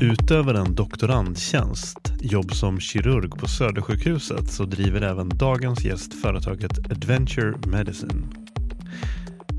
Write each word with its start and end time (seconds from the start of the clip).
Utöver 0.00 0.54
en 0.54 0.74
doktorandtjänst, 0.74 2.12
jobb 2.20 2.52
som 2.52 2.80
kirurg 2.80 3.30
på 3.30 3.48
Södersjukhuset 3.48 4.50
så 4.50 4.64
driver 4.64 5.00
även 5.00 5.28
dagens 5.28 5.84
gäst 5.84 6.14
företaget 6.22 6.78
Adventure 6.78 7.54
Medicine. 7.66 8.28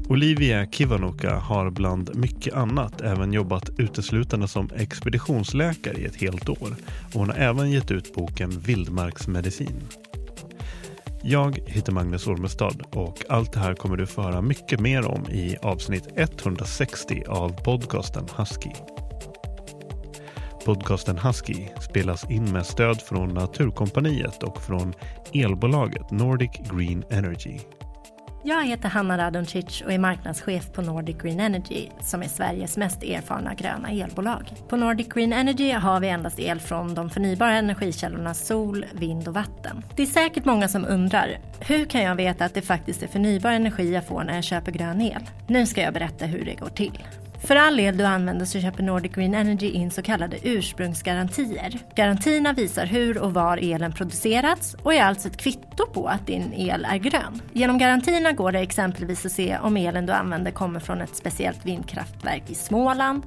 Olivia 0.10 0.66
Kivanuka 0.66 1.36
har 1.36 1.70
bland 1.70 2.16
mycket 2.16 2.54
annat 2.54 3.02
även 3.02 3.34
jobbat 3.34 3.70
uteslutande 3.78 4.48
som 4.48 4.70
expeditionsläkare 4.76 5.98
i 5.98 6.06
ett 6.06 6.16
helt 6.16 6.50
år 6.50 6.76
och 7.14 7.20
hon 7.20 7.30
har 7.30 7.38
även 7.38 7.72
gett 7.72 7.92
ut 7.92 8.14
boken 8.14 8.50
Vildmarksmedicin. 8.50 9.82
Jag 11.24 11.60
heter 11.66 11.92
Magnus 11.92 12.28
Ormestad 12.28 12.82
och 12.92 13.24
allt 13.30 13.54
det 13.54 13.60
här 13.60 13.74
kommer 13.74 13.98
du 13.98 14.08
få 14.08 14.22
höra 14.22 14.42
mycket 14.42 14.80
mer 14.80 15.08
om 15.08 15.26
i 15.30 15.58
avsnitt 15.62 16.08
160 16.16 17.24
av 17.28 17.50
podcasten 17.64 18.28
Husky. 18.38 18.72
Podcasten 20.70 21.18
Husky 21.18 21.68
spelas 21.80 22.30
in 22.30 22.52
med 22.52 22.66
stöd 22.66 23.02
från 23.02 23.34
Naturkompaniet 23.34 24.44
och 24.44 24.62
från 24.62 24.94
elbolaget 25.34 26.12
Nordic 26.12 26.52
Green 26.72 27.04
Energy. 27.10 27.60
Jag 28.44 28.66
heter 28.66 28.90
Hanna 28.90 29.18
Radoncic 29.18 29.82
och 29.82 29.92
är 29.92 30.00
marknadschef 30.00 30.74
på 30.74 30.82
Nordic 30.82 31.18
Green 31.18 31.40
Energy 31.40 31.88
som 32.02 32.22
är 32.24 32.28
Sveriges 32.28 32.78
mest 32.78 33.04
erfarna 33.04 33.54
gröna 33.54 33.90
elbolag. 33.90 34.52
På 34.68 34.78
Nordic 34.78 35.08
Green 35.10 35.34
Energy 35.34 35.72
har 35.72 36.00
vi 36.00 36.10
endast 36.10 36.40
el 36.40 36.60
från 36.60 36.94
de 36.94 37.10
förnybara 37.10 37.54
energikällorna 37.54 38.34
sol, 38.34 38.86
vind 38.94 39.28
och 39.28 39.34
vatten. 39.34 39.84
Det 39.96 40.02
är 40.04 40.08
säkert 40.08 40.46
många 40.46 40.68
som 40.68 40.86
undrar, 40.86 41.38
hur 41.60 41.86
kan 41.86 42.02
jag 42.02 42.16
veta 42.16 42.46
att 42.46 42.54
det 42.54 42.62
faktiskt 42.62 43.04
är 43.04 43.08
förnybar 43.08 43.52
energi 43.52 43.94
jag 43.94 44.08
får 44.08 44.24
när 44.24 44.36
jag 44.36 44.44
köper 44.44 44.72
grön 44.72 45.02
el? 45.02 45.22
Nu 45.48 45.66
ska 45.66 45.82
jag 45.82 45.94
berätta 45.94 46.26
hur 46.26 46.46
det 46.46 46.56
går 46.56 46.70
till. 46.70 47.04
För 47.42 47.56
all 47.56 47.80
el 47.80 47.98
du 47.98 48.06
använder 48.06 48.46
så 48.46 48.60
köper 48.60 48.84
Nordic 48.84 49.12
Green 49.12 49.36
Energy 49.36 49.70
in 49.70 49.92
så 49.92 50.02
kallade 50.02 50.38
ursprungsgarantier. 50.44 51.80
Garantierna 51.96 52.54
visar 52.54 52.86
hur 52.86 53.18
och 53.18 53.34
var 53.34 53.58
elen 53.58 53.92
producerats 53.92 54.74
och 54.74 54.94
är 54.94 55.04
alltså 55.04 55.28
ett 55.28 55.38
kvitto 55.38 55.86
på 55.94 56.08
att 56.08 56.28
din 56.28 56.54
el 56.54 56.86
är 56.90 56.98
grön. 56.98 57.42
Genom 57.54 57.78
garantierna 57.78 58.32
går 58.32 58.52
det 58.52 58.60
exempelvis 58.60 59.26
att 59.26 59.32
se 59.32 59.58
om 59.58 59.78
elen 59.78 60.06
du 60.06 60.14
använder 60.14 60.52
kommer 60.52 60.80
från 60.80 61.02
ett 61.02 61.16
speciellt 61.16 61.66
vindkraftverk 61.66 62.44
i 62.48 62.56
Småland 62.56 63.24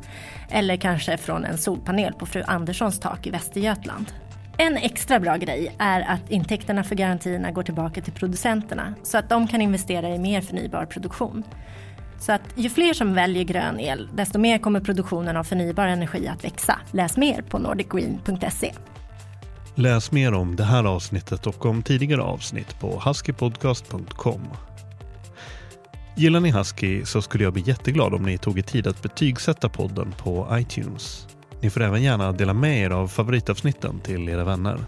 eller 0.50 0.76
kanske 0.76 1.16
från 1.16 1.44
en 1.44 1.58
solpanel 1.58 2.12
på 2.12 2.26
fru 2.26 2.42
Anderssons 2.46 3.00
tak 3.00 3.26
i 3.26 3.30
Västergötland. 3.30 4.12
En 4.58 4.76
extra 4.76 5.20
bra 5.20 5.36
grej 5.36 5.74
är 5.78 6.00
att 6.00 6.30
intäkterna 6.30 6.84
för 6.84 6.94
garantierna 6.94 7.50
går 7.50 7.62
tillbaka 7.62 8.00
till 8.00 8.12
producenterna 8.12 8.94
så 9.02 9.18
att 9.18 9.28
de 9.28 9.48
kan 9.48 9.62
investera 9.62 10.08
i 10.08 10.18
mer 10.18 10.40
förnybar 10.40 10.86
produktion. 10.86 11.44
Så 12.22 12.32
att 12.32 12.42
ju 12.54 12.70
fler 12.70 12.94
som 12.94 13.14
väljer 13.14 13.44
grön 13.44 13.80
el, 13.80 14.08
desto 14.14 14.38
mer 14.38 14.58
kommer 14.58 14.80
produktionen 14.80 15.36
av 15.36 15.44
förnybar 15.44 15.86
energi 15.86 16.28
att 16.28 16.44
växa. 16.44 16.78
Läs 16.90 17.16
mer 17.16 17.42
på 17.42 17.58
nordicgreen.se. 17.58 18.72
Läs 19.74 20.12
mer 20.12 20.34
om 20.34 20.56
det 20.56 20.64
här 20.64 20.84
avsnittet 20.84 21.46
och 21.46 21.66
om 21.66 21.82
tidigare 21.82 22.22
avsnitt 22.22 22.80
på 22.80 23.02
huskypodcast.com. 23.06 24.40
Gillar 26.16 26.40
ni 26.40 26.50
Husky 26.50 27.04
så 27.04 27.22
skulle 27.22 27.44
jag 27.44 27.52
bli 27.52 27.62
jätteglad 27.66 28.14
om 28.14 28.22
ni 28.22 28.38
tog 28.38 28.58
er 28.58 28.62
tid 28.62 28.86
att 28.86 29.02
betygsätta 29.02 29.68
podden 29.68 30.12
på 30.18 30.48
iTunes. 30.52 31.28
Ni 31.60 31.70
får 31.70 31.80
även 31.82 32.02
gärna 32.02 32.32
dela 32.32 32.54
med 32.54 32.78
er 32.78 32.90
av 32.90 33.08
favoritavsnitten 33.08 34.00
till 34.00 34.28
era 34.28 34.44
vänner. 34.44 34.78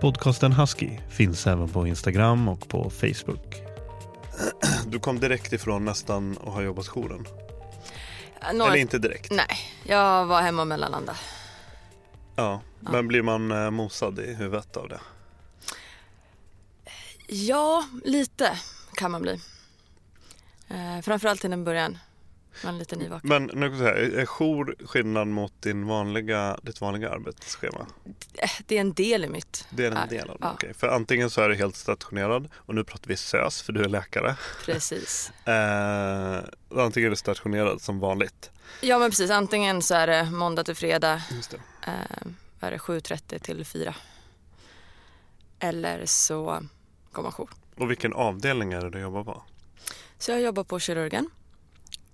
Podcasten 0.00 0.52
Husky 0.52 0.90
finns 1.08 1.46
även 1.46 1.68
på 1.68 1.86
Instagram 1.86 2.48
och 2.48 2.68
på 2.68 2.90
Facebook. 2.90 3.69
Du 4.90 4.98
kom 4.98 5.20
direkt 5.20 5.52
ifrån 5.52 5.84
nästan 5.84 6.36
och 6.36 6.52
har 6.52 6.62
jobbat 6.62 6.86
jouren? 6.86 7.26
Några... 8.52 8.70
Eller 8.70 8.80
inte 8.80 8.98
direkt? 8.98 9.30
Nej, 9.30 9.58
jag 9.84 10.26
var 10.26 10.42
hemma 10.42 10.62
och 10.62 10.68
mellanlandade. 10.68 11.18
Ja, 12.36 12.60
men 12.80 12.94
ja. 12.94 13.02
blir 13.02 13.22
man 13.22 13.50
eh, 13.50 13.70
mosad 13.70 14.18
i 14.18 14.34
huvudet 14.34 14.76
av 14.76 14.88
det? 14.88 15.00
Ja, 17.26 17.84
lite 18.04 18.58
kan 18.94 19.10
man 19.10 19.22
bli. 19.22 19.40
Eh, 20.68 21.00
framförallt 21.02 21.40
till 21.40 21.52
en 21.52 21.64
början. 21.64 21.98
Man 22.64 22.74
är 22.74 22.78
lite 22.78 22.96
nyvaken. 22.96 23.28
Men 23.28 23.50
nu 23.54 23.68
kan 23.68 23.78
säga, 23.78 24.20
är 24.20 24.26
jour 24.26 24.76
skillnad 24.84 25.28
mot 25.28 25.62
din 25.62 25.86
vanliga, 25.86 26.58
ditt 26.62 26.80
vanliga 26.80 27.10
arbetsschema? 27.10 27.86
Det 28.66 28.76
är 28.76 28.80
en 28.80 28.92
del 28.92 29.24
i 29.24 29.28
mitt. 29.28 29.66
Det 29.70 29.86
är 29.86 29.90
en 29.90 30.08
del 30.08 30.30
av 30.30 30.38
det, 30.38 30.46
ja. 30.46 30.52
okej. 30.54 30.74
För 30.74 30.88
antingen 30.88 31.30
så 31.30 31.40
är 31.40 31.48
du 31.48 31.54
helt 31.54 31.76
stationerad 31.76 32.48
och 32.54 32.74
nu 32.74 32.84
pratar 32.84 33.08
vi 33.08 33.16
SÖS 33.16 33.62
för 33.62 33.72
du 33.72 33.84
är 33.84 33.88
läkare. 33.88 34.36
Precis. 34.64 35.32
eh, 35.44 36.38
antingen 36.80 37.06
är 37.06 37.10
du 37.10 37.16
stationerad 37.16 37.80
som 37.80 38.00
vanligt. 38.00 38.50
Ja 38.80 38.98
men 38.98 39.10
precis, 39.10 39.30
antingen 39.30 39.82
så 39.82 39.94
är 39.94 40.06
det 40.06 40.30
måndag 40.30 40.64
till 40.64 40.76
fredag. 40.76 41.22
Just 41.30 41.50
det. 41.50 41.60
Eh, 41.86 42.26
är 42.60 42.70
det 42.70 42.78
7.30 42.78 43.38
till 43.38 43.64
4. 43.64 43.94
Eller 45.58 46.06
så 46.06 46.62
går 47.12 47.22
man 47.22 47.32
jour. 47.32 47.50
Och 47.76 47.90
vilken 47.90 48.12
avdelning 48.12 48.72
är 48.72 48.80
det 48.80 48.90
du 48.90 49.00
jobbar 49.00 49.24
på? 49.24 49.42
Så 50.18 50.30
jag 50.30 50.40
jobbar 50.40 50.64
på 50.64 50.78
kirurgen. 50.78 51.30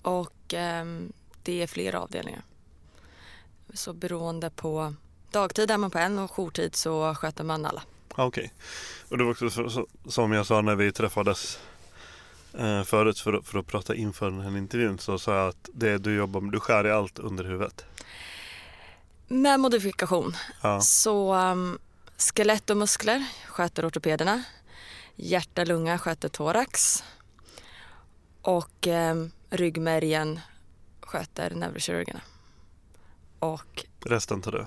Och 0.06 0.54
eh, 0.54 0.84
det 1.42 1.62
är 1.62 1.66
flera 1.66 2.00
avdelningar. 2.00 2.42
Så 3.74 3.92
beroende 3.92 4.50
på 4.50 4.94
dagtid 5.30 5.70
är 5.70 5.78
man 5.78 5.90
på 5.90 5.98
en 5.98 6.18
och 6.18 6.30
jourtid 6.30 6.74
så 6.74 7.14
sköter 7.14 7.44
man 7.44 7.66
alla. 7.66 7.82
Okej. 8.10 8.26
Okay. 8.26 8.50
Och 9.10 9.18
det 9.18 9.24
var 9.24 9.30
också 9.30 9.50
så, 9.50 9.70
så, 9.70 9.86
som 10.08 10.32
jag 10.32 10.46
sa 10.46 10.60
när 10.60 10.74
vi 10.74 10.92
träffades 10.92 11.58
eh, 12.58 12.82
förut 12.82 13.20
för, 13.20 13.40
för 13.40 13.58
att 13.58 13.66
prata 13.66 13.94
inför 13.94 14.30
den 14.30 14.40
här 14.40 14.56
intervjun 14.56 14.98
så 14.98 15.18
sa 15.18 15.34
jag 15.36 15.48
att 15.48 15.68
det 15.74 15.98
du 15.98 16.14
jobbar 16.14 16.40
med, 16.40 16.52
du 16.52 16.60
skär 16.60 16.86
i 16.86 16.90
allt 16.90 17.18
under 17.18 17.44
huvudet. 17.44 17.84
Med 19.26 19.60
modifikation. 19.60 20.36
Ja. 20.62 20.80
Så 20.80 21.34
um, 21.34 21.78
skelett 22.18 22.70
och 22.70 22.76
muskler 22.76 23.24
sköter 23.46 23.88
ortopederna. 23.88 24.42
Hjärta, 25.14 25.64
lunga 25.64 25.98
sköter 25.98 26.28
thorax. 26.28 27.04
Och 28.42 28.86
um, 28.86 29.30
ryggmärgen 29.50 30.40
sköter 31.00 31.50
neurokirurgerna. 31.50 32.20
Och 33.38 33.84
Resten 34.00 34.42
tar 34.42 34.52
du? 34.52 34.66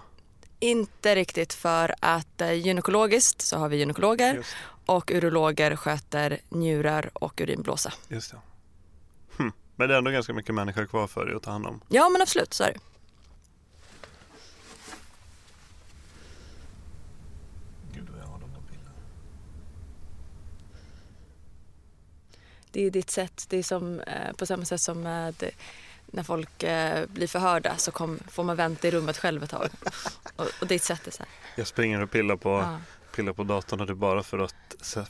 Inte 0.60 1.16
riktigt 1.16 1.54
för 1.54 1.96
att 2.00 2.42
eh, 2.42 2.54
gynekologiskt 2.54 3.42
så 3.42 3.58
har 3.58 3.70
vi 3.70 3.78
gynekologer 3.78 4.46
och 4.86 5.12
urologer 5.12 5.76
sköter 5.76 6.40
njurar 6.50 7.10
och 7.14 7.42
urinblåsa. 7.42 7.94
Just 8.08 8.32
det. 8.32 8.38
Hm. 9.38 9.52
Men 9.76 9.88
det 9.88 9.94
är 9.94 9.98
ändå 9.98 10.12
ganska 10.12 10.34
mycket 10.34 10.56
människor 10.56 10.86
kvar 10.86 11.08
för 11.08 11.26
dig 11.26 11.36
att 11.36 11.44
ta 11.44 11.52
hand 11.52 11.66
om. 11.66 11.82
Ja 11.90 12.10
men 12.10 12.22
absolut, 12.22 12.54
så 12.54 12.64
är 12.64 12.74
det. 12.74 12.80
Det 22.82 22.86
är 22.88 22.92
ditt 22.92 23.10
sätt. 23.12 23.46
Det 23.50 23.58
är 23.58 23.64
som, 23.64 24.00
eh, 24.00 24.34
på 24.38 24.46
samma 24.46 24.66
sätt 24.66 24.82
som 24.82 25.02
med 25.02 25.44
när 26.06 26.24
folk 26.24 26.64
eh, 26.64 27.06
blir 27.08 27.28
förhörda 27.28 27.78
så 27.78 27.92
kom, 27.92 28.20
får 28.28 28.44
man 28.44 28.56
vänta 28.56 28.88
i 28.88 28.92
rummet 28.92 29.18
själv 29.18 29.44
ett 29.44 29.50
tag. 29.50 29.70
och, 30.36 30.46
och 30.62 30.68
ditt 30.68 30.84
sätt 30.84 31.08
är 31.08 31.12
så 31.12 31.20
här. 31.24 31.28
Jag 31.56 31.68
springer 31.68 32.02
och 32.02 32.12
pillar 32.12 32.36
på, 32.36 32.50
Ja, 32.50 32.80
pillar 33.16 33.34
på 33.34 33.44
datorn 33.44 33.80
och 33.82 33.86
det 33.88 33.94
är 33.94 33.96
bara 33.96 34.24
för 34.24 34.40
att 34.40 34.56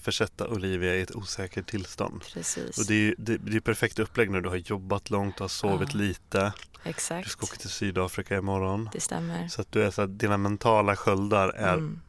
försätta 0.02 0.48
Olivia 0.48 0.96
i 0.96 1.02
ett 1.02 1.16
osäkert 1.16 1.70
tillstånd. 1.70 2.24
precis. 2.34 2.78
Och 2.78 2.86
det 2.86 2.94
är 3.08 3.16
det, 3.18 3.38
det 3.38 3.56
är 3.58 3.62
perfekt 3.62 4.00
upplägg 4.00 4.30
när 4.32 4.42
du 4.42 4.50
har 4.50 4.56
jobbat 4.56 5.10
långt 5.10 5.36
och 5.36 5.42
har 5.42 5.48
sovit 5.50 5.94
Ja. 5.94 6.00
lite. 6.00 6.54
Du 6.84 6.90
Exakt. 6.90 7.32
ska 7.32 7.46
åka 7.46 7.56
till 7.58 7.70
Sydafrika 7.70 8.38
imorgon. 8.38 8.90
Det 8.94 9.00
stämmer. 9.02 9.48
Så 9.48 9.62
att 9.62 9.72
du 9.72 9.84
är 9.84 9.92
så 9.92 10.02
att 10.02 10.20
dina 10.20 10.38
mentala 10.38 10.96
sköldar 10.96 11.50
är 11.50 11.74
Mm. 11.74 12.02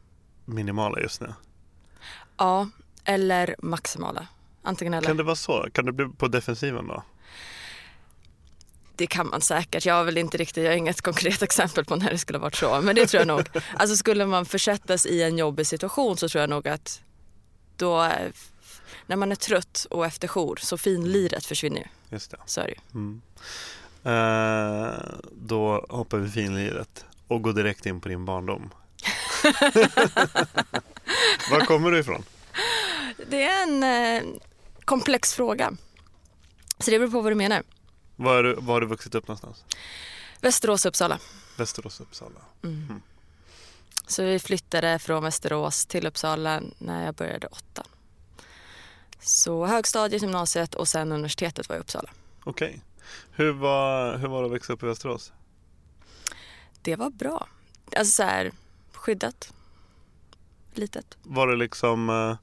minimala 0.45 0.99
just 0.99 1.21
nu. 1.21 1.33
Ja, 2.37 2.69
eller 3.03 3.55
maximala. 3.59 4.27
Antingen 4.63 4.93
eller. 4.93 5.07
Kan 5.07 5.17
det 5.17 5.23
vara 5.23 5.35
så? 5.35 5.67
Kan 5.73 5.85
det 5.85 5.91
bli 5.91 6.05
på 6.17 6.27
defensiven 6.27 6.87
då? 6.87 7.03
Det 8.95 9.07
kan 9.07 9.27
man 9.29 9.41
säkert. 9.41 9.85
Jag 9.85 9.93
har 9.95 10.03
väl 10.03 10.17
inte 10.17 10.37
riktigt, 10.37 10.63
jag 10.63 10.71
har 10.71 10.77
inget 10.77 11.01
konkret 11.01 11.41
exempel 11.49 11.85
på 11.85 11.95
när 11.95 12.09
det 12.11 12.17
skulle 12.17 12.37
ha 12.39 12.43
varit 12.43 12.55
så. 12.55 12.81
Men 12.81 12.95
det 12.95 13.07
tror 13.07 13.19
jag 13.21 13.27
nog. 13.27 13.47
Alltså 13.77 13.95
skulle 13.95 14.25
man 14.25 14.45
försättas 14.45 15.05
i 15.05 15.23
en 15.23 15.37
jobbig 15.37 15.67
situation 15.67 16.17
så 16.17 16.29
tror 16.29 16.39
jag 16.41 16.49
nog 16.49 16.67
att 16.67 17.01
då, 17.77 17.99
är- 17.99 18.31
när 19.07 19.15
man 19.15 19.31
är 19.31 19.35
trött 19.35 19.87
och 19.89 20.05
efter 20.05 20.27
jour 20.27 20.55
så 20.61 20.77
finliret 20.77 21.45
försvinner 21.45 21.77
ju. 21.77 21.85
Just 22.09 22.31
det. 22.31 22.37
Så 22.45 22.61
är 22.61 22.65
det 22.65 22.71
ju. 22.71 22.77
Mm. 22.93 23.21
Eh, 24.03 24.93
då 25.31 25.85
hoppar 25.89 26.17
vi 26.17 26.29
finliret 26.29 27.05
och 27.27 27.41
går 27.41 27.53
direkt 27.53 27.85
in 27.85 28.01
på 28.01 28.09
din 28.09 28.25
barndom. 28.25 28.69
Var 31.51 31.65
kommer 31.65 31.91
du 31.91 31.99
ifrån? 31.99 32.23
Det 33.27 33.43
är 33.43 33.63
en 33.63 33.83
eh, 33.83 34.23
komplex 34.85 35.33
fråga. 35.33 35.73
Så 36.79 36.91
det 36.91 36.99
beror 36.99 37.11
på 37.11 37.21
vad 37.21 37.31
du 37.31 37.35
menar. 37.35 37.63
Var, 38.15 38.35
är 38.35 38.43
du, 38.43 38.53
var 38.53 38.73
har 38.73 38.81
du 38.81 38.87
vuxit 38.87 39.15
upp 39.15 39.27
någonstans? 39.27 39.65
Västerås, 40.41 40.85
Uppsala. 40.85 41.19
Västerås, 41.57 41.99
Uppsala. 41.99 42.39
Mm. 42.63 43.01
Så 44.07 44.23
vi 44.23 44.39
flyttade 44.39 44.99
från 44.99 45.23
Västerås 45.23 45.85
till 45.85 46.07
Uppsala 46.07 46.61
när 46.77 47.05
jag 47.05 47.15
började 47.15 47.47
åttan. 47.47 47.85
Så 49.19 49.65
högstadiet, 49.65 50.21
gymnasiet 50.21 50.75
och 50.75 50.87
sen 50.87 51.11
universitetet 51.11 51.69
var 51.69 51.75
i 51.75 51.79
Uppsala. 51.79 52.09
Okej. 52.43 52.81
Hur, 53.31 53.51
var, 53.51 54.17
hur 54.17 54.27
var 54.27 54.41
det 54.41 54.45
att 54.45 54.53
växa 54.53 54.73
upp 54.73 54.83
i 54.83 54.85
Västerås? 54.85 55.33
Det 56.81 56.95
var 56.95 57.09
bra. 57.09 57.47
Alltså 57.95 58.13
så 58.13 58.23
här, 58.23 58.51
skyddat. 58.93 59.53
Litet. 60.73 61.17
Var 61.23 61.47
det 61.47 61.55
liksom 61.55 62.09
eh, 62.09 62.37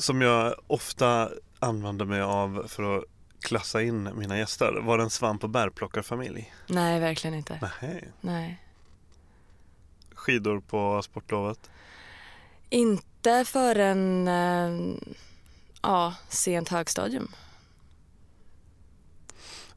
som 0.00 0.20
jag 0.20 0.54
ofta 0.66 1.30
använder 1.58 2.04
mig 2.04 2.20
av 2.20 2.64
för 2.68 2.98
att 2.98 3.04
klassa 3.40 3.82
in 3.82 4.10
mina 4.18 4.38
gäster. 4.38 4.80
Var 4.82 4.98
det 4.98 5.04
en 5.04 5.10
svamp 5.10 5.44
och 5.44 5.50
bärplockarfamilj? 5.50 6.54
Nej, 6.66 7.00
verkligen 7.00 7.34
inte. 7.34 7.70
Nej. 7.82 8.08
Nej. 8.20 8.64
Skidor 10.14 10.60
på 10.60 11.02
sportlovet? 11.02 11.70
Inte 12.68 13.44
förrän 13.46 14.28
eh, 14.28 14.96
ja, 15.82 16.14
sent 16.28 16.68
högstadium. 16.68 17.28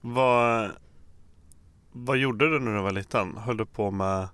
Vad, 0.02 0.72
vad 1.92 2.18
gjorde 2.18 2.50
du 2.50 2.60
när 2.60 2.76
du 2.76 2.82
var 2.82 2.92
liten? 2.92 3.38
Höll 3.38 3.58
du 3.58 3.66
på 3.66 3.92
med, 3.92 4.28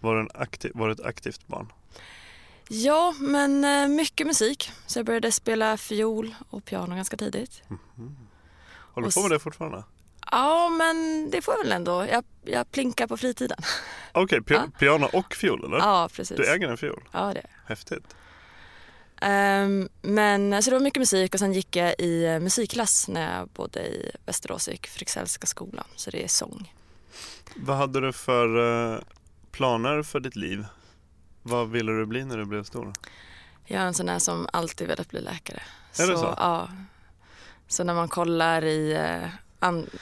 var 0.00 0.14
du, 0.14 0.20
en 0.20 0.30
aktiv, 0.34 0.72
var 0.74 0.86
du 0.86 0.92
ett 0.92 1.00
aktivt 1.00 1.46
barn? 1.46 1.72
Ja, 2.72 3.14
men 3.20 3.64
eh, 3.64 3.88
mycket 3.88 4.26
musik. 4.26 4.72
Så 4.86 4.98
jag 4.98 5.06
började 5.06 5.32
spela 5.32 5.76
fiol 5.76 6.34
och 6.50 6.64
piano 6.64 6.94
ganska 6.94 7.16
tidigt. 7.16 7.62
Håller 8.92 9.08
du 9.08 9.14
på 9.14 9.20
med 9.22 9.30
det 9.30 9.38
fortfarande? 9.38 9.84
Ja, 10.30 10.68
men 10.68 11.28
det 11.30 11.42
får 11.42 11.54
jag 11.54 11.62
väl 11.62 11.72
ändå. 11.72 12.06
Jag, 12.10 12.24
jag 12.44 12.70
plinkar 12.72 13.06
på 13.06 13.16
fritiden. 13.16 13.58
Okej, 14.12 14.40
pi- 14.40 14.54
Ja. 14.54 14.62
piano 14.78 15.08
och 15.12 15.34
fiol 15.34 15.64
eller? 15.64 15.78
Ja, 15.78 16.08
precis. 16.12 16.36
Du 16.36 16.46
äger 16.52 16.68
en 16.68 16.76
fiol? 16.76 17.02
Ja, 17.12 17.34
det. 17.34 17.46
Häftigt. 17.66 18.04
Ehm, 19.20 19.88
men 20.02 20.62
så 20.62 20.70
det 20.70 20.76
var 20.76 20.82
mycket 20.84 21.00
musik 21.00 21.34
och 21.34 21.40
sen 21.40 21.52
gick 21.52 21.76
jag 21.76 21.94
i 21.98 22.24
eh, 22.24 22.40
musikklass 22.40 23.08
när 23.08 23.38
jag 23.38 23.48
bodde 23.48 23.80
i 23.80 24.10
Västerås 24.26 24.66
och 24.68 24.72
gick 24.72 24.86
Fryxellska 24.86 25.46
skolan. 25.46 25.84
Så 25.96 26.10
det 26.10 26.24
är 26.24 26.28
sång. 26.28 26.74
Vad 27.56 27.76
hade 27.76 28.00
du 28.00 28.12
för 28.12 28.46
eh, 28.94 29.00
planer 29.50 30.02
för 30.02 30.20
ditt 30.20 30.36
liv? 30.36 30.64
Vad 31.42 31.68
ville 31.70 31.92
du 31.92 32.06
bli 32.06 32.24
när 32.24 32.36
du 32.36 32.44
blev 32.44 32.64
stor? 32.64 32.92
Jag 33.64 33.82
är 33.82 33.86
en 33.86 33.94
sån 33.94 34.08
här 34.08 34.18
som 34.18 34.48
alltid 34.52 34.88
velat 34.88 35.08
bli 35.08 35.20
läkare. 35.20 35.62
Är 35.98 36.06
det 36.06 36.16
så? 36.18 36.34
Ja. 36.38 36.68
Så 37.68 37.84
när 37.84 37.94
man 37.94 38.08
kollar 38.08 38.64
i, 38.64 38.92
eh, 38.92 39.28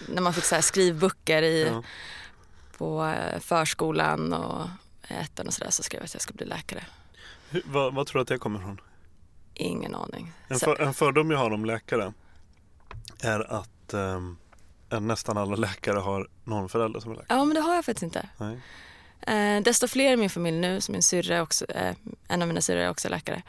när 0.08 0.20
man 0.20 0.32
fick 0.35 0.44
så 0.44 0.55
här 0.55 0.62
skrivböcker 0.62 1.43
i, 1.43 1.64
Ja. 1.69 1.82
på 2.79 3.05
eh, 3.05 3.38
förskolan 3.40 4.32
och 4.32 4.69
ettan 5.08 5.46
och 5.46 5.55
sådär 5.55 5.70
så 5.70 5.82
skrev 5.82 6.00
jag 6.00 6.05
att 6.05 6.14
jag 6.14 6.23
skulle 6.23 6.37
bli 6.37 6.46
läkare. 6.46 6.85
Hur, 7.50 7.62
vad, 7.67 7.94
vad 7.94 8.06
tror 8.06 8.19
du 8.19 8.23
att 8.23 8.29
det 8.29 8.38
kommer 8.38 8.58
ifrån? 8.58 8.81
Ingen 9.55 9.94
aning. 9.94 10.32
En, 10.49 10.58
Så- 10.58 10.64
för, 10.64 10.82
en 10.82 10.94
fördom 10.94 11.31
jag 11.31 11.38
har 11.38 11.50
om 11.50 11.64
läkare 11.64 12.12
är 13.20 13.52
att 13.52 13.94
ehm, 13.94 14.37
nästan 14.90 15.38
alla 15.38 15.56
läkare 15.56 15.99
har 15.99 16.29
någon 16.44 16.69
förälder 16.69 17.00
som 17.00 17.11
är 17.12 17.17
läkare. 17.17 17.38
Ja 17.38 17.44
men 17.44 17.55
det 17.55 17.61
har 17.61 17.75
jag 17.75 17.85
faktiskt 17.85 18.02
inte. 18.02 18.29
Nej. 18.38 18.61
Eh, 19.20 19.62
desto 19.62 19.88
fler 19.88 20.12
i 20.12 20.17
min 20.17 20.31
familj 20.31 20.59
nu, 20.59 20.81
så 20.81 20.93
min 20.93 21.03
syrra 21.03 21.43
också, 21.43 21.65
eh, 21.65 21.94
en 22.29 22.43
av 22.43 22.49
mina 22.49 22.61
syrror 22.61 22.81
är 22.81 22.91
också 22.91 23.09
läkare. 23.09 23.43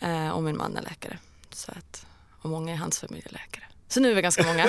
Eh, 0.00 0.28
och 0.28 0.42
min 0.42 0.56
man 0.56 0.76
är 0.76 0.82
läkare. 0.82 1.18
Så 1.52 1.72
att, 1.72 2.06
och 2.42 2.50
många 2.50 2.72
i 2.72 2.76
hans 2.76 2.98
familj 3.00 3.22
är 3.26 3.32
läkare. 3.32 3.64
Så 3.88 4.00
nu 4.00 4.10
är 4.10 4.14
vi 4.14 4.22
ganska 4.22 4.46
många. 4.46 4.66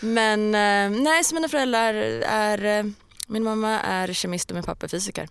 Men 0.00 0.54
eh, 0.54 1.02
nej, 1.02 1.24
så 1.24 1.34
mina 1.34 1.48
föräldrar 1.48 1.94
är, 1.94 2.64
eh, 2.64 2.84
min 3.26 3.44
mamma 3.44 3.80
är 3.80 4.12
kemist 4.12 4.50
och 4.50 4.54
min 4.54 4.64
pappa 4.64 4.86
är 4.86 4.88
fysiker. 4.88 5.28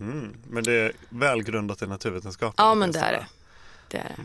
Mm, 0.00 0.36
men 0.46 0.64
det 0.64 0.72
är 0.72 0.92
välgrundat 1.08 1.82
i 1.82 1.86
naturvetenskapen. 1.86 2.64
Ja 2.64 2.74
men 2.74 2.92
det 2.92 2.98
är 2.98 3.12
det. 3.12 3.26
det, 3.88 3.98
är 3.98 4.16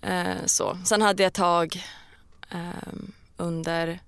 det. 0.00 0.08
eh, 0.40 0.46
så. 0.46 0.78
Sen 0.84 1.02
hade 1.02 1.22
jag 1.22 1.32
tag 1.32 1.84
under 3.36 4.00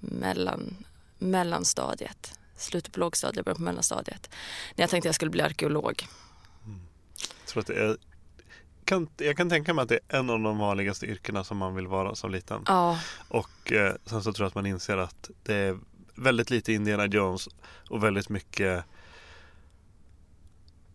mellan, 0.00 0.84
mellanstadiet, 1.18 2.38
slutet 2.56 2.92
på 2.92 3.00
lågstadiet, 3.00 3.44
början 3.44 3.56
på 3.56 3.62
mellanstadiet. 3.62 4.30
När 4.74 4.82
jag 4.82 4.90
tänkte 4.90 5.08
jag 5.08 5.14
skulle 5.14 5.30
bli 5.30 5.42
arkeolog. 5.42 6.08
Jag 7.40 7.48
tror 7.48 7.60
att 7.60 7.66
det 7.66 7.74
är 7.74 7.96
kan, 8.86 9.08
jag 9.16 9.36
kan 9.36 9.48
tänka 9.50 9.74
mig 9.74 9.82
att 9.82 9.88
det 9.88 9.98
är 10.08 10.18
en 10.18 10.30
av 10.30 10.40
de 10.40 10.58
vanligaste 10.58 11.06
yrkena 11.06 11.44
som 11.44 11.56
man 11.56 11.74
vill 11.74 11.86
vara 11.86 12.14
som 12.14 12.30
liten. 12.30 12.62
Ja, 12.66 12.98
Och 13.28 13.72
eh, 13.72 13.94
sen 14.04 14.22
så 14.22 14.32
tror 14.32 14.44
jag 14.44 14.48
att 14.48 14.54
man 14.54 14.66
inser 14.66 14.96
att 14.96 15.30
det 15.42 15.54
är 15.54 15.78
väldigt 16.14 16.50
lite 16.50 16.72
Indiana 16.72 17.06
Jones 17.06 17.48
och 17.90 18.04
väldigt 18.04 18.28
mycket 18.28 18.84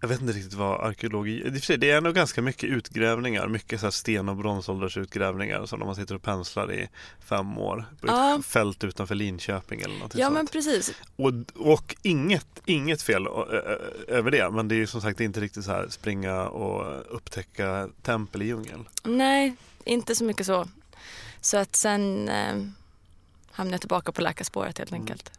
jag 0.01 0.07
vet 0.07 0.21
inte 0.21 0.33
riktigt 0.33 0.53
vad 0.53 0.81
arkeologi 0.87 1.61
Det 1.77 1.91
är 1.91 2.01
nog 2.01 2.15
ganska 2.15 2.41
mycket 2.41 2.69
utgrävningar, 2.69 3.47
mycket 3.47 3.79
så 3.79 3.85
här 3.85 3.91
sten 3.91 4.29
och 4.29 4.35
bronsåldersutgrävningar 4.35 5.65
som 5.65 5.79
man 5.79 5.95
sitter 5.95 6.15
och 6.15 6.21
penslar 6.21 6.73
i 6.73 6.89
fem 7.19 7.57
år 7.57 7.85
på 7.99 8.07
ett 8.07 8.11
Ja. 8.13 8.41
fält 8.45 8.83
utanför 8.83 9.15
Linköping 9.15 9.81
eller 9.81 9.99
något 9.99 10.15
ja 10.15 10.25
sånt. 10.25 10.33
men 10.33 10.47
precis. 10.47 10.93
Och, 11.15 11.31
och 11.55 11.95
inget, 12.01 12.47
inget 12.65 13.01
fel 13.01 13.27
över 14.07 14.31
det, 14.31 14.49
men 14.51 14.67
det 14.67 14.75
är 14.75 14.77
ju 14.77 14.87
som 14.87 15.01
sagt 15.01 15.19
inte 15.19 15.39
riktigt 15.41 15.65
så 15.65 15.71
här 15.71 15.87
springa 15.89 16.41
och 16.47 17.15
upptäcka 17.15 17.89
tempel 18.01 18.41
i 18.41 18.45
djungeln. 18.45 18.85
Nej, 19.03 19.55
inte 19.85 20.15
så 20.15 20.23
mycket 20.23 20.45
så. 20.45 20.67
Så 21.41 21.57
att 21.57 21.75
sen 21.75 22.29
eh, 22.29 22.55
hamnade 23.51 23.73
jag 23.73 23.81
tillbaka 23.81 24.11
på 24.11 24.21
läkarspåret 24.21 24.77
helt 24.77 24.93
enkelt. 24.93 25.31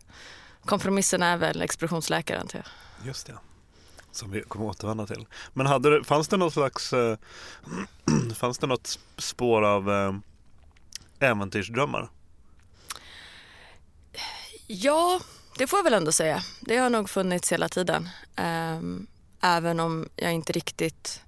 Kompromissen 0.65 1.23
är 1.23 1.37
väl 1.37 1.63
expeditionsläkare 1.63 2.41
antar 2.41 2.59
jag. 2.59 3.07
Just 3.09 3.27
det. 3.27 3.35
Som 4.13 4.31
vi 4.31 4.43
kommer 4.43 4.67
återvända 4.67 5.07
till. 5.07 5.27
Men 5.53 5.67
hade 5.67 5.91
det, 5.99 6.05
fanns 6.05 6.29
det 6.29 6.37
något 6.37 6.53
slags 6.53 6.93
eh, 6.93 7.17
Fanns 8.37 8.59
det 8.59 8.67
något 8.67 8.99
spår 9.17 9.63
av 9.63 9.91
eh, 9.91 10.15
äventyrsdrömmar? 11.31 12.09
Ja, 14.67 15.21
det 15.59 15.67
får 15.67 15.79
jag 15.79 15.85
väl 15.85 15.95
ändå 15.95 16.13
säga. 16.13 16.43
Det 16.61 16.77
har 16.77 16.91
nog 16.91 17.11
funnits 17.11 17.53
hela 17.53 17.69
tiden. 17.69 18.09
Ehm, 18.37 19.07
även 19.41 19.81
om 19.81 20.09
jag 20.17 20.33
inte 20.33 20.53
riktigt 20.53 21.23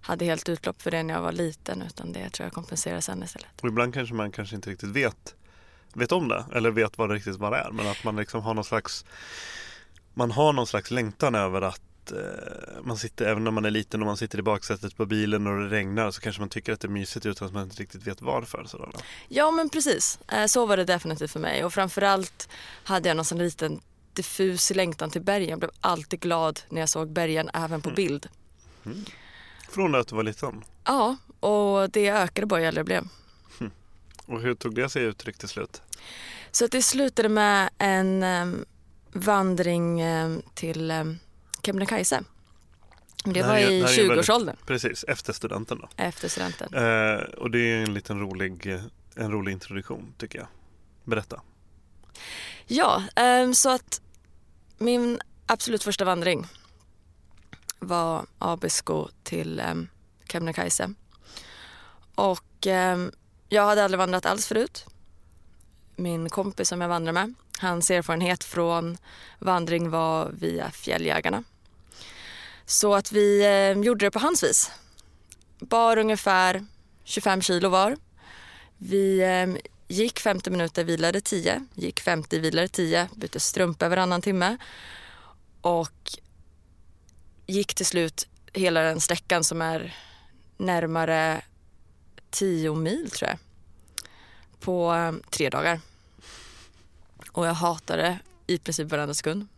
hade 0.00 0.24
helt 0.24 0.48
utlopp 0.48 0.82
för 0.82 0.90
det 0.90 1.02
när 1.02 1.14
jag 1.14 1.22
var 1.22 1.32
liten 1.32 1.82
utan 1.82 2.12
det 2.12 2.30
tror 2.30 2.46
jag 2.46 2.52
kompenserar 2.52 3.00
sen 3.00 3.22
istället. 3.22 3.60
Och 3.62 3.68
ibland 3.68 3.94
kanske 3.94 4.14
man 4.14 4.32
kanske 4.32 4.56
inte 4.56 4.70
riktigt 4.70 4.90
vet 4.90 5.34
Vet 5.94 6.12
om 6.12 6.28
det 6.28 6.44
eller 6.52 6.70
vet 6.70 6.98
vad 6.98 7.08
det 7.08 7.14
riktigt 7.14 7.36
vad 7.36 7.52
det 7.52 7.58
är. 7.58 7.70
Men 7.70 7.86
att 7.86 8.04
man 8.04 8.16
liksom 8.16 8.42
har 8.42 8.54
någon 8.54 8.64
slags 8.64 9.04
Man 10.14 10.30
har 10.30 10.52
någon 10.52 10.66
slags 10.66 10.90
längtan 10.90 11.34
över 11.34 11.62
att 11.62 11.80
eh, 12.12 12.82
man 12.84 12.96
sitter, 12.96 13.26
även 13.26 13.44
när 13.44 13.50
man 13.50 13.64
är 13.64 13.70
liten 13.70 14.00
och 14.00 14.06
man 14.06 14.16
sitter 14.16 14.38
i 14.38 14.42
baksätet 14.42 14.96
på 14.96 15.06
bilen 15.06 15.46
och 15.46 15.60
det 15.60 15.68
regnar 15.68 16.10
så 16.10 16.20
kanske 16.20 16.42
man 16.42 16.48
tycker 16.48 16.72
att 16.72 16.80
det 16.80 16.88
är 16.88 16.90
mysigt 16.90 17.26
utan 17.26 17.46
att 17.46 17.54
man 17.54 17.62
inte 17.62 17.76
riktigt 17.76 18.06
vet 18.06 18.22
varför. 18.22 18.64
Sådär. 18.64 18.88
Ja 19.28 19.50
men 19.50 19.68
precis, 19.68 20.18
Eh, 20.28 20.46
så 20.46 20.66
var 20.66 20.76
det 20.76 20.84
definitivt 20.84 21.30
för 21.30 21.40
mig 21.40 21.64
och 21.64 21.74
framförallt 21.74 22.48
hade 22.84 23.08
jag 23.08 23.16
någon 23.16 23.24
sån 23.24 23.38
liten 23.38 23.80
diffus 24.12 24.70
längtan 24.70 25.10
till 25.10 25.22
bergen. 25.22 25.48
Jag 25.48 25.58
blev 25.58 25.70
alltid 25.80 26.20
glad 26.20 26.60
när 26.68 26.80
jag 26.80 26.88
såg 26.88 27.08
bergen 27.08 27.50
även 27.54 27.82
på 27.82 27.90
bild. 27.90 28.28
Från 29.68 29.92
det 29.92 29.98
att 29.98 30.08
du 30.08 30.16
var 30.16 30.22
liten. 30.22 30.64
Ja, 30.84 31.16
och 31.40 31.90
det 31.90 32.08
ökade 32.08 32.46
bara 32.46 32.60
ju 32.60 32.66
äldre 32.66 32.78
jag 32.78 32.86
blev. 32.86 33.08
Och 34.26 34.40
hur 34.40 34.54
tog 34.54 34.74
det 34.74 34.88
sig 34.88 35.02
uttryck 35.02 35.38
till 35.38 35.48
slut? 35.48 35.82
Så 36.50 36.64
att 36.64 36.70
det 36.70 36.82
slutade 36.82 37.28
med 37.28 37.70
en 37.78 38.22
um, 38.22 38.64
vandring 39.12 40.04
um, 40.04 40.42
till 40.54 40.90
Kebnekaise. 41.66 42.22
Det 43.24 43.42
var 43.42 43.56
i 43.58 43.62
det 43.80 43.86
här 43.86 43.98
är 43.98 44.08
väldigt- 44.08 44.10
20-årsåldern 44.10 44.56
Precis, 44.66 45.04
efter 45.08 45.32
studenten 45.32 45.78
då. 45.78 45.88
efter 45.96 46.28
studenten. 46.28 46.74
Eh, 46.74 47.20
och 47.24 47.50
det 47.50 47.58
är 47.58 47.82
en 47.82 47.94
liten 47.94 48.20
rolig, 48.20 48.66
eh, 48.74 48.80
en 49.16 49.30
rolig 49.32 49.52
introduktion 49.52 50.14
tycker 50.18 50.38
jag. 50.38 50.48
Berätta. 51.04 51.40
Ja, 52.66 53.02
ehm, 53.16 53.54
så 53.54 53.70
att 53.70 54.00
min 54.78 55.20
absolut 55.46 55.82
första 55.84 56.04
vandring 56.04 56.46
var 57.78 58.26
Abisko 58.38 59.08
till 59.22 59.60
um, 59.70 59.88
Kebnekaise. 60.28 60.92
Och 62.14 62.66
ehm, 62.66 63.10
jag 63.48 63.66
hade 63.66 63.84
aldrig 63.84 63.98
vandrat 63.98 64.26
alls 64.26 64.46
förut. 64.46 64.86
Min 65.96 66.28
kompis 66.30 66.68
som 66.68 66.80
jag 66.80 66.88
vandrade 66.88 67.12
med, 67.12 67.34
hans 67.60 67.90
erfarenhet 67.90 68.44
från 68.44 68.98
vandring 69.38 69.90
var 69.90 70.30
via 70.32 70.70
fjälljägarna. 70.70 71.44
Så 72.66 72.94
att 72.94 73.12
vi 73.12 73.44
eh, 73.44 73.82
gjorde 73.82 74.06
det 74.06 74.10
på 74.10 74.18
hans 74.18 74.42
vis. 74.42 74.70
Bar 75.58 75.98
ungefär 75.98 76.66
25 77.04 77.42
kilo 77.42 77.68
var. 77.68 77.96
Vi 78.78 79.20
eh, 79.20 79.62
gick 79.88 80.20
50 80.20 80.50
minuter, 80.50 80.84
vilade 80.84 81.20
10. 81.20 81.66
Gick 81.74 82.00
50, 82.00 82.38
vilade 82.38 82.68
10. 82.68 83.08
Bytte 83.16 83.40
strumpa 83.40 83.88
varannan 83.88 84.22
timme. 84.22 84.56
Och 85.60 86.18
gick 87.46 87.74
till 87.74 87.86
slut 87.86 88.28
hela 88.52 88.80
den 88.80 89.00
sträckan 89.00 89.44
som 89.44 89.62
är 89.62 89.96
närmare 90.56 91.42
10 92.30 92.74
mil 92.74 93.10
tror 93.10 93.30
jag. 93.30 93.38
På 94.60 94.94
eh, 94.94 95.12
tre 95.30 95.50
dagar. 95.50 95.80
Och 97.32 97.46
jag 97.46 97.54
hatade 97.54 98.18
i 98.46 98.58
princip 98.58 98.90
varenda 98.90 99.14
sekund. 99.14 99.48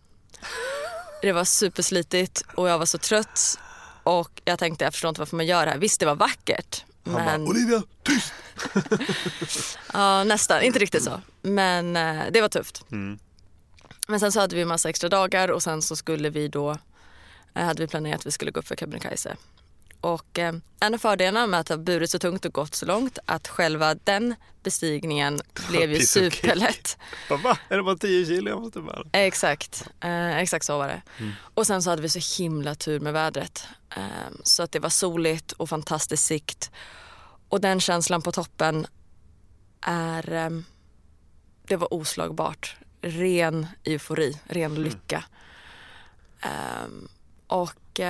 Det 1.23 1.33
var 1.33 1.45
superslitigt 1.45 2.43
och 2.55 2.69
jag 2.69 2.79
var 2.79 2.87
så 2.87 2.99
trött. 2.99 3.59
Och 4.03 4.43
jag 4.45 4.59
tänkte, 4.59 4.85
jag 4.85 4.93
förstår 4.93 5.09
inte 5.09 5.21
varför 5.21 5.37
man 5.37 5.47
gör 5.47 5.67
det 5.67 5.73
här. 5.73 5.79
Visst, 5.79 6.01
det 6.01 6.07
var 6.07 6.15
vackert. 6.15 6.85
Han 7.05 7.15
men... 7.15 7.45
bara 7.45 7.51
Olivia, 7.51 7.83
tyst! 8.03 8.33
Ja, 9.93 10.25
nästan. 10.25 10.63
Inte 10.63 10.79
riktigt 10.79 11.03
så. 11.03 11.21
Men 11.43 11.97
eh, 11.97 12.23
det 12.31 12.41
var 12.41 12.49
tufft. 12.49 12.85
Mm. 12.93 13.19
Men 14.09 14.21
sen 14.21 14.33
så 14.33 14.41
hade 14.41 14.57
vi 14.57 14.65
massa 14.65 14.89
extra 14.89 15.09
dagar 15.09 15.51
och 15.51 15.63
sen 15.63 15.83
så 15.83 15.97
skulle 15.97 16.31
vi 16.31 16.49
då, 16.49 16.71
eh, 17.55 17.65
hade 17.65 17.83
vi 17.83 17.89
planerat 17.89 18.21
att 18.21 18.27
vi 18.27 18.31
skulle 18.31 18.51
gå 18.51 18.61
upp 18.61 18.69
för 18.69 18.77
Kebnekaise. 18.77 19.37
Och 20.01 20.39
eh, 20.39 20.55
en 20.81 20.95
av 20.95 20.99
fördelarna 20.99 21.47
med 21.47 21.61
att 21.61 21.69
ha 21.69 21.77
burit 21.77 22.11
så 22.11 22.19
tungt 22.19 22.45
och 22.45 22.53
gått 22.53 22.75
så 22.75 22.87
långt 22.87 23.19
att 23.25 23.49
själva 23.49 23.95
den 23.95 24.35
bestigningen 24.63 25.41
blev 25.69 25.93
ju 25.93 26.01
superlätt. 26.01 26.99
Va? 27.45 27.59
Är 27.69 27.77
det 27.77 27.83
bara 27.83 27.97
10 27.97 28.27
kilo 28.27 28.51
jag 28.51 28.61
måste 28.61 28.81
bära? 28.81 29.05
Exakt, 29.13 29.89
eh, 30.01 30.39
exakt 30.39 30.67
så 30.67 30.79
var 30.79 30.89
det. 30.89 31.03
Mm. 31.19 31.33
Och 31.55 31.67
sen 31.67 31.83
så 31.83 31.91
hade 31.91 32.03
vi 32.03 32.09
så 32.09 32.43
himla 32.43 32.75
tur 32.75 33.01
med 33.01 33.13
vädret. 33.13 33.69
Eh, 33.97 34.03
så 34.43 34.63
att 34.63 34.73
det 34.73 34.79
var 34.79 34.89
soligt 34.89 35.53
och 35.53 35.69
fantastisk 35.69 36.23
sikt. 36.23 36.71
Och 37.49 37.61
den 37.61 37.81
känslan 37.81 38.23
på 38.23 38.33
toppen 38.33 38.87
är, 39.81 40.33
eh, 40.33 40.51
det 41.67 41.77
var 41.77 41.95
oslagbart. 41.95 42.77
Ren 43.01 43.67
eufori, 43.85 44.41
ren 44.49 44.75
lycka. 44.75 45.25
Eh, 46.41 46.89
och 47.47 48.01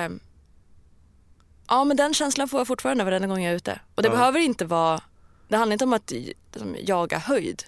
ja 1.68 1.84
men 1.84 1.96
den 1.96 2.14
känslan 2.14 2.48
får 2.48 2.60
jag 2.60 2.66
fortfarande 2.66 3.04
varenda 3.04 3.28
gång 3.28 3.42
jag 3.42 3.52
är 3.52 3.56
ute. 3.56 3.80
Och 3.94 4.02
det 4.02 4.08
Ja. 4.08 4.12
behöver 4.14 4.40
inte 4.40 4.64
vara, 4.64 5.00
det 5.48 5.56
handlar 5.56 5.72
inte 5.72 5.84
om 5.84 5.92
att 5.92 6.10
liksom, 6.10 6.76
jaga 6.80 7.18
höjd. 7.18 7.64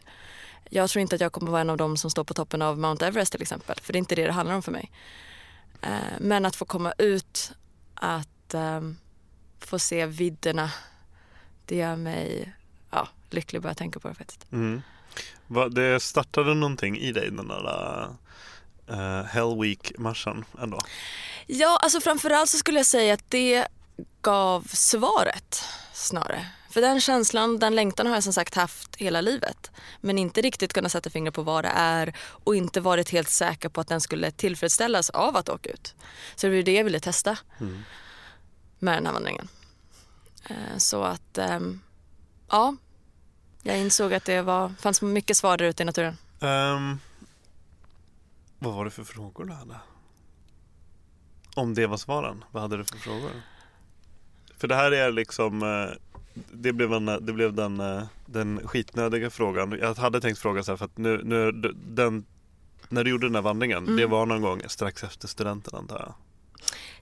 Jag 0.70 0.90
tror 0.90 1.00
inte 1.02 1.14
att 1.14 1.20
jag 1.20 1.32
kommer 1.32 1.50
vara 1.50 1.60
en 1.60 1.70
av 1.70 1.76
dem 1.76 1.96
som 1.96 2.10
står 2.10 2.24
på 2.24 2.34
toppen 2.34 2.62
av 2.62 2.78
Mount 2.78 3.06
Everest 3.06 3.32
till 3.32 3.42
exempel. 3.42 3.78
För 3.82 3.92
det 3.92 3.96
är 3.96 3.98
inte 3.98 4.14
det 4.14 4.26
det 4.26 4.32
handlar 4.32 4.54
om 4.54 4.62
för 4.62 4.72
mig. 4.72 4.90
Eh, 5.82 5.90
Men 6.20 6.46
att 6.46 6.56
få 6.56 6.64
komma 6.64 6.92
ut, 6.98 7.52
att 7.94 8.54
ehm, 8.54 8.96
få 9.60 9.78
se 9.78 10.06
vidderna, 10.06 10.70
det 11.66 11.76
gör 11.76 11.96
mig 11.96 12.52
ja, 12.90 13.08
lycklig 13.30 13.62
bara 13.62 13.68
jag 13.68 13.76
tänka 13.76 14.00
på 14.00 14.08
det 14.08 14.14
faktiskt. 14.14 14.52
Mm. 14.52 14.82
Va, 15.46 15.68
det 15.68 16.00
startade 16.02 16.54
någonting 16.54 16.98
i 16.98 17.12
dig 17.12 17.30
den 17.30 17.48
där 17.48 18.08
uh, 18.90 19.22
Hell 19.24 19.60
Week-marschen 19.60 20.44
ändå? 20.62 20.78
Ja, 21.46 21.78
alltså 21.82 22.00
framförallt 22.00 22.50
så 22.50 22.58
skulle 22.58 22.78
jag 22.78 22.86
säga 22.86 23.14
att 23.14 23.24
det 23.30 23.66
gav 24.22 24.62
svaret 24.72 25.64
snarare. 25.92 26.46
För 26.70 26.80
den 26.80 27.00
känslan, 27.00 27.58
den 27.58 27.74
längtan 27.74 28.06
har 28.06 28.14
jag 28.14 28.22
som 28.24 28.32
sagt 28.32 28.54
haft 28.54 28.96
hela 28.96 29.20
livet. 29.20 29.70
Men 30.00 30.18
inte 30.18 30.40
riktigt 30.40 30.72
kunnat 30.72 30.92
sätta 30.92 31.10
fingret 31.10 31.34
på 31.34 31.42
vad 31.42 31.64
det 31.64 31.68
är 31.74 32.16
och 32.20 32.56
inte 32.56 32.80
varit 32.80 33.10
helt 33.10 33.28
säker 33.28 33.68
på 33.68 33.80
att 33.80 33.88
den 33.88 34.00
skulle 34.00 34.30
tillfredsställas 34.30 35.10
av 35.10 35.36
att 35.36 35.48
åka 35.48 35.70
ut. 35.70 35.94
Så 36.36 36.46
det 36.46 36.56
var 36.56 36.62
det 36.62 36.72
jag 36.74 36.84
ville 36.84 37.00
testa 37.00 37.38
Mm. 37.60 37.82
med 38.78 38.96
den 38.96 39.06
här 39.06 39.12
vandringen. 39.12 39.48
Eh, 40.50 40.76
Så 40.78 41.02
att, 41.02 41.38
ehm, 41.38 41.80
ja. 42.50 42.76
Jag 43.62 43.78
insåg 43.78 44.14
att 44.14 44.24
det 44.24 44.42
var, 44.42 44.68
fanns 44.80 45.02
mycket 45.02 45.36
svar 45.36 45.56
där 45.56 45.64
ute 45.64 45.82
i 45.82 45.86
naturen. 45.86 46.16
Ehm, 46.40 46.98
vad 48.58 48.74
var 48.74 48.84
det 48.84 48.90
för 48.90 49.04
frågor 49.04 49.44
du 49.44 49.52
hade? 49.52 49.76
Om 51.54 51.74
det 51.74 51.86
var 51.86 51.96
svaren, 51.96 52.44
vad 52.50 52.62
hade 52.62 52.76
du 52.76 52.84
för 52.84 52.96
frågor? 52.96 53.30
För 54.60 54.68
det 54.68 54.74
här 54.74 54.92
är 54.92 55.12
liksom 55.12 55.62
eh, 55.62 55.96
det 56.52 56.72
blev, 56.72 56.92
en, 56.92 57.06
det 57.06 57.32
blev 57.32 57.54
den, 57.54 57.80
eh, 57.80 58.02
den 58.26 58.60
skitnödiga 58.68 59.30
frågan. 59.30 59.78
Jag 59.80 59.94
hade 59.94 60.20
tänkt 60.20 60.38
fråga 60.38 60.62
så 60.62 60.72
här 60.72 60.76
för 60.76 60.84
att 60.84 60.98
nu, 60.98 61.20
nu 61.24 61.52
den, 61.74 62.24
när 62.88 63.04
du 63.04 63.10
gjorde 63.10 63.26
den 63.26 63.34
här 63.34 63.42
vandringen, 63.42 63.78
Mm. 63.84 63.96
det 63.96 64.06
var 64.06 64.26
någon 64.26 64.42
gång 64.42 64.62
strax 64.66 65.04
efter 65.04 65.28
studenten 65.28 65.74
antar 65.74 65.98
jag? 65.98 66.14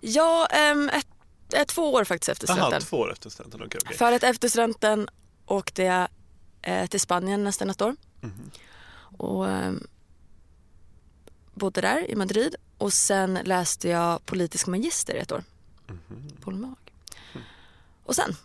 Ja, 0.01 0.47
ehm, 0.47 0.89
ett, 0.89 1.07
ett, 1.53 1.69
två 1.69 1.93
år 1.93 2.05
faktiskt 2.05 2.29
efter 2.29 2.47
studenten. 2.47 2.81
två 2.81 2.97
år 2.97 3.13
efter 3.13 3.31
studenten, 3.31 3.63
okej. 3.67 3.81
okej. 3.85 3.97
För 3.97 4.13
att 4.13 4.23
efter 4.23 4.49
studenten 4.49 5.09
åkte 5.47 5.83
jag 5.83 6.09
eh, 6.63 6.87
till 6.87 7.01
Spanien 7.01 7.45
nästan 7.45 7.71
ett 7.71 7.83
år. 7.83 7.97
Mhm. 8.21 8.51
Och 9.19 9.49
ehm, 9.49 9.87
bodde 11.55 11.81
där 11.81 12.11
i 12.11 12.15
Madrid. 12.17 12.55
Och 12.79 12.93
sen 12.93 13.39
läste 13.45 13.89
jag 13.89 14.27
politisk 14.27 14.67
magister 14.67 15.15
i 15.15 15.19
ett 15.19 15.33
år 15.33 15.43
Mhm. 15.89 16.31
på 16.41 16.51
Lomag. 16.51 16.75
Och 18.09 18.17
sen, 18.17 18.37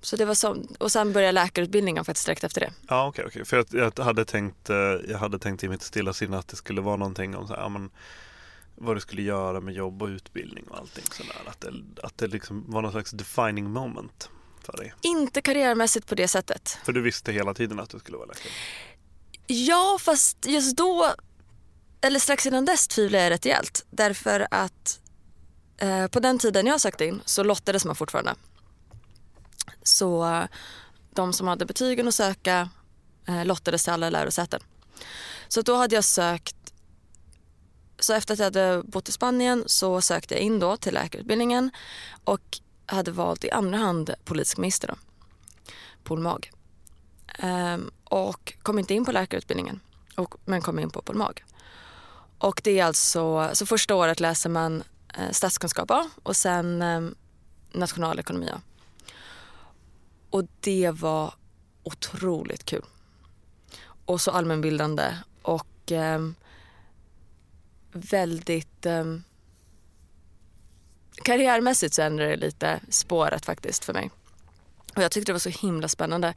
så 0.00 0.16
det 0.16 0.24
var 0.24 0.34
så, 0.34 0.64
och 0.78 0.92
sen 0.92 1.12
började 1.12 1.32
läkarutbildningen 1.32 2.04
faktiskt 2.04 2.26
direkt 2.26 2.44
efter 2.44 2.60
det. 2.60 2.72
Ja 2.88 3.06
okej, 3.06 3.24
okej. 3.26 3.44
för 3.44 3.56
jag, 3.56 3.92
jag, 3.96 4.04
hade 4.04 4.24
tänkt, 4.24 4.70
eh, 4.70 4.76
jag 5.08 5.18
hade 5.18 5.38
tänkt 5.38 5.64
i 5.64 5.68
mitt 5.68 5.82
stilla 5.82 6.12
sinne 6.12 6.38
att 6.38 6.48
det 6.48 6.56
skulle 6.56 6.80
vara 6.80 6.96
någonting 6.96 7.36
om 7.36 7.46
så 7.46 7.54
här, 7.54 7.60
ja, 7.60 7.68
men, 7.68 7.90
vad 8.74 8.96
du 8.96 9.00
skulle 9.00 9.22
göra 9.22 9.60
med 9.60 9.74
jobb 9.74 10.02
och 10.02 10.08
utbildning 10.08 10.64
och 10.68 10.78
allting 10.78 11.04
sådär. 11.12 11.42
Att 11.46 11.60
det, 11.60 11.72
att 12.02 12.18
det 12.18 12.26
liksom 12.26 12.64
var 12.68 12.82
någon 12.82 12.92
slags 12.92 13.10
defining 13.10 13.70
moment 13.70 14.30
för 14.64 14.76
dig. 14.76 14.94
Inte 15.02 15.40
karriärmässigt 15.40 16.06
på 16.06 16.14
det 16.14 16.28
sättet. 16.28 16.78
För 16.84 16.92
du 16.92 17.00
visste 17.00 17.32
hela 17.32 17.54
tiden 17.54 17.80
att 17.80 17.90
du 17.90 17.98
skulle 17.98 18.16
vara 18.16 18.26
läkare. 18.26 18.52
Ja, 19.46 19.98
fast 20.00 20.46
just 20.46 20.76
då, 20.76 21.14
eller 22.00 22.18
strax 22.18 22.46
innan 22.46 22.64
dess 22.64 22.88
tvivlade 22.88 23.24
jag 23.24 23.30
rätt 23.30 23.46
rejält. 23.46 23.86
Därför 23.90 24.46
att 24.50 25.00
eh, 25.78 26.06
på 26.06 26.20
den 26.20 26.38
tiden 26.38 26.66
jag 26.66 26.80
sökte 26.80 27.04
in 27.04 27.20
så 27.24 27.42
lottades 27.42 27.84
man 27.84 27.96
fortfarande. 27.96 28.34
Så 29.82 30.46
de 31.10 31.32
som 31.32 31.48
hade 31.48 31.66
betygen 31.66 32.08
att 32.08 32.14
söka 32.14 32.68
eh, 33.28 33.44
lottades 33.44 33.84
till 33.84 33.92
alla 33.92 34.10
lärosäten. 34.10 34.60
Så 35.48 35.62
då 35.62 35.76
hade 35.76 35.94
jag 35.94 36.04
sökt, 36.04 36.56
så 37.98 38.12
efter 38.12 38.32
att 38.32 38.38
jag 38.38 38.46
hade 38.46 38.82
bott 38.82 39.08
i 39.08 39.12
Spanien 39.12 39.64
så 39.66 40.00
sökte 40.00 40.34
jag 40.34 40.42
in 40.42 40.58
då 40.58 40.76
till 40.76 40.94
läkarutbildningen 40.94 41.70
och 42.24 42.58
hade 42.86 43.10
valt 43.10 43.44
i 43.44 43.50
andra 43.50 43.78
hand 43.78 44.14
politisk 44.24 44.58
magister 44.58 44.88
då, 44.88 44.94
polmag. 46.04 46.32
Mag. 46.32 46.50
Ehm, 47.38 47.90
och 48.04 48.52
kom 48.62 48.78
inte 48.78 48.94
in 48.94 49.04
på 49.04 49.12
läkarutbildningen, 49.12 49.80
och, 50.16 50.34
men 50.44 50.62
kom 50.62 50.78
in 50.78 50.90
på 50.90 51.02
Polmag. 51.02 51.44
Och 52.38 52.60
det 52.64 52.78
är 52.78 52.84
alltså, 52.84 53.50
så 53.52 53.66
första 53.66 53.94
året 53.94 54.20
läser 54.20 54.50
man 54.50 54.82
eh, 55.14 55.30
statskunskap 55.30 55.90
A 55.90 56.10
och 56.22 56.36
sen 56.36 56.82
eh, 56.82 57.00
nationalekonomi 57.72 58.50
A. 58.50 58.60
Och 60.30 60.44
det 60.60 60.90
var 60.90 61.34
otroligt 61.82 62.64
kul. 62.64 62.84
Och 64.04 64.20
så 64.20 64.30
allmänbildande 64.30 65.16
och 65.42 65.92
eh, 65.92 66.30
väldigt 67.92 68.86
eh, 68.86 69.04
karriärmässigt 71.22 71.94
så 71.94 72.02
ändrade 72.02 72.30
det 72.30 72.36
lite 72.36 72.80
spåret 72.88 73.44
faktiskt 73.44 73.84
för 73.84 73.92
mig. 73.92 74.10
Och 74.96 75.02
jag 75.02 75.10
tyckte 75.10 75.32
det 75.32 75.34
var 75.34 75.52
så 75.52 75.66
himla 75.66 75.88
spännande. 75.88 76.34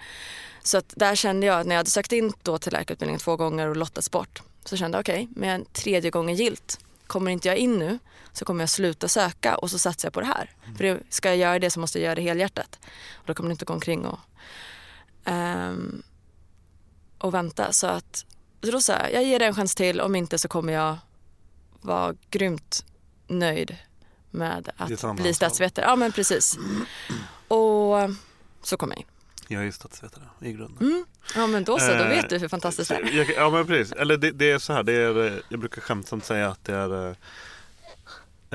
Så 0.64 0.78
att 0.78 0.94
där 0.98 1.16
kände 1.16 1.48
jag, 1.48 1.68
när 1.68 1.76
jag 1.76 1.80
hade 1.80 1.90
sökt 1.90 2.12
in 2.12 2.34
då 2.42 2.58
till 2.58 2.74
läkarutbildningen 2.74 3.20
två 3.20 3.36
gånger 3.36 3.68
och 3.68 3.76
lottats 3.76 4.12
bort, 4.12 4.42
så 4.66 4.78
kände 4.78 4.98
jag 4.98 5.04
okej, 5.04 5.24
okay, 5.24 5.42
med 5.42 5.56
en 5.56 5.66
tredje 5.66 6.12
gången 6.12 6.36
gilt 6.36 6.80
kommer 7.08 7.32
inte 7.32 7.48
jag 7.48 7.58
in 7.58 7.80
nu 7.80 8.00
så 8.32 8.46
kommer 8.46 8.62
jag 8.62 8.70
sluta 8.70 9.08
söka 9.08 9.56
och 9.56 9.72
så 9.72 9.80
satsar 9.80 10.08
jag 10.08 10.14
på 10.14 10.20
det 10.20 10.26
här. 10.26 10.52
Mm. 10.64 10.78
För 10.78 10.84
det, 10.84 11.00
ska 11.10 11.30
jag 11.30 11.38
göra 11.38 11.60
det 11.60 11.70
så 11.70 11.80
måste 11.80 12.00
jag 12.00 12.04
göra 12.06 12.16
det 12.16 12.22
helhjärtat. 12.22 12.80
Och 13.14 13.28
då 13.28 13.34
kommer 13.34 13.50
det 13.50 13.52
inte 13.52 13.66
gå 13.66 13.74
omkring 13.74 14.06
och, 14.06 14.20
ehm, 15.26 16.04
och 17.18 17.34
vänta. 17.34 17.74
Så 17.74 17.88
att 17.88 18.26
så 18.64 18.72
då 18.72 18.82
sa 18.82 18.94
jag, 18.94 19.14
jag 19.14 19.24
ger 19.24 19.40
det 19.40 19.46
en 19.46 19.56
chans 19.56 19.76
till. 19.76 20.02
Om 20.02 20.16
inte 20.16 20.38
så 20.38 20.48
kommer 20.48 20.74
jag 20.74 20.98
vara 21.82 22.16
grymt 22.30 22.86
nöjd 23.28 23.78
med 24.32 24.70
att 24.78 25.16
bli 25.16 25.34
statsvetare. 25.34 25.86
Ja 25.86 25.96
men 25.96 26.12
precis. 26.12 26.58
Och 27.48 27.96
så 28.64 28.78
kom 28.78 28.90
jag 28.90 29.00
in. 29.00 29.06
Jag 29.48 29.62
är 29.62 29.66
ju 29.66 29.72
statsvetare 29.72 30.24
i 30.42 30.52
grunden. 30.54 30.88
Mm. 30.88 31.06
Ja 31.36 31.48
men 31.48 31.64
då 31.64 31.80
så, 31.80 31.88
då 31.88 31.94
Eh, 31.94 32.10
vet 32.10 32.30
du 32.30 32.38
hur 32.38 32.48
fantastiskt 32.48 32.90
det 32.90 32.96
är. 32.96 33.12
jag- 33.18 33.30
Ja 33.36 33.50
men 33.50 33.68
precis. 33.68 33.92
Eller 33.94 34.18
det, 34.18 34.32
det 34.32 34.52
är 34.52 34.60
så 34.60 34.74
här. 34.74 34.84
Det 34.84 34.94
är, 34.94 35.26
eh, 35.28 35.34
jag 35.50 35.60
brukar 35.60 35.82
skämtsamt 35.82 36.26
säga 36.26 36.50
att 36.50 36.64
det 36.66 36.74
är 36.74 37.08
eh, 37.10 37.16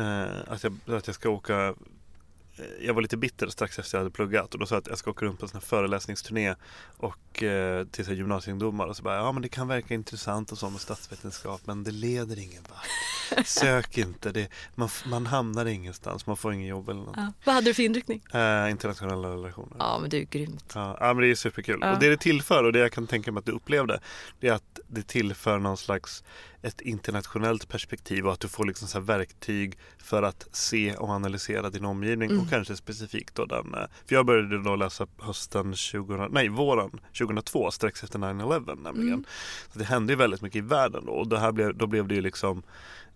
eh, 0.04 0.32
att, 0.48 0.62
jag, 0.64 0.78
att 0.86 1.06
jag 1.06 1.14
ska 1.14 1.28
åka 1.28 1.56
eh, 1.66 1.72
jag 2.80 2.94
var 2.94 3.02
lite 3.02 3.16
bitter 3.16 3.48
strax 3.48 3.78
efter 3.78 3.98
jag 3.98 4.00
hade 4.00 4.10
pluggat 4.10 4.54
och 4.54 4.60
då 4.60 4.66
sa 4.66 4.74
jag 4.74 4.80
att 4.80 4.86
jag 4.86 4.98
ska 4.98 5.10
åka 5.10 5.26
runt 5.26 5.38
på 5.38 5.44
en 5.44 5.48
sån 5.48 5.60
föreläsningsturné 5.60 6.54
och 6.96 7.42
eh, 7.42 7.86
till 7.86 8.04
så 8.04 8.12
gymnasieungdomar 8.12 8.86
och 8.86 8.96
så 8.96 9.02
bara 9.02 9.16
ja 9.16 9.32
men 9.32 9.42
det 9.42 9.48
kan 9.48 9.68
verka 9.68 9.94
intressant 9.94 10.52
och 10.52 10.58
så 10.58 10.70
med 10.70 10.80
statsvetenskap 10.80 11.60
men 11.64 11.84
det 11.84 11.90
leder 11.90 12.38
ingen 12.38 12.62
vart. 12.68 13.46
Sök 13.46 13.98
inte, 13.98 14.32
det, 14.32 14.48
man, 14.74 14.88
man 15.06 15.26
hamnar 15.26 15.66
ingenstans, 15.66 16.26
man 16.26 16.36
får 16.36 16.52
ingen 16.52 16.66
jobb 16.66 16.88
eller 16.88 17.00
något. 17.00 17.16
Ja. 17.16 17.32
Vad 17.44 17.54
hade 17.54 17.70
du 17.70 17.74
för 17.74 17.82
inriktning? 17.82 18.22
Eh, 18.34 18.70
internationella 18.70 19.28
relationer. 19.30 19.76
Ja 19.78 19.98
men 20.00 20.10
du 20.10 20.16
är 20.16 20.24
grymt. 20.24 20.72
Ja, 20.74 20.96
ja, 21.00 21.14
men 21.14 21.22
det 21.22 21.30
är 21.30 21.34
superkul. 21.34 21.78
Ja. 21.82 21.92
Och 21.92 21.98
det 21.98 22.08
det 22.08 22.16
tillför 22.16 22.64
och 22.64 22.72
det 22.72 22.78
jag 22.78 22.92
kan 22.92 23.06
tänka 23.06 23.32
mig 23.32 23.38
att 23.38 23.46
du 23.46 23.52
upplevde 23.52 24.00
det 24.40 24.48
är 24.48 24.52
att 24.52 24.80
det 24.86 25.06
tillför 25.06 25.58
någon 25.58 25.76
slags 25.76 26.24
ett 26.62 26.80
internationellt 26.80 27.68
perspektiv 27.68 28.26
och 28.26 28.32
att 28.32 28.40
du 28.40 28.48
får 28.48 28.64
liksom 28.66 28.88
så 28.88 29.00
verktyg 29.00 29.78
för 29.98 30.22
att 30.22 30.46
se 30.52 30.96
och 30.96 31.08
analysera 31.08 31.70
din 31.70 31.84
omgivning 31.84 32.30
Mm. 32.30 32.42
och 32.42 32.50
kanske 32.50 32.76
specifikt 32.76 33.34
då 33.34 33.44
den. 33.44 33.74
eh, 33.74 33.80
För 34.06 34.14
jag 34.14 34.26
började 34.26 34.62
då 34.62 34.76
läsa 34.76 35.06
hösten 35.18 35.64
2000, 35.64 36.28
nej 36.30 36.48
våren 36.48 36.90
2002 37.18 37.70
strax 37.70 38.04
efter 38.04 38.18
9-11 38.18 38.74
nämligen. 38.82 39.08
Mm. 39.08 39.24
Så 39.72 39.78
det 39.78 39.84
hände 39.84 40.12
ju 40.12 40.16
väldigt 40.16 40.42
mycket 40.42 40.56
i 40.58 40.60
världen 40.60 41.06
då 41.06 41.12
och 41.12 41.28
det 41.28 41.38
här 41.38 41.52
blev, 41.52 41.76
då 41.76 41.86
blev 41.86 42.08
det 42.08 42.14
ju 42.14 42.20
liksom 42.20 42.62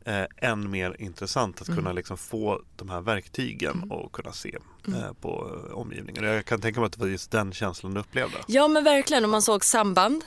eh, 0.05 0.25
än 0.37 0.71
mer 0.71 0.97
intressant 0.99 1.61
att 1.61 1.69
Mm. 1.69 1.79
kunna 1.79 1.93
liksom 1.93 2.17
få 2.17 2.63
de 2.77 2.91
här 2.91 3.01
verktygen 3.01 3.91
och 3.91 4.13
kunna 4.13 4.33
se 4.33 4.59
Mm. 4.89 5.01
eh, 5.01 5.13
på 5.13 5.61
eh, 5.69 5.75
omgivningen. 5.75 6.25
Jag 6.25 6.45
kan 6.45 6.61
tänka 6.61 6.81
mig 6.81 6.87
att 6.87 6.93
det 6.93 7.01
var 7.01 7.07
just 7.07 7.31
den 7.31 7.53
känslan 7.53 7.95
du 7.95 8.01
upplevde. 8.01 8.37
Ja 8.47 8.69
men 8.69 8.85
verkligen 8.85 9.25
och 9.25 9.31
man 9.31 9.43
såg 9.43 9.65
samband. 9.65 10.25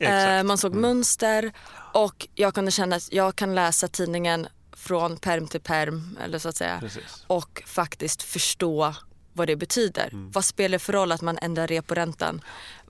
Eh, 0.00 0.42
man 0.42 0.58
såg 0.58 0.70
Mm. 0.72 0.82
mönster 0.82 1.52
och 1.92 2.28
jag 2.34 2.54
kunde 2.54 2.70
känna 2.70 2.96
att 2.96 3.12
jag 3.12 3.36
kan 3.36 3.54
läsa 3.54 3.88
tidningen 3.88 4.46
från 4.76 5.16
perm 5.16 5.46
till 5.48 5.60
perm 5.60 6.18
eller 6.24 6.38
så 6.38 6.48
att 6.48 6.56
säga 6.56 6.78
Precis. 6.80 7.24
och 7.26 7.62
faktiskt 7.66 8.22
förstå 8.22 8.94
vad 9.32 9.46
det 9.46 9.56
betyder. 9.56 10.08
Mm. 10.12 10.30
Vad 10.30 10.44
spelar 10.44 10.72
det 10.72 10.78
för 10.78 10.92
roll 10.92 11.12
att 11.12 11.20
man 11.20 11.38
ändrar 11.38 11.66
reporäntan? 11.66 12.40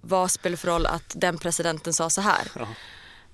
Vad 0.00 0.31
spelar 0.31 0.50
det 0.50 0.57
för 0.57 0.69
roll 0.69 0.87
att 0.87 1.12
den 1.14 1.38
presidenten 1.38 1.93
sa 1.93 2.11
så 2.11 2.21
här? 2.21 2.49
Ja. 2.59 2.69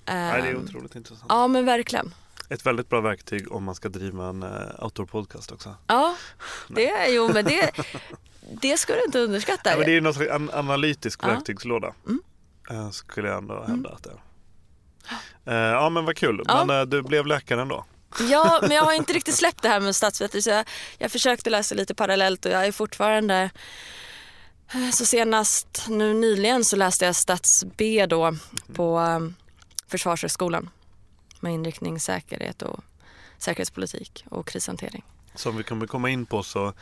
Nej, 0.05 0.41
det 0.41 0.47
är 0.49 0.55
otroligt 0.57 0.95
intressant. 0.95 1.25
Ja 1.29 1.47
men 1.47 1.65
verkligen. 1.65 2.13
Ett 2.49 2.65
väldigt 2.65 2.89
bra 2.89 3.01
verktyg 3.01 3.51
om 3.51 3.63
man 3.63 3.75
ska 3.75 3.89
driva 3.89 4.29
en 4.29 4.43
uh, 4.43 4.49
outdoor-podcast 4.83 5.51
också. 5.51 5.75
Ja, 5.87 6.15
det 6.67 7.07
jo 7.09 7.33
men 7.33 7.45
det, 7.45 7.71
det 8.61 8.77
ska 8.77 8.93
du 8.93 9.03
inte 9.05 9.19
underskatta. 9.19 9.69
Ja, 9.69 9.75
men 9.77 9.85
det 9.85 9.91
är 9.91 9.93
ju 9.93 10.01
någon 10.01 10.31
an- 10.31 10.49
analytisk 10.53 11.19
Ja. 11.23 11.27
verktygslåda. 11.27 11.93
Mm. 12.05 12.21
Eh, 12.69 12.89
skulle 12.89 13.27
jag 13.27 13.37
ändå 13.37 13.63
hävda 13.67 13.89
att 13.89 14.03
det 14.03 14.09
är. 14.09 14.19
Eh, 15.45 15.73
ja 15.73 15.89
men 15.89 16.05
vad 16.05 16.17
kul. 16.17 16.43
Ja. 16.47 16.65
Men 16.65 16.79
eh, 16.79 16.85
du 16.85 17.01
blev 17.01 17.25
läkare 17.25 17.61
ändå. 17.61 17.85
Ja, 18.29 18.59
men 18.61 18.71
jag 18.71 18.83
har 18.83 18.93
inte 18.93 19.13
riktigt 19.13 19.35
släppt 19.35 19.61
det 19.61 19.69
här 19.69 19.79
med 19.79 19.95
statsvetare 19.95 20.41
så 20.41 20.49
jag, 20.49 20.65
jag 20.97 21.11
försökte 21.11 21.49
läsa 21.49 21.75
lite 21.75 21.95
parallellt 21.95 22.45
och 22.45 22.51
jag 22.51 22.65
är 22.65 22.71
fortfarande 22.71 23.49
så 24.93 25.05
senast 25.05 25.85
nu 25.87 26.13
nyligen 26.13 26.63
så 26.63 26.75
läste 26.75 27.05
jag 27.05 27.15
stats 27.15 27.65
B 27.77 28.05
då 28.05 28.35
på 28.73 28.99
um, 28.99 29.35
Försvarshögskolan 29.87 30.69
med 31.39 31.53
inriktning 31.53 31.99
säkerhet 31.99 32.61
och 32.61 32.83
säkerhetspolitik 33.37 34.25
och 34.29 34.47
krishantering. 34.47 35.03
Som 35.35 35.57
vi 35.57 35.63
kommer 35.63 35.87
komma 35.87 36.09
in 36.09 36.25
på 36.25 36.43
så 36.43 36.73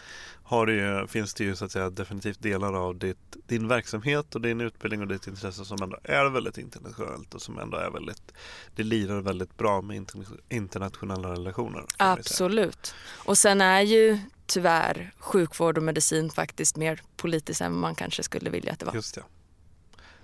har 0.47 0.65
det 0.65 0.73
ju, 0.73 1.07
finns 1.07 1.33
det 1.33 1.43
ju 1.43 1.55
så 1.55 1.65
att 1.65 1.71
säga 1.71 1.89
definitivt 1.89 2.41
delar 2.41 2.73
av 2.73 2.97
ditt, 2.97 3.37
din 3.47 3.67
verksamhet 3.67 4.35
och 4.35 4.41
din 4.41 4.61
utbildning 4.61 5.01
och 5.01 5.07
ditt 5.07 5.27
intresse 5.27 5.65
som 5.65 5.81
ändå 5.81 5.97
är 6.03 6.29
väldigt 6.29 6.57
internationellt 6.57 7.33
och 7.33 7.41
som 7.41 7.59
ändå 7.59 7.77
är 7.77 7.89
väldigt, 7.89 8.33
det 8.75 8.83
lirar 8.83 9.21
väldigt 9.21 9.57
bra 9.57 9.81
med 9.81 9.97
interna- 9.97 10.39
internationella 10.49 11.31
relationer. 11.31 11.83
Absolut. 11.97 12.95
Och 13.25 13.37
sen 13.37 13.61
är 13.61 13.81
ju 13.81 14.19
tyvärr 14.45 15.13
sjukvård 15.19 15.77
och 15.77 15.83
medicin 15.83 16.29
faktiskt 16.29 16.75
mer 16.75 17.01
politiskt 17.17 17.61
än 17.61 17.73
man 17.73 17.95
kanske 17.95 18.23
skulle 18.23 18.49
vilja 18.49 18.71
att 18.71 18.79
det 18.79 18.85
var. 18.85 18.93
Just 18.93 19.15
det. 19.15 19.23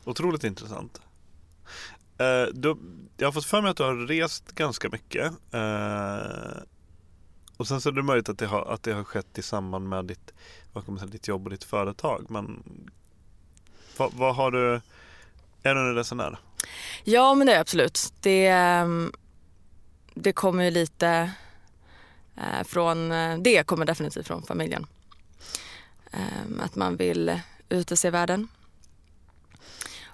Otroligt 0.04 0.44
intressant. 0.44 1.02
Eh, 2.18 2.54
du, 2.54 2.78
jag 3.18 3.28
har 3.28 3.32
fått 3.32 3.46
för 3.46 3.62
mig 3.62 3.72
att 3.72 3.78
du 3.78 3.84
har 3.84 3.96
rest 3.96 4.52
ganska 4.52 4.90
mycket. 4.90 5.34
Eh, 5.52 6.64
och 7.58 7.68
sen 7.68 7.82
så 7.82 7.90
är 7.90 7.94
det 7.94 8.04
möjligt 8.04 8.30
att 8.30 8.38
det 8.38 8.46
har, 8.46 8.66
att 8.66 8.84
det 8.84 8.94
har 8.94 9.04
skett 9.04 9.38
i 9.38 9.42
samband 9.42 9.90
med 9.90 10.06
ditt, 10.06 10.34
vad 10.74 10.86
kommer 10.86 11.00
säga, 11.00 11.12
ditt 11.12 11.28
jobb 11.28 11.44
och 11.46 11.50
ditt 11.50 11.64
företag. 11.64 12.26
Men 12.30 12.64
vad, 13.98 14.14
vad 14.14 14.36
har 14.36 14.52
du, 14.52 14.82
är 15.64 15.76
du 15.76 15.82
en 15.90 15.96
resenär? 15.96 16.40
Ja 17.04 17.34
men 17.34 17.48
det 17.48 17.54
är 17.54 17.56
jag 17.56 17.62
absolut. 17.62 18.14
Det, 18.22 18.48
ehm, 18.48 19.12
det 20.14 20.34
kommer 20.34 20.64
ju 20.64 20.72
lite 20.72 21.32
eh, 22.36 22.64
från, 22.64 23.12
eh, 23.12 23.38
det 23.38 23.64
kommer 23.64 23.86
definitivt 23.86 24.28
från 24.28 24.44
familjen. 24.44 24.86
Ehm, 26.12 26.60
att 26.60 26.76
man 26.76 26.96
vill 26.96 27.40
ut 27.70 27.92
och 27.92 28.00
se 28.00 28.10
världen. 28.10 28.48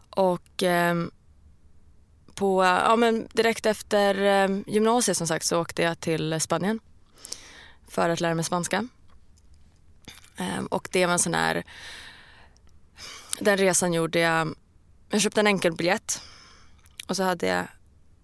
Och 0.09 0.63
ehm, 0.63 1.11
på, 2.35 2.63
ja, 2.63 2.95
men 2.95 3.27
direkt 3.33 3.65
efter 3.65 4.15
gymnasiet 4.67 5.17
som 5.17 5.27
sagt 5.27 5.45
så 5.45 5.61
åkte 5.61 5.81
jag 5.81 5.99
till 5.99 6.41
Spanien 6.41 6.79
för 7.89 8.09
att 8.09 8.21
lära 8.21 8.35
mig 8.35 8.43
spanska. 8.45 8.87
Ehm, 10.37 10.65
Och 10.65 10.87
det 10.91 11.05
var 11.05 11.13
en 11.13 11.19
sån 11.19 11.33
här, 11.33 11.63
den 13.39 13.57
resan 13.57 13.93
gjorde 13.93 14.19
jag, 14.19 14.55
jag 15.09 15.21
köpte 15.21 15.39
en 15.39 15.47
enkel 15.47 15.75
biljett 15.75 16.21
och 17.07 17.15
så 17.15 17.23
hade 17.23 17.47
jag 17.47 17.65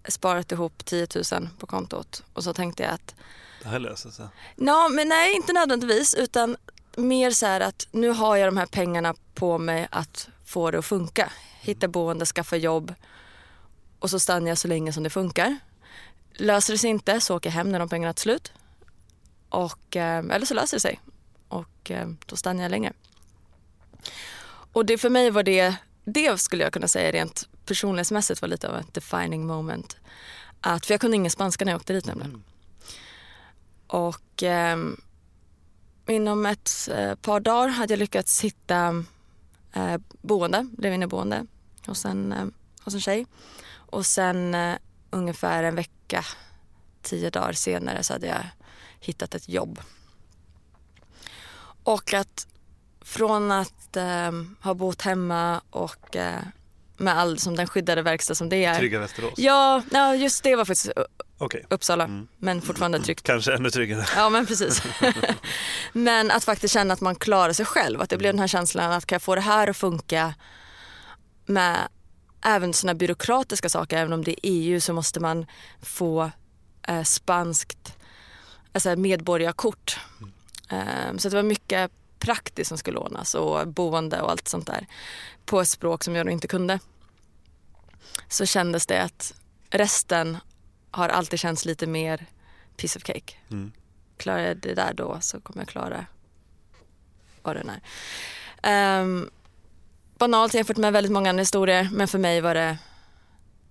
sparat 0.08 0.52
ihop 0.52 0.84
10 0.84 1.06
000 1.32 1.48
på 1.58 1.66
kontot 1.66 2.22
och 2.32 2.44
så 2.44 2.54
tänkte 2.54 2.82
jag 2.82 2.92
att 2.92 3.14
Det 3.62 3.68
här 3.68 3.78
löser 3.78 4.10
sig. 4.10 4.26
Ja, 4.56 4.88
men 4.88 5.08
nej, 5.08 5.36
inte 5.36 5.52
nödvändigtvis 5.52 6.14
utan 6.14 6.56
mer 6.96 7.30
så 7.30 7.46
här 7.46 7.60
att 7.60 7.88
nu 7.90 8.08
har 8.08 8.36
jag 8.36 8.48
de 8.48 8.56
här 8.56 8.66
pengarna 8.66 9.14
på 9.34 9.58
mig 9.58 9.88
att 9.90 10.28
få 10.44 10.70
det 10.70 10.78
att 10.78 10.84
funka. 10.84 11.32
Hitta 11.60 11.88
boende, 11.88 12.26
skaffa 12.26 12.56
jobb 12.56 12.94
och 13.98 14.10
så 14.10 14.20
stannar 14.20 14.48
jag 14.48 14.58
så 14.58 14.68
länge 14.68 14.92
som 14.92 15.02
det 15.02 15.10
funkar. 15.10 15.58
Löser 16.32 16.72
det 16.74 16.78
sig 16.78 16.90
inte 16.90 17.20
så 17.20 17.36
åker 17.36 17.50
jag 17.50 17.54
hem 17.54 17.72
när 17.72 17.78
de 17.78 17.88
pengarna 17.88 18.10
är 18.12 18.20
slut. 18.20 18.52
Och, 19.48 19.96
eh, 19.96 20.24
eller 20.30 20.46
så 20.46 20.54
löser 20.54 20.76
det 20.76 20.80
sig 20.80 21.00
och 21.48 21.90
eh, 21.90 22.08
då 22.26 22.36
stannar 22.36 22.62
jag 22.62 22.70
längre. 22.70 22.92
Och 24.72 24.86
det 24.86 24.98
för 24.98 25.10
mig 25.10 25.30
var 25.30 25.42
det, 25.42 25.74
det 26.04 26.40
skulle 26.40 26.64
jag 26.64 26.72
kunna 26.72 26.88
säga 26.88 27.12
rent 27.12 27.48
personlighetsmässigt 27.66 28.42
var 28.42 28.48
lite 28.48 28.68
av 28.68 28.76
ett 28.76 28.94
defining 28.94 29.46
moment. 29.46 29.96
Att, 30.60 30.86
för 30.86 30.94
jag 30.94 31.00
kunde 31.00 31.16
ingen 31.16 31.30
spanska 31.30 31.64
när 31.64 31.72
jag 31.72 31.78
åkte 31.78 31.92
dit 31.92 32.06
nämligen. 32.06 32.42
Och 33.86 34.42
ehm, 34.42 35.00
inom 36.06 36.46
ett 36.46 36.70
eh, 36.92 37.14
par 37.14 37.40
dagar 37.40 37.68
hade 37.68 37.92
jag 37.92 37.98
lyckats 37.98 38.40
hitta 38.40 39.04
eh, 39.72 39.96
boende, 40.22 40.66
blev 40.72 40.92
inneboende 40.94 41.46
hos 41.86 42.04
en, 42.04 42.32
eh, 42.32 42.46
hos 42.84 42.94
en 42.94 43.00
tjej. 43.00 43.26
Och 43.74 44.06
sen 44.06 44.54
eh, 44.54 44.76
ungefär 45.10 45.62
en 45.62 45.74
vecka, 45.74 46.24
tio 47.02 47.30
dagar 47.30 47.52
senare 47.52 48.02
så 48.02 48.12
hade 48.12 48.26
jag 48.26 48.44
hittat 49.00 49.34
ett 49.34 49.48
jobb. 49.48 49.80
Och 51.82 52.14
att 52.14 52.46
från 53.00 53.52
att 53.52 53.96
eh, 53.96 54.32
ha 54.60 54.74
bott 54.74 55.02
hemma 55.02 55.60
och 55.70 56.16
eh, 56.16 56.40
med 56.96 57.18
all 57.18 57.38
som 57.38 57.56
den 57.56 57.66
skyddade 57.66 58.02
verkstad 58.02 58.34
som 58.34 58.48
det 58.48 58.64
är. 58.64 58.78
Trygga 58.78 58.98
Västerås? 58.98 59.34
Ja, 59.36 59.82
ja, 59.92 60.14
just 60.14 60.42
det 60.42 60.56
var 60.56 60.64
faktiskt 60.64 60.90
Okej. 61.38 61.66
Uppsala, 61.70 62.04
Mm. 62.04 62.28
men 62.38 62.62
fortfarande 62.62 63.00
tryggt. 63.00 63.22
Kanske 63.22 63.54
ännu 63.54 63.70
tryggare. 63.70 64.04
Ja 64.16 64.28
men 64.28 64.46
precis. 64.46 64.82
men 65.92 66.30
att 66.30 66.44
faktiskt 66.44 66.74
känna 66.74 66.94
att 66.94 67.00
man 67.00 67.14
klarar 67.14 67.52
sig 67.52 67.66
själv. 67.66 68.00
Att 68.00 68.10
det 68.10 68.16
blev 68.16 68.32
den 68.32 68.40
här 68.40 68.46
känslan 68.46 68.92
att 68.92 69.06
kan 69.06 69.14
jag 69.16 69.22
få 69.22 69.34
det 69.34 69.40
här 69.40 69.68
att 69.68 69.76
funka 69.76 70.34
med 71.46 71.88
även 72.44 72.72
sådana 72.72 72.94
byråkratiska 72.94 73.68
saker. 73.68 73.96
Även 73.98 74.12
om 74.12 74.24
det 74.24 74.30
är 74.30 74.38
EU 74.42 74.80
så 74.80 74.92
måste 74.92 75.20
man 75.20 75.46
få 75.82 76.30
eh, 76.88 77.02
spanskt 77.02 77.95
alltså 78.76 79.00
medborgarkort. 79.00 80.00
Eh, 80.70 81.16
så 81.16 81.28
det 81.28 81.36
var 81.36 81.42
mycket 81.42 81.90
praktiskt 82.18 82.68
som 82.68 82.78
skulle 82.78 82.98
ordnas 82.98 83.34
och 83.34 83.68
boende 83.68 84.20
och 84.20 84.30
allt 84.30 84.48
sånt 84.48 84.66
där. 84.66 84.86
På 85.44 85.60
ett 85.60 85.68
språk 85.68 86.04
som 86.04 86.14
jag 86.14 86.26
då 86.26 86.32
inte 86.32 86.48
kunde. 86.48 86.78
Så 88.28 88.46
kändes 88.46 88.86
det 88.86 89.02
att 89.02 89.34
resten 89.70 90.36
har 90.90 91.08
alltid 91.08 91.38
känts 91.38 91.64
lite 91.64 91.86
mer 91.86 92.26
piece 92.76 92.98
of 92.98 93.02
cake. 93.02 93.34
Mm. 93.50 93.72
Klarar 94.16 94.38
jag 94.38 94.56
det 94.56 94.74
där 94.74 94.94
då 94.94 95.18
så 95.20 95.40
kommer 95.40 95.60
jag 95.60 95.68
klara 95.68 96.06
vad 97.42 97.56
den 97.56 97.70
är. 97.70 99.00
Um, 99.00 99.30
banalt 100.18 100.54
jämfört 100.54 100.76
med 100.76 100.92
väldigt 100.92 101.12
många 101.12 101.30
andra 101.30 101.40
historier 101.40 101.88
men 101.92 102.08
för 102.08 102.18
mig 102.18 102.40
var 102.40 102.54
det 102.54 102.78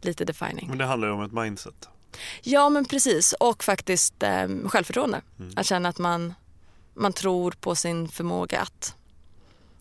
lite 0.01 0.25
defining. 0.25 0.69
Men 0.69 0.77
det 0.77 0.85
handlar 0.85 1.07
ju 1.07 1.13
om 1.13 1.23
ett 1.23 1.31
mindset. 1.31 1.89
Ja 2.41 2.69
men 2.69 2.85
precis 2.85 3.33
och 3.33 3.63
faktiskt 3.63 4.13
um, 4.23 4.69
självförtroende. 4.69 5.21
Mm. 5.39 5.53
Att 5.55 5.65
känna 5.65 5.89
att 5.89 5.97
man, 5.97 6.33
man 6.93 7.13
tror 7.13 7.51
på 7.51 7.75
sin 7.75 8.07
förmåga 8.07 8.61
att 8.61 8.95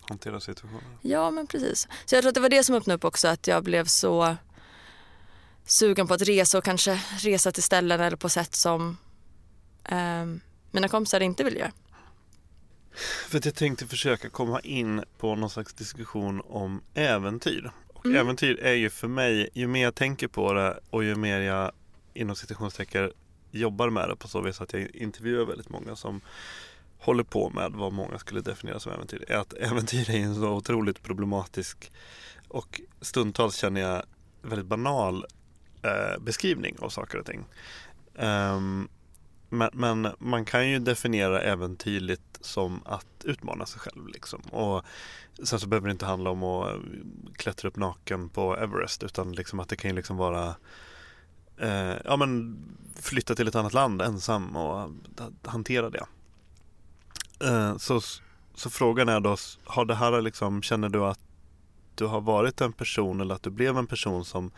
Hantera 0.08 0.40
situationen. 0.40 0.98
Ja, 1.00 1.30
men 1.30 1.46
precis. 1.46 1.88
Så 2.04 2.14
jag 2.14 2.22
tror 2.22 2.28
att 2.28 2.34
det 2.34 2.40
var 2.40 2.48
det 2.48 2.64
som 2.64 2.74
öppnade 2.74 2.96
upp 2.96 3.04
också, 3.04 3.28
att 3.28 3.46
jag 3.46 3.64
blev 3.64 3.84
så 3.84 4.36
sugen 5.66 6.06
på 6.08 6.14
att 6.14 6.22
resa 6.22 6.58
och 6.58 6.64
kanske 6.64 7.00
resa 7.18 7.52
till 7.52 7.62
ställen 7.62 8.00
eller 8.00 8.16
på 8.16 8.28
sätt 8.28 8.54
som 8.54 8.96
eh, 9.84 10.24
mina 10.70 10.88
kompisar 10.88 11.20
inte 11.20 11.44
vill 11.44 11.56
göra. 11.56 11.72
För 13.28 13.38
att 13.38 13.44
jag 13.44 13.54
tänkte 13.54 13.86
försöka 13.86 14.30
komma 14.30 14.60
in 14.60 15.04
på 15.18 15.34
någon 15.34 15.50
slags 15.50 15.74
diskussion 15.74 16.42
om 16.48 16.82
äventyr. 16.94 17.70
Och 17.94 18.06
Mm. 18.06 18.16
äventyr 18.16 18.58
är 18.62 18.72
ju 18.72 18.90
för 18.90 19.08
mig, 19.08 19.48
ju 19.54 19.66
mer 19.66 19.82
jag 19.82 19.94
tänker 19.94 20.28
på 20.28 20.52
det 20.52 20.80
och 20.90 21.04
ju 21.04 21.14
mer 21.14 21.40
jag 21.40 21.72
inom 22.14 22.36
citationstecken 22.36 23.10
jobbar 23.50 23.90
med 23.90 24.08
det 24.08 24.16
på 24.16 24.28
så 24.28 24.40
vis 24.40 24.60
att 24.60 24.72
jag 24.72 24.90
intervjuar 24.94 25.44
väldigt 25.44 25.68
många 25.68 25.96
som 25.96 26.20
håller 26.98 27.24
på 27.24 27.50
med 27.50 27.72
vad 27.72 27.92
många 27.92 28.18
skulle 28.18 28.40
definiera 28.40 28.80
som 28.80 28.92
äventyr. 28.92 29.24
Är 29.28 29.36
att 29.36 29.52
äventyr 29.52 30.10
är 30.10 30.18
en 30.18 30.34
så 30.34 30.48
otroligt 30.48 31.02
problematisk 31.02 31.92
och 32.48 32.80
stundtals 33.00 33.56
känner 33.56 33.80
jag 33.80 34.02
väldigt 34.42 34.66
banal 34.66 35.26
eh, 35.82 36.20
beskrivning 36.20 36.76
av 36.78 36.88
saker 36.88 37.18
och 37.18 37.26
ting. 37.26 37.44
Um, 38.14 38.88
men, 39.48 39.70
men 39.72 40.08
man 40.18 40.44
kan 40.44 40.68
ju 40.68 40.78
definiera 40.78 41.42
äventyrligt 41.42 42.38
som 42.40 42.82
att 42.84 43.24
utmana 43.24 43.66
sig 43.66 43.80
själv. 43.80 44.08
Liksom. 44.08 44.40
Och 44.40 44.84
sen 45.42 45.60
så 45.60 45.68
behöver 45.68 45.88
det 45.88 45.92
inte 45.92 46.06
handla 46.06 46.30
om 46.30 46.42
att 46.42 46.80
klättra 47.36 47.68
upp 47.68 47.76
naken 47.76 48.28
på 48.28 48.56
Everest 48.56 49.02
utan 49.02 49.32
liksom 49.32 49.60
att 49.60 49.68
det 49.68 49.76
kan 49.76 49.90
ju 49.90 49.96
liksom 49.96 50.16
vara 50.16 50.54
eh, 51.58 51.94
ja, 52.04 52.16
men 52.16 52.58
flytta 52.96 53.34
till 53.34 53.48
ett 53.48 53.54
annat 53.54 53.72
land 53.72 54.02
ensam 54.02 54.56
och 54.56 54.90
hantera 55.42 55.90
det. 55.90 56.06
Eh, 57.40 57.76
så, 57.76 58.00
så 58.54 58.70
frågan 58.70 59.08
är 59.08 59.20
då, 59.20 59.36
har 59.64 59.84
det 59.84 59.94
här 59.94 60.22
liksom, 60.22 60.62
känner 60.62 60.88
du 60.88 61.04
att 61.04 61.20
du 61.94 62.06
har 62.06 62.20
varit 62.20 62.60
en 62.60 62.72
person 62.72 63.20
eller 63.20 63.34
att 63.34 63.42
du 63.42 63.50
blev 63.50 63.78
en 63.78 63.86
person 63.86 64.24
som 64.24 64.50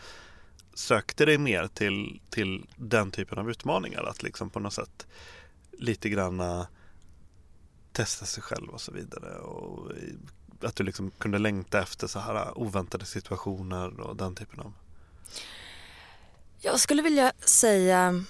sökte 0.75 1.25
dig 1.25 1.39
mer 1.39 1.67
till, 1.67 2.21
till 2.31 2.67
den 2.77 3.11
typen 3.11 3.39
av 3.39 3.51
utmaningar? 3.51 4.05
Att 4.05 4.23
liksom 4.23 4.51
på 4.51 4.61
något 4.61 4.73
sätt 4.73 5.07
lite 5.79 6.09
granna 6.09 6.61
eh, 6.61 6.67
testa 7.93 8.27
sig 8.27 8.43
själv 8.43 8.69
och 8.69 8.81
så 8.81 8.93
vidare. 8.93 9.39
Och 9.39 9.93
att 10.61 10.77
du 10.77 10.85
liksom 10.85 11.11
kunde 11.11 11.39
längta 11.39 11.83
efter 11.83 12.07
så 12.07 12.19
här 12.19 12.35
eh, 12.35 12.53
oväntade 12.55 13.05
situationer 13.05 14.01
och 14.01 14.17
den 14.17 14.35
typen 14.35 14.61
av... 14.61 14.73
Jag 16.61 16.81
skulle 16.81 17.03
vilja 17.03 17.33
säga 17.41 18.25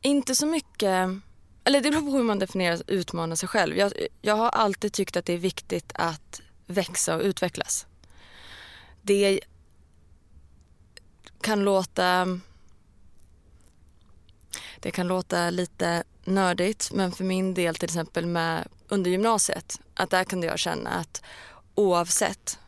inte 0.00 0.34
så 0.34 0.46
mycket, 0.46 1.08
eller 1.64 1.80
det 1.80 1.90
beror 1.90 2.00
på 2.00 2.16
hur 2.16 2.22
man 2.22 2.38
definierar 2.38 2.82
utmana 2.86 3.36
sig 3.36 3.48
själv. 3.48 3.76
Jag, 3.76 3.92
jag 4.22 4.36
har 4.36 4.48
alltid 4.48 4.92
tyckt 4.92 5.16
att 5.16 5.24
det 5.24 5.32
är 5.32 5.38
viktigt 5.38 5.92
att 5.94 6.40
växa 6.66 7.16
och 7.16 7.22
utvecklas. 7.22 7.86
Det 9.02 9.40
kan 11.40 11.64
låta 11.64 12.40
det 14.80 14.90
kan 14.90 15.08
låta 15.08 15.50
lite 15.50 16.04
nördigt 16.24 16.92
men 16.92 17.12
för 17.12 17.24
min 17.24 17.54
del 17.54 17.74
till 17.74 17.84
exempel 17.84 18.26
med 18.26 18.68
under 18.88 19.10
gymnasiet 19.10 19.80
att 19.94 20.10
där 20.10 20.24
kunde 20.24 20.46
jag 20.46 20.58
känna 20.58 20.90
att 20.90 21.22
oavsett 21.74 22.58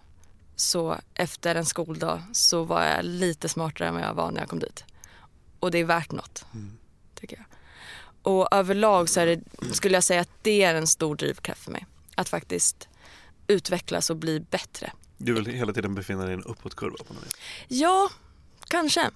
så 0.63 0.97
efter 1.15 1.55
en 1.55 1.65
skoldag 1.65 2.23
så 2.33 2.65
var 2.65 2.85
jag 2.85 3.05
lite 3.05 3.49
smartare 3.49 3.89
än 3.89 3.95
vad 3.95 4.03
jag 4.03 4.15
var 4.15 4.31
när 4.31 4.41
jag 4.41 4.49
kom 4.49 4.59
dit. 4.59 4.85
Och 5.61 5.71
det 5.71 5.79
är 5.79 5.85
värt 5.85 6.13
något, 6.13 6.47
tycker 7.15 7.37
jag. 7.37 7.47
Och 8.23 8.49
överlag 8.51 9.09
så 9.09 9.25
det, 9.25 9.41
skulle 9.73 9.97
jag 9.97 10.05
säga 10.05 10.21
att 10.21 10.31
det 10.43 10.63
är 10.63 10.75
en 10.75 10.87
stor 10.87 11.17
drivkraft 11.17 11.65
för 11.65 11.73
mig. 11.73 11.87
Att 12.15 12.29
faktiskt 12.29 12.89
utvecklas 13.47 14.11
och 14.11 14.17
bli 14.17 14.41
bättre. 14.41 14.93
Du 15.17 15.33
vill 15.33 15.47
hela 15.47 15.73
tiden 15.73 15.95
befinna 15.95 16.23
dig 16.23 16.31
i 16.31 16.35
en 16.35 16.45
uppåtkurva 16.45 16.97
på 17.09 17.15
något 17.15 17.25
vis. 17.25 17.33
Ja, 17.69 18.11
kanske. 18.69 19.11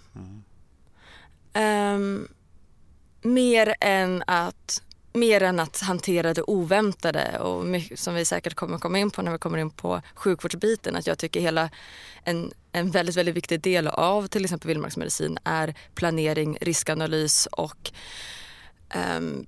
Ehm, 1.53 2.29
mer, 3.23 3.75
än 3.81 4.25
att, 4.27 4.83
mer 5.17 5.43
än 5.43 5.61
att 5.61 5.81
hantera 5.81 6.35
det 6.35 6.43
oväntade 6.43 7.39
och 7.39 7.65
som 7.95 8.15
vi 8.15 8.25
säkert 8.25 8.55
kommer 8.55 8.79
komma 8.79 8.99
in 8.99 9.11
på 9.11 9.23
när 9.23 9.33
vi 9.33 9.39
kommer 9.39 9.59
in 9.59 9.71
på 9.71 10.03
sjukvårdsbiten. 10.15 10.97
Att 10.97 11.07
jag 11.07 11.19
tycker 11.19 11.41
hela 11.41 11.71
en, 12.25 12.53
en 12.73 12.91
väldigt, 12.91 13.17
väldigt 13.17 13.35
viktig 13.37 13.61
del 13.61 13.89
av 13.89 14.27
till 14.27 14.45
exempel 14.45 14.69
vildmarksmedicin 14.69 15.39
är 15.45 15.75
planering, 15.95 16.59
riskanalys 16.61 17.47
och 17.53 17.91
um, 19.19 19.47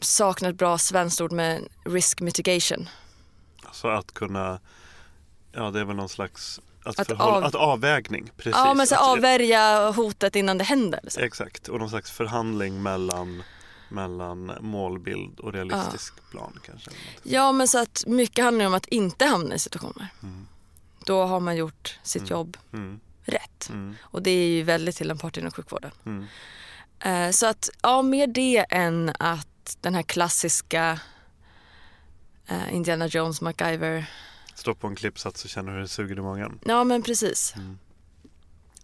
saknar 0.00 0.50
ett 0.50 0.56
bra 0.56 0.78
svenskt 0.78 1.20
ord 1.20 1.32
med 1.32 1.68
risk 1.84 2.20
mitigation. 2.20 2.88
Så 3.72 3.88
att 3.88 4.14
kunna, 4.14 4.60
ja 5.52 5.70
det 5.70 5.80
är 5.80 5.84
väl 5.84 5.96
någon 5.96 6.08
slags 6.08 6.60
att, 6.84 6.98
Att 6.98 7.06
förhålla, 7.08 7.36
av- 7.36 7.44
att 7.44 7.54
avvägning. 7.54 8.30
Precis. 8.36 8.52
Ja, 8.56 8.74
men 8.74 8.86
så 8.86 8.94
Att- 8.94 9.00
avvärja 9.02 9.90
hotet 9.90 10.36
innan 10.36 10.58
det 10.58 10.64
händer. 10.64 11.00
Liksom. 11.02 11.22
Exakt, 11.22 11.68
och 11.68 11.78
någon 11.78 11.90
slags 11.90 12.10
förhandling 12.10 12.82
mellan, 12.82 13.42
mellan 13.88 14.52
målbild 14.60 15.40
och 15.40 15.52
realistisk 15.52 16.30
plan 16.30 16.58
kanske. 16.66 16.90
Ja, 17.22 17.52
men 17.52 17.68
så 17.68 17.78
att 17.82 18.04
mycket 18.06 18.44
handlar 18.44 18.66
om 18.66 18.74
att 18.74 18.86
inte 18.86 19.24
hamna 19.24 19.54
i 19.54 19.58
situationer. 19.58 20.08
Mm. 20.22 20.46
Då 21.06 21.24
har 21.24 21.40
man 21.40 21.56
gjort 21.56 21.98
sitt 22.02 22.22
Mm. 22.22 22.30
jobb 22.30 22.56
Mm, 22.72 23.00
rätt. 23.22 23.68
mm, 23.70 23.96
Och 24.02 24.22
det 24.22 24.30
är 24.30 24.48
ju 24.48 24.62
väldigt 24.62 24.96
tillämpbart 24.96 25.36
inom 25.36 25.50
sjukvården. 25.52 25.90
mm. 26.06 26.26
Eh, 27.00 27.30
så 27.30 27.46
att, 27.46 27.70
ja, 27.82 28.02
mer 28.02 28.26
det 28.26 28.66
än 28.70 29.12
att 29.18 29.76
den 29.80 29.94
här 29.94 30.02
klassiska 30.02 31.00
eh, 32.46 32.74
Indiana 32.74 33.06
Jones, 33.06 33.40
MacGyver. 33.40 34.10
Stå 34.54 34.74
på 34.74 34.86
en 34.86 34.96
klippsats 34.96 35.44
och 35.44 35.50
känna 35.50 35.72
hur 35.72 35.78
det 35.78 35.88
suger 35.88 36.18
i 36.18 36.20
magen. 36.20 36.58
Ja, 36.64 36.84
men 36.84 37.02
precis. 37.02 37.54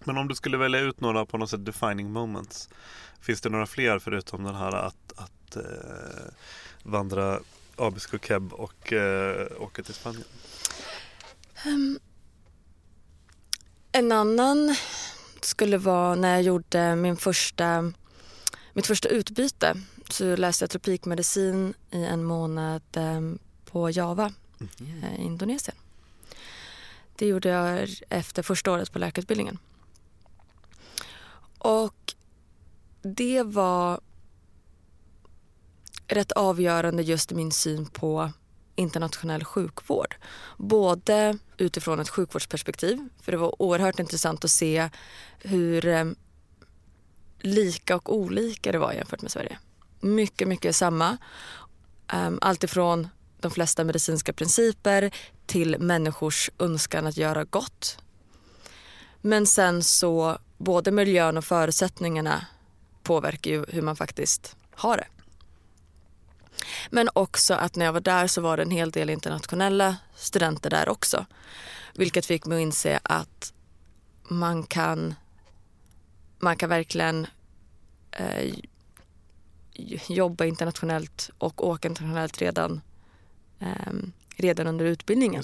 Men 0.05 0.19
om 0.19 0.29
du 0.29 0.35
skulle 0.35 0.57
välja 0.57 0.81
ut 0.81 1.01
några 1.01 1.27
på 1.27 1.39
något 1.39 1.51
sätt 1.51 1.65
defining 1.65 2.13
moments. 2.13 2.69
Finns 3.21 3.41
det 3.41 3.49
några 3.49 3.67
fler 3.67 3.99
förutom 3.99 4.45
den 4.45 4.55
här 4.55 4.73
att, 4.73 5.13
att 5.17 5.57
eh, 5.57 6.33
vandra 6.83 7.41
Abisko 7.77 8.19
Keb 8.19 8.53
och 8.53 8.93
eh, 8.93 9.47
åka 9.59 9.83
till 9.83 9.95
Spanien? 9.95 10.25
En 13.93 14.13
annan 14.13 14.77
skulle 15.41 15.79
vara 15.79 16.15
när 16.15 16.31
jag 16.31 16.43
gjorde 16.43 16.97
min 16.97 17.17
första, 17.17 17.93
mitt 18.73 18.87
första 18.87 19.09
utbyte. 19.09 19.75
Så 20.11 20.37
läste 20.37 20.63
jag 20.63 20.71
tropikmedicin 20.71 21.75
i 21.91 22.05
en 22.05 22.25
månad 22.25 22.83
eh, 22.97 23.21
på 23.65 23.91
Java 23.91 24.33
eh, 24.81 25.21
i 25.21 25.23
Indonesien. 25.23 25.77
Det 27.17 27.27
gjorde 27.27 27.49
jag 27.49 27.89
efter 28.09 28.43
första 28.43 28.73
året 28.73 28.93
på 28.93 28.99
läkarutbildningen. 28.99 29.59
Och 31.65 32.15
det 33.03 33.43
var 33.43 34.01
rätt 36.09 36.33
avgörande 36.33 37.03
just 37.03 37.33
i 37.33 37.35
min 37.35 37.53
syn 37.53 37.87
på 37.87 38.33
internationell 38.77 39.45
sjukvård. 39.45 40.17
Både 40.59 41.39
utifrån 41.57 42.01
ett 42.01 42.09
sjukvårdsperspektiv, 42.09 43.09
för 43.23 43.33
det 43.33 43.39
var 43.39 43.63
oerhört 43.63 43.99
intressant 43.99 44.45
att 44.45 44.51
se 44.51 44.91
hur 45.39 45.87
eh, 45.87 46.05
lika 47.41 47.97
och 47.97 48.15
olika 48.17 48.73
det 48.73 48.79
var 48.79 48.93
jämfört 48.93 49.23
med 49.23 49.31
Sverige. 49.31 49.59
Mycket, 50.01 50.49
mycket 50.49 50.77
samma. 50.77 51.19
Ehm, 52.09 52.33
um, 52.33 52.39
Alltifrån 52.43 53.09
de 53.41 53.51
flesta 53.51 53.85
medicinska 53.85 54.33
principer 54.33 55.11
till 55.47 55.77
människors 55.79 56.51
önskan 56.59 57.07
att 57.07 57.17
göra 57.17 57.45
gott. 57.45 57.99
Men 59.21 59.47
sen 59.47 59.83
så, 59.83 60.39
både 60.65 60.91
miljön 60.91 61.37
och 61.37 61.45
förutsättningarna 61.45 62.47
påverkar 63.03 63.51
ju 63.51 63.65
hur 63.69 63.83
man 63.83 63.97
faktiskt 63.97 64.57
har 64.75 64.97
det. 64.97 65.07
Men 66.91 67.09
också 67.13 67.55
att 67.55 67.77
när 67.77 67.85
jag 67.85 67.93
var 67.93 68.01
där 68.01 68.27
så 68.27 68.41
var 68.41 68.57
det 68.57 68.63
en 68.63 68.71
hel 68.71 68.91
del 68.91 69.11
internationella 69.11 69.97
studenter 70.17 70.71
där 70.71 70.89
också. 70.89 71.27
Vilket 71.95 72.27
fick 72.27 72.47
mig 72.47 72.57
att 72.57 72.63
inse 72.63 73.01
att 73.03 73.53
man 74.29 74.63
kan, 74.63 75.15
man 76.39 76.57
kan 76.57 76.69
verkligen 76.69 77.27
eh, 78.13 78.55
jobba 80.09 80.45
internationellt 80.45 81.31
och 81.39 81.69
åka 81.69 81.89
internationellt 81.89 82.39
redan, 82.39 82.81
eh, 83.61 83.93
redan 84.37 84.67
under 84.67 84.85
utbildningen. 84.85 85.43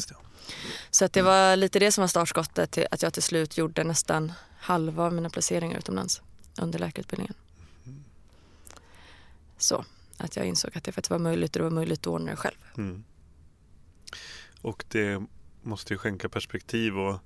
Så 0.90 1.04
att 1.04 1.12
det 1.12 1.22
var 1.22 1.56
lite 1.56 1.78
det 1.78 1.92
som 1.92 2.02
var 2.02 2.08
startskottet 2.08 2.70
till 2.70 2.86
att 2.90 3.02
jag 3.02 3.12
till 3.12 3.22
slut 3.22 3.58
gjorde 3.58 3.84
nästan 3.84 4.32
halva 4.60 5.04
av 5.04 5.12
mina 5.12 5.30
placeringar 5.30 5.78
utomlands. 5.78 6.22
under 6.58 6.78
läkarutbildningen. 6.78 7.34
Så 9.58 9.84
att 10.16 10.36
jag 10.36 10.46
insåg 10.46 10.70
att 10.76 10.84
det 10.84 10.92
faktiskt 10.92 11.10
var 11.10 11.18
möjligt 11.18 11.56
och 11.56 11.58
det 11.58 11.64
var 11.64 11.70
möjligt 11.70 12.00
att 12.00 12.06
ordna 12.06 12.30
det 12.30 12.36
själv. 12.36 12.56
Mm. 12.76 13.04
Och 14.62 14.84
det 14.88 15.22
måste 15.62 15.94
ju 15.94 15.98
skänka 15.98 16.28
perspektiv 16.28 16.98
och 16.98 17.18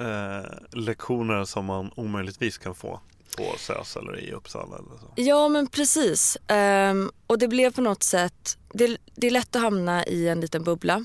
eh, 0.00 0.44
lektioner 0.72 1.44
som 1.44 1.64
man 1.64 1.90
omöjligtvis 1.96 2.58
kan 2.58 2.74
få 2.74 3.00
på 3.36 3.54
SÖS 3.58 3.96
eller 3.96 4.20
i 4.20 4.32
Uppsala 4.32 4.76
eller 4.76 4.98
så. 5.00 5.12
Ja 5.16 5.48
men 5.48 5.66
precis. 5.66 6.36
Um, 6.48 7.10
och 7.26 7.38
det 7.38 7.48
blev 7.48 7.72
på 7.72 7.80
något 7.80 8.02
sätt, 8.02 8.58
det, 8.72 8.96
det, 9.14 9.26
är 9.26 9.30
lätt 9.30 9.56
att 9.56 9.62
hamna 9.62 10.06
i 10.06 10.28
en 10.28 10.40
liten 10.40 10.64
bubbla. 10.64 11.04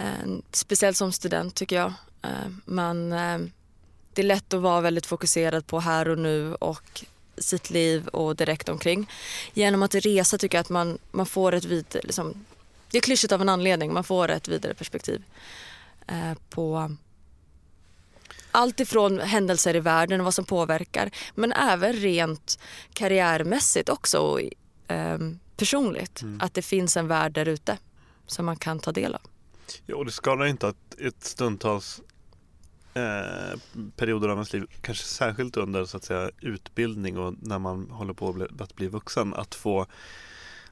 Uh, 0.00 0.38
speciellt 0.50 0.96
som 0.96 1.12
student 1.12 1.54
tycker 1.54 1.76
jag. 1.76 1.92
Uh, 2.24 2.52
man, 2.64 3.12
uh, 3.12 3.48
det 4.12 4.22
är 4.22 4.26
lätt 4.26 4.54
att 4.54 4.60
vara 4.60 4.80
väldigt 4.80 5.06
fokuserad 5.06 5.66
på 5.66 5.80
här 5.80 6.08
och 6.08 6.18
nu 6.18 6.54
och 6.54 7.04
sitt 7.38 7.70
liv 7.70 8.08
och 8.08 8.36
direkt 8.36 8.68
omkring. 8.68 9.10
Genom 9.54 9.82
att 9.82 9.94
resa 9.94 10.38
tycker 10.38 10.58
jag 10.58 10.60
att 10.60 10.70
man, 10.70 10.98
man 11.10 11.26
får 11.26 11.54
ett 11.54 11.64
vidare, 11.64 12.02
liksom, 12.04 12.44
det 12.90 12.98
är 12.98 13.02
klyschigt 13.02 13.32
av 13.32 13.40
en 13.40 13.48
anledning, 13.48 13.92
man 13.92 14.04
får 14.04 14.28
ett 14.30 14.48
vidare 14.48 14.74
perspektiv 14.74 15.24
eh, 16.06 16.34
på 16.50 16.96
allt 18.50 18.80
ifrån 18.80 19.20
händelser 19.20 19.76
i 19.76 19.80
världen 19.80 20.20
och 20.20 20.24
vad 20.24 20.34
som 20.34 20.44
påverkar 20.44 21.10
men 21.34 21.52
även 21.52 21.92
rent 21.92 22.58
karriärmässigt 22.92 23.88
också 23.88 24.18
och 24.18 24.40
eh, 24.88 25.18
personligt. 25.56 26.22
Mm. 26.22 26.40
Att 26.40 26.54
det 26.54 26.62
finns 26.62 26.96
en 26.96 27.08
värld 27.08 27.32
där 27.32 27.48
ute 27.48 27.78
som 28.26 28.46
man 28.46 28.56
kan 28.56 28.78
ta 28.78 28.92
del 28.92 29.14
av. 29.14 29.20
Ja, 29.86 29.96
och 29.96 30.04
det 30.04 30.10
skadar 30.10 30.46
inte 30.46 30.68
att 30.68 30.94
ett 30.98 31.24
stundtals 31.24 32.00
eh, 32.94 33.58
perioder 33.96 34.28
av 34.28 34.34
ens 34.34 34.52
liv, 34.52 34.66
kanske 34.80 35.04
särskilt 35.04 35.56
under 35.56 35.84
så 35.84 35.96
att 35.96 36.04
säga, 36.04 36.30
utbildning 36.40 37.18
och 37.18 37.34
när 37.40 37.58
man 37.58 37.90
håller 37.90 38.14
på 38.14 38.28
att 38.28 38.34
bli, 38.34 38.46
att 38.58 38.76
bli 38.76 38.88
vuxen, 38.88 39.34
att 39.34 39.54
få 39.54 39.86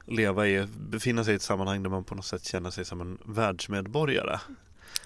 leva 0.05 0.47
i, 0.47 0.67
befinna 0.89 1.23
sig 1.23 1.33
i 1.33 1.35
ett 1.35 1.41
sammanhang 1.41 1.83
där 1.83 1.89
man 1.89 2.03
på 2.03 2.15
något 2.15 2.25
sätt 2.25 2.45
känner 2.45 2.71
sig 2.71 2.85
som 2.85 3.01
en 3.01 3.17
världsmedborgare. 3.25 4.39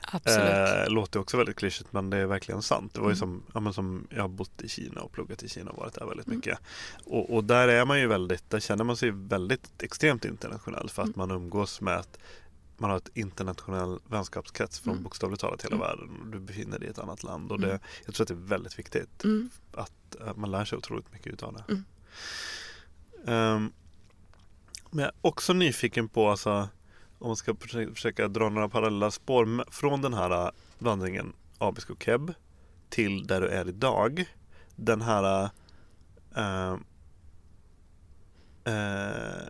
Absolut. 0.02 0.50
Eh, 0.50 0.90
låter 0.90 1.20
också 1.20 1.38
väldigt 1.38 1.56
klyschigt 1.56 1.94
men 1.94 2.10
det 2.10 2.18
är 2.18 2.26
verkligen 2.26 2.62
sant. 2.62 2.94
Det 2.94 3.00
var 3.00 3.08
ju 3.08 3.16
mm. 3.16 3.42
som, 3.52 3.66
ja, 3.66 3.74
som, 3.74 4.08
jag 4.10 4.22
har 4.22 4.28
bott 4.28 4.62
i 4.62 4.70
Kina 4.70 5.02
och 5.02 5.12
pluggat 5.12 5.44
i 5.44 5.50
Kina 5.50 5.72
och 5.72 5.78
varit 5.78 5.94
där 5.94 6.06
väldigt 6.06 6.28
mm. 6.28 6.38
mycket. 6.38 6.60
Och, 7.06 7.36
och, 7.36 7.44
där 7.44 7.68
är 7.68 7.86
man 7.86 8.00
ju 8.00 8.08
väldigt, 8.08 8.50
där 8.50 8.60
känner 8.60 8.84
man 8.84 8.98
sig 8.98 9.12
väldigt 9.12 9.84
extremt 9.84 10.26
internationell 10.26 10.90
för 10.90 11.02
att 11.02 11.16
mm. 11.16 11.18
man 11.18 11.32
umgås 11.32 11.82
med 11.82 11.98
att 11.98 12.18
man 12.78 12.90
har 12.90 12.98
ett 12.98 13.10
internationell 13.14 14.00
vänskapskrets 14.08 14.80
från 14.80 14.94
mm. 14.94 15.04
bokstavligt 15.04 15.42
talat 15.42 15.66
hela 15.66 15.76
mm. 15.76 15.88
världen 15.88 16.22
och 16.22 16.28
du 16.28 16.40
befinner 16.40 16.80
dig 16.80 16.88
i 16.88 16.92
ett 16.92 17.00
annat 17.00 17.24
land. 17.24 17.52
Och 17.52 17.60
det, 17.60 17.70
mm. 17.70 17.82
Jag 18.06 18.16
tror 18.16 18.24
att 18.24 18.28
det 18.28 18.34
är 18.34 18.48
väldigt 18.48 18.80
viktigt 18.80 19.24
mm. 19.24 19.50
att, 19.72 20.16
att, 20.16 20.38
man 20.38 20.52
lär 20.52 20.66
sig 20.66 20.78
otroligt 20.78 21.14
mycket 21.14 21.44
av 21.44 21.54
det. 21.54 21.74
Um, 23.32 23.74
men 24.92 25.00
jag 25.00 25.08
är 25.08 25.14
också 25.22 25.54
nyfiken 25.54 26.10
på, 26.10 26.30
alltså, 26.30 26.70
om 27.20 27.28
man 27.28 27.36
ska 27.36 27.56
försöka, 27.94 28.28
dra 28.28 28.50
några 28.50 28.70
parallella 28.70 29.12
spår 29.12 29.72
från 29.72 30.02
den 30.02 30.14
här 30.14 30.46
äh, 30.46 30.52
vandringen 30.80 31.34
Abisko 31.58 31.96
Keb 32.00 32.34
till 32.90 33.28
där 33.28 33.42
du 33.42 33.48
är 33.48 33.70
idag. 33.70 34.26
Den 34.76 35.02
här 35.02 35.50
uh, 36.38 36.78
uh, 38.68 39.48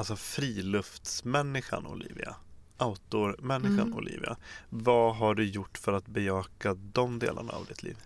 alltså 0.00 0.16
friluftsmänniskan 0.16 1.86
Olivia. 1.86 2.34
Outdoor-människan 2.78 3.80
mm. 3.80 3.94
Olivia. 3.94 4.36
Vad 4.68 5.16
har 5.16 5.34
du 5.34 5.44
gjort 5.44 5.78
för 5.78 5.92
att 5.92 6.06
bejaka 6.06 6.74
de 6.74 7.18
delarna 7.18 7.52
av 7.52 7.66
ditt 7.66 7.82
liv? 7.82 7.96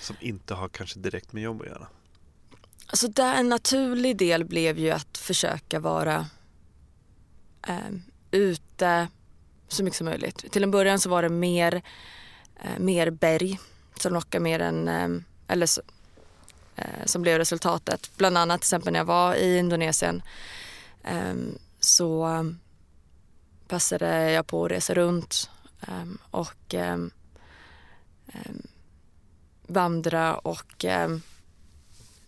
Som 0.00 0.16
inte 0.20 0.54
har 0.54 0.68
kanske 0.68 0.98
direkt 0.98 1.32
med 1.32 1.42
jobb 1.42 1.60
att 1.60 1.66
göra. 1.66 1.86
Alltså 2.86 3.08
där 3.08 3.34
en 3.34 3.48
naturlig 3.48 4.16
del 4.16 4.44
blev 4.44 4.78
ju 4.78 4.90
att 4.90 5.18
försöka 5.18 5.80
vara 5.80 6.26
eh, 7.68 7.90
ute 8.30 9.08
så 9.68 9.84
mycket 9.84 9.96
som 9.96 10.04
möjligt. 10.04 10.52
Till 10.52 10.62
en 10.62 10.70
början 10.70 11.00
så 11.00 11.08
var 11.08 11.22
det 11.22 11.28
mer, 11.28 11.82
eh, 12.56 12.78
mer 12.78 13.10
berg 13.10 13.58
som 13.96 14.12
lockade 14.12 14.42
mer 14.42 14.60
än, 14.60 14.88
eh, 14.88 15.08
eller 15.48 15.66
så, 15.66 15.82
eh, 16.76 17.04
som 17.04 17.22
blev 17.22 17.38
resultatet. 17.38 18.10
Bland 18.16 18.38
annat 18.38 18.60
till 18.60 18.66
exempel 18.66 18.92
när 18.92 19.00
jag 19.00 19.04
var 19.04 19.34
i 19.34 19.58
Indonesien 19.58 20.22
Ehm, 21.04 21.58
så 21.80 22.28
passade 23.68 24.30
jag 24.30 24.46
på 24.46 24.64
att 24.64 24.70
resa 24.70 24.94
runt 24.94 25.50
ehm, 25.80 26.18
och 26.30 26.74
ehm, 26.74 27.10
vandra 29.66 30.34
och 30.34 30.84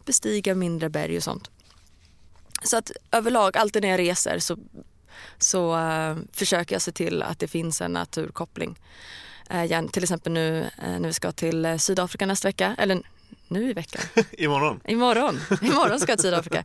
bestiga 0.04 0.54
mindre 0.54 0.88
berg 0.88 1.16
och 1.16 1.22
sånt. 1.22 1.50
Så 2.62 2.76
att 2.76 2.90
överlag, 3.10 3.56
alltid 3.56 3.82
när 3.82 3.88
jag 3.88 3.98
reser 3.98 4.38
så, 4.38 4.58
så 5.38 5.76
uh, 5.76 6.16
försöker 6.32 6.74
jag 6.74 6.82
se 6.82 6.92
till 6.92 7.22
att 7.22 7.38
det 7.38 7.48
finns 7.48 7.80
en 7.80 7.92
naturkoppling. 7.92 8.78
Uh, 9.54 9.86
till 9.86 10.02
exempel 10.02 10.32
nu 10.32 10.60
uh, 10.62 11.00
när 11.00 11.08
vi 11.08 11.12
ska 11.12 11.32
till 11.32 11.78
Sydafrika 11.78 12.26
nästa 12.26 12.48
vecka, 12.48 12.76
eller 12.78 13.02
nu 13.52 13.70
i 13.70 13.72
veckan. 13.72 14.02
Imorgon. 14.32 14.80
Imorgon. 14.84 15.40
Imorgon 15.62 16.00
ska 16.00 16.12
jag 16.12 16.18
till 16.18 16.28
Sydafrika. 16.28 16.64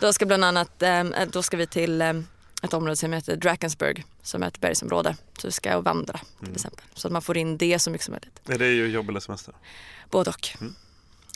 Då 0.00 0.12
ska 0.12 0.26
bland 0.26 0.44
annat, 0.44 0.82
um, 0.82 1.14
då 1.32 1.42
ska 1.42 1.56
vi 1.56 1.66
till 1.66 2.02
um, 2.02 2.26
ett 2.62 2.74
område 2.74 2.96
som 2.96 3.12
heter 3.12 3.36
Drakensberg 3.36 4.04
som 4.22 4.42
är 4.42 4.46
ett 4.46 4.60
bergsområde. 4.60 5.16
Så 5.38 5.48
vi 5.48 5.52
ska 5.52 5.80
vandra 5.80 6.18
till 6.18 6.44
mm. 6.44 6.54
exempel. 6.54 6.84
Så 6.94 7.08
att 7.08 7.12
man 7.12 7.22
får 7.22 7.36
in 7.36 7.56
det 7.56 7.78
så 7.78 7.90
mycket 7.90 8.04
som 8.04 8.12
möjligt. 8.12 8.48
Är 8.48 8.58
det 8.58 8.68
ju 8.68 8.86
jobb 8.86 9.08
eller 9.08 9.20
semester? 9.20 9.54
Både 10.10 10.30
och. 10.30 10.48
Mm. 10.60 10.74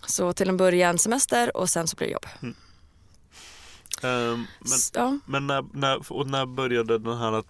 Så 0.07 0.33
till 0.33 0.49
en 0.49 0.57
början 0.57 0.99
semester 0.99 1.57
och 1.57 1.71
sen 1.71 1.89
så 1.89 1.97
blir 1.97 2.07
det 2.07 2.13
jobb. 2.13 2.27
Mm. 2.43 2.55
Um, 4.03 4.47
men, 4.61 4.79
ja. 4.95 5.19
men 5.27 5.47
när, 5.47 5.65
när, 5.73 6.13
och 6.13 6.27
när 6.27 6.47
började 6.47 6.99
den 6.99 7.19
här 7.19 7.45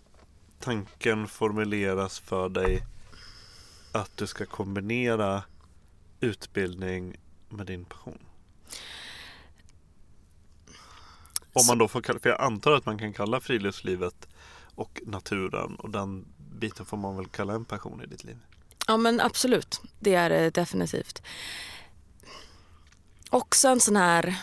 tanken 0.61 1.29
formuleras 1.29 2.19
för 2.19 2.49
dig 2.49 2.83
att 3.93 4.17
du 4.17 4.27
ska 4.27 4.47
kombinera 4.47 5.43
utbildning 6.21 7.17
med 7.51 7.67
din 7.67 7.85
passion? 7.85 8.19
Om 11.53 11.67
man 11.67 11.79
då 11.79 11.89
får 11.89 12.01
kalla, 12.01 12.19
för 12.19 12.31
jag 12.31 12.41
antar 12.41 12.73
att 12.73 12.87
man 12.87 12.99
kan 12.99 13.13
kalla 13.13 13.41
friluftslivet 13.41 14.29
och 14.75 15.01
naturen 15.07 15.77
och 15.77 15.91
den 15.91 16.27
biten 16.39 16.87
får 16.87 16.97
man 16.97 17.17
väl 17.17 17.27
kalla 17.27 17.53
en 17.53 17.65
passion 17.65 18.03
i 18.03 18.07
ditt 18.07 18.25
liv? 18.25 18.39
Ja 18.87 18.97
men 18.97 19.21
absolut, 19.21 19.81
det 19.99 20.15
är 20.15 20.31
det 20.31 20.51
definitivt 20.51 21.23
också 23.31 23.69
en 23.69 23.81
sån 23.81 23.97
här 23.97 24.37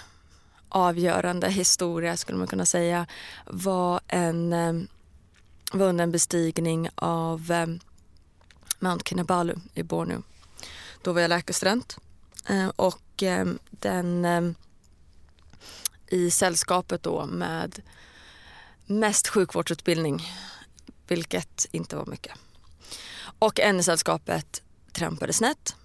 avgörande 0.70 1.50
historia 1.50 2.18
skulle 2.18 2.38
man 2.38 2.48
kunna 2.48 2.66
säga 2.66 3.08
var, 3.46 4.00
en, 4.08 4.54
eh, 4.54 4.74
var 5.72 5.88
under 5.88 6.04
en 6.04 6.12
bestigning 6.12 6.90
av 6.96 7.52
eh, 7.52 7.68
Mount 8.80 9.04
Kinabalu 9.06 9.56
i 9.74 9.84
Borneo. 9.84 10.24
Då 11.02 11.14
var 11.14 11.22
jag 11.22 11.30
läkarstudent 11.30 11.98
Eh, 12.48 12.68
och 12.76 13.24
ehm, 13.24 13.60
den 13.72 14.26
ehm, 14.26 14.56
i 16.08 16.32
sällskapet 16.32 17.04
då 17.04 17.26
med 17.26 17.82
mest 18.86 19.28
sjukvårdsutbildning, 19.28 20.22
vilket 21.08 21.66
inte 21.72 21.96
var 21.96 22.06
mycket. 22.06 22.38
Och 23.40 23.60
en 23.60 23.80
i 23.80 23.84
sällskapet 23.84 24.62
trampade 24.92 25.34
snett 25.34 25.76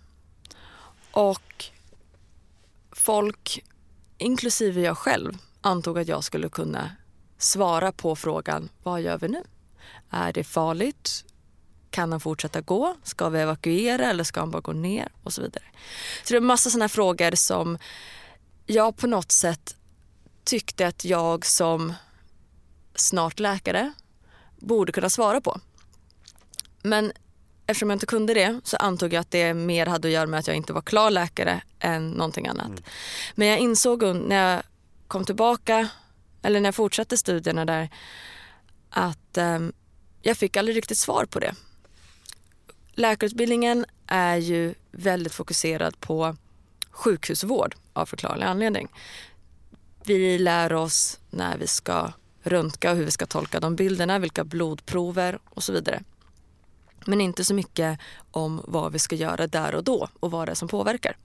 och 1.10 1.64
folk, 2.92 3.64
inklusive 4.18 4.80
jag 4.80 4.98
själv, 4.98 5.38
antog 5.60 5.98
att 5.98 6.08
jag 6.08 6.24
skulle 6.24 6.48
kunna 6.48 6.90
svara 7.38 7.92
på 7.92 8.16
frågan 8.16 8.68
vad 8.82 9.00
gör 9.00 9.18
vi 9.18 9.28
nu? 9.28 9.42
Är 10.10 10.32
det 10.32 10.44
farligt? 10.44 11.24
Kan 11.92 12.12
han 12.12 12.20
fortsätta 12.20 12.60
gå? 12.60 12.96
Ska 13.02 13.28
vi 13.28 13.40
evakuera 13.40 14.10
eller 14.10 14.24
ska 14.24 14.40
han 14.40 14.50
bara 14.50 14.60
gå 14.60 14.72
ner? 14.72 15.08
Och 15.22 15.32
så 15.32 15.42
vidare. 15.42 15.64
Så 16.24 16.32
det 16.32 16.36
är 16.36 16.40
massa 16.40 16.70
sådana 16.70 16.88
frågor 16.88 17.34
som 17.34 17.78
jag 18.66 18.96
på 18.96 19.06
något 19.06 19.32
sätt 19.32 19.76
tyckte 20.44 20.86
att 20.86 21.04
jag 21.04 21.46
som 21.46 21.94
snart 22.94 23.38
läkare 23.40 23.92
borde 24.58 24.92
kunna 24.92 25.10
svara 25.10 25.40
på. 25.40 25.60
Men 26.82 27.12
eftersom 27.66 27.90
jag 27.90 27.96
inte 27.96 28.06
kunde 28.06 28.34
det 28.34 28.60
så 28.64 28.76
antog 28.76 29.12
jag 29.12 29.20
att 29.20 29.30
det 29.30 29.54
mer 29.54 29.86
hade 29.86 30.08
att 30.08 30.14
göra 30.14 30.26
med 30.26 30.40
att 30.40 30.46
jag 30.46 30.56
inte 30.56 30.72
var 30.72 30.82
klar 30.82 31.10
läkare 31.10 31.62
än 31.78 32.10
någonting 32.10 32.48
annat. 32.48 32.66
Mm. 32.66 32.82
Men 33.34 33.48
jag 33.48 33.58
insåg 33.58 34.02
när 34.02 34.54
jag 34.54 34.62
kom 35.08 35.24
tillbaka, 35.24 35.88
eller 36.42 36.60
när 36.60 36.66
jag 36.66 36.74
fortsatte 36.74 37.16
studierna 37.16 37.64
där, 37.64 37.88
att 38.90 39.38
um, 39.38 39.72
jag 40.22 40.36
fick 40.36 40.56
aldrig 40.56 40.76
riktigt 40.76 40.98
svar 40.98 41.24
på 41.24 41.38
det. 41.38 41.54
Läkarutbildningen 42.94 43.86
är 44.06 44.36
ju 44.36 44.74
väldigt 44.90 45.32
fokuserad 45.32 46.00
på 46.00 46.36
sjukhusvård 46.90 47.74
av 47.92 48.06
förklarlig 48.06 48.44
anledning. 48.44 48.88
Vi 50.04 50.38
lär 50.38 50.72
oss 50.72 51.20
när 51.30 51.58
vi 51.58 51.66
ska 51.66 52.12
röntga 52.42 52.90
och 52.90 52.96
hur 52.96 53.04
vi 53.04 53.10
ska 53.10 53.26
tolka 53.26 53.60
de 53.60 53.76
bilderna, 53.76 54.18
vilka 54.18 54.44
blodprover 54.44 55.38
och 55.44 55.62
så 55.62 55.72
vidare. 55.72 56.02
Men 57.06 57.20
inte 57.20 57.44
så 57.44 57.54
mycket 57.54 57.98
om 58.30 58.62
vad 58.64 58.92
vi 58.92 58.98
ska 58.98 59.16
göra 59.16 59.46
där 59.46 59.74
och 59.74 59.84
då 59.84 60.08
och 60.20 60.30
vad 60.30 60.48
det 60.48 60.52
är 60.52 60.54
som 60.54 60.68
påverkar. 60.68 61.16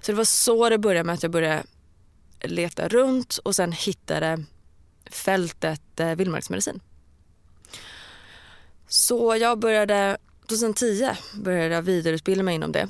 Så 0.00 0.12
det 0.12 0.16
var 0.16 0.24
så 0.24 0.68
det 0.68 0.78
började 0.78 1.04
med 1.04 1.14
att 1.14 1.22
jag 1.22 1.32
började 1.32 1.62
leta 2.40 2.88
runt 2.88 3.38
och 3.38 3.56
sen 3.56 3.72
hittade 3.72 4.44
fältet 5.10 6.00
eh, 6.00 6.14
vildmarksmedicin. 6.14 6.80
Så 8.88 9.36
jag 9.36 9.58
började 9.58 10.18
2010 10.50 11.16
började 11.34 11.74
jag 11.74 11.82
vidareutbilda 11.82 12.42
mig 12.42 12.54
inom 12.54 12.72
det. 12.72 12.88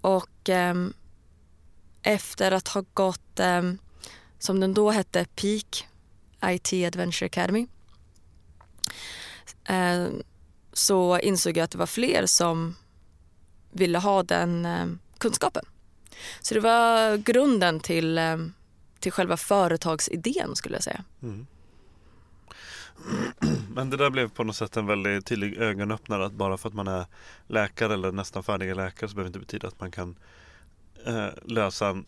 Och 0.00 0.48
eh, 0.48 0.74
efter 2.02 2.52
att 2.52 2.68
ha 2.68 2.84
gått, 2.94 3.40
eh, 3.40 3.62
som 4.38 4.60
den 4.60 4.74
då 4.74 4.90
hette, 4.90 5.24
Peak 5.24 5.88
IT 6.44 6.72
Adventure 6.86 7.26
Academy 7.26 7.66
eh, 9.64 10.06
så 10.72 11.18
insåg 11.18 11.56
jag 11.56 11.64
att 11.64 11.70
det 11.70 11.78
var 11.78 11.86
fler 11.86 12.26
som 12.26 12.76
ville 13.70 13.98
ha 13.98 14.22
den 14.22 14.66
eh, 14.66 14.86
kunskapen. 15.18 15.64
Så 16.40 16.54
det 16.54 16.60
var 16.60 17.16
grunden 17.16 17.80
till, 17.80 18.18
eh, 18.18 18.36
till 19.00 19.12
själva 19.12 19.36
företagsidén 19.36 20.56
skulle 20.56 20.76
jag 20.76 20.84
säga. 20.84 21.04
Mm. 21.22 21.46
Men 23.74 23.90
det 23.90 23.96
där 23.96 24.10
blev 24.10 24.28
på 24.28 24.44
något 24.44 24.56
sätt 24.56 24.76
en 24.76 24.86
väldigt 24.86 25.26
tydlig 25.26 25.56
ögonöppnare 25.56 26.26
att 26.26 26.32
bara 26.32 26.56
för 26.56 26.68
att 26.68 26.74
man 26.74 26.88
är 26.88 27.06
läkare 27.46 27.94
eller 27.94 28.12
nästan 28.12 28.42
färdig 28.42 28.76
läkare 28.76 29.10
så 29.10 29.14
behöver 29.14 29.30
det 29.30 29.38
inte 29.38 29.38
betyda 29.38 29.68
att 29.68 29.80
man 29.80 29.90
kan 29.90 30.16
eh, 31.06 31.26
lösa 31.44 31.88
en, 31.88 32.04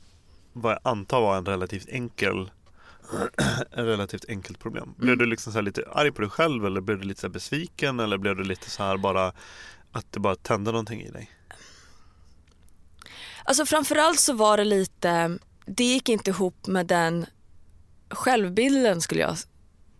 vad 0.52 0.72
jag 0.72 0.80
antar 0.82 1.20
var 1.20 1.36
en 1.36 1.46
relativt 1.46 1.88
enkel 1.88 2.50
en 3.70 3.86
relativt 3.86 4.24
enkelt 4.28 4.58
problem. 4.58 4.82
Mm. 4.84 4.94
Blev 4.96 5.18
du 5.18 5.26
liksom 5.26 5.52
så 5.52 5.60
lite 5.60 5.84
arg 5.92 6.12
på 6.12 6.20
dig 6.20 6.30
själv 6.30 6.66
eller 6.66 6.80
blev 6.80 6.98
du 6.98 7.04
lite 7.04 7.20
så 7.20 7.28
besviken 7.28 8.00
eller 8.00 8.18
blev 8.18 8.36
du 8.36 8.44
lite 8.44 8.70
så 8.70 8.82
här 8.82 8.96
bara 8.96 9.32
att 9.92 10.12
det 10.12 10.20
bara 10.20 10.34
tände 10.34 10.70
någonting 10.70 11.02
i 11.02 11.10
dig? 11.10 11.30
Alltså 13.44 13.66
framförallt 13.66 14.20
så 14.20 14.32
var 14.32 14.56
det 14.56 14.64
lite, 14.64 15.38
det 15.66 15.84
gick 15.84 16.08
inte 16.08 16.30
ihop 16.30 16.66
med 16.66 16.86
den 16.86 17.26
självbilden 18.10 19.00
skulle 19.00 19.20
jag 19.20 19.36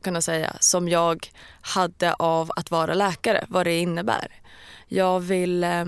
kunna 0.05 0.23
säga 0.23 0.57
som 0.61 0.89
jag 0.89 1.29
hade 1.61 2.15
av 2.15 2.51
att 2.57 2.71
vara 2.71 2.95
läkare, 2.95 3.45
vad 3.49 3.67
det 3.67 3.79
innebär. 3.79 4.29
Jag 4.89 5.21
vill... 5.21 5.65
Eh, 5.65 5.85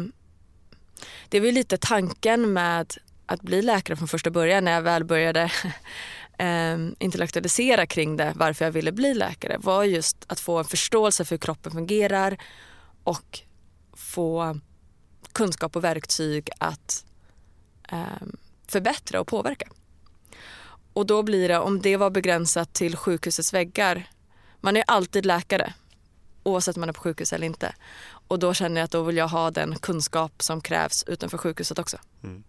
det 1.28 1.40
var 1.40 1.52
lite 1.52 1.78
tanken 1.78 2.52
med 2.52 2.94
att 3.26 3.42
bli 3.42 3.62
läkare 3.62 3.96
från 3.96 4.08
första 4.08 4.30
början 4.30 4.64
när 4.64 4.72
jag 4.72 4.82
väl 4.82 5.04
började 5.04 5.42
eh, 6.38 6.78
intellektualisera 6.98 7.86
kring 7.86 8.16
det, 8.16 8.32
varför 8.36 8.64
jag 8.64 8.72
ville 8.72 8.92
bli 8.92 9.14
läkare, 9.14 9.56
var 9.58 9.84
just 9.84 10.24
att 10.26 10.40
få 10.40 10.58
en 10.58 10.64
förståelse 10.64 11.24
för 11.24 11.30
hur 11.30 11.38
kroppen 11.38 11.72
fungerar 11.72 12.36
och 13.04 13.40
få 13.92 14.60
kunskap 15.32 15.76
och 15.76 15.84
verktyg 15.84 16.48
att 16.58 17.04
eh, 17.92 18.26
förbättra 18.68 19.20
och 19.20 19.26
påverka. 19.26 19.68
Och 20.96 21.06
då 21.06 21.22
blir 21.22 21.48
det, 21.48 21.58
om 21.58 21.82
det 21.82 21.96
var 21.96 22.10
begränsat 22.10 22.72
till 22.72 22.96
sjukhusets 22.96 23.54
väggar, 23.54 24.08
man 24.60 24.76
är 24.76 24.84
alltid 24.86 25.26
läkare 25.26 25.74
oavsett 26.42 26.76
om 26.76 26.80
man 26.80 26.88
är 26.88 26.92
på 26.92 27.00
sjukhus 27.00 27.32
eller 27.32 27.46
inte. 27.46 27.74
Och 28.28 28.38
då 28.38 28.54
känner 28.54 28.80
jag 28.80 28.84
att 28.84 28.90
då 28.90 29.02
vill 29.02 29.16
jag 29.16 29.28
ha 29.28 29.50
den 29.50 29.78
kunskap 29.78 30.42
som 30.42 30.60
krävs 30.60 31.04
utanför 31.06 31.38
sjukhuset 31.38 31.78
också. 31.78 31.96
Mm. 32.22 32.44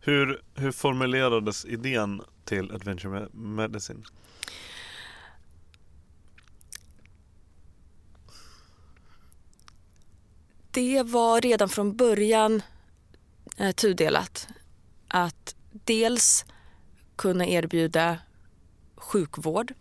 Hur, 0.00 0.42
hur 0.54 0.72
formulerades 0.72 1.64
idén 1.64 2.22
till 2.44 2.72
Adventure 2.72 3.28
Medicine? 3.32 4.04
Det 10.70 11.02
var 11.02 11.40
redan 11.40 11.68
från 11.68 11.96
början 11.96 12.62
eh, 13.56 13.72
tudelat. 13.72 14.48
Att 15.08 15.54
dels 15.70 16.44
kunna 17.16 17.46
erbjuda 17.46 18.18
sjukvård 18.96 19.74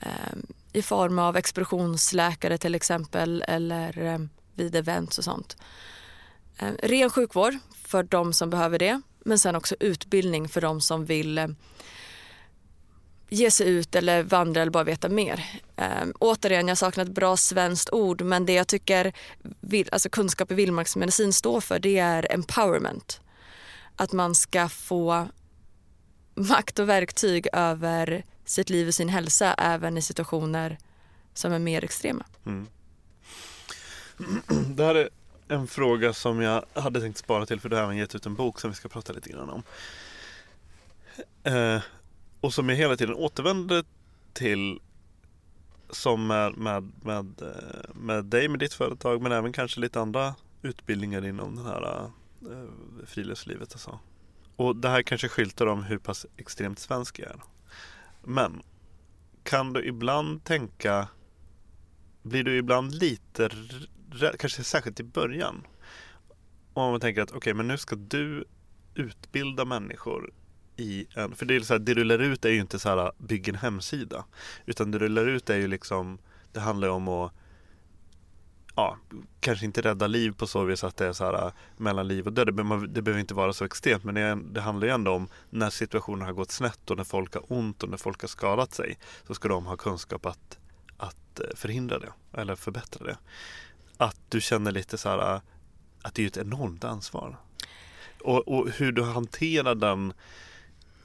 eh, 0.00 0.38
i 0.72 0.82
form 0.82 1.18
av 1.18 1.36
expeditionsläkare 1.36 2.58
till 2.58 2.74
exempel 2.74 3.44
eller 3.48 3.98
eh, 3.98 4.18
vid 4.54 4.76
events 4.76 5.18
och 5.18 5.24
sånt. 5.24 5.56
Eh, 6.58 6.72
ren 6.82 7.10
sjukvård 7.10 7.54
för 7.84 8.02
de 8.02 8.32
som 8.32 8.50
behöver 8.50 8.78
det 8.78 9.00
men 9.24 9.38
sen 9.38 9.56
också 9.56 9.74
utbildning 9.80 10.48
för 10.48 10.60
de 10.60 10.80
som 10.80 11.04
vill 11.04 11.38
ehm, 11.38 11.56
ge 13.28 13.50
sig 13.50 13.68
ut 13.68 13.94
eller 13.94 14.22
vandra 14.22 14.62
eller 14.62 14.72
bara 14.72 14.84
veta 14.84 15.08
mer. 15.08 15.44
Eh, 15.76 16.06
återigen, 16.18 16.68
jag 16.68 16.78
saknar 16.78 17.04
ett 17.04 17.10
bra 17.10 17.36
svenskt 17.36 17.90
ord 17.92 18.22
men 18.22 18.46
det 18.46 18.52
jag 18.52 18.66
tycker 18.66 19.12
alltså 19.92 20.08
kunskap 20.08 20.52
i 20.52 20.54
vildmarksmedicin 20.54 21.32
står 21.32 21.60
för 21.60 21.78
det 21.78 21.98
är 21.98 22.32
empowerment. 22.32 23.20
Att 23.96 24.12
man 24.12 24.34
ska 24.34 24.68
få 24.68 25.28
makt 26.34 26.78
och 26.78 26.88
verktyg 26.88 27.48
över 27.52 28.24
sitt 28.44 28.70
liv 28.70 28.88
och 28.88 28.94
sin 28.94 29.08
hälsa 29.08 29.54
även 29.54 29.98
i 29.98 30.02
situationer 30.02 30.78
som 31.34 31.52
är 31.52 31.58
mer 31.58 31.84
extrema. 31.84 32.24
Mm. 32.46 32.66
Det 34.76 34.84
här 34.84 34.94
är 34.94 35.08
en 35.48 35.66
fråga 35.66 36.12
som 36.12 36.40
jag 36.40 36.64
hade 36.74 37.00
tänkt 37.00 37.18
spara 37.18 37.46
till 37.46 37.60
för 37.60 37.68
du 37.68 37.76
har 37.76 37.82
även 37.82 37.96
gett 37.96 38.14
ut 38.14 38.26
en 38.26 38.34
bok 38.34 38.60
som 38.60 38.70
vi 38.70 38.76
ska 38.76 38.88
prata 38.88 39.12
lite 39.12 39.30
grann 39.30 39.50
om. 39.50 39.62
Eh, 41.42 41.82
och 42.40 42.54
som 42.54 42.68
jag 42.68 42.76
hela 42.76 42.96
tiden 42.96 43.14
återvänder 43.14 43.84
till 44.32 44.80
som 45.90 46.26
med, 46.26 46.56
med, 46.56 46.92
med, 47.02 47.42
med 47.94 48.24
dig 48.24 48.48
med 48.48 48.58
ditt 48.58 48.74
företag 48.74 49.22
men 49.22 49.32
även 49.32 49.52
kanske 49.52 49.80
lite 49.80 50.00
andra 50.00 50.34
utbildningar 50.62 51.26
inom 51.26 51.56
det 51.56 51.62
här 51.62 52.10
eh, 52.50 52.68
friluftslivet. 53.06 53.72
Alltså. 53.72 53.98
Och 54.62 54.76
det 54.76 54.88
här 54.88 55.02
kanske 55.02 55.28
skyltar 55.28 55.66
om 55.66 55.82
hur 55.82 55.98
pass 55.98 56.26
extremt 56.36 56.78
svensk 56.78 57.18
jag 57.18 57.28
är. 57.28 57.40
Men 58.22 58.62
kan 59.42 59.72
du 59.72 59.84
ibland 59.86 60.44
tänka, 60.44 61.08
blir 62.22 62.44
du 62.44 62.56
ibland 62.56 62.94
lite 62.94 63.50
rädd, 64.10 64.34
kanske 64.38 64.64
särskilt 64.64 65.00
i 65.00 65.04
början. 65.04 65.66
Om 66.72 66.90
man 66.90 67.00
tänker 67.00 67.22
att 67.22 67.28
okej, 67.28 67.38
okay, 67.38 67.54
men 67.54 67.68
nu 67.68 67.78
ska 67.78 67.96
du 67.96 68.44
utbilda 68.94 69.64
människor 69.64 70.32
i 70.76 71.06
en, 71.14 71.34
för 71.34 71.46
det 71.46 71.56
är 71.56 71.60
så 71.60 71.74
här, 71.74 71.78
det 71.78 71.94
du 71.94 72.04
lär 72.04 72.18
ut 72.18 72.44
är 72.44 72.50
ju 72.50 72.60
inte 72.60 72.78
så 72.78 72.88
här 72.88 73.12
bygg 73.18 73.48
en 73.48 73.54
hemsida. 73.54 74.24
Utan 74.66 74.90
det 74.90 74.98
du 74.98 75.08
lär 75.08 75.26
ut 75.26 75.50
är 75.50 75.56
ju 75.56 75.68
liksom, 75.68 76.18
det 76.52 76.60
handlar 76.60 76.88
om 76.88 77.08
att 77.08 77.32
ja, 78.74 78.96
kanske 79.40 79.64
inte 79.64 79.80
rädda 79.80 80.06
liv 80.06 80.32
på 80.32 80.46
så 80.46 80.64
vis 80.64 80.84
att 80.84 80.96
det 80.96 81.06
är 81.06 81.12
så 81.12 81.24
här 81.24 81.46
äh, 81.46 81.52
mellan 81.76 82.08
liv 82.08 82.26
och 82.26 82.32
död. 82.32 82.46
Det, 82.46 82.52
behöver, 82.52 82.86
det 82.86 83.02
behöver 83.02 83.20
inte 83.20 83.34
vara 83.34 83.52
så 83.52 83.64
extremt 83.64 84.04
men 84.04 84.14
det, 84.14 84.38
det 84.52 84.60
handlar 84.60 84.86
ju 84.86 84.92
ändå 84.92 85.12
om 85.12 85.28
när 85.50 85.70
situationen 85.70 86.26
har 86.26 86.32
gått 86.32 86.50
snett 86.50 86.90
och 86.90 86.96
när 86.96 87.04
folk 87.04 87.34
har 87.34 87.44
ont 87.48 87.82
och 87.82 87.88
när 87.88 87.96
folk 87.96 88.20
har 88.20 88.28
skadat 88.28 88.74
sig 88.74 88.98
så 89.26 89.34
ska 89.34 89.48
de 89.48 89.66
ha 89.66 89.76
kunskap 89.76 90.26
att, 90.26 90.58
att 90.96 91.40
äh, 91.40 91.46
förhindra 91.54 91.98
det 91.98 92.12
eller 92.32 92.54
förbättra 92.54 93.06
det 93.06 93.16
att 94.02 94.20
du 94.28 94.40
känner 94.40 94.72
lite 94.72 94.98
så 94.98 95.08
här 95.08 95.34
äh, 95.34 95.40
att 96.02 96.14
det 96.14 96.22
är 96.22 96.26
ett 96.26 96.36
enormt 96.36 96.84
ansvar. 96.84 97.36
Och, 98.20 98.48
och, 98.48 98.70
hur 98.70 98.92
du 98.92 99.02
hanterar 99.02 99.74
den, 99.74 100.12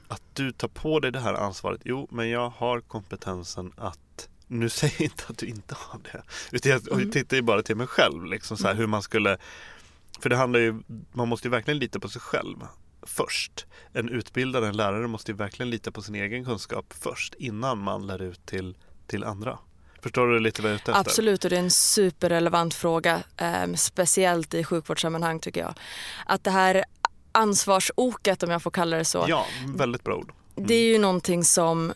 att 0.08 0.22
du 0.32 0.52
tar 0.52 0.68
på 0.68 1.00
dig 1.00 1.12
det 1.12 1.20
här 1.20 1.34
ansvaret. 1.34 1.80
Jo, 1.84 2.08
men 2.10 2.28
jag 2.28 2.50
har 2.50 2.80
kompetensen 2.80 3.72
att 3.76 4.00
nu 4.48 4.68
säger 4.68 4.94
jag 4.98 5.04
inte 5.04 5.24
att 5.28 5.38
du 5.38 5.46
inte 5.46 5.74
har 5.78 6.00
det. 6.12 6.22
Utan 6.52 6.72
jag 6.72 6.92
mm. 6.92 7.10
tittar 7.10 7.36
ju 7.36 7.42
bara 7.42 7.62
till 7.62 7.76
mig 7.76 7.86
själv. 7.86 8.24
Liksom 8.24 8.56
så 8.56 8.68
här, 8.68 8.74
hur 8.74 8.86
man 8.86 9.02
skulle 9.02 9.38
För 10.20 10.28
det 10.28 10.36
handlar 10.36 10.60
ju, 10.60 10.82
man 11.12 11.28
måste 11.28 11.48
ju 11.48 11.50
verkligen 11.50 11.78
lita 11.78 12.00
på 12.00 12.08
sig 12.08 12.20
själv 12.20 12.56
först. 13.02 13.66
En 13.92 14.08
utbildare, 14.08 14.68
en 14.68 14.76
lärare 14.76 15.06
måste 15.06 15.30
ju 15.30 15.36
verkligen 15.36 15.70
lita 15.70 15.92
på 15.92 16.02
sin 16.02 16.14
egen 16.14 16.44
kunskap 16.44 16.94
först 17.00 17.34
innan 17.34 17.78
man 17.78 18.06
lär 18.06 18.22
ut 18.22 18.46
till, 18.46 18.76
till 19.06 19.24
andra. 19.24 19.58
Förstår 20.02 20.26
du 20.26 20.40
lite 20.40 20.62
vad 20.62 20.70
jag 20.70 20.74
är 20.74 20.80
ute 20.80 20.90
efter? 20.90 21.00
Absolut 21.00 21.44
och 21.44 21.50
det 21.50 21.56
är 21.56 21.60
en 21.60 21.70
superrelevant 21.70 22.74
fråga. 22.74 23.22
Eh, 23.36 23.74
speciellt 23.74 24.54
i 24.54 24.64
sjukvårdssammanhang 24.64 25.40
tycker 25.40 25.60
jag. 25.60 25.74
Att 26.26 26.44
det 26.44 26.50
här 26.50 26.84
ansvarsoket 27.32 28.42
om 28.42 28.50
jag 28.50 28.62
får 28.62 28.70
kalla 28.70 28.96
det 28.96 29.04
så. 29.04 29.24
Ja, 29.28 29.46
väldigt 29.66 30.04
bra 30.04 30.16
ord. 30.16 30.32
Mm. 30.56 30.68
Det 30.68 30.74
är 30.74 30.92
ju 30.92 30.98
någonting 30.98 31.44
som 31.44 31.92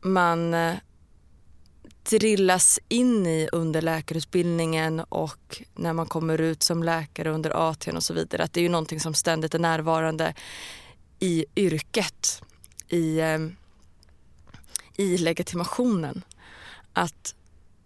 man 0.00 0.54
eh, 0.54 0.74
drillas 2.10 2.80
in 2.88 3.26
i 3.26 3.48
under 3.52 3.82
läkarutbildningen 3.82 5.00
och 5.00 5.62
när 5.74 5.92
man 5.92 6.06
kommer 6.06 6.40
ut 6.40 6.62
som 6.62 6.82
läkare 6.82 7.30
under 7.30 7.70
ATn 7.70 7.96
och 7.96 8.02
så 8.02 8.14
vidare. 8.14 8.42
Att 8.42 8.52
det 8.52 8.60
är 8.60 8.62
ju 8.62 8.68
någonting 8.68 9.00
som 9.00 9.14
ständigt 9.14 9.54
är 9.54 9.58
närvarande 9.58 10.34
i 11.18 11.44
yrket, 11.56 12.42
i, 12.88 13.18
eh, 13.18 13.38
i 14.96 15.18
legitimationen 15.18 16.24
att 16.92 17.34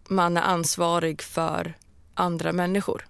man 0.08 0.36
är 0.36 0.42
ansvarig 0.42 1.22
för 1.22 1.74
andra 2.14 2.52
människor. 2.52 3.06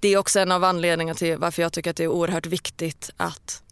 Det 0.00 0.08
är 0.08 0.16
också 0.16 0.40
en 0.40 0.52
av 0.52 0.64
anledningarna 0.64 1.14
till 1.14 1.36
varför 1.38 1.62
jag 1.62 1.72
tycker 1.72 1.90
att 1.90 1.96
det 1.96 2.04
är 2.04 2.08
oerhört 2.08 2.46
viktigt 2.46 3.10
att 3.16 3.62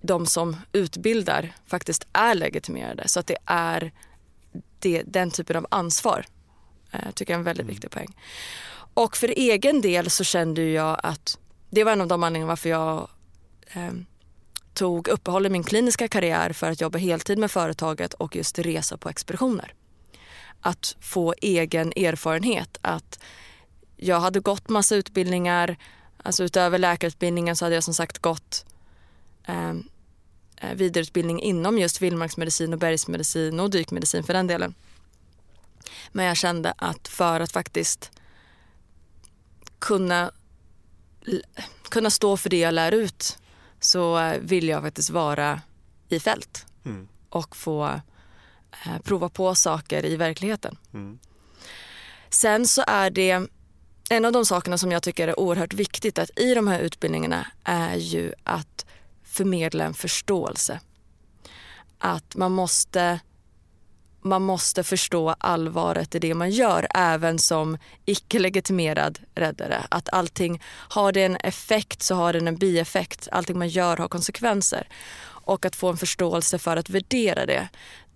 de 0.00 0.26
som 0.26 0.56
utbildar 0.72 1.52
faktiskt 1.66 2.06
är 2.12 2.34
legitimerade 2.34 3.08
så 3.08 3.20
att 3.20 3.26
det 3.26 3.36
är 3.46 3.92
det, 4.84 5.02
den 5.06 5.30
typen 5.30 5.56
av 5.56 5.66
ansvar 5.70 6.26
Eh, 6.94 7.10
tycker 7.10 7.32
jag 7.32 7.36
är 7.36 7.40
en 7.40 7.44
väldigt 7.44 7.66
viktig 7.66 7.90
poäng. 7.90 8.16
Och 8.94 9.16
för 9.16 9.28
egen 9.28 9.80
del 9.80 10.10
så 10.10 10.24
kände 10.24 10.62
jag 10.62 11.00
att 11.02 11.38
det 11.70 11.84
var 11.84 11.92
en 11.92 12.00
av 12.00 12.08
de 12.08 12.22
anledningarna 12.22 12.48
varför 12.48 12.68
jag 12.68 13.08
eh, 13.72 13.92
tog 14.74 15.08
uppehåll 15.08 15.46
i 15.46 15.50
min 15.50 15.64
kliniska 15.64 16.08
karriär 16.08 16.52
för 16.52 16.70
att 16.70 16.80
jobba 16.80 16.98
heltid 16.98 17.38
med 17.38 17.50
företaget 17.50 18.14
och 18.14 18.36
just 18.36 18.58
resa 18.58 18.96
på 18.96 19.08
expeditioner. 19.08 19.74
Att 20.60 20.96
få 21.00 21.34
egen 21.40 21.92
erfarenhet. 21.96 22.78
Att 22.80 23.18
jag 23.96 24.20
hade 24.20 24.40
gått 24.40 24.68
massa 24.68 24.96
utbildningar, 24.96 25.76
alltså 26.22 26.44
utöver 26.44 26.78
läkarutbildningen 26.78 27.56
så 27.56 27.64
hade 27.64 27.74
jag 27.74 27.84
som 27.84 27.94
sagt 27.94 28.18
gått 28.18 28.64
eh, 29.46 29.74
vidareutbildning 30.74 31.42
inom 31.42 31.78
just 31.78 32.02
vildmarksmedicin 32.02 32.72
och 32.72 32.78
bergsmedicin 32.78 33.60
och 33.60 33.70
dykmedicin 33.70 34.22
för 34.22 34.32
den 34.32 34.46
delen. 34.46 34.74
Men 36.12 36.24
jag 36.26 36.36
kände 36.36 36.74
att 36.76 37.08
för 37.08 37.40
att 37.40 37.52
faktiskt 37.52 38.10
kunna, 39.78 40.30
kunna 41.88 42.10
stå 42.10 42.36
för 42.36 42.50
det 42.50 42.58
jag 42.58 42.74
lär 42.74 42.92
ut 42.92 43.38
så 43.80 44.34
vill 44.40 44.68
jag 44.68 44.82
faktiskt 44.82 45.10
vara 45.10 45.60
i 46.08 46.20
fält 46.20 46.66
mm. 46.84 47.08
och 47.28 47.56
få 47.56 47.84
eh, 48.86 48.98
prova 49.04 49.28
på 49.28 49.54
saker 49.54 50.06
i 50.06 50.16
verkligheten. 50.16 50.76
Mm. 50.94 51.18
Sen 52.30 52.66
så 52.66 52.84
är 52.86 53.10
det 53.10 53.48
en 54.10 54.24
av 54.24 54.32
de 54.32 54.44
sakerna 54.44 54.78
som 54.78 54.92
jag 54.92 55.02
tycker 55.02 55.28
är 55.28 55.40
oerhört 55.40 55.74
viktigt 55.74 56.18
att 56.18 56.38
i 56.38 56.54
de 56.54 56.68
här 56.68 56.80
utbildningarna 56.80 57.46
är 57.64 57.96
ju 57.96 58.32
att 58.42 58.86
förmedla 59.34 59.84
en 59.84 59.94
förståelse. 59.94 60.80
Att 61.98 62.36
man 62.36 62.52
måste 62.52 63.20
man 64.26 64.42
måste 64.42 64.82
förstå 64.82 65.34
allvaret 65.38 66.14
i 66.14 66.18
det 66.18 66.34
man 66.34 66.50
gör 66.50 66.86
även 66.94 67.38
som 67.38 67.78
icke-legitimerad 68.04 69.18
räddare. 69.34 69.86
Att 69.88 70.08
allting, 70.12 70.62
har 70.66 71.12
det 71.12 71.22
en 71.22 71.36
effekt 71.36 72.02
så 72.02 72.14
har 72.14 72.32
den 72.32 72.48
en 72.48 72.56
bieffekt. 72.56 73.28
Allting 73.32 73.58
man 73.58 73.68
gör 73.68 73.96
har 73.96 74.08
konsekvenser. 74.08 74.88
Och 75.26 75.64
att 75.64 75.76
få 75.76 75.88
en 75.88 75.96
förståelse 75.96 76.58
för 76.58 76.76
att 76.76 76.90
värdera 76.90 77.46
det. 77.46 77.68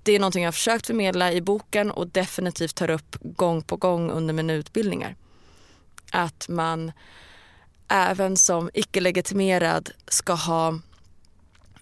Det 0.03 0.13
är 0.13 0.19
någonting 0.19 0.43
jag 0.43 0.49
har 0.49 0.53
försökt 0.53 0.87
förmedla 0.87 1.33
i 1.33 1.41
boken 1.41 1.91
och 1.91 2.07
definitivt 2.07 2.75
tar 2.75 2.91
upp 2.91 3.17
gång 3.21 3.63
på 3.63 3.77
gång 3.77 4.11
under 4.11 4.35
mina 4.35 4.53
utbildningar. 4.53 5.17
Att 6.13 6.49
man 6.49 6.93
även 7.89 8.37
som 8.37 8.71
icke-legitimerad 8.75 9.91
ska 10.07 10.33
ha 10.33 10.79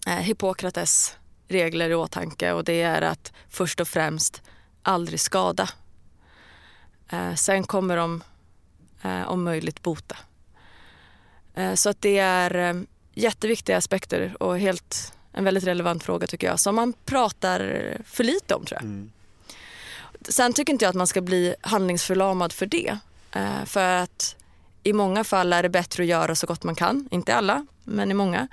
Hippokrates 0.06 1.16
regler 1.48 1.90
i 1.90 1.94
åtanke 1.94 2.52
och 2.52 2.64
det 2.64 2.82
är 2.82 3.02
att 3.02 3.32
först 3.48 3.80
och 3.80 3.88
främst 3.88 4.42
aldrig 4.82 5.20
skada. 5.20 5.68
Eh, 7.08 7.34
sen 7.34 7.64
kommer 7.64 7.96
de 7.96 8.22
eh, 9.02 9.22
om 9.28 9.44
möjligt 9.44 9.82
bota. 9.82 10.16
Eh, 11.54 11.74
så 11.74 11.90
att 11.90 12.00
det 12.00 12.18
är 12.18 12.54
eh, 12.54 12.82
jätteviktiga 13.14 13.76
aspekter 13.76 14.42
och 14.42 14.58
helt 14.58 15.12
en 15.32 15.44
väldigt 15.44 15.64
relevant 15.64 16.04
fråga 16.04 16.26
tycker 16.26 16.46
jag 16.46 16.60
som 16.60 16.76
man 16.76 16.92
pratar 17.04 17.90
för 18.04 18.24
lite 18.24 18.54
om 18.54 18.64
tror 18.64 18.78
jag. 18.80 18.82
Mm. 18.82 19.10
Sen 20.28 20.52
tycker 20.52 20.72
inte 20.72 20.84
jag 20.84 20.90
att 20.90 20.96
man 20.96 21.06
ska 21.06 21.20
bli 21.20 21.54
handlingsförlamad 21.60 22.52
för 22.52 22.66
det. 22.66 22.98
Eh, 23.32 23.64
för 23.64 23.96
att 23.96 24.36
i 24.82 24.92
många 24.92 25.24
fall 25.24 25.52
är 25.52 25.62
det 25.62 25.68
bättre 25.68 26.02
att 26.02 26.08
göra 26.08 26.34
så 26.34 26.46
gott 26.46 26.64
man 26.64 26.74
kan. 26.74 27.08
Inte 27.10 27.34
alla, 27.34 27.66
men 27.84 28.10
i 28.10 28.14
många. 28.14 28.48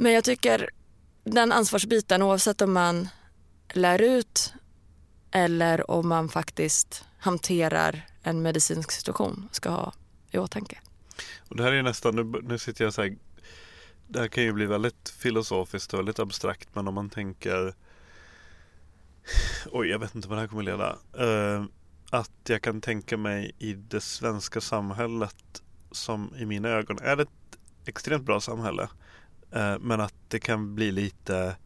Men 0.00 0.12
jag 0.12 0.24
tycker 0.24 0.70
den 1.24 1.52
ansvarsbiten 1.52 2.22
oavsett 2.22 2.62
om 2.62 2.72
man 2.72 3.08
lär 3.72 4.02
ut 4.02 4.54
eller 5.30 5.90
om 5.90 6.08
man 6.08 6.28
faktiskt 6.28 7.04
hanterar 7.18 8.06
en 8.22 8.42
medicinsk 8.42 8.90
situation 8.90 9.48
ska 9.52 9.70
ha 9.70 9.92
i 10.30 10.38
åtanke. 10.38 10.78
Och 11.48 11.56
det 11.56 11.62
här 11.62 11.72
är 11.72 11.82
nästan, 11.82 12.16
nu, 12.16 12.40
nu 12.42 12.58
sitter 12.58 12.84
jag 12.84 12.94
så 12.94 13.02
här, 13.02 13.16
det 14.08 14.18
här 14.18 14.28
kan 14.28 14.44
ju 14.44 14.52
bli 14.52 14.66
väldigt 14.66 15.08
filosofiskt 15.08 15.92
och 15.92 15.98
väldigt 15.98 16.18
abstrakt 16.18 16.68
men 16.72 16.88
om 16.88 16.94
man 16.94 17.10
tänker 17.10 17.74
Oj, 19.72 19.88
jag 19.88 19.98
vet 19.98 20.14
inte 20.14 20.28
vad 20.28 20.38
det 20.38 20.40
här 20.40 20.48
kommer 20.48 20.62
leda. 20.62 20.98
Uh, 21.20 21.64
att 22.10 22.32
jag 22.48 22.62
kan 22.62 22.80
tänka 22.80 23.16
mig 23.16 23.54
i 23.58 23.72
det 23.72 24.00
svenska 24.00 24.60
samhället 24.60 25.62
som 25.90 26.34
i 26.36 26.46
mina 26.46 26.68
ögon 26.68 26.98
är 27.02 27.20
ett 27.20 27.58
extremt 27.84 28.24
bra 28.24 28.40
samhälle. 28.40 28.88
Eh, 29.52 29.78
men 29.80 30.00
att 30.00 30.14
det 30.28 30.40
kan 30.40 30.74
bli 30.74 30.92
lite, 30.92 31.56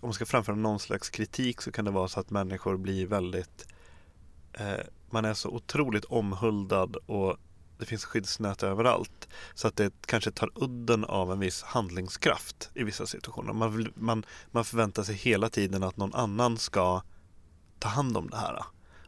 om 0.00 0.08
man 0.08 0.12
ska 0.12 0.26
framföra 0.26 0.56
någon 0.56 0.78
slags 0.78 1.10
kritik 1.10 1.60
så 1.60 1.72
kan 1.72 1.84
det 1.84 1.90
vara 1.90 2.08
så 2.08 2.20
att 2.20 2.30
människor 2.30 2.76
blir 2.76 3.06
väldigt, 3.06 3.66
eh, 4.52 4.84
man 5.10 5.24
är 5.24 5.34
så 5.34 5.48
otroligt 5.48 6.04
omhuldad 6.04 6.96
och 6.96 7.36
det 7.78 7.86
finns 7.86 8.04
skyddsnät 8.04 8.62
överallt. 8.62 9.28
Så 9.54 9.68
att 9.68 9.76
det 9.76 9.92
kanske 10.06 10.30
tar 10.30 10.50
udden 10.54 11.04
av 11.04 11.32
en 11.32 11.38
viss 11.38 11.62
handlingskraft 11.62 12.70
i 12.74 12.82
vissa 12.82 13.06
situationer. 13.06 13.52
Man, 13.52 13.92
man, 13.94 14.24
man 14.50 14.64
förväntar 14.64 15.02
sig 15.02 15.14
hela 15.14 15.48
tiden 15.48 15.82
att 15.82 15.96
någon 15.96 16.14
annan 16.14 16.58
ska 16.58 17.02
ta 17.78 17.88
hand 17.88 18.16
om 18.16 18.30
det 18.30 18.36
här. 18.36 18.64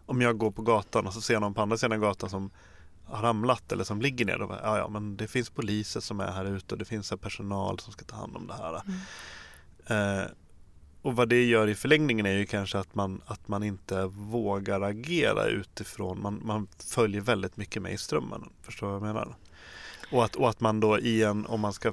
Om 0.07 0.21
jag 0.21 0.39
går 0.39 0.51
på 0.51 0.63
gatan 0.63 1.07
och 1.07 1.15
så 1.15 1.21
ser 1.21 1.35
jag 1.35 1.41
någon 1.41 1.55
på 1.55 1.63
andra 1.63 1.77
sidan 1.77 2.01
gatan 2.01 2.31
som 2.31 2.51
har 3.11 3.23
ramlat 3.23 3.73
eller 3.73 3.85
som 3.85 4.01
ligger 4.01 4.25
ner. 4.25 4.39
Då, 4.39 4.59
ja, 4.63 4.79
ja, 4.79 4.89
men 4.89 5.17
det 5.17 5.29
finns 5.29 5.51
poliser 5.51 6.01
som 6.01 6.21
är 6.21 6.33
här 6.33 6.45
ute 6.45 6.75
och 6.75 6.79
det 6.79 6.85
finns 6.85 7.13
personal 7.21 7.79
som 7.79 7.93
ska 7.93 8.05
ta 8.05 8.17
hand 8.17 8.37
om 8.37 8.47
det 8.47 8.55
här. 8.55 8.83
Mm. 8.87 10.21
Eh, 10.21 10.27
och 11.03 11.17
vad 11.17 11.29
det 11.29 11.45
gör 11.45 11.69
i 11.69 11.75
förlängningen 11.75 12.27
är 12.27 12.37
ju 12.37 12.47
kanske 12.47 12.79
att 12.79 12.95
man, 12.95 13.23
att 13.27 13.49
man 13.49 13.63
inte 13.63 14.07
vågar 14.07 14.81
agera 14.81 15.45
utifrån, 15.45 16.23
man, 16.23 16.41
man 16.45 16.69
följer 16.79 17.21
väldigt 17.21 17.57
mycket 17.57 17.83
med 17.83 17.93
i 17.93 17.99
strömmen. 17.99 18.49
Förstår 18.63 18.87
du 18.87 18.99
vad 18.99 19.09
jag 19.09 19.15
menar? 19.15 19.37
Och 20.13 20.25
att, 20.25 20.37
och 20.37 20.51
att 20.51 20.61
man 20.61 20.81
då 20.81 20.99
i 20.99 21.23
en, 21.23 21.47
om 21.47 21.61
man 21.61 21.73
ska, 21.73 21.93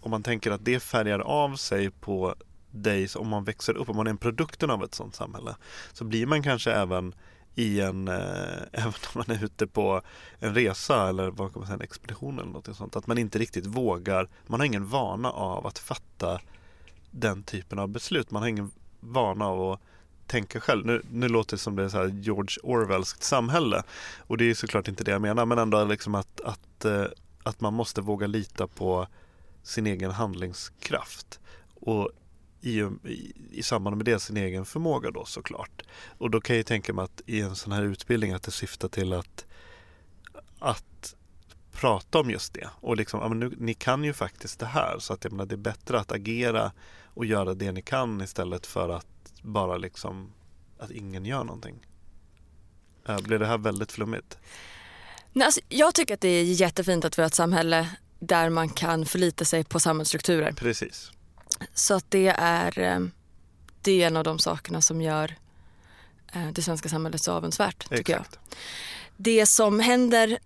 om 0.00 0.10
man 0.10 0.22
tänker 0.22 0.50
att 0.50 0.64
det 0.64 0.80
färgar 0.80 1.18
av 1.18 1.56
sig 1.56 1.90
på 1.90 2.34
dig, 2.70 3.08
om 3.16 3.28
man 3.28 3.44
växer 3.44 3.76
upp, 3.76 3.88
om 3.88 3.96
man 3.96 4.06
är 4.06 4.10
en 4.10 4.18
produkten 4.18 4.70
av 4.70 4.84
ett 4.84 4.94
sådant 4.94 5.14
samhälle, 5.14 5.56
så 5.92 6.04
blir 6.04 6.26
man 6.26 6.42
kanske 6.42 6.72
även 6.72 7.14
i 7.54 7.80
en, 7.80 8.08
eh, 8.08 8.62
även 8.72 8.92
om 9.14 9.24
man 9.26 9.36
är 9.36 9.44
ute 9.44 9.66
på 9.66 10.02
en 10.38 10.54
resa 10.54 11.08
eller 11.08 11.30
vad 11.30 11.52
kan 11.52 11.60
man 11.60 11.66
säga, 11.66 11.74
en 11.76 11.82
expedition 11.82 12.38
eller 12.38 12.50
något 12.50 12.76
sånt. 12.76 12.96
Att 12.96 13.06
man 13.06 13.18
inte 13.18 13.38
riktigt 13.38 13.66
vågar, 13.66 14.28
man 14.46 14.60
har 14.60 14.64
ingen 14.64 14.88
vana 14.88 15.30
av 15.30 15.66
att 15.66 15.78
fatta 15.78 16.40
den 17.10 17.42
typen 17.42 17.78
av 17.78 17.88
beslut. 17.88 18.30
Man 18.30 18.42
har 18.42 18.48
ingen 18.48 18.70
vana 19.00 19.46
av 19.46 19.72
att 19.72 19.80
tänka 20.26 20.60
själv. 20.60 20.86
Nu, 20.86 21.02
nu 21.12 21.28
låter 21.28 21.56
det 21.56 21.60
som 21.60 21.76
det 21.76 21.84
är 21.84 21.88
så 21.88 22.06
George 22.06 22.56
Orwellskt 22.62 23.22
samhälle 23.22 23.82
och 24.18 24.36
det 24.36 24.50
är 24.50 24.54
såklart 24.54 24.88
inte 24.88 25.04
det 25.04 25.10
jag 25.10 25.22
menar 25.22 25.46
men 25.46 25.58
ändå 25.58 25.84
liksom 25.84 26.14
att, 26.14 26.40
att, 26.40 26.84
eh, 26.84 27.04
att 27.42 27.60
man 27.60 27.74
måste 27.74 28.00
våga 28.00 28.26
lita 28.26 28.66
på 28.66 29.06
sin 29.62 29.86
egen 29.86 30.10
handlingskraft. 30.10 31.40
Och 31.80 32.10
i, 32.60 32.80
i, 32.80 33.32
i 33.50 33.62
samband 33.62 33.96
med 33.96 34.06
det 34.06 34.20
sin 34.20 34.36
egen 34.36 34.64
förmåga 34.64 35.10
då 35.10 35.24
såklart. 35.24 35.82
Och 36.18 36.30
då 36.30 36.40
kan 36.40 36.56
jag 36.56 36.66
tänka 36.66 36.92
mig 36.92 37.04
att 37.04 37.22
i 37.26 37.40
en 37.40 37.56
sån 37.56 37.72
här 37.72 37.82
utbildning 37.82 38.32
att 38.32 38.42
det 38.42 38.50
syftar 38.50 38.88
till 38.88 39.12
att, 39.12 39.46
att 40.58 41.14
prata 41.72 42.20
om 42.20 42.30
just 42.30 42.54
det. 42.54 42.70
Och 42.80 42.96
liksom, 42.96 43.20
ja, 43.20 43.28
nu, 43.28 43.52
ni 43.58 43.74
kan 43.74 44.04
ju 44.04 44.12
faktiskt 44.12 44.58
det 44.58 44.66
här 44.66 44.98
så 44.98 45.12
att 45.12 45.24
jag 45.24 45.32
menar, 45.32 45.46
det 45.46 45.54
är 45.54 45.56
bättre 45.56 46.00
att 46.00 46.12
agera 46.12 46.72
och 47.04 47.24
göra 47.24 47.54
det 47.54 47.72
ni 47.72 47.82
kan 47.82 48.20
istället 48.20 48.66
för 48.66 48.88
att 48.88 49.32
bara 49.42 49.76
liksom 49.76 50.32
att 50.78 50.90
ingen 50.90 51.24
gör 51.24 51.44
någonting. 51.44 51.86
Äh, 53.08 53.20
blir 53.20 53.38
det 53.38 53.46
här 53.46 53.58
väldigt 53.58 53.92
flummigt? 53.92 54.38
Nej, 55.32 55.44
alltså, 55.46 55.60
jag 55.68 55.94
tycker 55.94 56.14
att 56.14 56.20
det 56.20 56.28
är 56.28 56.44
jättefint 56.44 57.04
att 57.04 57.18
vi 57.18 57.22
har 57.22 57.26
ett 57.26 57.34
samhälle 57.34 57.90
där 58.20 58.50
man 58.50 58.68
kan 58.68 59.06
förlita 59.06 59.44
sig 59.44 59.64
på 59.64 59.80
samhällsstrukturer. 59.80 60.52
Precis. 60.52 61.12
Så 61.74 61.94
att 61.94 62.10
det 62.10 62.34
är, 62.38 62.78
eh, 62.78 63.00
det 63.82 64.02
är 64.02 64.06
en 64.06 64.16
av 64.16 64.24
de 64.24 64.38
sakerna 64.38 64.80
som 64.80 65.00
gör 65.00 65.34
eh, 66.32 66.48
det 66.52 66.62
svenska 66.62 66.88
samhället 66.88 67.22
så 67.22 67.32
avundsvärt. 67.32 67.88
Tycker 67.88 68.12
jag. 68.12 68.24
Det 69.16 69.46
som 69.46 69.80
händer 69.80 70.38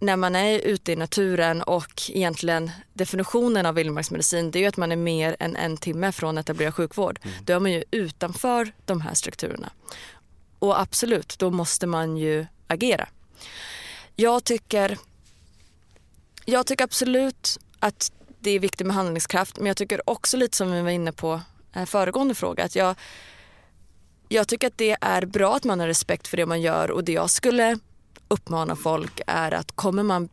när 0.00 0.16
man 0.16 0.36
är 0.36 0.58
ute 0.58 0.92
i 0.92 0.96
naturen 0.96 1.62
och 1.62 2.02
egentligen 2.08 2.70
definitionen 2.92 3.66
av 3.66 3.74
vildmarksmedicin 3.74 4.50
det 4.50 4.58
är 4.58 4.60
ju 4.60 4.66
att 4.66 4.76
man 4.76 4.92
är 4.92 4.96
mer 4.96 5.36
än 5.38 5.56
en 5.56 5.76
timme 5.76 6.12
från 6.12 6.38
etablerad 6.38 6.74
sjukvård. 6.74 7.20
Mm. 7.22 7.36
Då 7.44 7.52
är 7.52 7.60
man 7.60 7.72
ju 7.72 7.84
utanför 7.90 8.72
de 8.84 9.00
här 9.00 9.14
strukturerna. 9.14 9.70
Och 10.58 10.80
absolut, 10.80 11.38
då 11.38 11.50
måste 11.50 11.86
man 11.86 12.16
ju 12.16 12.46
agera. 12.66 13.08
Jag 14.16 14.44
tycker, 14.44 14.98
jag 16.44 16.66
tycker 16.66 16.84
absolut 16.84 17.58
att 17.78 18.12
det 18.48 18.54
är 18.54 18.60
viktigt 18.60 18.86
med 18.86 18.96
handlingskraft 18.96 19.56
men 19.56 19.66
jag 19.66 19.76
tycker 19.76 20.10
också 20.10 20.36
lite 20.36 20.56
som 20.56 20.72
vi 20.72 20.82
var 20.82 20.90
inne 20.90 21.12
på 21.12 21.40
eh, 21.74 21.84
föregående 21.84 22.34
fråga 22.34 22.64
att 22.64 22.76
jag, 22.76 22.96
jag 24.28 24.48
tycker 24.48 24.66
att 24.66 24.78
det 24.78 24.96
är 25.00 25.26
bra 25.26 25.56
att 25.56 25.64
man 25.64 25.80
har 25.80 25.86
respekt 25.86 26.28
för 26.28 26.36
det 26.36 26.46
man 26.46 26.60
gör 26.60 26.90
och 26.90 27.04
det 27.04 27.12
jag 27.12 27.30
skulle 27.30 27.78
uppmana 28.28 28.76
folk 28.76 29.20
är 29.26 29.52
att 29.52 29.76
kommer 29.76 30.02
man 30.02 30.28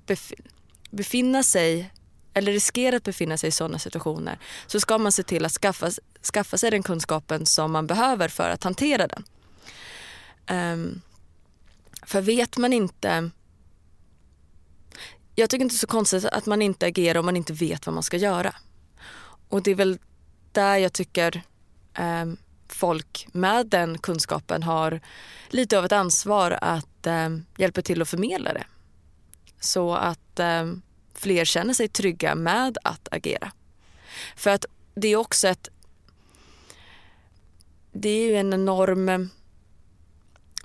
befinna 0.90 1.44
sig 1.44 1.92
eller 2.34 2.52
riskera 2.52 2.96
att 2.96 3.04
befinna 3.04 3.38
sig 3.38 3.48
i 3.48 3.52
sådana 3.52 3.80
situationer 3.80 4.40
så 4.68 4.80
ska 4.80 4.98
man 4.98 5.12
se 5.12 5.24
till 5.24 5.46
att 5.46 5.52
skaffa, 5.52 5.92
skaffa 6.34 6.58
sig 6.58 6.72
den 6.72 6.84
kunskapen 6.84 7.46
som 7.46 7.72
man 7.72 7.88
behöver 7.88 8.28
för 8.28 8.50
att 8.50 8.64
hantera 8.64 9.08
den. 9.08 9.24
Um, 10.74 11.02
För 12.04 12.22
vet 12.22 12.58
man 12.58 12.74
inte... 12.74 13.30
Jag 15.36 15.50
tycker 15.50 15.64
inte 15.64 15.74
det 15.74 15.78
är 15.78 15.80
så 15.80 15.88
konstigt 15.88 16.26
att 16.26 16.46
man 16.46 16.62
inte 16.62 16.86
agerar 16.86 17.20
om 17.20 17.26
man 17.26 17.38
inte 17.38 17.54
vet 17.54 17.86
vad 17.86 17.94
man 17.94 18.04
ska 18.04 18.18
göra. 18.18 18.56
Och 19.50 19.64
det 19.64 19.72
är 19.72 19.76
väl 19.76 20.00
där 20.52 20.78
jag 20.78 20.94
tycker 20.94 21.42
eh, 21.94 22.26
folk 22.68 23.28
med 23.32 23.68
den 23.68 23.98
kunskapen 23.98 24.64
har 24.64 25.00
lite 25.50 25.78
av 25.78 25.86
ett 25.86 25.92
ansvar 25.92 26.58
att 26.62 27.08
eh, 27.08 27.30
hjälpa 27.58 27.82
till 27.82 28.02
att 28.02 28.10
förmedla 28.10 28.54
det. 28.54 28.64
Så 29.60 29.96
att 29.96 30.40
eh, 30.40 30.74
fler 31.14 31.46
känner 31.46 31.74
sig 31.74 31.88
trygga 31.88 32.36
med 32.36 32.78
att 32.84 33.08
agera. 33.12 33.52
För 34.36 34.50
att 34.50 34.66
det 34.96 35.08
är 35.08 35.16
också 35.16 35.48
ett... 35.48 35.70
Det 37.92 38.10
är 38.10 38.28
ju 38.28 38.36
en 38.36 38.54
enorm 38.54 39.30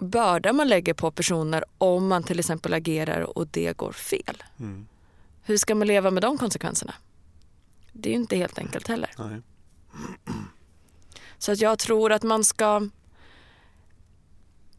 börda 0.00 0.52
man 0.52 0.68
lägger 0.68 0.94
på 0.94 1.10
personer 1.10 1.64
om 1.78 2.08
man 2.08 2.22
till 2.22 2.38
exempel 2.38 2.74
agerar 2.74 3.38
och 3.38 3.46
det 3.46 3.76
går 3.76 3.92
fel. 3.92 4.42
Mm. 4.58 4.86
Hur 5.42 5.56
ska 5.56 5.74
man 5.74 5.86
leva 5.86 6.10
med 6.10 6.22
de 6.22 6.38
konsekvenserna? 6.38 6.94
Det 7.92 8.08
är 8.08 8.12
ju 8.12 8.18
inte 8.18 8.36
helt 8.36 8.58
enkelt 8.58 8.88
heller. 8.88 9.10
Nej. 9.18 9.42
Så 11.38 11.52
att 11.52 11.60
jag 11.60 11.78
tror 11.78 12.12
att 12.12 12.22
man 12.22 12.44
ska 12.44 12.88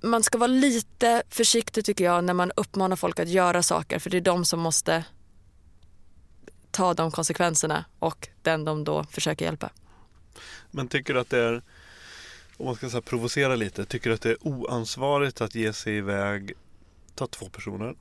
man 0.02 0.24
ska 0.24 0.38
vara 0.38 0.48
lite 0.48 1.24
försiktig 1.30 1.86
tycker 1.86 2.04
jag 2.04 2.24
när 2.24 2.34
man 2.34 2.52
uppmanar 2.56 2.96
folk 2.96 3.20
att 3.20 3.30
göra 3.30 3.64
saker 3.64 4.00
för 4.00 4.10
det 4.10 4.18
är 4.18 4.22
de 4.22 4.46
som 4.46 4.60
måste 4.60 5.04
ta 6.72 6.94
de 6.94 7.12
konsekvenserna 7.12 7.86
och 8.00 8.28
den 8.42 8.66
de 8.66 8.84
då 8.84 9.04
försöker 9.04 9.46
hjälpa. 9.46 9.70
Men 10.72 10.88
tycker 10.88 11.14
du 11.14 11.20
att 11.20 11.30
det 11.30 11.40
är, 11.40 11.62
om 12.62 12.66
man 12.66 12.76
ska 12.76 12.90
så 12.90 12.96
här 12.96 13.02
provocera 13.02 13.56
lite, 13.56 13.86
tycker 13.86 14.10
du 14.10 14.14
att 14.14 14.22
det 14.22 14.30
är 14.30 14.48
oansvarigt 14.48 15.42
att 15.42 15.56
ge 15.56 15.74
sig 15.74 15.98
iväg, 15.98 16.54
ta 17.16 17.28
två 17.28 17.50
personer, 17.50 17.96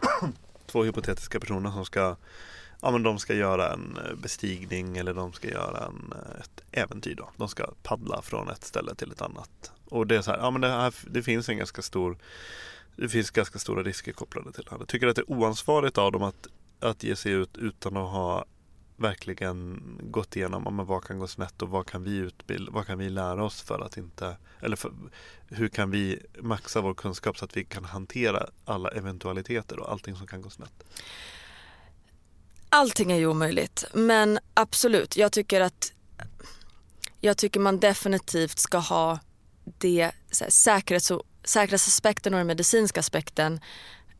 två 0.66 0.84
hypotetiska 0.84 1.40
personer 1.40 1.70
som 1.70 1.84
ska, 1.84 2.16
ja 2.80 2.90
men 2.90 3.02
de 3.02 3.18
ska 3.18 3.34
göra 3.34 3.72
en 3.72 3.98
eh, 4.06 4.14
bestigning 4.14 4.96
eller 4.96 5.14
de 5.14 5.32
ska 5.32 5.48
göra 5.48 5.86
en, 5.86 6.12
eh, 6.12 6.40
ett 6.40 6.60
äventyr 6.72 7.14
då. 7.14 7.30
De 7.36 7.48
ska 7.48 7.70
paddla 7.82 8.22
från 8.22 8.48
ett 8.48 8.64
ställe 8.64 8.94
till 8.94 9.12
ett 9.12 9.22
annat. 9.22 9.72
Och 9.84 10.06
det 10.06 10.16
är 10.16 10.22
så 10.22 10.30
här, 10.30 10.38
ja 10.38 10.50
men 10.50 10.60
det, 10.60 10.68
här, 10.68 10.94
det 11.10 11.22
finns 11.22 11.48
en 11.48 11.58
ganska 11.58 11.82
stor 11.82 12.18
det 12.96 13.08
finns 13.08 13.30
ganska 13.30 13.58
stora 13.58 13.82
risker 13.82 14.12
kopplade 14.12 14.52
till 14.52 14.64
det 14.64 14.70
här. 14.70 14.84
Tycker 14.84 15.06
du 15.06 15.10
att 15.10 15.16
det 15.16 15.22
är 15.22 15.32
oansvarigt 15.32 15.98
av 15.98 16.12
dem 16.12 16.22
att, 16.22 16.46
att 16.80 17.02
ge 17.02 17.16
sig 17.16 17.32
ut 17.32 17.56
utan 17.56 17.96
att 17.96 18.10
ha 18.10 18.44
verkligen 18.96 19.82
gått 20.02 20.36
igenom 20.36 20.62
ja, 20.64 20.70
men 20.70 20.86
vad 20.86 21.04
kan 21.04 21.18
gå 21.18 21.26
snett 21.26 21.62
och 21.62 21.68
vad 21.68 21.86
kan 21.86 22.02
vi 22.02 22.16
utbilda, 22.16 22.72
vad 22.72 22.86
kan 22.86 22.98
vi 22.98 23.10
lära 23.10 23.44
oss 23.44 23.62
för 23.62 23.80
att 23.80 23.96
inte, 23.96 24.36
eller 24.60 24.76
för, 24.76 24.92
hur 25.48 25.68
kan 25.68 25.90
vi 25.90 26.22
maxa 26.38 26.80
vår 26.80 26.94
kunskap 26.94 27.38
så 27.38 27.44
att 27.44 27.56
vi 27.56 27.64
kan 27.64 27.84
hantera 27.84 28.46
alla 28.64 28.88
eventualiteter 28.88 29.78
och 29.78 29.92
allting 29.92 30.16
som 30.16 30.26
kan 30.26 30.42
gå 30.42 30.50
snett? 30.50 30.84
Allting 32.68 33.12
är 33.12 33.16
ju 33.16 33.26
omöjligt 33.26 33.84
men 33.92 34.38
absolut, 34.54 35.16
jag 35.16 35.32
tycker 35.32 35.60
att 35.60 35.92
jag 37.20 37.36
tycker 37.36 37.60
man 37.60 37.80
definitivt 37.80 38.58
ska 38.58 38.78
ha 38.78 39.18
det 39.64 40.10
säkerhets 40.48 41.12
säkerhetsaspekten 41.44 42.34
och 42.34 42.38
den 42.38 42.46
medicinska 42.46 43.00
aspekten 43.00 43.60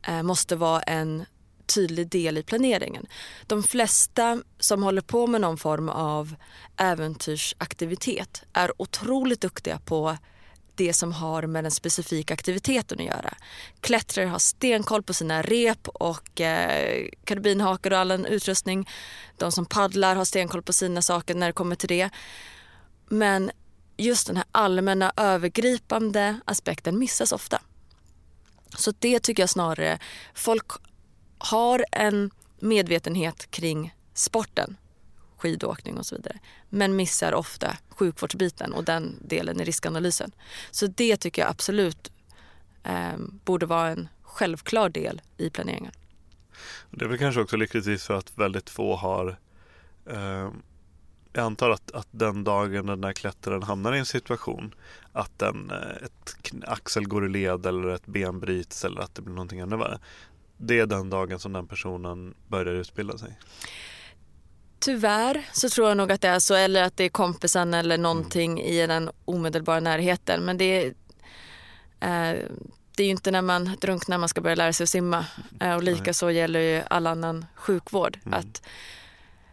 eh, 0.07 0.23
måste 0.23 0.55
vara 0.55 0.81
en 0.81 1.25
tydlig 1.67 2.09
del 2.09 2.37
i 2.37 2.43
planeringen. 2.43 3.07
De 3.47 3.63
flesta 3.63 4.41
som 4.59 4.83
håller 4.83 5.01
på 5.01 5.27
med 5.27 5.41
någon 5.41 5.57
form 5.57 5.89
av 5.89 6.35
äventyrsaktivitet 6.77 8.43
är 8.53 8.81
otroligt 8.81 9.41
duktiga 9.41 9.79
på 9.79 10.17
det 10.75 10.93
som 10.93 11.13
har 11.13 11.47
med 11.47 11.63
den 11.63 11.71
specifika 11.71 12.33
aktiviteten 12.33 12.99
att 12.99 13.05
göra. 13.05 13.33
Klättrare 13.81 14.25
har 14.25 14.39
stenkoll 14.39 15.03
på 15.03 15.13
sina 15.13 15.41
rep 15.41 15.87
och 15.87 16.41
eh, 16.41 17.07
karbinhakar 17.23 17.91
och 17.91 17.97
all 17.97 18.11
en 18.11 18.25
utrustning. 18.25 18.89
De 19.37 19.51
som 19.51 19.65
paddlar 19.65 20.15
har 20.15 20.25
stenkoll 20.25 20.61
på 20.61 20.73
sina 20.73 21.01
saker 21.01 21.35
när 21.35 21.47
det 21.47 21.53
kommer 21.53 21.75
till 21.75 21.89
det. 21.89 22.09
Men 23.09 23.51
just 23.97 24.27
den 24.27 24.37
här 24.37 24.45
allmänna 24.51 25.13
övergripande 25.17 26.39
aspekten 26.45 26.99
missas 26.99 27.31
ofta. 27.31 27.61
Så 28.77 28.93
det 28.99 29.19
tycker 29.19 29.43
jag 29.43 29.49
snarare, 29.49 29.99
folk 30.33 30.71
har 31.51 31.85
en 31.91 32.31
medvetenhet 32.59 33.51
kring 33.51 33.95
sporten, 34.13 34.77
skidåkning 35.37 35.97
och 35.97 36.05
så 36.05 36.15
vidare, 36.15 36.39
men 36.69 36.95
missar 36.95 37.33
ofta 37.33 37.77
sjukvårdsbiten 37.89 38.73
och 38.73 38.83
den 38.83 39.19
delen 39.21 39.61
i 39.61 39.63
riskanalysen. 39.63 40.31
Så 40.71 40.87
det 40.87 41.17
tycker 41.17 41.41
jag 41.41 41.49
absolut 41.51 42.11
eh, 42.83 43.17
borde 43.17 43.65
vara 43.65 43.89
en 43.89 44.07
självklar 44.21 44.89
del 44.89 45.21
i 45.37 45.49
planeringen. 45.49 45.91
Det 46.91 47.05
är 47.05 47.09
väl 47.09 47.17
kanske 47.17 47.41
också 47.41 47.57
lyckligtvis 47.57 48.05
för 48.05 48.13
att 48.13 48.37
väldigt 48.37 48.69
få 48.69 48.95
har 48.95 49.37
eh, 50.05 50.49
jag 51.35 51.45
antar 51.45 51.69
att, 51.69 51.91
att 51.91 52.07
den 52.11 52.43
dagen 52.43 52.85
den 52.85 53.01
där 53.01 53.13
klättraren 53.13 53.63
hamnar 53.63 53.93
i 53.93 53.99
en 53.99 54.05
situation 54.05 54.75
att 55.11 55.41
en, 55.41 55.71
eh, 55.71 56.03
ett 56.05 56.53
axel 56.67 57.07
går 57.07 57.25
i 57.25 57.29
led 57.29 57.65
eller 57.65 57.87
ett 57.87 58.05
ben 58.05 58.39
bryts 58.39 58.85
eller 58.85 59.01
att 59.01 59.15
det 59.15 59.21
blir 59.21 59.33
någonting 59.33 59.59
ännu 59.59 59.77
värre. 59.77 59.99
Det 60.57 60.79
är 60.79 60.85
den 60.85 61.09
dagen 61.09 61.39
som 61.39 61.53
den 61.53 61.67
personen 61.67 62.33
börjar 62.47 62.73
utbilda 62.73 63.17
sig. 63.17 63.39
Tyvärr 64.79 65.45
så 65.53 65.69
tror 65.69 65.87
jag 65.87 65.97
nog 65.97 66.11
att 66.11 66.21
det 66.21 66.27
är 66.27 66.39
så 66.39 66.55
eller 66.55 66.83
att 66.83 66.97
det 66.97 67.03
är 67.03 67.09
kompisen 67.09 67.73
eller 67.73 67.97
någonting 67.97 68.51
mm. 68.51 68.65
i 68.65 68.87
den 68.87 69.09
omedelbara 69.25 69.79
närheten. 69.79 70.41
Men 70.41 70.57
det 70.57 70.65
är, 70.65 70.85
eh, 71.99 72.39
det 72.95 73.03
är 73.03 73.05
ju 73.05 73.11
inte 73.11 73.31
när 73.31 73.41
man 73.41 73.77
drunknar 73.81 74.17
man 74.17 74.29
ska 74.29 74.41
börja 74.41 74.55
lära 74.55 74.73
sig 74.73 74.83
att 74.83 74.89
simma. 74.89 75.25
Eh, 75.59 75.75
och 75.75 75.83
lika 75.83 76.13
så 76.13 76.31
gäller 76.31 76.59
ju 76.59 76.83
all 76.89 77.07
annan 77.07 77.45
sjukvård. 77.55 78.19
Mm. 78.25 78.39
Att 78.39 78.61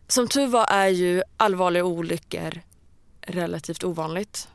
som 0.08 0.28
tur 0.28 0.46
var 0.46 0.66
är 0.70 0.88
ju 0.88 1.22
allvarliga 1.36 1.84
olyckor 1.84 2.60
relativt 3.20 3.84
ovanligt. 3.84 4.48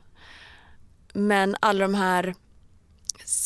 Men 1.14 1.56
alla 1.60 1.80
de 1.80 1.94
här 1.94 2.36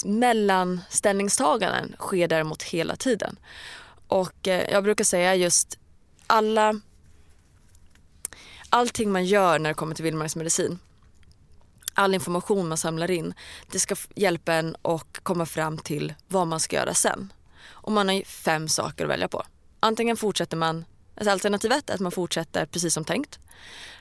mellanställningstaganden 0.06 1.96
sker 2.00 2.28
däremot 2.28 2.64
hela 2.64 2.96
tiden. 2.96 3.40
Och 4.08 4.48
eh, 4.48 4.72
jag 4.72 4.84
brukar 4.84 5.04
säga 5.04 5.36
just 5.36 5.80
alla 6.28 6.82
allting 8.70 9.12
man 9.12 9.26
gör 9.26 9.60
när 9.60 9.70
det 9.70 9.74
kommer 9.74 9.96
till 9.96 10.04
vildmarksmedicin 10.04 10.80
all 11.94 12.14
information 12.14 12.68
man 12.68 12.78
samlar 12.78 13.12
in 13.12 13.34
det 13.72 13.80
ska 13.80 13.96
hjälpa 14.16 14.54
en 14.54 14.76
att 14.82 15.20
komma 15.24 15.46
fram 15.46 15.78
till 15.78 16.14
vad 16.28 16.48
man 16.48 16.60
ska 16.60 16.76
göra 16.76 16.94
sen. 16.94 17.34
Och 17.64 17.92
man 17.92 18.10
har 18.10 18.24
fem 18.24 18.68
saker 18.68 19.04
att 19.04 19.10
välja 19.10 19.28
på. 19.28 19.44
Antingen 19.80 20.18
fortsätter 20.18 20.58
man 20.58 20.86
Alltså 21.16 21.32
alternativ 21.32 21.72
ett 21.72 21.90
är 21.90 21.94
att 21.94 22.00
man 22.00 22.12
fortsätter 22.12 22.66
precis 22.66 22.94
som 22.94 23.06
tänkt. 23.06 23.40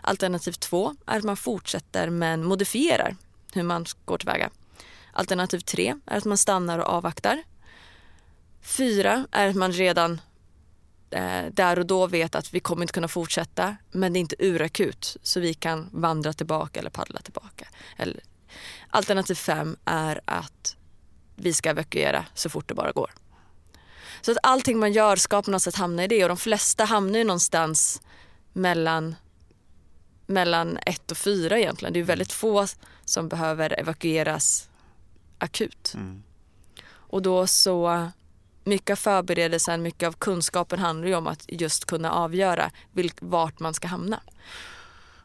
Alternativ 0.01 0.53
två 0.53 0.95
är 1.07 1.19
att 1.19 1.25
man 1.25 1.37
fortsätter 1.37 2.11
men 2.11 2.45
modifierar 2.45 3.17
hur 3.53 3.63
man 3.63 3.87
går 4.05 4.19
tillväga. 4.19 4.51
Alternativ 5.21 5.61
tre 5.61 5.95
är 6.07 6.19
att 6.19 6.25
man 6.25 6.39
stannar 6.39 6.79
och 6.79 6.89
avvaktar. 6.89 7.43
Fyra 8.63 9.27
är 9.31 9.49
att 9.49 9.57
man 9.57 9.73
redan 9.73 10.21
eh, 11.11 11.45
där 11.53 11.79
och 11.79 11.87
då 11.87 12.07
vet 12.07 12.35
att 12.35 12.55
vi 12.55 12.61
kommer 12.61 12.83
inte 12.83 12.93
kunna 12.93 13.09
fortsätta 13.09 13.77
men 13.91 14.13
det 14.13 14.19
är 14.19 14.21
inte 14.21 14.37
urakut 14.39 15.17
så 15.23 15.41
vi 15.41 15.55
kan 15.55 15.89
vandra 15.93 16.33
tillbaka 16.33 16.81
eller 16.81 16.91
paddla 16.91 17.21
tillbaka. 17.21 17.69
Eller, 17.97 18.21
alternativ 18.91 19.35
fem 19.35 19.77
är 19.85 20.21
att 20.25 20.77
vi 21.37 21.53
ska 21.53 21.71
evakuera 21.71 22.25
så 22.35 22.49
fort 22.49 22.69
det 22.69 22.75
bara 22.75 22.93
går. 22.93 23.11
Så 24.21 24.33
att 24.33 24.39
allting 24.43 24.79
man 24.79 24.93
gör 24.93 25.17
ska 25.17 25.43
på 25.43 25.51
något 25.51 25.63
sätt 25.63 25.77
hamna 25.77 26.05
i 26.05 26.09
det 26.09 26.23
och 26.23 26.29
de 26.29 26.37
flesta 26.37 26.85
hamnar 26.85 27.19
ju 27.19 27.25
någonstans 27.25 28.03
mellan 28.53 29.15
mellan 30.27 30.79
ett 30.87 31.11
och 31.11 31.17
fyra 31.17 31.59
egentligen. 31.59 31.93
Det 31.93 32.01
är 32.01 32.05
väldigt 32.05 32.33
få 32.33 32.67
som 33.05 33.29
behöver 33.29 33.81
evakueras 33.81 34.70
akut. 35.41 35.93
Mm. 35.95 36.23
Och 36.91 37.23
då 37.23 37.47
så, 37.47 38.11
mycket 38.65 38.91
av 38.91 38.97
förberedelsen, 38.97 39.83
mycket 39.83 40.07
av 40.07 40.13
kunskapen 40.13 40.79
handlar 40.79 41.09
ju 41.09 41.15
om 41.15 41.27
att 41.27 41.45
just 41.49 41.85
kunna 41.85 42.11
avgöra 42.11 42.71
vilk, 42.93 43.17
vart 43.21 43.61
man 43.61 43.75
ska 43.75 43.89
hamna. 43.89 44.21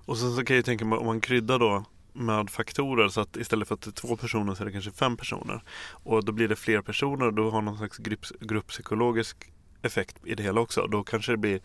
Och 0.05 0.17
sen 0.17 0.35
så 0.35 0.45
kan 0.45 0.55
jag 0.55 0.65
tänka 0.65 0.85
mig 0.85 0.99
om 0.99 1.05
man 1.05 1.21
kryddar 1.21 1.59
då 1.59 1.85
med 2.13 2.49
faktorer 2.49 3.07
så 3.07 3.21
att 3.21 3.37
istället 3.37 3.67
för 3.67 3.75
att 3.75 3.81
det 3.81 3.89
är 3.89 4.07
två 4.07 4.15
personer 4.15 4.55
så 4.55 4.63
är 4.63 4.65
det 4.65 4.71
kanske 4.71 4.91
fem 4.91 5.17
personer. 5.17 5.63
Och 5.89 6.25
då 6.25 6.31
blir 6.31 6.47
det 6.47 6.55
fler 6.55 6.81
personer 6.81 7.25
och 7.25 7.33
då 7.33 7.49
har 7.49 7.61
någon 7.61 7.77
slags 7.77 7.97
grupp, 7.97 8.25
grupppsykologisk 8.39 9.51
effekt 9.81 10.15
i 10.25 10.35
det 10.35 10.43
hela 10.43 10.61
också. 10.61 10.87
Då 10.87 11.03
kanske 11.03 11.31
det 11.31 11.37
blir 11.37 11.61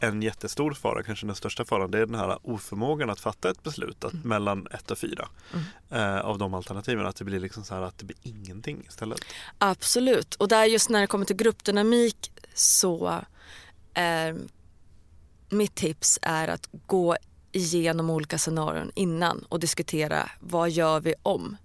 en 0.00 0.22
jättestor 0.22 0.72
fara, 0.72 1.02
kanske 1.02 1.26
den 1.26 1.36
största 1.36 1.64
faran, 1.64 1.90
det 1.90 1.98
är 1.98 2.06
den 2.06 2.14
här 2.14 2.38
oförmågan 2.42 3.10
att 3.10 3.20
fatta 3.20 3.50
ett 3.50 3.62
beslut 3.62 4.04
att 4.04 4.12
mm. 4.12 4.28
mellan 4.28 4.66
ett 4.66 4.90
och 4.90 4.98
fyra 4.98 5.28
mm. 5.52 5.64
eh, 5.90 6.20
av 6.20 6.38
de 6.38 6.54
alternativen. 6.54 7.06
Att 7.06 7.16
det 7.16 7.24
blir 7.24 7.40
liksom 7.40 7.64
så 7.64 7.74
här 7.74 7.82
att 7.82 7.98
det 7.98 8.04
blir 8.04 8.16
ingenting 8.22 8.84
istället. 8.88 9.20
Absolut, 9.58 10.34
och 10.34 10.48
där 10.48 10.64
just 10.64 10.90
när 10.90 11.00
det 11.00 11.06
kommer 11.06 11.24
till 11.24 11.36
gruppdynamik 11.36 12.32
så 12.54 13.20
eh, 13.94 14.34
mitt 15.48 15.74
tips 15.74 16.18
är 16.22 16.48
att 16.48 16.68
gå 16.86 17.16
igenom 17.52 18.10
olika 18.10 18.38
scenarion 18.38 18.90
innan 18.94 19.44
och 19.48 19.60
diskutera 19.60 20.30
vad 20.40 20.70
gör 20.70 21.00
vi 21.00 21.14
om? 21.22 21.56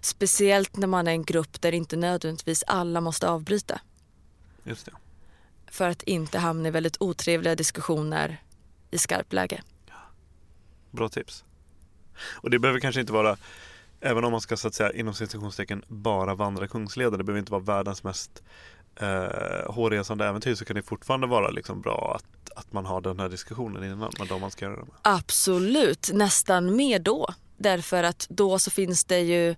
Speciellt 0.00 0.76
när 0.76 0.86
man 0.86 1.08
är 1.08 1.12
en 1.12 1.24
grupp 1.24 1.62
där 1.62 1.72
inte 1.72 1.96
nödvändigtvis 1.96 2.64
alla 2.66 3.00
måste 3.00 3.28
avbryta. 3.28 3.80
Just 4.64 4.86
det. 4.86 4.92
För 5.74 5.88
att 5.88 6.02
inte 6.02 6.38
hamna 6.38 6.68
i 6.68 6.70
väldigt 6.70 6.96
otrevliga 7.00 7.54
diskussioner 7.54 8.42
i 8.90 8.98
skarpt 8.98 9.32
läge. 9.32 9.62
Bra 10.90 11.08
tips. 11.08 11.44
Och 12.16 12.50
det 12.50 12.58
behöver 12.58 12.80
kanske 12.80 13.00
inte 13.00 13.12
vara, 13.12 13.36
även 14.00 14.24
om 14.24 14.32
man 14.32 14.40
ska 14.40 14.56
så 14.56 14.68
att 14.68 14.74
säga 14.74 14.92
inom 14.92 15.14
citationstecken 15.14 15.84
bara 15.88 16.34
vandra 16.34 16.68
Kungsleden, 16.68 17.18
det 17.18 17.24
behöver 17.24 17.38
inte 17.38 17.52
vara 17.52 17.62
världens 17.62 18.04
mest 18.04 18.42
eh, 18.96 19.72
hårresande 19.72 20.26
äventyr 20.26 20.54
så 20.54 20.64
kan 20.64 20.76
det 20.76 20.82
fortfarande 20.82 21.26
vara 21.26 21.50
liksom 21.50 21.80
bra 21.80 22.16
att, 22.16 22.58
att 22.58 22.72
man 22.72 22.86
har 22.86 23.00
den 23.00 23.20
här 23.20 23.28
diskussionen 23.28 23.84
innan 23.84 24.12
med 24.18 24.28
de 24.28 24.40
man 24.40 24.50
ska 24.50 24.64
göra 24.64 24.76
det 24.76 24.82
med. 24.82 24.94
Absolut, 25.02 26.10
nästan 26.12 26.76
mer 26.76 26.98
då. 26.98 27.28
Därför 27.56 28.02
att 28.02 28.26
då 28.28 28.58
så 28.58 28.70
finns 28.70 29.04
det 29.04 29.20
ju 29.20 29.54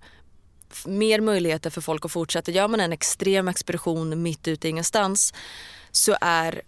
mer 0.86 1.20
möjligheter 1.20 1.70
för 1.70 1.80
folk 1.80 2.04
att 2.04 2.12
fortsätta. 2.12 2.50
Gör 2.50 2.68
man 2.68 2.80
en 2.80 2.92
extrem 2.92 3.48
expedition 3.48 4.22
mitt 4.22 4.48
ute 4.48 4.68
i 4.68 4.70
ingenstans 4.70 5.34
så 5.96 6.16
är 6.20 6.62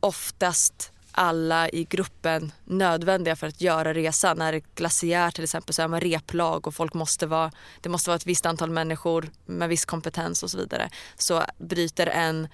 oftast 0.00 0.92
alla 1.12 1.68
i 1.68 1.84
gruppen 1.84 2.52
nödvändiga 2.64 3.36
för 3.36 3.46
att 3.46 3.60
göra 3.60 3.94
resan. 3.94 4.38
När 4.38 4.52
det 4.52 4.58
är 4.58 4.62
glaciär 4.74 5.30
till 5.30 5.44
exempel 5.44 5.74
så 5.74 5.82
är 5.82 5.88
man 5.88 6.00
replag 6.00 6.66
och 6.66 6.74
folk 6.74 6.94
måste 6.94 7.26
vara, 7.26 7.52
det 7.80 7.88
måste 7.88 8.10
vara 8.10 8.16
ett 8.16 8.26
visst 8.26 8.46
antal 8.46 8.70
människor 8.70 9.30
med 9.46 9.68
viss 9.68 9.84
kompetens 9.84 10.42
och 10.42 10.50
så 10.50 10.58
vidare. 10.58 10.90
Så 11.18 11.44
bryter 11.58 12.06
en 12.06 12.48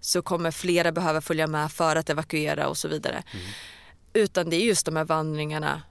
så 0.00 0.22
kommer 0.22 0.50
flera 0.50 0.92
behöva 0.92 1.20
följa 1.20 1.46
med 1.46 1.72
för 1.72 1.96
att 1.96 2.10
evakuera 2.10 2.68
och 2.68 2.76
så 2.76 2.88
vidare. 2.88 3.22
Mm. 3.32 3.46
Utan 4.12 4.50
det 4.50 4.56
är 4.56 4.64
just 4.64 4.86
de 4.86 4.96
här 4.96 5.04
vandringarna 5.04 5.82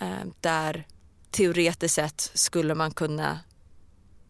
eh, 0.00 0.26
där 0.40 0.86
teoretiskt 1.30 1.94
sett 1.94 2.30
skulle 2.34 2.74
man 2.74 2.90
kunna 2.90 3.38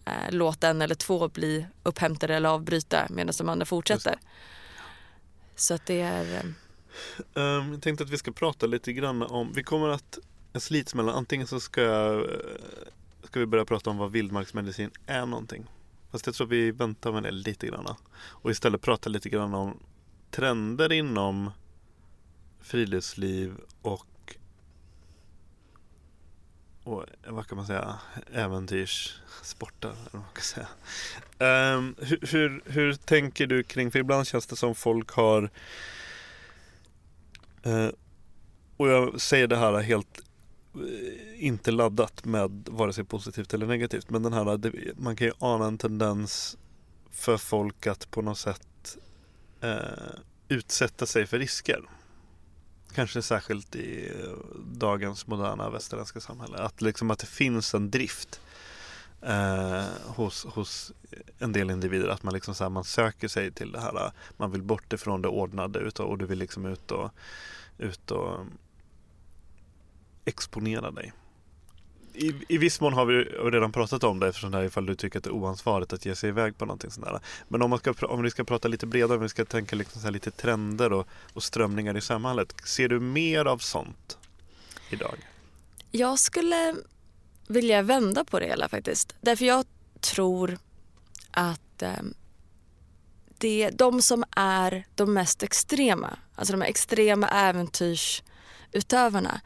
eh, 0.04 0.30
låta 0.30 0.68
en 0.68 0.82
eller 0.82 0.94
två 0.94 1.28
bli 1.28 1.66
upphämtade 1.82 2.34
eller 2.34 2.48
avbryta 2.48 3.06
medan 3.10 3.34
de 3.38 3.48
andra 3.48 3.66
fortsätter. 3.66 4.18
Så 5.58 5.74
att 5.74 5.86
det 5.86 6.00
är... 6.00 6.42
Um, 7.34 7.72
jag 7.72 7.82
tänkte 7.82 8.04
att 8.04 8.10
vi 8.10 8.18
ska 8.18 8.32
prata 8.32 8.66
lite 8.66 8.92
grann 8.92 9.22
om, 9.22 9.52
vi 9.52 9.62
kommer 9.62 9.88
att 9.88 10.18
slits 10.54 10.94
mellan, 10.94 11.14
antingen 11.14 11.46
så 11.46 11.60
ska, 11.60 11.82
jag, 11.82 12.16
eh, 12.16 12.30
ska 13.24 13.40
vi 13.40 13.46
börja 13.46 13.64
prata 13.64 13.90
om 13.90 13.98
vad 13.98 14.12
vildmarksmedicin 14.12 14.90
är 15.06 15.26
någonting. 15.26 15.66
Fast 16.10 16.26
jag 16.26 16.34
tror 16.34 16.46
vi 16.46 16.70
väntar 16.70 17.12
med 17.12 17.22
det 17.22 17.30
lite 17.30 17.66
grann. 17.66 17.94
Och 18.14 18.50
istället 18.50 18.80
prata 18.80 19.10
lite 19.10 19.28
grann 19.28 19.54
om 19.54 19.78
trender 20.30 20.92
inom 20.92 21.50
friluftsliv 22.60 23.54
och, 23.82 24.06
och 26.88 27.04
vad 27.26 27.46
kan 27.46 27.56
man 27.56 27.66
säga, 27.66 27.98
äventyrssportar. 28.32 29.88
Eller 29.88 30.22
vad 30.22 30.34
kan 30.34 30.42
säga. 30.42 30.68
Ehm, 31.38 31.78
um, 31.78 31.94
hur, 31.98 32.18
hur, 32.22 32.62
hur 32.66 32.94
tänker 32.94 33.46
du 33.46 33.62
kring, 33.62 33.90
för 33.90 33.98
ibland 33.98 34.26
känns 34.26 34.46
det 34.46 34.56
som 34.56 34.74
folk 34.74 35.10
har 35.10 35.50
uh, 37.66 37.90
och 38.78 38.88
jag 38.88 39.20
säger 39.20 39.46
det 39.46 39.56
här 39.56 39.80
helt 39.80 40.20
eh, 40.74 41.44
inte 41.44 41.70
laddat 41.70 42.24
med 42.24 42.68
vare 42.70 42.92
sig 42.92 43.04
positivt 43.04 43.54
eller 43.54 43.66
negativt. 43.66 44.10
Men 44.10 44.22
den 44.22 44.32
här, 44.32 44.44
man 45.00 45.16
kan 45.16 45.26
ju 45.26 45.32
ana 45.38 45.66
en 45.66 45.78
tendens 45.78 46.58
för 47.10 47.36
folk 47.36 47.86
att 47.86 48.10
på 48.10 48.22
något 48.22 48.38
sätt 48.38 48.96
eh, 49.60 49.76
utsätta 50.48 51.06
sig 51.06 51.26
för 51.26 51.38
risker. 51.38 51.82
Kanske 52.98 53.22
särskilt 53.22 53.76
i 53.76 54.08
eh, 54.08 54.36
dagens 54.64 55.26
moderna 55.26 55.70
västerländska 55.70 56.20
samhälle. 56.20 56.58
Att, 56.58 56.82
liksom 56.82 57.10
att 57.10 57.18
det 57.18 57.26
finns 57.26 57.74
en 57.74 57.90
drift 57.90 58.40
eh, 59.22 59.84
hos, 60.06 60.44
hos 60.44 60.92
en 61.38 61.52
del 61.52 61.70
individer. 61.70 62.08
Att 62.08 62.22
man, 62.22 62.34
liksom 62.34 62.54
så 62.54 62.64
här, 62.64 62.70
man 62.70 62.84
söker 62.84 63.28
sig 63.28 63.52
till 63.52 63.72
det 63.72 63.80
här. 63.80 63.96
Eh, 63.96 64.12
man 64.36 64.50
vill 64.50 64.62
bort 64.62 64.92
ifrån 64.92 65.22
det 65.22 65.28
ordnade 65.28 65.90
och 65.98 66.18
du 66.18 66.26
vill 66.26 66.38
liksom 66.38 66.66
ut 66.66 66.90
och, 66.90 67.10
ut 67.78 68.10
och 68.10 68.34
mm, 68.34 68.52
exponera 70.24 70.90
dig. 70.90 71.12
I, 72.18 72.34
I 72.48 72.58
viss 72.58 72.80
mån 72.80 72.92
har 72.92 73.06
vi 73.06 73.24
redan 73.24 73.72
pratat 73.72 74.04
om 74.04 74.18
det 74.18 74.28
eftersom 74.28 74.50
det 74.50 74.58
här 74.58 74.64
ifall 74.64 74.86
du 74.86 74.94
tycker 74.94 75.18
att 75.18 75.24
det 75.24 75.30
är 75.30 75.34
oansvarigt 75.34 75.92
att 75.92 76.06
ge 76.06 76.16
sig 76.16 76.28
iväg 76.28 76.58
på 76.58 76.66
någonting 76.66 76.90
sånt 76.90 77.06
där. 77.06 77.20
Men 77.48 77.62
om, 77.62 77.70
man 77.70 77.78
ska, 77.78 77.94
om 78.06 78.22
vi 78.22 78.30
ska 78.30 78.44
prata 78.44 78.68
lite 78.68 78.86
bredare, 78.86 79.16
om 79.16 79.22
vi 79.22 79.28
ska 79.28 79.44
tänka 79.44 79.76
liksom 79.76 80.02
så 80.02 80.10
lite 80.10 80.30
trender 80.30 80.92
och, 80.92 81.06
och 81.32 81.42
strömningar 81.42 81.96
i 81.96 82.00
samhället. 82.00 82.54
Ser 82.64 82.88
du 82.88 83.00
mer 83.00 83.44
av 83.44 83.58
sånt 83.58 84.18
idag? 84.90 85.16
Jag 85.90 86.18
skulle 86.18 86.76
vilja 87.48 87.82
vända 87.82 88.24
på 88.24 88.40
det 88.40 88.46
hela 88.46 88.68
faktiskt. 88.68 89.14
Därför 89.20 89.44
jag 89.44 89.64
tror 90.00 90.58
att 91.30 91.82
eh, 91.82 92.02
det, 93.38 93.70
de 93.70 94.02
som 94.02 94.24
är 94.36 94.86
de 94.94 95.14
mest 95.14 95.42
extrema, 95.42 96.18
alltså 96.34 96.52
de 96.52 96.62
extrema 96.62 97.28
äventyrsutövarna, 97.28 99.40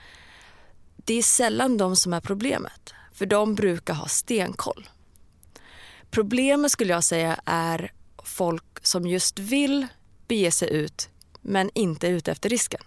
det 1.05 1.15
är 1.15 1.23
sällan 1.23 1.77
de 1.77 1.97
som 1.97 2.13
är 2.13 2.21
problemet. 2.21 2.95
För 3.13 3.27
de 3.27 3.55
brukar 3.55 3.95
ha 3.95 4.07
stenkoll. 4.07 4.89
Problemet 6.11 6.73
skulle 6.73 6.93
jag 6.93 7.05
säga 7.05 7.41
är 7.45 7.93
folk 8.25 8.65
som 8.83 9.07
just 9.07 9.39
vill 9.39 9.87
bege 10.29 10.51
sig 10.51 10.71
ut 10.71 11.09
men 11.41 11.71
inte 11.75 12.07
är 12.07 12.11
ute 12.11 12.33
efter 12.33 12.49
risken. 12.49 12.81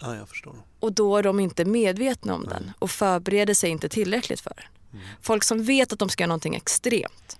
Ja, 0.00 0.16
jag 0.16 0.28
förstår. 0.28 0.56
Och 0.80 0.92
då 0.92 1.16
är 1.16 1.22
de 1.22 1.40
inte 1.40 1.64
medvetna 1.64 2.34
om 2.34 2.40
Nej. 2.40 2.50
den 2.50 2.72
och 2.78 2.90
förbereder 2.90 3.54
sig 3.54 3.70
inte 3.70 3.88
tillräckligt 3.88 4.40
för 4.40 4.52
den. 4.56 4.64
Mm. 4.92 5.06
Folk 5.20 5.44
som 5.44 5.64
vet 5.64 5.92
att 5.92 5.98
de 5.98 6.08
ska 6.08 6.22
göra 6.22 6.28
någonting 6.28 6.54
extremt, 6.54 7.38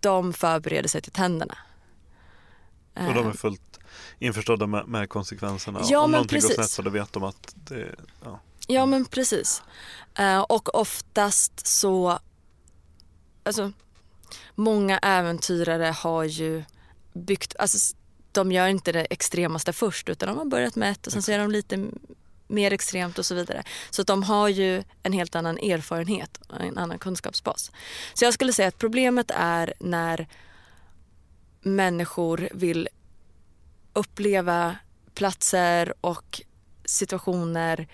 de 0.00 0.32
förbereder 0.32 0.88
sig 0.88 1.02
till 1.02 1.12
tänderna. 1.12 1.58
Och 2.94 3.14
de 3.14 3.28
är 3.28 3.32
fullt 3.32 3.79
införstådda 4.18 4.66
med, 4.66 4.88
med 4.88 5.08
konsekvenserna. 5.08 5.80
Ja, 5.84 6.00
Om 6.00 6.10
någonting 6.10 6.36
precis. 6.36 6.56
går 6.56 6.62
snett 6.62 6.70
så 6.70 6.82
då 6.82 6.90
vet 6.90 7.12
de 7.12 7.24
att 7.24 7.54
det... 7.54 7.94
Ja, 8.24 8.40
ja 8.66 8.86
men 8.86 9.04
precis. 9.04 9.62
Uh, 10.20 10.40
och 10.40 10.74
oftast 10.74 11.66
så... 11.66 12.18
Alltså, 13.42 13.72
många 14.54 14.98
äventyrare 14.98 15.84
har 15.84 16.24
ju 16.24 16.64
byggt... 17.12 17.56
Alltså, 17.58 17.96
de 18.32 18.52
gör 18.52 18.68
inte 18.68 18.92
det 18.92 19.06
extremaste 19.10 19.72
först 19.72 20.08
utan 20.08 20.28
de 20.28 20.38
har 20.38 20.44
börjat 20.44 20.76
med 20.76 20.92
ett 20.92 21.06
och 21.06 21.12
sen 21.12 21.22
så 21.22 21.32
är 21.32 21.38
de 21.38 21.50
lite 21.50 21.90
mer 22.50 22.72
extremt 22.72 23.18
och 23.18 23.26
så 23.26 23.34
vidare. 23.34 23.62
Så 23.90 24.02
de 24.02 24.22
har 24.22 24.48
ju 24.48 24.82
en 25.02 25.12
helt 25.12 25.34
annan 25.34 25.58
erfarenhet 25.58 26.40
och 26.48 26.60
en 26.60 26.78
annan 26.78 26.98
kunskapsbas. 26.98 27.72
Så 28.14 28.24
jag 28.24 28.34
skulle 28.34 28.52
säga 28.52 28.68
att 28.68 28.78
problemet 28.78 29.30
är 29.34 29.74
när 29.78 30.28
människor 31.60 32.48
vill 32.52 32.88
uppleva 34.00 34.76
platser 35.14 35.94
och 36.00 36.40
situationer 36.84 37.88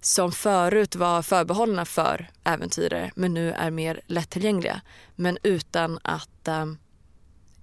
som 0.00 0.32
förut 0.32 0.96
var 0.96 1.22
förbehållna 1.22 1.84
för 1.84 2.30
äventyrare 2.44 3.10
men 3.16 3.34
nu 3.34 3.52
är 3.52 3.70
mer 3.70 4.00
lättillgängliga. 4.06 4.80
Men 5.16 5.38
utan 5.42 5.98
att 6.02 6.48
um, 6.48 6.78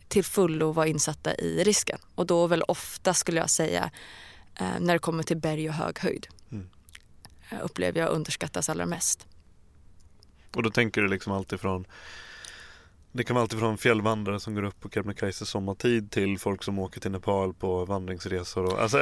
till 0.08 0.24
fullo 0.24 0.72
vara 0.72 0.88
insatta 0.88 1.36
i 1.36 1.64
risken. 1.64 2.00
Och 2.16 2.26
då 2.26 2.48
väl 2.48 2.64
ofta 2.68 3.14
skulle 3.14 3.40
jag 3.40 3.50
säga 3.50 3.92
eh, 4.56 4.80
när 4.80 4.94
det 4.94 5.00
kommer 5.00 5.24
till 5.24 5.38
berg 5.38 5.70
och 5.70 5.76
hög 5.76 6.00
höjd. 6.00 6.28
Mm. 6.52 6.70
Eh, 7.50 7.58
upplever 7.62 8.00
jag 8.00 8.10
underskattas 8.10 8.70
allra 8.70 8.86
mest. 8.86 9.28
Och 10.56 10.64
då 10.64 10.70
tänker 10.70 11.02
du 11.02 11.08
liksom 11.08 11.34
alltifrån 11.34 11.86
det 13.18 13.24
kan 13.24 13.34
vara 13.34 13.42
alltifrån 13.42 13.78
fjällvandrare 13.78 14.40
som 14.40 14.56
går 14.56 14.64
upp 14.64 14.80
på 14.80 14.90
Kebnekaise 14.90 15.46
sommartid 15.46 16.12
till 16.12 16.40
folk 16.40 16.64
som 16.64 16.80
åker 16.80 17.00
till 17.02 17.12
Nepal 17.12 17.54
på 17.54 17.86
vandringsresor. 17.86 18.66
Och, 18.66 18.82
alltså, 18.82 18.98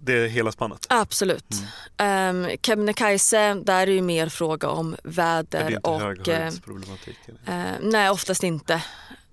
det 0.00 0.12
är 0.12 0.28
hela 0.28 0.52
spannet? 0.52 0.86
Absolut. 0.88 1.54
Mm. 1.96 2.46
Um, 2.46 2.56
Kebnekaise, 2.62 3.54
där 3.54 3.82
är 3.82 3.86
det 3.86 4.02
mer 4.02 4.28
fråga 4.28 4.68
om 4.68 4.96
väder 5.04 5.60
är 5.60 5.70
det 5.70 5.74
inte 5.74 5.90
och... 5.90 6.00
höghöjdsproblematik? 6.00 7.18
Uh, 7.28 7.64
nej, 7.80 8.10
oftast 8.10 8.42
inte. 8.42 8.82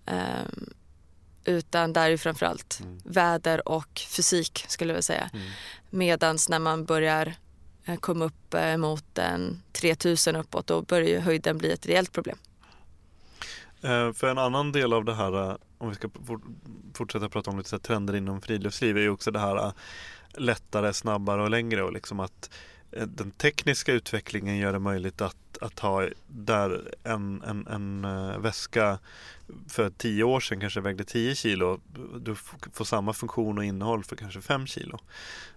Um, 0.06 0.74
utan 1.46 1.94
där 1.94 2.06
är 2.06 2.10
det 2.10 2.18
framförallt 2.18 2.80
mm. 2.84 3.00
väder 3.06 3.68
och 3.68 4.02
fysik 4.08 4.66
skulle 4.68 4.92
jag 4.92 4.96
vilja 4.96 5.02
säga. 5.02 5.30
Mm. 5.34 5.48
Medans 5.90 6.50
när 6.50 6.60
man 6.60 6.86
börjar 6.86 7.36
eh, 7.86 7.96
komma 7.96 8.26
upp 8.26 8.54
eh, 8.54 8.78
mot 8.78 9.18
en 9.18 9.64
3000 9.72 10.36
uppåt 10.36 10.68
då 10.68 10.82
börjar 10.82 11.08
ju 11.08 11.20
höjden 11.20 11.58
bli 11.58 11.72
ett 11.72 11.86
reellt 11.86 12.12
problem. 12.12 12.38
Eh, 13.88 14.14
för 14.14 14.28
en 14.28 14.38
annan 14.38 14.72
del 14.72 14.94
av 14.94 15.06
det 15.06 15.14
här, 15.14 15.50
eh, 15.50 15.56
om 15.78 15.90
vi 15.90 15.96
ska 15.96 16.10
fortsätta 16.94 17.30
prata 17.30 17.52
om 17.52 17.58
lite 17.58 17.70
så 17.70 17.80
trender 17.80 18.16
inom 18.16 18.42
friluftsliv, 18.42 18.98
är 18.98 19.02
ju 19.02 19.10
också 19.10 19.32
det 19.32 19.40
här 19.40 19.58
eh, 19.58 19.72
lättare, 20.38 20.94
snabbare 20.94 21.42
och 21.42 21.50
längre 21.50 21.84
och 21.84 21.94
liksom 21.94 22.20
att 22.20 22.50
den 23.08 23.32
tekniska 23.32 23.94
utvecklingen 23.94 24.58
gör 24.58 24.74
det 24.74 24.80
möjligt 24.80 25.22
att, 25.22 25.58
att 25.62 25.80
ha 25.80 26.08
där 26.28 26.94
en, 27.04 27.44
en, 27.44 27.68
en 27.68 28.02
väska 28.42 29.00
för 29.70 29.90
tio 29.90 30.24
år 30.24 30.40
sedan 30.40 30.60
kanske 30.60 30.82
vägde 30.82 31.04
10 31.04 31.36
kilo. 31.36 31.80
Du 32.20 32.36
får 32.74 32.86
samma 32.86 33.14
funktion 33.14 33.58
och 33.58 33.64
innehåll 33.64 34.04
för 34.04 34.16
kanske 34.16 34.42
5 34.42 34.68
kilo. 34.68 35.00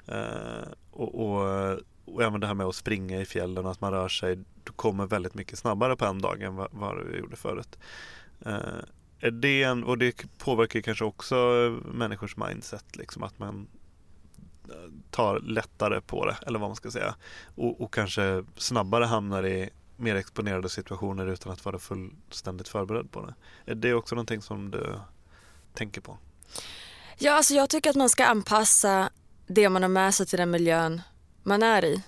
Eh, 0.07 0.69
och, 0.91 1.15
och, 1.15 1.79
och, 2.05 2.23
även 2.23 2.41
det 2.41 2.47
här 2.47 2.55
med 2.55 2.67
att 2.67 2.75
springa 2.75 3.21
i 3.21 3.25
fjällen 3.25 3.65
och 3.65 3.71
att 3.71 3.81
man 3.81 3.93
rör 3.93 4.09
sig. 4.09 4.37
du 4.65 4.73
kommer 4.77 5.07
väldigt 5.07 5.35
mycket 5.35 5.59
snabbare 5.59 5.97
på 5.97 6.05
en 6.05 6.21
dag 6.21 6.43
än 6.43 6.57
vad, 6.57 6.69
vad 6.71 6.97
du 6.97 7.19
gjorde 7.19 7.37
förut. 7.37 7.79
Eh, 8.47 8.83
är 9.21 9.31
det 9.31 9.63
en, 9.63 9.85
och 9.85 9.99
det 9.99 10.39
påverkar 10.39 10.81
kanske 10.81 11.05
också 11.05 11.37
eh, 11.37 11.93
människors 11.93 12.37
mindset, 12.37 12.97
liksom 12.97 13.23
att 13.23 13.39
man 13.39 13.67
eh, 14.69 14.93
tar 15.11 15.41
lättare 15.41 16.01
på 16.01 16.27
det, 16.27 16.37
eller 16.47 16.59
vad 16.59 16.69
man 16.69 16.77
ska 16.77 16.91
säga. 16.91 17.15
Och, 17.55 17.81
och 17.81 17.95
kanske 17.95 18.45
snabbare 18.57 19.05
hamnar 19.05 19.47
i 19.47 19.71
mer 19.97 20.15
exponerade 20.15 20.69
situationer 20.69 21.27
utan 21.27 21.53
att 21.53 21.65
vara 21.65 21.79
fullständigt 21.79 22.69
förberedd 22.69 23.11
på 23.11 23.27
det. 23.27 23.35
Är 23.73 23.75
det 23.75 23.95
också 23.95 24.15
någonting 24.15 24.43
som 24.43 24.71
du 24.71 24.99
tänker 25.75 26.01
på? 26.01 26.19
Ja, 27.19 27.33
alltså 27.33 27.55
jag 27.55 27.71
tycker 27.71 27.91
att 27.91 27.97
man 27.97 28.09
ska 28.09 28.25
anpassa 28.25 29.11
det 29.47 29.69
man 29.69 29.83
har 29.83 29.89
med 29.89 30.15
sig 30.15 30.27
till 30.27 30.39
den 30.39 30.51
miljön 30.51 31.01
man 31.43 31.63
är 31.63 31.85
i. 31.85 32.03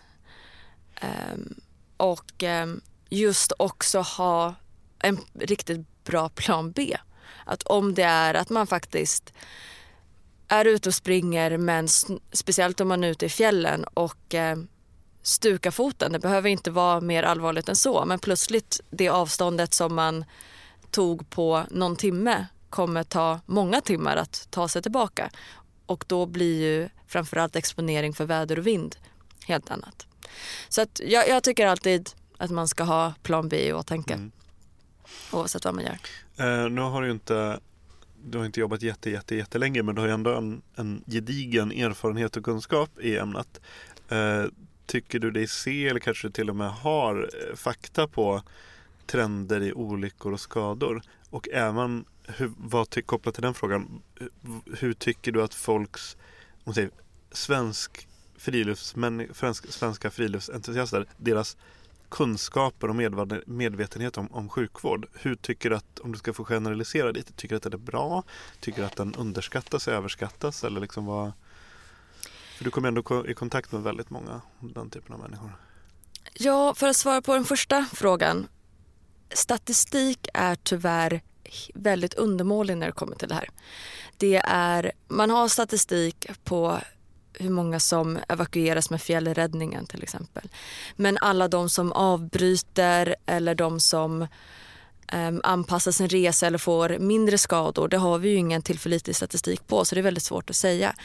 Um, 1.02 1.60
och 1.96 2.42
um, 2.42 2.80
just 3.08 3.52
också 3.56 4.00
ha 4.00 4.54
en 4.98 5.18
riktigt 5.34 5.86
bra 6.04 6.28
plan 6.28 6.72
B. 6.72 6.96
Att 7.44 7.62
om 7.62 7.94
det 7.94 8.02
är 8.02 8.34
att 8.34 8.50
man 8.50 8.66
faktiskt 8.66 9.32
är 10.48 10.64
ute 10.64 10.88
och 10.88 10.94
springer 10.94 11.56
men 11.58 11.88
speciellt 12.32 12.80
om 12.80 12.88
man 12.88 13.04
är 13.04 13.08
ute 13.08 13.26
i 13.26 13.28
fjällen 13.28 13.84
och 13.84 14.34
eh, 14.34 14.56
stukar 15.22 15.70
foten. 15.70 16.12
Det 16.12 16.18
behöver 16.18 16.48
inte 16.48 16.70
vara 16.70 17.00
mer 17.00 17.22
allvarligt 17.22 17.68
än 17.68 17.76
så 17.76 18.04
men 18.04 18.18
plötsligt 18.18 18.80
det 18.90 19.08
avståndet 19.08 19.74
som 19.74 19.94
man 19.94 20.24
tog 20.90 21.30
på 21.30 21.64
någon 21.70 21.96
timme 21.96 22.46
kommer 22.70 23.02
ta 23.02 23.40
många 23.46 23.80
timmar 23.80 24.16
att 24.16 24.46
ta 24.50 24.68
sig 24.68 24.82
tillbaka. 24.82 25.30
Och 25.86 26.04
då 26.08 26.26
blir 26.26 26.60
ju 26.60 26.88
framförallt 27.06 27.56
exponering 27.56 28.12
för 28.12 28.24
väder 28.24 28.58
och 28.58 28.66
vind 28.66 28.96
helt 29.46 29.70
annat. 29.70 30.06
Så 30.68 30.82
att 30.82 31.00
jag, 31.04 31.28
jag 31.28 31.42
tycker 31.42 31.66
alltid 31.66 32.10
att 32.38 32.50
man 32.50 32.68
ska 32.68 32.84
ha 32.84 33.14
plan 33.22 33.48
B 33.48 33.68
i 33.68 33.72
åtanke. 33.72 34.14
Mm. 34.14 34.32
Oavsett 35.32 35.64
vad 35.64 35.74
man 35.74 35.84
gör. 35.84 35.98
Eh, 36.36 36.70
nu 36.70 36.80
har 36.80 37.02
du 37.02 37.10
inte 37.10 37.60
du 38.24 38.38
har 38.38 38.44
inte 38.44 38.60
jobbat 38.60 38.82
jätte, 38.82 39.10
jätte, 39.10 39.34
jättelänge 39.34 39.82
men 39.82 39.94
du 39.94 40.00
har 40.00 40.08
ändå 40.08 40.34
en, 40.34 40.62
en 40.76 41.04
gedigen 41.06 41.72
erfarenhet 41.72 42.36
och 42.36 42.44
kunskap 42.44 43.00
i 43.00 43.16
ämnet. 43.16 43.60
Eh, 44.08 44.44
tycker 44.86 45.18
du 45.18 45.30
dig 45.30 45.46
se 45.46 45.88
eller 45.88 46.00
kanske 46.00 46.30
till 46.30 46.50
och 46.50 46.56
med 46.56 46.70
har 46.70 47.30
eh, 47.34 47.56
fakta 47.56 48.08
på 48.08 48.42
trender 49.06 49.60
i 49.60 49.72
olyckor 49.72 50.32
och 50.32 50.40
skador? 50.40 51.02
Och 51.30 51.48
även 51.48 52.04
hur, 52.26 52.52
vad 52.56 53.06
kopplat 53.06 53.34
till 53.34 53.42
den 53.42 53.54
frågan, 53.54 54.02
eh, 54.20 54.26
hur 54.78 54.92
tycker 54.92 55.32
du 55.32 55.42
att 55.42 55.54
folks 55.54 56.16
om 56.64 56.74
säger, 56.74 56.90
svensk 57.32 58.08
friluftsmän, 58.36 59.28
svenska 59.68 60.10
friluftsentusiaster, 60.10 61.06
deras 61.16 61.56
kunskaper 62.12 62.88
och 62.88 62.96
medvetenhet 63.46 64.18
om, 64.18 64.32
om 64.32 64.48
sjukvård. 64.48 65.06
Hur 65.12 65.34
tycker 65.34 65.70
du 65.70 65.76
att, 65.76 65.98
om 65.98 66.12
du 66.12 66.18
ska 66.18 66.32
få 66.32 66.44
generalisera 66.44 67.10
lite, 67.10 67.32
tycker 67.32 67.54
du 67.54 67.56
att 67.56 67.62
den 67.62 67.72
är 67.72 67.76
bra? 67.76 68.22
Tycker 68.60 68.80
du 68.80 68.86
att 68.86 68.96
den 68.96 69.14
underskattas, 69.14 69.88
överskattas 69.88 70.64
eller 70.64 70.80
liksom 70.80 71.06
vad? 71.06 71.32
För 72.56 72.64
du 72.64 72.70
kommer 72.70 72.88
ändå 72.88 73.26
i 73.28 73.34
kontakt 73.34 73.72
med 73.72 73.82
väldigt 73.82 74.10
många, 74.10 74.40
den 74.60 74.90
typen 74.90 75.14
av 75.14 75.20
människor. 75.20 75.52
Ja, 76.34 76.74
för 76.74 76.88
att 76.88 76.96
svara 76.96 77.22
på 77.22 77.34
den 77.34 77.44
första 77.44 77.86
frågan. 77.92 78.46
Statistik 79.30 80.28
är 80.34 80.54
tyvärr 80.54 81.22
väldigt 81.74 82.14
undermålig 82.14 82.76
när 82.76 82.86
det 82.86 82.92
kommer 82.92 83.16
till 83.16 83.28
det 83.28 83.34
här. 83.34 83.50
Det 84.16 84.42
är, 84.46 84.92
man 85.08 85.30
har 85.30 85.48
statistik 85.48 86.26
på 86.44 86.80
hur 87.38 87.50
många 87.50 87.80
som 87.80 88.18
evakueras 88.28 88.90
med 88.90 89.02
fjällräddningen 89.02 89.86
till 89.86 90.02
exempel. 90.02 90.48
Men 90.96 91.18
alla 91.20 91.48
de 91.48 91.70
som 91.70 91.92
avbryter 91.92 93.16
eller 93.26 93.54
de 93.54 93.80
som 93.80 94.26
um, 95.12 95.40
anpassar 95.44 95.92
sin 95.92 96.08
resa 96.08 96.46
eller 96.46 96.58
får 96.58 96.98
mindre 96.98 97.38
skador, 97.38 97.88
det 97.88 97.96
har 97.96 98.18
vi 98.18 98.28
ju 98.28 98.36
ingen 98.36 98.62
tillförlitlig 98.62 99.16
statistik 99.16 99.66
på 99.66 99.84
så 99.84 99.94
det 99.94 100.00
är 100.00 100.02
väldigt 100.02 100.22
svårt 100.22 100.50
att 100.50 100.56
säga. 100.56 100.96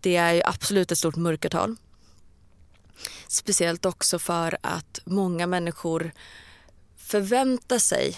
Det 0.00 0.16
är 0.16 0.32
ju 0.32 0.42
absolut 0.44 0.92
ett 0.92 0.98
stort 0.98 1.16
mörkertal. 1.16 1.76
Speciellt 3.28 3.84
också 3.84 4.18
för 4.18 4.58
att 4.60 5.00
många 5.04 5.46
människor 5.46 6.12
förväntar 6.96 7.78
sig 7.78 8.16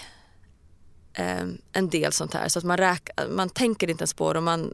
um, 1.19 1.57
en 1.71 1.89
del 1.89 2.13
sånt 2.13 2.33
här 2.33 2.47
så 2.47 2.59
att 2.59 2.65
man, 2.65 2.77
räk, 2.77 3.09
man 3.29 3.49
tänker 3.49 3.89
inte 3.89 4.01
ens 4.01 4.13
på 4.13 4.33
det 4.33 4.39
och 4.39 4.43
man, 4.43 4.73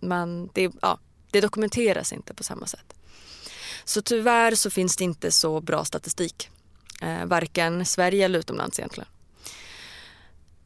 man, 0.00 0.50
det, 0.52 0.72
ja, 0.82 0.98
det 1.32 1.40
dokumenteras 1.40 2.12
inte 2.12 2.34
på 2.34 2.44
samma 2.44 2.66
sätt. 2.66 2.94
Så 3.84 4.02
tyvärr 4.02 4.54
så 4.54 4.70
finns 4.70 4.96
det 4.96 5.04
inte 5.04 5.30
så 5.30 5.60
bra 5.60 5.84
statistik. 5.84 6.50
Eh, 7.02 7.24
varken 7.24 7.86
Sverige 7.86 8.24
eller 8.24 8.38
utomlands 8.38 8.78
egentligen. 8.78 9.08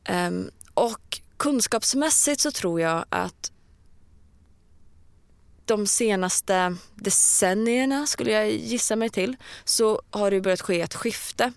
Um, 0.08 0.50
och 0.74 1.20
kunskapsmässigt 1.36 2.40
så 2.40 2.50
tror 2.50 2.80
jag 2.80 3.04
att 3.08 3.52
de 5.64 5.86
senaste 5.86 6.76
decennierna, 6.94 8.06
skulle 8.06 8.30
jag 8.30 8.50
gissa 8.50 8.96
mig 8.96 9.10
till, 9.10 9.36
så 9.64 10.02
har 10.10 10.30
det 10.30 10.40
börjat 10.40 10.60
ske 10.60 10.80
ett 10.80 10.94
skifte. 10.94 11.52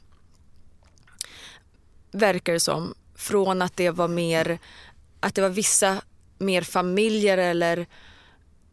Verkar 2.12 2.54
det 2.54 2.60
som. 2.60 2.94
Från 3.16 3.62
att 3.62 3.76
det 3.76 3.90
var 3.90 4.08
mer, 4.08 4.60
att 5.20 5.36
det 5.36 5.42
var 5.42 5.50
vissa 5.50 6.02
mer 6.38 6.62
familjer 6.62 7.38
eller 7.38 7.88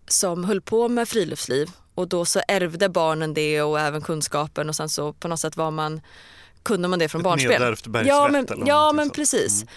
som 0.09 0.44
höll 0.44 0.61
på 0.61 0.88
med 0.88 1.09
friluftsliv 1.09 1.70
och 1.94 2.09
då 2.09 2.24
så 2.24 2.40
ärvde 2.48 2.88
barnen 2.88 3.34
det 3.34 3.62
och 3.62 3.80
även 3.80 4.02
kunskapen 4.02 4.68
och 4.68 4.76
sen 4.76 4.88
så 4.88 5.12
på 5.12 5.28
något 5.28 5.40
sätt 5.40 5.57
var 5.57 5.70
man, 5.70 6.00
kunde 6.62 6.88
man 6.88 6.98
det 6.98 7.09
från 7.09 7.20
Ett 7.20 7.24
barnsben. 7.24 8.07
Ja 8.07 8.28
men, 8.28 8.46
ja, 8.66 8.92
men 8.92 9.11
precis. 9.11 9.62
Mm. 9.62 9.68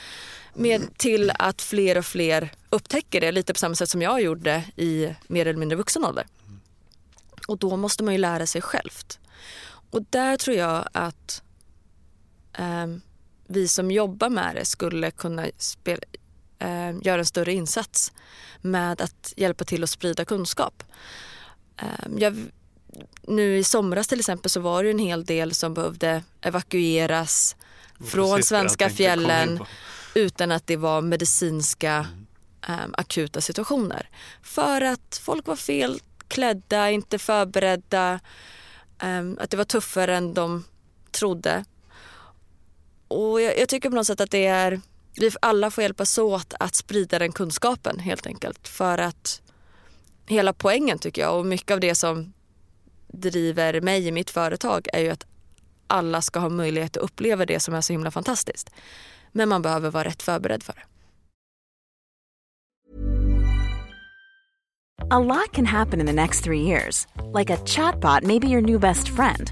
Med, 0.53 0.97
till 0.97 1.31
att 1.39 1.61
fler 1.61 1.97
och 1.97 2.05
fler 2.05 2.53
upptäcker 2.69 3.21
det 3.21 3.31
lite 3.31 3.53
på 3.53 3.59
samma 3.59 3.75
sätt 3.75 3.89
som 3.89 4.01
jag 4.01 4.21
gjorde 4.21 4.63
i 4.75 5.15
mer 5.27 5.45
eller 5.45 5.59
mindre 5.59 5.77
vuxen 5.77 6.05
ålder. 6.05 6.25
Och 7.47 7.57
då 7.57 7.75
måste 7.75 8.03
man 8.03 8.13
ju 8.13 8.17
lära 8.17 8.47
sig 8.47 8.61
självt. 8.61 9.19
Och 9.91 10.03
där 10.09 10.37
tror 10.37 10.57
jag 10.57 10.89
att 10.91 11.43
eh, 12.57 12.87
vi 13.47 13.67
som 13.67 13.91
jobbar 13.91 14.29
med 14.29 14.55
det 14.55 14.65
skulle 14.65 15.11
kunna 15.11 15.45
spela, 15.57 16.01
eh, 16.59 16.91
göra 17.01 17.19
en 17.19 17.25
större 17.25 17.53
insats 17.53 18.11
med 18.61 19.01
att 19.01 19.33
hjälpa 19.37 19.63
till 19.63 19.83
att 19.83 19.89
sprida 19.89 20.25
kunskap. 20.25 20.83
Eh, 21.77 22.07
jag, 22.17 22.45
nu 23.21 23.57
i 23.57 23.63
somras 23.63 24.07
till 24.07 24.19
exempel 24.19 24.49
så 24.49 24.59
var 24.59 24.83
det 24.83 24.89
en 24.89 24.99
hel 24.99 25.25
del 25.25 25.53
som 25.53 25.73
behövde 25.73 26.23
evakueras 26.41 27.55
från 28.05 28.43
svenska 28.43 28.89
fjällen 28.89 29.59
utan 30.15 30.51
att 30.51 30.67
det 30.67 30.77
var 30.77 31.01
medicinska 31.01 32.07
mm. 32.67 32.83
um, 32.83 32.93
akuta 32.97 33.41
situationer. 33.41 34.09
För 34.41 34.81
att 34.81 35.21
folk 35.23 35.47
var 35.47 35.55
fel 35.55 35.99
klädda, 36.27 36.91
inte 36.91 37.19
förberedda, 37.19 38.19
um, 39.03 39.37
att 39.41 39.49
det 39.49 39.57
var 39.57 39.63
tuffare 39.63 40.15
än 40.15 40.33
de 40.33 40.65
trodde. 41.11 41.65
Och 43.07 43.41
jag, 43.41 43.59
jag, 43.59 43.69
tycker 43.69 43.89
på 43.89 43.95
något 43.95 44.07
sätt 44.07 44.21
att 44.21 44.31
det 44.31 44.45
är 44.45 44.81
vi 45.19 45.31
alla 45.41 45.71
får 45.71 45.81
hjälpas 45.81 46.17
åt 46.17 46.53
att 46.59 46.75
sprida 46.75 47.19
den 47.19 47.31
kunskapen 47.31 47.99
helt 47.99 48.27
enkelt. 48.27 48.67
För 48.67 48.97
att 48.97 49.41
hela 50.25 50.53
poängen 50.53 50.99
tycker 50.99 51.21
jag 51.21 51.39
och 51.39 51.45
mycket 51.45 51.71
av 51.71 51.79
det 51.79 51.95
som 51.95 52.33
driver 53.07 53.81
mig 53.81 54.07
i 54.07 54.11
mitt 54.11 54.29
företag 54.29 54.87
är 54.93 54.99
ju 54.99 55.09
att 55.09 55.25
alla 55.87 56.21
ska 56.21 56.39
ha 56.39 56.49
möjlighet 56.49 56.97
att 56.97 57.03
uppleva 57.03 57.45
det 57.45 57.59
som 57.59 57.73
är 57.73 57.81
så 57.81 57.93
himla 57.93 58.11
fantastiskt. 58.11 58.69
Men 59.31 59.49
man 59.49 59.61
behöver 59.61 59.89
vara 59.91 60.03
rätt 60.03 60.21
förberedd 60.21 60.63
för 60.63 60.73
det. 60.73 60.83
A 65.11 65.19
lot 65.19 65.51
can 65.53 65.65
happen 65.65 65.99
in 65.99 66.05
the 66.05 66.13
next 66.13 66.43
three 66.43 66.61
years. 66.61 67.07
Like 67.33 67.53
a 67.53 67.57
chatbot 67.65 68.23
maybe 68.23 68.47
your 68.47 68.61
new 68.61 68.79
best 68.79 69.07
friend. 69.09 69.51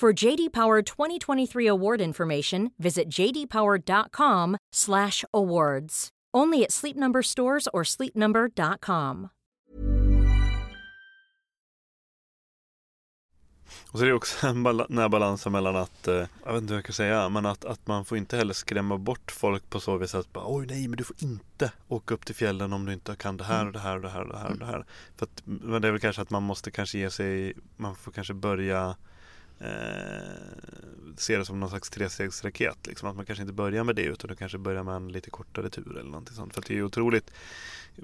For 0.00 0.26
JD 0.26 0.52
Power 0.52 0.82
2023 0.82 1.66
award 1.66 2.00
information, 2.00 2.70
visit 2.78 3.04
jdpower.com/awards. 3.18 6.08
Only 6.36 6.64
at 6.64 6.72
Sleep 6.72 6.96
Number 6.96 7.22
stores 7.22 7.68
or 7.74 7.84
sleepnumber.com. 7.84 9.28
Och 13.90 13.98
så 13.98 14.04
är 14.04 14.08
det 14.08 14.14
också 14.14 14.46
en 14.46 14.66
bal- 14.66 15.50
mellan 15.50 15.76
att, 15.76 16.08
eh, 16.08 16.26
jag 16.44 16.52
vet 16.52 16.62
inte 16.62 16.72
hur 16.72 16.78
jag 16.78 16.84
kan 16.84 16.94
säga, 16.94 17.28
men 17.28 17.46
att, 17.46 17.64
att 17.64 17.86
man 17.86 18.04
får 18.04 18.18
inte 18.18 18.36
heller 18.36 18.54
skrämma 18.54 18.98
bort 18.98 19.30
folk 19.30 19.70
på 19.70 19.80
så 19.80 19.96
vis 19.96 20.14
att 20.14 20.32
bara, 20.32 20.44
oj 20.46 20.66
nej 20.66 20.88
men 20.88 20.96
du 20.96 21.04
får 21.04 21.16
inte 21.18 21.72
åka 21.88 22.14
upp 22.14 22.26
till 22.26 22.34
fjällen 22.34 22.72
om 22.72 22.86
du 22.86 22.92
inte 22.92 23.16
kan 23.16 23.36
det 23.36 23.44
här 23.44 23.66
och 23.66 23.72
det 23.72 23.78
här 23.78 23.96
och 23.96 24.02
det 24.02 24.10
här 24.10 24.22
och 24.22 24.28
det 24.28 24.38
här. 24.38 24.50
Och 24.50 24.58
det 24.58 24.66
här. 24.66 24.84
För 25.16 25.26
att, 25.26 25.42
men 25.44 25.82
det 25.82 25.88
är 25.88 25.92
väl 25.92 26.00
kanske 26.00 26.22
att 26.22 26.30
man 26.30 26.42
måste 26.42 26.70
kanske 26.70 26.98
ge 26.98 27.10
sig, 27.10 27.52
man 27.76 27.96
får 27.96 28.12
kanske 28.12 28.34
börja 28.34 28.96
eh, 29.60 31.16
ser 31.16 31.38
det 31.38 31.44
som 31.44 31.60
någon 31.60 31.68
slags 31.68 31.90
trestegsraket. 31.90 32.86
Liksom. 32.86 33.08
Att 33.08 33.16
man 33.16 33.26
kanske 33.26 33.42
inte 33.42 33.54
börjar 33.54 33.84
med 33.84 33.96
det 33.96 34.02
utan 34.02 34.28
du 34.28 34.36
kanske 34.36 34.58
börjar 34.58 34.82
med 34.82 34.94
en 34.94 35.12
lite 35.12 35.30
kortare 35.30 35.70
tur 35.70 35.90
eller 35.90 36.10
någonting 36.10 36.36
sånt. 36.36 36.54
För 36.54 36.60
att 36.60 36.66
det 36.66 36.78
är 36.78 36.82
otroligt 36.82 37.30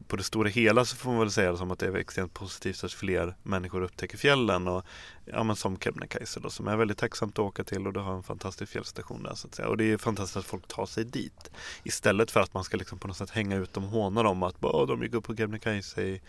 på 0.06 0.16
det 0.16 0.22
stora 0.22 0.48
hela 0.48 0.84
så 0.84 0.96
får 0.96 1.10
man 1.10 1.18
väl 1.18 1.30
säga 1.30 1.52
det 1.52 1.58
som 1.58 1.70
att 1.70 1.78
det 1.78 1.86
är 1.86 1.96
extremt 1.96 2.34
positivt 2.34 2.84
att 2.84 2.92
fler 2.92 3.36
människor 3.42 3.82
upptäcker 3.82 4.18
fjällen 4.18 4.68
och 4.68 4.84
ja, 5.24 5.42
men 5.42 5.56
som 5.56 5.78
Kebnekaise 5.78 6.40
då 6.40 6.50
som 6.50 6.68
är 6.68 6.76
väldigt 6.76 6.98
tacksamt 6.98 7.38
att 7.38 7.44
åka 7.44 7.64
till 7.64 7.86
och 7.86 7.92
du 7.92 8.00
har 8.00 8.14
en 8.14 8.22
fantastisk 8.22 8.72
fjällstation 8.72 9.22
där 9.22 9.34
så 9.34 9.46
att 9.46 9.54
säga. 9.54 9.68
Och 9.68 9.76
det 9.76 9.92
är 9.92 9.98
fantastiskt 9.98 10.36
att 10.36 10.44
folk 10.44 10.68
tar 10.68 10.86
sig 10.86 11.04
dit 11.04 11.50
istället 11.84 12.30
för 12.30 12.40
att 12.40 12.54
man 12.54 12.64
ska 12.64 12.76
liksom 12.76 12.98
på 12.98 13.08
något 13.08 13.16
sätt 13.16 13.30
hänga 13.30 13.56
ut 13.56 13.72
dem 13.72 13.84
och 13.84 13.90
håna 13.90 14.22
dem 14.22 14.42
att 14.42 14.60
bara, 14.60 14.86
de 14.86 15.02
gick 15.02 15.14
upp 15.14 15.24
på 15.24 15.36
Kebnekaise 15.36 16.02
i 16.02 16.20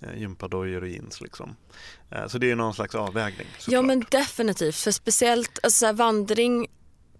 eh, 0.00 0.18
gympadojor 0.18 0.82
och 0.82 0.88
jeans 0.88 1.20
liksom. 1.20 1.56
Eh, 2.10 2.26
så 2.26 2.38
det 2.38 2.50
är 2.50 2.56
någon 2.56 2.74
slags 2.74 2.94
avvägning. 2.94 3.46
Ja 3.52 3.60
såklart. 3.60 3.84
men 3.84 4.04
definitivt, 4.10 4.76
för 4.76 4.90
speciellt 4.90 5.58
alltså, 5.62 5.92
vandring 5.92 6.66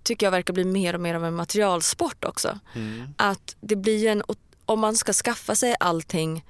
tycker 0.05 0.26
jag 0.26 0.30
verkar 0.30 0.55
bli 0.55 0.64
mer 0.64 0.95
och 0.95 1.01
mer 1.01 1.14
av 1.14 1.24
en 1.24 1.35
materialsport 1.35 2.24
också. 2.24 2.59
Mm. 2.74 3.14
Att 3.16 3.57
det 3.61 3.76
blir 3.76 4.07
en, 4.07 4.22
om 4.66 4.80
man 4.80 4.96
ska 4.96 5.12
skaffa 5.12 5.54
sig 5.54 5.76
allting 5.80 6.44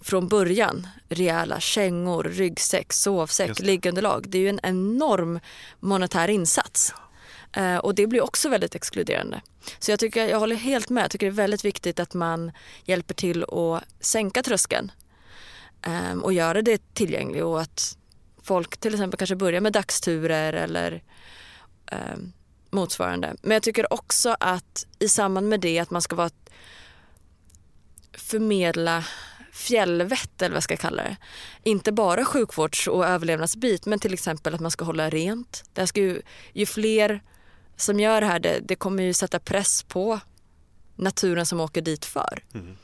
från 0.00 0.28
början, 0.28 0.86
rejäla 1.08 1.60
kängor, 1.60 2.24
ryggsäck, 2.24 2.92
sovsäck, 2.92 3.60
liggunderlag. 3.60 4.24
Det 4.28 4.38
är 4.38 4.42
ju 4.42 4.48
en 4.48 4.60
enorm 4.62 5.40
monetär 5.80 6.28
insats. 6.28 6.94
Eh, 7.52 7.76
och 7.76 7.94
det 7.94 8.06
blir 8.06 8.20
också 8.20 8.48
väldigt 8.48 8.74
exkluderande. 8.74 9.40
Så 9.78 9.90
jag, 9.90 9.98
tycker, 10.00 10.28
jag 10.28 10.38
håller 10.38 10.56
helt 10.56 10.88
med. 10.88 11.04
Jag 11.04 11.10
tycker 11.10 11.26
det 11.26 11.32
är 11.32 11.34
väldigt 11.34 11.64
viktigt 11.64 12.00
att 12.00 12.14
man 12.14 12.52
hjälper 12.84 13.14
till 13.14 13.44
att 13.44 13.84
sänka 14.00 14.42
tröskeln 14.42 14.92
eh, 15.86 16.12
och 16.12 16.32
göra 16.32 16.62
det 16.62 16.94
tillgängligt 16.94 17.42
och 17.42 17.60
att 17.60 17.96
folk 18.42 18.76
till 18.76 18.94
exempel 18.94 19.18
kanske 19.18 19.36
börjar 19.36 19.60
med 19.60 19.72
dagsturer 19.72 20.52
eller 20.52 21.02
eh, 21.86 22.16
motsvarande. 22.70 23.36
Men 23.42 23.52
jag 23.52 23.62
tycker 23.62 23.92
också 23.92 24.36
att 24.40 24.86
i 24.98 25.08
samband 25.08 25.48
med 25.48 25.60
det 25.60 25.78
att 25.78 25.90
man 25.90 26.02
ska 26.02 26.16
vara 26.16 26.30
förmedla 28.14 29.04
fjällvett 29.52 30.42
eller 30.42 30.50
vad 30.50 30.56
jag 30.56 30.62
ska 30.62 30.76
kalla 30.76 31.02
det. 31.02 31.16
Inte 31.62 31.92
bara 31.92 32.24
sjukvårds 32.24 32.88
och 32.88 33.06
överlevnadsbit 33.06 33.86
men 33.86 33.98
till 33.98 34.14
exempel 34.14 34.54
att 34.54 34.60
man 34.60 34.70
ska 34.70 34.84
hålla 34.84 35.10
rent. 35.10 35.64
Det 35.72 35.86
ska 35.86 36.00
ju, 36.00 36.22
ju 36.52 36.66
fler 36.66 37.22
som 37.76 38.00
gör 38.00 38.20
det 38.20 38.26
här 38.26 38.38
det, 38.38 38.60
det 38.60 38.76
kommer 38.76 39.02
ju 39.02 39.12
sätta 39.12 39.38
press 39.38 39.82
på 39.82 40.20
naturen 40.96 41.46
som 41.46 41.60
åker 41.60 41.82
dit 41.82 42.04
för. 42.04 42.44
Mm. 42.54 42.76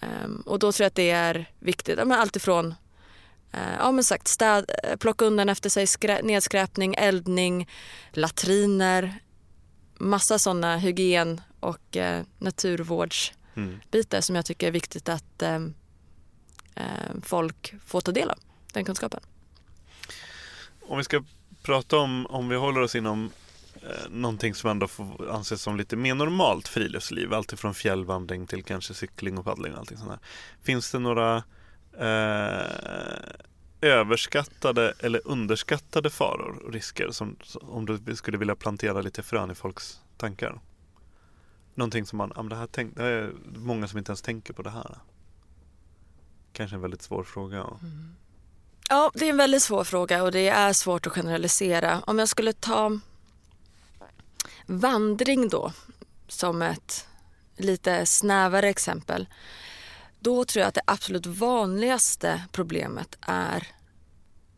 Ehm, 0.00 0.42
och 0.46 0.58
då 0.58 0.72
tror 0.72 0.84
jag 0.84 0.88
att 0.88 0.94
det 0.94 1.10
är 1.10 1.50
viktigt. 1.58 1.98
Ja, 1.98 2.04
men 2.04 2.20
allt 2.20 2.36
ifrån 2.36 2.74
eh, 3.52 3.74
ja, 3.78 3.92
men 3.92 4.04
sagt, 4.04 4.28
städ, 4.28 4.70
eh, 4.84 4.96
plocka 4.96 5.24
undan 5.24 5.48
efter 5.48 5.70
sig 5.70 5.86
skrä, 5.86 6.22
nedskräpning, 6.22 6.94
eldning, 6.98 7.68
latriner, 8.12 9.14
massa 9.98 10.38
sådana 10.38 10.76
hygien 10.76 11.40
och 11.60 11.96
eh, 11.96 12.22
naturvårdsbitar 12.38 13.45
Mm. 13.56 13.80
som 14.22 14.36
jag 14.36 14.44
tycker 14.44 14.66
är 14.66 14.70
viktigt 14.70 15.08
att 15.08 15.42
eh, 15.42 15.54
eh, 16.74 16.84
folk 17.22 17.74
får 17.86 18.00
ta 18.00 18.12
del 18.12 18.30
av, 18.30 18.38
den 18.72 18.84
kunskapen. 18.84 19.20
Om 20.88 20.98
vi 20.98 21.04
ska 21.04 21.24
prata 21.62 21.96
om, 21.98 22.26
om 22.26 22.48
vi 22.48 22.56
håller 22.56 22.80
oss 22.80 22.94
inom 22.94 23.30
eh, 23.82 24.10
någonting 24.10 24.54
som 24.54 24.70
ändå 24.70 24.88
får 24.88 25.30
anses 25.30 25.62
som 25.62 25.76
lite 25.76 25.96
mer 25.96 26.14
normalt 26.14 26.68
friluftsliv, 26.68 27.34
alltifrån 27.34 27.74
fjällvandring 27.74 28.46
till 28.46 28.64
kanske 28.64 28.94
cykling 28.94 29.38
och 29.38 29.44
paddling 29.44 29.72
och 29.72 29.78
allting 29.78 29.98
sånt 29.98 30.10
där. 30.10 30.18
Finns 30.62 30.90
det 30.92 30.98
några 30.98 31.36
eh, 31.98 32.66
överskattade 33.80 34.94
eller 34.98 35.20
underskattade 35.24 36.10
faror 36.10 36.62
och 36.66 36.72
risker 36.72 37.10
som, 37.10 37.36
som- 37.42 37.70
om 37.70 37.86
du 37.86 38.16
skulle 38.16 38.38
vilja 38.38 38.56
plantera 38.56 39.00
lite 39.00 39.22
frön 39.22 39.50
i 39.50 39.54
folks 39.54 40.00
tankar? 40.16 40.60
Någonting 41.76 42.06
som 42.06 42.16
man, 42.16 42.32
ja, 42.36 42.42
men 42.42 42.48
det 42.48 42.56
här 42.56 42.68
tänk, 42.72 42.96
det 42.96 43.04
är 43.04 43.32
många 43.54 43.88
som 43.88 43.98
inte 43.98 44.10
ens 44.10 44.22
tänker 44.22 44.52
på 44.52 44.62
det 44.62 44.70
här. 44.70 44.98
Kanske 46.52 46.76
en 46.76 46.82
väldigt 46.82 47.02
svår 47.02 47.24
fråga. 47.24 47.56
ja. 47.56 47.78
Mm. 47.82 48.16
Ja, 48.88 49.10
det 49.14 49.24
är 49.24 49.30
en 49.30 49.36
väldigt 49.36 49.62
svår 49.62 49.84
fråga 49.84 50.22
och 50.22 50.32
det 50.32 50.48
är 50.48 50.72
svårt 50.72 51.06
att 51.06 51.12
generalisera. 51.12 52.00
Om 52.06 52.18
jag 52.18 52.28
skulle 52.28 52.52
ta 52.52 52.98
vandring 54.66 55.48
då 55.48 55.72
som 56.28 56.62
ett 56.62 57.06
lite 57.56 58.06
snävare 58.06 58.68
exempel. 58.68 59.28
Då 60.20 60.44
tror 60.44 60.60
jag 60.60 60.68
att 60.68 60.74
det 60.74 60.82
absolut 60.84 61.26
vanligaste 61.26 62.42
problemet 62.52 63.18
är 63.20 63.68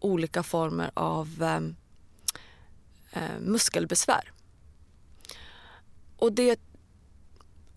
olika 0.00 0.42
former 0.42 0.90
av 0.94 1.28
eh, 1.42 3.22
eh 3.22 3.40
muskelbesvär. 3.40 4.32
Och 6.16 6.32
det 6.32 6.60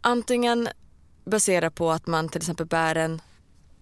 antingen 0.01 0.69
baserat 1.25 1.75
på 1.75 1.91
att 1.91 2.07
man 2.07 2.29
till 2.29 2.41
exempel 2.41 2.65
bär 2.65 2.95
en 2.95 3.21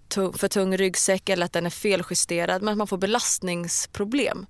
tung, 0.10 0.34
för 0.34 0.48
tung 0.48 0.78
ryggsäck 0.78 1.30
eller 1.30 1.46
att 1.46 1.54
den 1.54 1.66
är 1.66 1.70
feljusterad 1.70 2.62
men 2.62 2.72
att 2.72 2.78
man 2.78 2.88
får 2.88 2.98
belastningsproblem. 2.98 4.46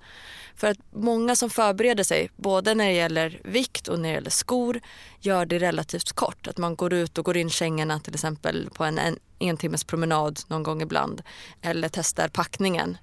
För 0.55 0.67
att 0.67 0.77
många 0.91 1.35
som 1.35 1.49
förbereder 1.49 2.03
sig, 2.03 2.31
både 2.35 2.73
när 2.75 2.85
det 2.85 2.93
gäller 2.93 3.41
vikt 3.43 3.87
och 3.87 3.99
när 3.99 4.09
det 4.09 4.15
gäller 4.15 4.29
skor, 4.29 4.81
gör 5.19 5.45
det 5.45 5.59
relativt 5.59 6.11
kort. 6.11 6.47
Att 6.47 6.57
man 6.57 6.75
går 6.75 6.93
ut 6.93 7.17
och 7.17 7.25
går 7.25 7.37
in 7.37 7.49
kängorna 7.49 7.99
till 7.99 8.13
exempel 8.13 8.69
på 8.73 8.83
en, 8.83 8.99
en, 8.99 9.19
en 9.39 9.57
timmes 9.57 9.83
promenad 9.83 10.39
någon 10.47 10.63
gång 10.63 10.81
ibland. 10.81 11.21
Eller 11.61 11.89
testar 11.89 12.27
packningen 12.27 12.97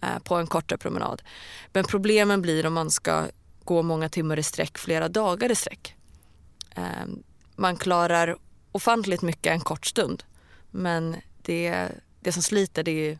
eh, 0.00 0.18
på 0.24 0.34
en 0.34 0.46
kortare 0.46 0.78
promenad. 0.78 1.22
Men 1.72 1.84
problemen 1.84 2.42
blir 2.42 2.66
om 2.66 2.72
man 2.72 2.90
ska 2.90 3.26
gå 3.64 3.82
många 3.82 4.08
timmar 4.08 4.38
i 4.38 4.42
sträck, 4.42 4.78
flera 4.78 5.08
dagar 5.08 5.52
i 5.52 5.54
sträck. 5.54 5.94
Eh, 6.74 7.06
man 7.60 7.76
klarar 7.76 8.36
ofantligt 8.72 9.22
mycket 9.22 9.52
en 9.52 9.60
kort 9.60 9.86
stund. 9.86 10.24
Men 10.70 11.16
det, 11.42 11.88
det 12.20 12.32
som 12.32 12.42
sliter 12.42 12.82
det 12.82 12.90
är 13.10 13.18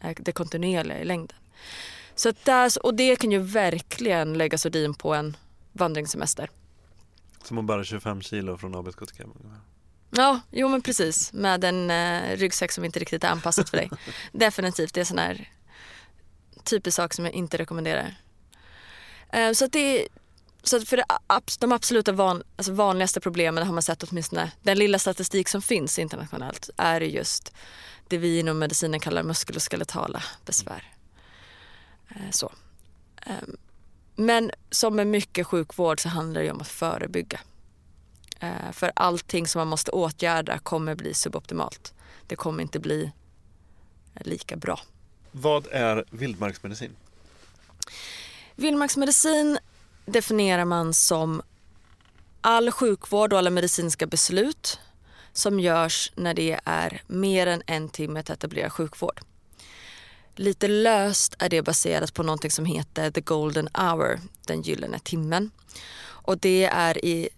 eh, 0.00 0.16
det 0.16 0.32
kontinuerliga 0.32 0.98
i 0.98 1.04
längden. 1.04 1.36
Så 2.14 2.32
där, 2.44 2.86
och 2.86 2.94
det 2.94 3.16
kan 3.16 3.32
ju 3.32 3.38
verkligen 3.38 4.38
lägga 4.38 4.58
sordin 4.58 4.94
på 4.94 5.14
en 5.14 5.36
vandringssemester. 5.72 6.50
Som 7.44 7.58
att 7.58 7.64
bära 7.64 7.84
25 7.84 8.22
kilo 8.22 8.56
från 8.56 8.74
Abisko. 8.74 9.06
Ja, 10.10 10.40
jo 10.50 10.68
men 10.68 10.82
precis. 10.82 11.32
Med 11.32 11.64
en 11.64 11.90
eh, 11.90 12.36
ryggsäck 12.36 12.72
som 12.72 12.84
inte 12.84 12.98
riktigt 12.98 13.24
är 13.24 13.28
anpassad 13.28 13.68
för 13.68 13.76
dig. 13.76 13.90
Definitivt, 14.32 14.94
det 14.94 15.00
är 15.00 15.04
sån 15.04 15.18
här 15.18 15.48
typisk 16.64 16.96
sak 16.96 17.14
som 17.14 17.24
jag 17.24 17.34
inte 17.34 17.56
rekommenderar. 17.56 18.14
Eh, 19.32 19.52
så 19.52 19.64
att 19.64 19.72
det 19.72 20.08
så 20.62 20.80
för 20.80 20.96
det, 20.96 21.04
de 21.58 21.72
absoluta 21.72 22.12
van, 22.12 22.42
alltså 22.56 22.72
vanligaste 22.72 23.20
problemen 23.20 23.66
har 23.66 23.72
man 23.74 23.82
sett 23.82 24.02
åtminstone, 24.02 24.52
den 24.62 24.78
lilla 24.78 24.98
statistik 24.98 25.48
som 25.48 25.62
finns 25.62 25.98
internationellt 25.98 26.70
är 26.76 27.00
just 27.00 27.52
det 28.08 28.18
vi 28.18 28.38
inom 28.38 28.58
medicinen 28.58 29.00
kallar 29.00 29.22
muskel 29.22 29.56
och 29.56 29.62
skeletala 29.62 30.22
besvär. 30.44 30.84
Eh, 32.08 32.30
Så. 32.30 32.52
Ehm, 33.26 33.56
Men 34.16 34.50
som 34.70 34.96
med 34.96 35.06
mycket 35.06 35.46
sjukvård 35.46 36.00
så 36.00 36.08
handlar 36.08 36.42
det 36.42 36.50
om 36.50 36.60
att 36.60 36.68
förebygga. 36.68 37.40
Eh, 38.40 38.72
för 38.72 38.92
allting 38.96 39.46
som 39.48 39.58
man 39.58 39.68
måste 39.68 39.90
åtgärda 39.90 40.58
kommer 40.58 40.94
bli 40.94 41.14
suboptimalt. 41.14 41.94
Det 42.26 42.36
kommer 42.36 42.62
inte 42.62 42.78
bli 42.78 43.12
lika 44.20 44.56
bra. 44.56 44.80
Vad 45.32 45.66
är 45.66 46.04
vildmarksmedicin? 46.10 46.96
Vildmarksmedicin 48.56 49.58
definierar 50.12 50.64
man 50.64 50.94
som 50.94 51.42
all 52.40 52.70
sjukvård 52.70 53.32
och 53.32 53.38
alla 53.38 53.50
medicinska 53.50 54.06
beslut 54.06 54.78
som 55.32 55.60
görs 55.60 56.12
när 56.14 56.34
det 56.34 56.60
är 56.64 57.02
mer 57.06 57.46
än 57.46 57.62
en 57.66 57.88
timme 57.88 58.22
till 58.22 58.32
etablerad 58.32 58.72
sjukvård. 58.72 59.20
Lite 60.34 60.68
löst 60.68 61.34
är 61.38 61.48
det 61.48 61.62
baserat 61.62 62.14
på 62.14 62.22
någonting 62.22 62.50
som 62.50 62.64
heter 62.64 63.10
the 63.10 63.20
golden 63.20 63.68
hour, 63.74 64.20
den 64.46 64.62
gyllene 64.62 64.98
timmen. 64.98 65.50
Och 66.02 66.38
det 66.38 66.64
är 66.64 67.04
i 67.04 67.28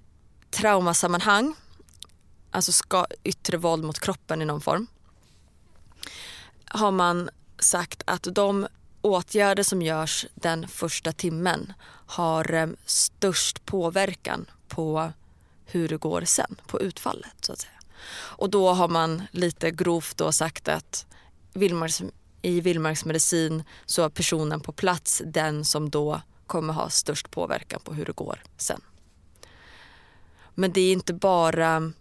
traumasammanhang, 0.51 1.55
alltså 2.51 2.73
ska 2.73 3.07
yttre 3.25 3.57
våld 3.57 3.85
mot 3.85 4.01
kroppen 4.01 4.43
i 4.43 4.45
någon 4.45 4.61
form, 4.61 4.87
har 6.65 6.91
man 6.91 7.31
sagt 7.59 8.03
att 8.07 8.27
de 8.33 8.67
åtgärder 9.01 9.63
som 9.63 9.83
görs 9.83 10.27
den 10.35 10.69
första 10.69 11.13
timmen 11.13 11.73
har 12.13 12.55
eh, 12.55 12.69
störst 12.87 13.67
påverkan 13.67 14.51
på 14.69 15.13
hur 15.67 15.89
det 15.89 15.97
går 15.97 16.23
sen, 16.25 16.57
på 16.67 16.81
utfallet 16.81 17.37
så 17.41 17.53
att 17.53 17.61
säga. 17.61 17.73
Och 18.15 18.51
då 18.51 18.73
har 18.73 18.89
man 18.89 19.23
lite 19.31 19.71
grovt 19.71 20.17
då 20.17 20.33
sagt 20.33 20.69
att 20.69 21.07
vildmarks, 21.53 22.03
i 22.43 22.61
vildmarksmedicin 22.61 23.65
så 23.87 24.05
är 24.05 24.09
personen 24.09 24.61
på 24.61 24.73
plats 24.73 25.23
den 25.27 25.65
som 25.65 25.91
då 25.91 26.21
kommer 26.47 26.73
ha 26.73 26.91
störst 26.91 27.31
påverkan 27.31 27.81
på 27.85 27.95
hur 27.95 28.05
det 28.05 28.13
går 28.13 28.43
sen. 28.57 28.81
Men 30.55 30.73
det 30.73 30.81
är 30.81 30.93
inte 30.93 31.13
bara 31.13 31.93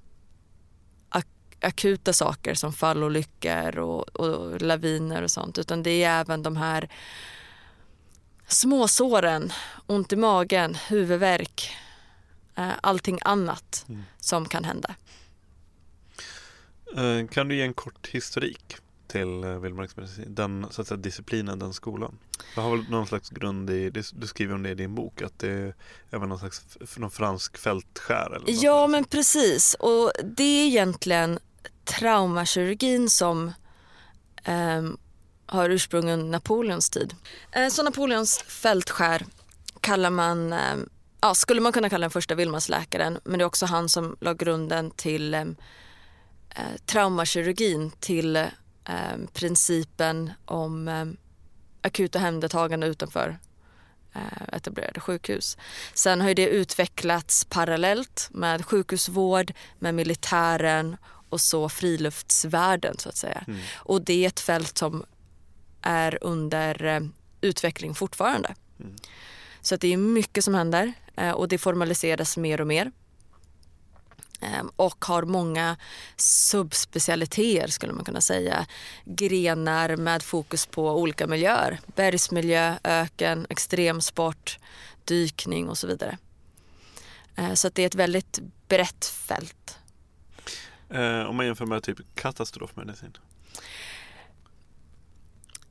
akuta 1.61 2.13
saker 2.13 2.53
som 2.53 2.73
fallolyckor 2.73 3.79
och, 3.79 4.09
och 4.09 4.61
laviner 4.61 5.21
och 5.21 5.31
sånt 5.31 5.57
utan 5.57 5.83
det 5.83 6.03
är 6.03 6.21
även 6.21 6.43
de 6.43 6.57
här 6.57 6.89
småsåren, 8.51 9.53
ont 9.87 10.13
i 10.13 10.15
magen, 10.15 10.75
huvudvärk, 10.75 11.71
eh, 12.55 12.71
allting 12.81 13.19
annat 13.21 13.85
mm. 13.89 14.03
som 14.19 14.45
kan 14.45 14.63
hända. 14.63 14.95
Eh, 16.97 17.27
kan 17.27 17.47
du 17.47 17.55
ge 17.55 17.61
en 17.61 17.73
kort 17.73 18.07
historik 18.07 18.75
till 19.07 19.43
eh, 19.43 19.59
vildmarksmedicin? 19.59 20.35
Den 20.35 20.67
så 20.71 20.81
att 20.81 20.87
säga, 20.87 20.97
disciplinen, 20.97 21.59
den 21.59 21.73
skolan. 21.73 22.17
Jag 22.55 22.61
har 22.63 22.77
väl 22.77 22.89
någon 22.89 23.07
slags 23.07 23.29
grund 23.29 23.69
i, 23.69 23.89
du 23.89 24.27
skriver 24.27 24.55
om 24.55 24.63
det 24.63 24.69
i 24.69 24.75
din 24.75 24.95
bok, 24.95 25.21
att 25.21 25.39
det 25.39 25.49
är 25.49 25.75
även 26.09 26.29
någon 26.29 26.39
slags 26.39 26.77
någon 26.97 27.11
fransk 27.11 27.57
fältskär? 27.57 28.35
Eller 28.35 28.63
ja 28.63 28.87
men 28.87 29.03
precis 29.03 29.73
och 29.73 30.11
det 30.23 30.43
är 30.43 30.67
egentligen 30.67 31.39
traumakirurgin 31.83 33.09
som 33.09 33.51
eh, 34.43 34.81
har 35.51 35.69
ursprung 35.69 36.09
under 36.09 36.25
Napoleons 36.25 36.89
tid. 36.89 37.15
Eh, 37.51 37.67
så 37.67 37.83
Napoleons 37.83 38.39
fältskär 38.47 39.25
kallar 39.81 40.09
man, 40.09 40.53
eh, 40.53 40.75
ja, 41.21 41.35
skulle 41.35 41.61
man 41.61 41.71
kunna 41.71 41.89
kalla 41.89 42.03
den 42.03 42.11
första 42.11 42.35
vildmarksläkaren 42.35 43.19
men 43.23 43.39
det 43.39 43.43
är 43.43 43.47
också 43.47 43.65
han 43.65 43.89
som 43.89 44.15
la 44.19 44.33
grunden 44.33 44.91
till 44.91 45.33
eh, 45.33 45.41
eh, 46.49 46.77
traumakirurgin 46.85 47.91
till 47.99 48.35
eh, 48.35 48.47
principen 49.33 50.31
om 50.45 50.87
eh, 50.87 51.05
akuta 51.81 52.19
hemdertagande 52.19 52.87
utanför 52.87 53.39
eh, 54.13 54.55
etablerade 54.57 54.99
sjukhus. 54.99 55.57
Sen 55.93 56.21
har 56.21 56.27
ju 56.27 56.33
det 56.33 56.47
utvecklats 56.47 57.45
parallellt 57.45 58.29
med 58.31 58.65
sjukhusvård, 58.65 59.53
med 59.79 59.95
militären 59.95 60.97
och 61.29 61.41
så 61.41 61.69
friluftsvärlden 61.69 62.97
så 62.97 63.09
att 63.09 63.17
säga. 63.17 63.43
Mm. 63.47 63.59
Och 63.75 64.01
det 64.01 64.23
är 64.23 64.27
ett 64.27 64.39
fält 64.39 64.77
som 64.77 65.05
är 65.81 66.17
under 66.21 66.85
eh, 66.85 67.01
utveckling 67.41 67.95
fortfarande. 67.95 68.55
Mm. 68.79 68.95
Så 69.61 69.75
att 69.75 69.81
det 69.81 69.93
är 69.93 69.97
mycket 69.97 70.43
som 70.43 70.53
händer 70.53 70.93
eh, 71.15 71.31
och 71.31 71.47
det 71.47 71.57
formaliseras 71.57 72.37
mer 72.37 72.61
och 72.61 72.67
mer. 72.67 72.91
Ehm, 74.41 74.71
och 74.75 75.05
har 75.05 75.23
många 75.23 75.77
subspecialiteter 76.15 77.67
skulle 77.67 77.93
man 77.93 78.05
kunna 78.05 78.21
säga. 78.21 78.65
Grenar 79.05 79.95
med 79.95 80.23
fokus 80.23 80.65
på 80.65 80.91
olika 80.91 81.27
miljöer. 81.27 81.79
Bergsmiljö, 81.95 82.75
öken, 82.83 83.47
extremsport, 83.49 84.59
dykning 85.05 85.69
och 85.69 85.77
så 85.77 85.87
vidare. 85.87 86.17
Ehm, 87.35 87.55
så 87.55 87.69
det 87.69 87.81
är 87.81 87.87
ett 87.87 87.95
väldigt 87.95 88.39
brett 88.67 89.05
fält. 89.05 89.77
Eh, 90.89 91.21
om 91.21 91.35
man 91.35 91.45
jämför 91.45 91.65
med 91.65 91.83
typ 91.83 91.97
katastrofmedicin? 92.15 93.17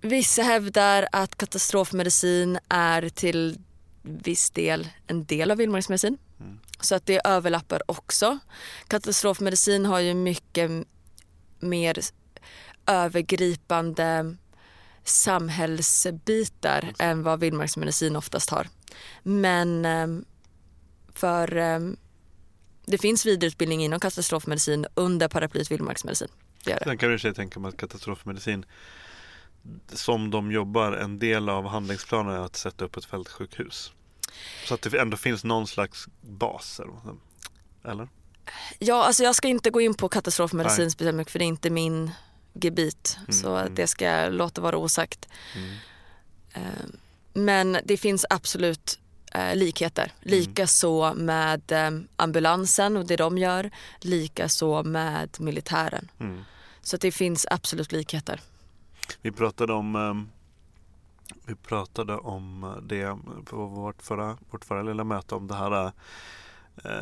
Vissa 0.01 0.43
hävdar 0.43 1.09
att 1.13 1.37
katastrofmedicin 1.37 2.59
är 2.69 3.09
till 3.09 3.59
viss 4.03 4.51
del 4.51 4.89
en 5.07 5.25
del 5.25 5.51
av 5.51 5.57
vildmarksmedicin. 5.57 6.19
Mm. 6.41 6.59
Så 6.81 6.95
att 6.95 7.07
det 7.07 7.21
överlappar 7.25 7.83
också. 7.87 8.39
Katastrofmedicin 8.89 9.87
har 9.87 10.01
ju 10.01 10.15
mycket 10.15 10.71
mer 11.61 11.99
övergripande 12.87 14.37
samhällsbitar 15.05 16.83
mm. 16.83 16.95
än 16.99 17.23
vad 17.23 17.41
vildmarksmedicin 17.41 18.17
oftast 18.17 18.51
har. 18.51 18.69
Men 19.23 19.85
ehm, 19.85 20.25
för 21.15 21.57
ehm, 21.57 21.97
det 22.87 22.99
finns 22.99 23.27
vidareutbildning 23.27 23.85
inom 23.85 24.01
katastrofmedicin 24.01 24.87
under 24.95 25.29
paraplyet 25.29 25.71
vildmarksmedicin. 25.71 26.29
Det 26.65 26.75
det. 26.75 26.85
Sen 26.85 26.99
kan 26.99 27.11
du 27.11 27.33
tänka 27.33 27.61
mig 27.61 27.69
att 27.69 27.77
katastrofmedicin 27.77 28.65
som 29.93 30.31
de 30.31 30.53
jobbar, 30.53 30.93
en 30.93 31.19
del 31.19 31.49
av 31.49 31.67
handlingsplanen 31.67 32.35
är 32.35 32.39
att 32.39 32.57
sätta 32.57 32.85
upp 32.85 32.97
ett 32.97 33.05
fältsjukhus. 33.05 33.93
Så 34.65 34.75
att 34.75 34.83
det 34.83 35.01
ändå 35.01 35.17
finns 35.17 35.45
någon 35.45 35.67
slags 35.67 36.09
bas? 36.21 36.81
Eller? 37.85 38.09
Ja, 38.79 39.05
alltså 39.05 39.23
jag 39.23 39.35
ska 39.35 39.49
inte 39.49 39.71
gå 39.71 39.81
in 39.81 39.95
på 39.95 40.09
katastrofmedicin 40.09 40.91
speciellt 40.91 41.17
mycket 41.17 41.33
för 41.33 41.39
det 41.39 41.45
är 41.45 41.47
inte 41.47 41.71
min 41.71 42.11
gebit. 42.53 43.19
Mm, 43.19 43.33
så 43.33 43.57
mm. 43.57 43.75
det 43.75 43.87
ska 43.87 44.05
jag 44.05 44.33
låta 44.33 44.61
vara 44.61 44.77
osagt. 44.77 45.29
Mm. 45.57 45.77
Eh, 46.53 46.87
men 47.33 47.79
det 47.85 47.97
finns 47.97 48.27
absolut 48.31 48.99
eh, 49.33 49.57
likheter. 49.57 50.03
Mm. 50.03 50.39
Lika 50.39 50.67
så 50.67 51.15
med 51.15 51.73
eh, 51.73 51.91
ambulansen 52.17 52.97
och 52.97 53.07
det 53.07 53.17
de 53.17 53.39
gör. 53.39 53.71
Lika 54.01 54.49
så 54.49 54.83
med 54.83 55.37
militären. 55.41 56.11
Mm. 56.21 56.45
Så 56.83 56.97
det 56.97 57.13
finns 57.13 57.47
absolut 57.51 57.93
likheter. 57.93 58.41
Vi 59.23 59.33
pratade 59.33 59.73
om 59.73 60.29
vi 61.47 61.55
pratade 61.55 62.17
om 62.17 62.75
det 62.83 63.17
på 63.45 63.67
vårt 63.67 64.03
förra, 64.03 64.39
vårt 64.51 64.65
förra 64.65 64.83
lilla 64.83 65.05
möte 65.05 65.35
om 65.35 65.47
det 65.47 65.55
här 65.55 65.93
eh, 66.85 66.93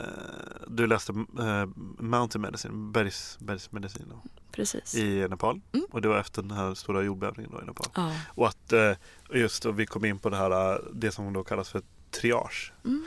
du 0.66 0.86
läste 0.86 1.12
eh, 1.38 1.66
Mountain 1.98 2.42
Medicine, 2.42 2.92
bergs, 2.92 3.38
bergsmedicin 3.40 4.06
då, 4.08 4.22
Precis. 4.52 4.94
i 4.94 5.28
Nepal 5.28 5.60
mm. 5.72 5.86
och 5.90 6.02
det 6.02 6.08
var 6.08 6.18
efter 6.18 6.42
den 6.42 6.50
här 6.50 6.74
stora 6.74 7.02
jordbävningen 7.02 7.52
då 7.52 7.62
i 7.62 7.64
Nepal. 7.64 7.86
Ja. 7.94 8.12
Och 8.28 8.48
att 8.48 8.72
eh, 8.72 8.92
just 9.34 9.62
då 9.62 9.72
vi 9.72 9.86
kom 9.86 10.04
in 10.04 10.18
på 10.18 10.30
det 10.30 10.36
här, 10.36 10.80
det 10.92 11.10
som 11.10 11.32
då 11.32 11.44
kallas 11.44 11.68
för 11.68 11.82
triage. 12.10 12.72
Mm. 12.84 13.04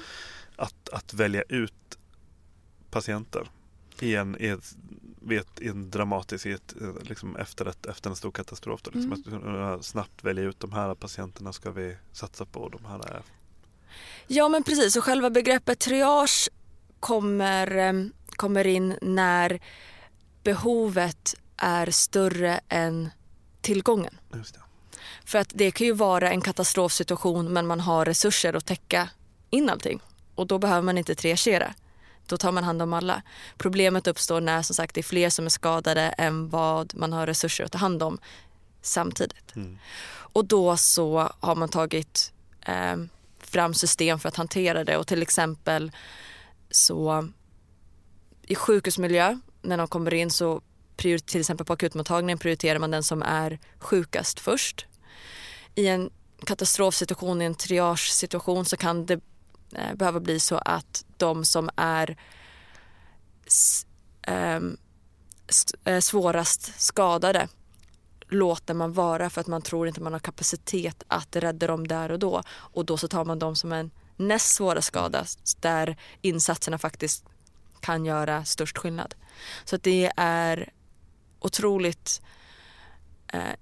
Att, 0.56 0.90
att 0.90 1.14
välja 1.14 1.42
ut 1.42 1.98
patienter 2.90 3.50
i 4.00 4.16
en, 4.16 4.38
i 4.40 4.48
ett, 4.48 4.76
vet, 5.22 5.62
i 5.62 5.68
en 5.68 5.92
dramatisk, 5.92 6.46
i 6.46 6.52
ett, 6.52 6.74
eh, 6.82 6.94
liksom 7.02 7.36
efter, 7.36 7.66
ett, 7.66 7.86
efter 7.86 8.10
en 8.10 8.16
stor 8.16 8.32
katastrof. 8.32 8.82
Då, 8.82 8.92
liksom, 8.94 9.42
mm. 9.44 9.62
Att 9.62 9.86
snabbt 9.86 10.24
välja 10.24 10.44
ut 10.44 10.60
de 10.60 10.72
här 10.72 10.96
patienterna 10.96 11.54
ska 11.54 11.72
vi 11.72 11.98
satsa 12.12 12.46
på. 12.46 12.70
De 12.70 12.86
här 12.86 13.00
är... 13.00 13.22
Ja 14.28 14.50
men 14.50 14.64
precis 14.64 14.96
och 14.96 15.04
själva 15.04 15.30
begreppet 15.30 15.80
triage 15.80 16.50
kommer, 17.00 17.78
eh, 17.78 17.94
kommer 18.30 18.68
in 18.68 18.98
när 19.02 19.60
behovet 20.44 21.36
är 21.58 21.92
större 21.92 22.60
än 22.70 23.10
tillgången. 23.62 24.18
För 25.26 25.40
att 25.40 25.52
det 25.54 25.72
kan 25.72 25.88
ju 25.88 25.94
vara 25.94 26.30
en 26.32 26.42
katastrofsituation 26.42 27.54
men 27.54 27.68
man 27.68 27.80
har 27.80 28.06
resurser 28.06 28.54
att 28.54 28.66
täcka 28.66 29.10
in 29.50 29.70
allting 29.70 30.02
och 30.36 30.48
då 30.48 30.60
behöver 30.60 30.82
man 30.82 30.98
inte 30.98 31.16
triagera 31.16 31.74
då 32.32 32.38
tar 32.38 32.52
man 32.52 32.64
hand 32.64 32.82
om 32.82 32.94
alla. 32.94 33.22
Problemet 33.58 34.08
uppstår 34.08 34.42
när 34.42 34.62
som 34.62 34.76
sagt 34.76 34.96
det 34.96 35.02
är 35.02 35.04
fler 35.04 35.30
som 35.30 35.46
är 35.46 35.50
skadade 35.50 36.02
än 36.02 36.50
vad 36.50 36.96
man 36.96 37.14
har 37.14 37.28
resurser 37.28 37.64
att 37.64 37.72
ta 37.72 37.78
hand 37.78 38.04
om 38.04 38.18
samtidigt. 38.82 39.56
Mm. 39.56 39.78
Och 40.34 40.46
då 40.46 40.78
så 40.78 41.30
har 41.40 41.56
man 41.56 41.70
tagit 41.70 42.32
eh, 42.66 42.98
fram 43.40 43.74
system 43.74 44.20
för 44.20 44.30
att 44.30 44.36
hantera 44.36 44.84
det 44.84 44.98
och 44.98 45.08
till 45.08 45.22
exempel 45.22 45.92
så 46.70 47.30
i 48.42 48.56
sjukhusmiljö 48.56 49.40
när 49.62 49.78
de 49.78 49.88
kommer 49.88 50.14
in 50.14 50.32
så 50.32 50.62
till 50.96 51.40
exempel 51.40 51.66
på 51.66 51.74
akutmottagningen 51.74 52.38
prioriterar 52.38 52.80
man 52.80 52.92
den 52.92 53.04
som 53.04 53.22
är 53.22 53.60
sjukast 53.80 54.40
först. 54.40 54.86
I 55.76 55.88
en 55.88 56.10
katastrofsituation, 56.46 57.42
i 57.42 57.46
en 57.46 57.56
triage-situation 57.56 58.66
så 58.66 58.78
kan 58.78 59.06
det 59.06 59.20
Eh, 59.76 59.96
behöva 59.96 60.20
bli 60.20 60.40
så 60.40 60.58
att 60.58 61.06
de 61.18 61.46
som 61.46 61.70
är 61.76 62.18
s- 63.48 63.86
ehm, 64.22 64.78
eh, 65.86 66.00
svårast 66.00 66.82
skadade 66.82 67.48
låter 68.30 68.74
man 68.74 68.94
vara 68.94 69.30
för 69.30 69.42
att 69.42 69.48
man 69.48 69.62
tror 69.62 69.88
inte 69.88 70.02
man 70.02 70.14
har 70.14 70.20
kapacitet 70.20 71.04
att 71.08 71.36
rädda 71.36 71.68
dem 71.68 71.88
där 71.88 72.12
och 72.12 72.20
då. 72.20 72.44
Och 72.52 72.86
då 72.86 72.98
så 72.98 73.08
tar 73.08 73.26
man 73.26 73.40
dem 73.40 73.56
som 73.56 73.72
en 73.72 73.92
näst 74.18 74.56
svåra 74.56 74.82
skada 74.82 75.26
där 75.60 75.98
insatserna 76.22 76.78
faktiskt 76.78 77.26
kan 77.80 78.06
göra 78.06 78.46
störst 78.46 78.78
skillnad. 78.78 79.16
Så 79.66 79.76
att 79.76 79.84
det 79.84 80.12
är 80.18 80.70
otroligt 81.40 82.22
eh, 83.28 83.56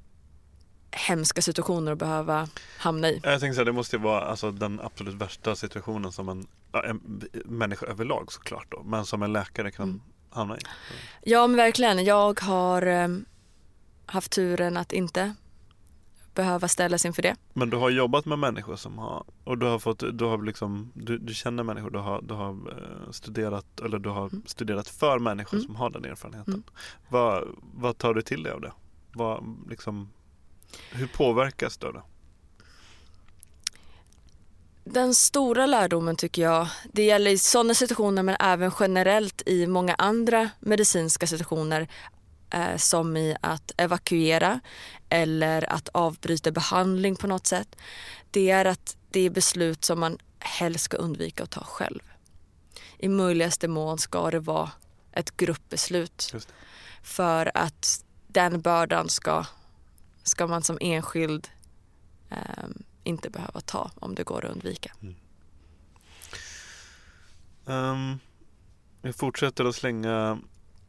hemska 0.92 1.42
situationer 1.42 1.92
att 1.92 1.98
behöva 1.98 2.48
hamna 2.78 3.10
i. 3.10 3.20
Jag 3.24 3.40
så 3.40 3.46
här, 3.48 3.66
det 3.66 3.72
måste 3.72 3.96
ju 3.96 4.02
vara 4.02 4.22
alltså, 4.22 4.52
den 4.52 4.80
absolut 4.80 5.16
värsta 5.16 5.56
situationen 5.56 6.12
som 6.12 6.30
en, 6.30 6.48
en 6.86 7.22
människa 7.46 7.86
överlag 7.86 8.32
såklart 8.32 8.66
då, 8.70 8.84
men 8.84 9.06
som 9.06 9.24
en 9.24 9.34
läkare 9.34 9.72
kan 9.72 9.90
Mm. 9.90 10.02
hamna 10.30 10.58
i. 10.58 10.62
Ja 11.24 11.48
men 11.48 11.58
verkligen. 11.58 12.06
Jag 12.06 12.40
har 12.40 12.82
eh, 12.86 13.08
haft 14.06 14.32
turen 14.32 14.78
att 14.78 14.92
inte 14.92 15.34
behöva 16.36 16.68
ställas 16.68 17.06
inför 17.06 17.22
det. 17.22 17.36
Men 17.54 17.70
du 17.70 17.78
har 17.78 17.90
jobbat 17.90 18.26
med 18.26 18.40
människor 18.40 18.76
som 18.76 18.98
har, 18.98 19.24
och 19.44 19.58
du 19.58 19.66
har 19.66 19.80
fått, 19.80 20.04
du 20.14 20.26
har 20.26 20.44
liksom, 20.44 20.92
du, 20.94 21.18
du 21.18 21.34
känner 21.34 21.64
människor, 21.64 21.90
du 21.90 22.00
har, 22.00 22.22
du 22.22 22.34
har 22.34 22.50
eh, 22.52 23.12
studerat, 23.12 23.80
eller 23.80 24.00
du 24.00 24.10
har 24.10 24.28
Mm. 24.30 24.42
studerat 24.46 24.88
för 24.88 25.20
människor 25.20 25.58
Mm. 25.58 25.66
som 25.66 25.76
har 25.76 25.90
den 25.90 26.06
erfarenheten. 26.06 26.54
Mm. 26.54 26.64
Vad, 27.10 27.44
vad 27.74 27.98
tar 27.98 28.14
du 28.14 28.22
till 28.22 28.44
dig 28.44 28.54
av 28.54 28.62
det? 28.62 28.72
Vad, 29.14 29.56
liksom, 29.70 30.10
hur 30.92 31.08
påverkas 31.08 31.78
du 31.78 31.92
det? 31.92 32.02
Den 34.84 35.16
stora 35.16 35.66
lärdomen 35.66 36.16
tycker 36.16 36.42
jag, 36.42 36.68
det 36.94 37.04
gäller 37.04 37.32
i 37.32 37.38
sådana 37.38 37.74
situationer 37.74 38.24
men 38.24 38.36
även 38.40 38.72
generellt 38.80 39.42
i 39.46 39.68
många 39.68 39.96
andra 39.96 40.50
medicinska 40.60 41.28
situationer 41.28 41.88
eh, 42.50 42.78
som 42.78 43.18
i 43.18 43.36
att 43.42 43.72
evakuera 43.78 44.60
eller 45.10 45.74
att 45.74 45.90
avbryta 45.90 46.52
behandling 46.52 47.16
på 47.16 47.28
något 47.28 47.48
sätt. 47.48 47.76
Det 48.32 48.50
är 48.50 48.66
att 48.66 48.98
det 49.12 49.20
är 49.20 49.30
beslut 49.30 49.86
som 49.86 50.00
man 50.00 50.18
helst 50.40 50.86
ska 50.86 50.98
undvika 50.98 51.44
att 51.44 51.52
ta 51.52 51.64
själv. 51.64 52.02
I 52.98 53.08
möjligaste 53.08 53.68
mån 53.68 53.98
ska 53.98 54.32
det 54.32 54.40
vara 54.40 54.72
ett 55.12 55.38
gruppbeslut 55.38 56.34
för 57.04 57.52
att 57.54 58.04
den 58.28 58.62
bördan 58.62 59.10
ska, 59.10 59.46
ska 60.30 60.48
man 60.48 60.64
som 60.64 60.78
enskild 60.82 61.48
ehm, 62.30 62.84
inte 63.04 63.30
behöva 63.30 63.62
ta 63.62 63.92
om 63.96 64.16
det 64.16 64.24
går 64.24 64.46
att 64.46 64.52
undvika. 64.52 64.92
Um, 67.66 68.20
jag 69.02 69.16
fortsätter 69.16 69.66
att 69.66 69.76
slänga 69.76 70.40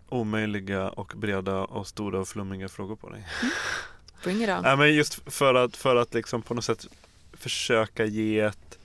omöjliga 0.09 0.88
och 0.88 1.12
breda 1.16 1.59
och 1.64 1.86
stora 1.86 2.20
och 2.20 2.28
flummiga 2.28 2.68
frågor 2.68 2.97
på 2.97 3.09
dig. 3.11 3.26
Bring 4.24 4.43
it 4.43 4.49
on. 4.51 4.62
Nej, 4.62 4.76
men 4.76 4.95
just 4.95 5.32
för 5.32 5.55
att, 5.55 5.76
för 5.76 5.97
att 5.97 6.14
liksom 6.14 6.43
på 6.43 6.55
något 6.55 6.64
sätt 6.64 6.86
försöka 7.32 8.05
ge 8.05 8.41
ett, 8.41 8.78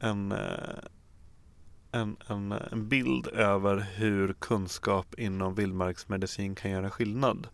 en, 0.00 0.32
eh, 0.32 0.38
en, 1.94 2.16
en, 2.28 2.52
en 2.52 2.88
bild 2.88 3.26
över 3.26 3.86
hur 3.94 4.32
kunskap 4.32 5.14
inom 5.18 5.54
vildmarksmedicin 5.54 6.54
kan 6.54 6.70
göra 6.70 6.90
skillnad. 6.90 7.48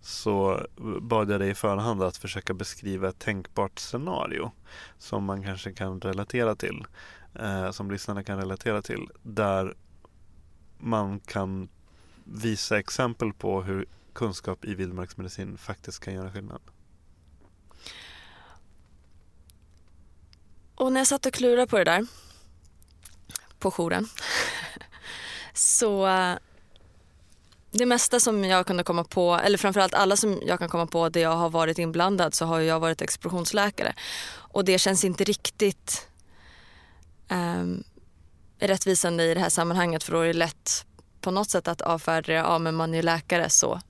Så 0.00 0.66
bad 1.00 1.30
jag 1.30 1.40
dig 1.40 1.50
i 1.50 1.54
förhand 1.54 2.02
att 2.02 2.16
försöka 2.16 2.54
beskriva 2.54 3.08
ett 3.08 3.18
tänkbart 3.18 3.78
scenario 3.78 4.52
som 4.98 5.24
man 5.24 5.42
kanske 5.42 5.72
kan 5.72 6.00
relatera 6.00 6.54
till, 6.54 6.86
eh, 7.34 7.70
som 7.70 7.90
lyssnarna 7.90 8.24
kan 8.24 8.38
relatera 8.38 8.82
till, 8.82 9.08
där 9.22 9.74
man 10.78 11.20
kan 11.20 11.68
visa 12.24 12.78
exempel 12.78 13.32
på 13.32 13.62
hur 13.62 13.86
kunskap 14.12 14.64
i 14.64 14.74
vildmarksmedicin 14.74 15.58
faktiskt 15.58 16.00
kan 16.00 16.14
göra 16.14 16.32
skillnad. 16.32 16.60
Och 20.74 20.92
när 20.92 21.00
jag 21.00 21.06
satt 21.06 21.26
och 21.26 21.32
klurade 21.32 21.66
på 21.66 21.78
det 21.78 21.84
där 21.84 22.06
på 23.64 23.70
jouren 23.70 24.08
så 25.54 26.06
det 27.70 27.86
mesta 27.86 28.20
som 28.20 28.44
jag 28.44 28.66
kunde 28.66 28.84
komma 28.84 29.04
på, 29.04 29.34
eller 29.34 29.58
framförallt 29.58 29.94
alla 29.94 30.16
som 30.16 30.40
jag 30.46 30.58
kan 30.58 30.68
komma 30.68 30.86
på 30.86 31.08
där 31.08 31.20
jag 31.20 31.36
har 31.36 31.50
varit 31.50 31.78
inblandad 31.78 32.34
så 32.34 32.44
har 32.44 32.60
jag 32.60 32.80
varit 32.80 33.02
explosionsläkare. 33.02 33.94
Och 34.34 34.64
det 34.64 34.78
känns 34.78 35.04
inte 35.04 35.24
riktigt 35.24 36.08
um, 37.30 37.84
rättvisande 38.58 39.24
i 39.24 39.34
det 39.34 39.40
här 39.40 39.48
sammanhanget 39.48 40.04
för 40.04 40.12
då 40.12 40.20
är 40.20 40.26
det 40.26 40.32
lätt 40.32 40.86
på 41.20 41.30
något 41.30 41.50
sätt 41.50 41.68
att 41.68 41.80
avfärda 41.80 42.26
det, 42.26 42.32
ja 42.32 42.58
men 42.58 42.74
man 42.74 42.90
är 42.94 42.96
ju 42.96 43.02
läkare 43.02 43.50
så. 43.50 43.80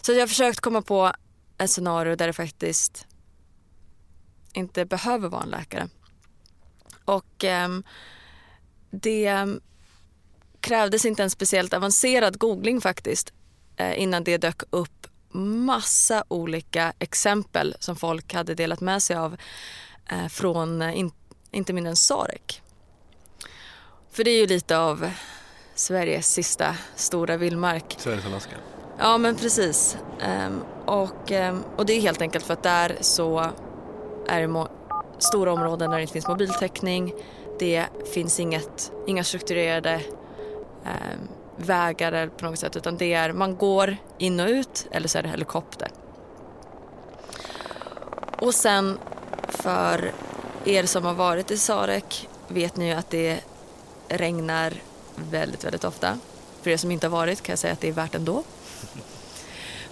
Så 0.00 0.12
jag 0.12 0.20
har 0.20 0.26
försökt 0.26 0.60
komma 0.60 0.82
på 0.82 1.12
ett 1.58 1.70
scenario 1.70 2.16
där 2.16 2.26
det 2.26 2.32
faktiskt 2.32 3.06
inte 4.52 4.84
behöver 4.84 5.28
vara 5.28 5.42
en 5.42 5.50
läkare. 5.50 5.88
Och 7.04 7.44
um, 7.44 7.84
det 8.92 9.46
krävdes 10.60 11.04
inte 11.04 11.22
en 11.22 11.30
speciellt 11.30 11.74
avancerad 11.74 12.38
googling 12.38 12.80
faktiskt 12.80 13.32
eh, 13.76 14.02
innan 14.02 14.24
det 14.24 14.36
dök 14.36 14.62
upp 14.70 15.06
massa 15.34 16.24
olika 16.28 16.92
exempel 16.98 17.74
som 17.78 17.96
folk 17.96 18.34
hade 18.34 18.54
delat 18.54 18.80
med 18.80 19.02
sig 19.02 19.16
av 19.16 19.36
eh, 20.10 20.28
från 20.28 20.82
eh, 20.82 20.98
in, 20.98 21.10
inte 21.50 21.72
mindre 21.72 21.90
än 21.90 21.96
Sarek. 21.96 22.62
För 24.10 24.24
det 24.24 24.30
är 24.30 24.40
ju 24.40 24.46
lite 24.46 24.78
av 24.78 25.10
Sveriges 25.74 26.32
sista 26.32 26.76
stora 26.96 27.36
vildmark. 27.36 27.94
Sveriges 27.98 28.26
Alaska. 28.26 28.56
Ja 28.98 29.18
men 29.18 29.36
precis. 29.36 29.96
Ehm, 30.20 30.62
och, 30.86 31.32
ehm, 31.32 31.64
och 31.76 31.86
det 31.86 31.92
är 31.92 32.00
helt 32.00 32.20
enkelt 32.20 32.44
för 32.44 32.52
att 32.52 32.62
där 32.62 32.96
så 33.00 33.52
är 34.28 34.48
det 34.48 34.68
stora 35.18 35.52
områden 35.52 35.90
där 35.90 35.96
det 35.96 36.02
inte 36.02 36.12
finns 36.12 36.28
mobiltäckning. 36.28 37.14
Det 37.58 37.86
finns 38.12 38.40
inget, 38.40 38.92
inga 39.06 39.24
strukturerade 39.24 40.00
eh, 40.84 41.18
vägar 41.56 42.12
eller 42.12 42.28
på 42.28 42.44
något 42.44 42.58
sätt 42.58 42.76
utan 42.76 42.96
det 42.96 43.12
är 43.12 43.32
man 43.32 43.56
går 43.56 43.96
in 44.18 44.40
och 44.40 44.48
ut 44.48 44.86
eller 44.90 45.08
så 45.08 45.18
är 45.18 45.22
det 45.22 45.28
helikopter. 45.28 45.88
Och 48.38 48.54
sen 48.54 48.98
för 49.48 50.12
er 50.64 50.86
som 50.86 51.04
har 51.04 51.14
varit 51.14 51.50
i 51.50 51.58
Sarek 51.58 52.28
vet 52.48 52.76
ni 52.76 52.88
ju 52.88 52.92
att 52.92 53.10
det 53.10 53.40
regnar 54.08 54.74
väldigt, 55.16 55.64
väldigt 55.64 55.84
ofta. 55.84 56.18
För 56.62 56.70
er 56.70 56.76
som 56.76 56.90
inte 56.90 57.06
har 57.06 57.12
varit 57.12 57.42
kan 57.42 57.52
jag 57.52 57.58
säga 57.58 57.72
att 57.72 57.80
det 57.80 57.88
är 57.88 57.92
värt 57.92 58.14
ändå. 58.14 58.42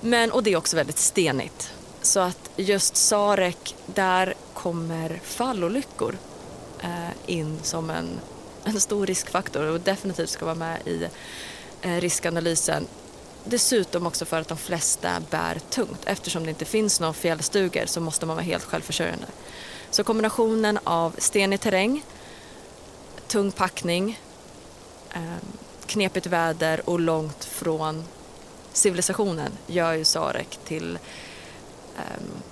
Men, 0.01 0.33
och 0.33 0.43
det 0.43 0.53
är 0.53 0.57
också 0.57 0.77
väldigt 0.77 0.99
stenigt. 0.99 1.73
Så 2.03 2.21
att 2.21 2.51
just 2.57 2.97
Sarek, 2.97 3.77
där 3.87 4.35
kommer 4.55 5.21
fallolyckor 5.25 6.15
Eh, 6.83 7.11
in 7.27 7.59
som 7.63 7.91
en, 7.91 8.21
en 8.65 8.81
stor 8.81 9.07
riskfaktor 9.07 9.65
och 9.65 9.81
definitivt 9.81 10.31
ska 10.31 10.45
vara 10.45 10.55
med 10.55 10.79
i 10.87 11.09
eh, 11.83 12.01
riskanalysen. 12.01 12.87
Dessutom 13.45 14.07
också 14.07 14.25
för 14.25 14.41
att 14.41 14.49
de 14.49 14.59
flesta 14.59 15.23
bär 15.31 15.59
tungt. 15.71 16.01
Eftersom 16.07 16.45
det 16.45 16.51
inte 16.51 16.65
finns 16.65 17.01
någon 17.01 17.15
fjällstugor 17.15 17.87
så 17.87 18.01
måste 18.01 18.27
man 18.27 18.37
vara 18.37 18.45
helt 18.45 18.65
självförsörjande. 18.65 19.27
Så 19.91 20.05
kombinationen 20.05 20.79
av 20.85 21.15
stenig 21.19 21.61
terräng, 21.61 22.05
tung 23.29 23.53
packning, 23.53 24.21
eh, 25.15 25.45
knepigt 25.87 26.27
väder 26.27 26.91
och 26.91 27.01
långt 27.01 27.45
från 27.45 28.05
civilisationen 28.73 29.53
gör 29.67 29.93
ju 29.93 30.05
Sarek 30.05 30.59
till 30.65 30.99
ehm, 31.97 32.43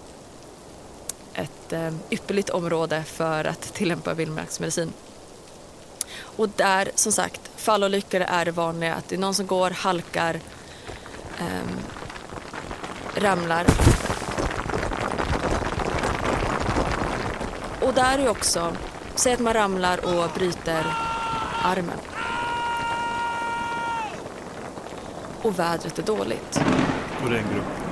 ett 1.39 1.73
eh, 1.73 1.93
ypperligt 2.11 2.51
område 2.51 3.05
för 3.05 3.45
att 3.45 3.75
tillämpa 3.75 4.15
vildmarksmedicin. 4.15 4.93
Och 6.21 6.49
där, 6.49 6.91
som 6.95 7.13
sagt, 7.13 7.41
fallolyckor 7.57 8.21
är 8.21 8.45
det 8.45 8.51
vanliga. 8.51 8.95
Att 8.95 9.09
det 9.09 9.17
är 9.17 9.21
någon 9.21 9.35
som 9.35 9.47
går, 9.47 9.71
halkar, 9.71 10.41
ehm, 11.39 11.79
ramlar. 13.17 13.67
Och 17.81 17.95
där 17.95 18.19
är 18.19 18.29
också, 18.29 18.77
säg 19.15 19.33
att 19.33 19.41
man 19.41 19.55
ramlar 19.55 19.99
och 20.05 20.31
bryter 20.35 20.87
armen. 21.63 21.99
Och 25.43 25.59
vädret 25.59 25.99
är 25.99 26.03
dåligt. 26.03 26.61
Och 27.23 27.31
det 27.31 27.37
är 27.37 27.41
en 27.41 27.55
grupp 27.55 27.88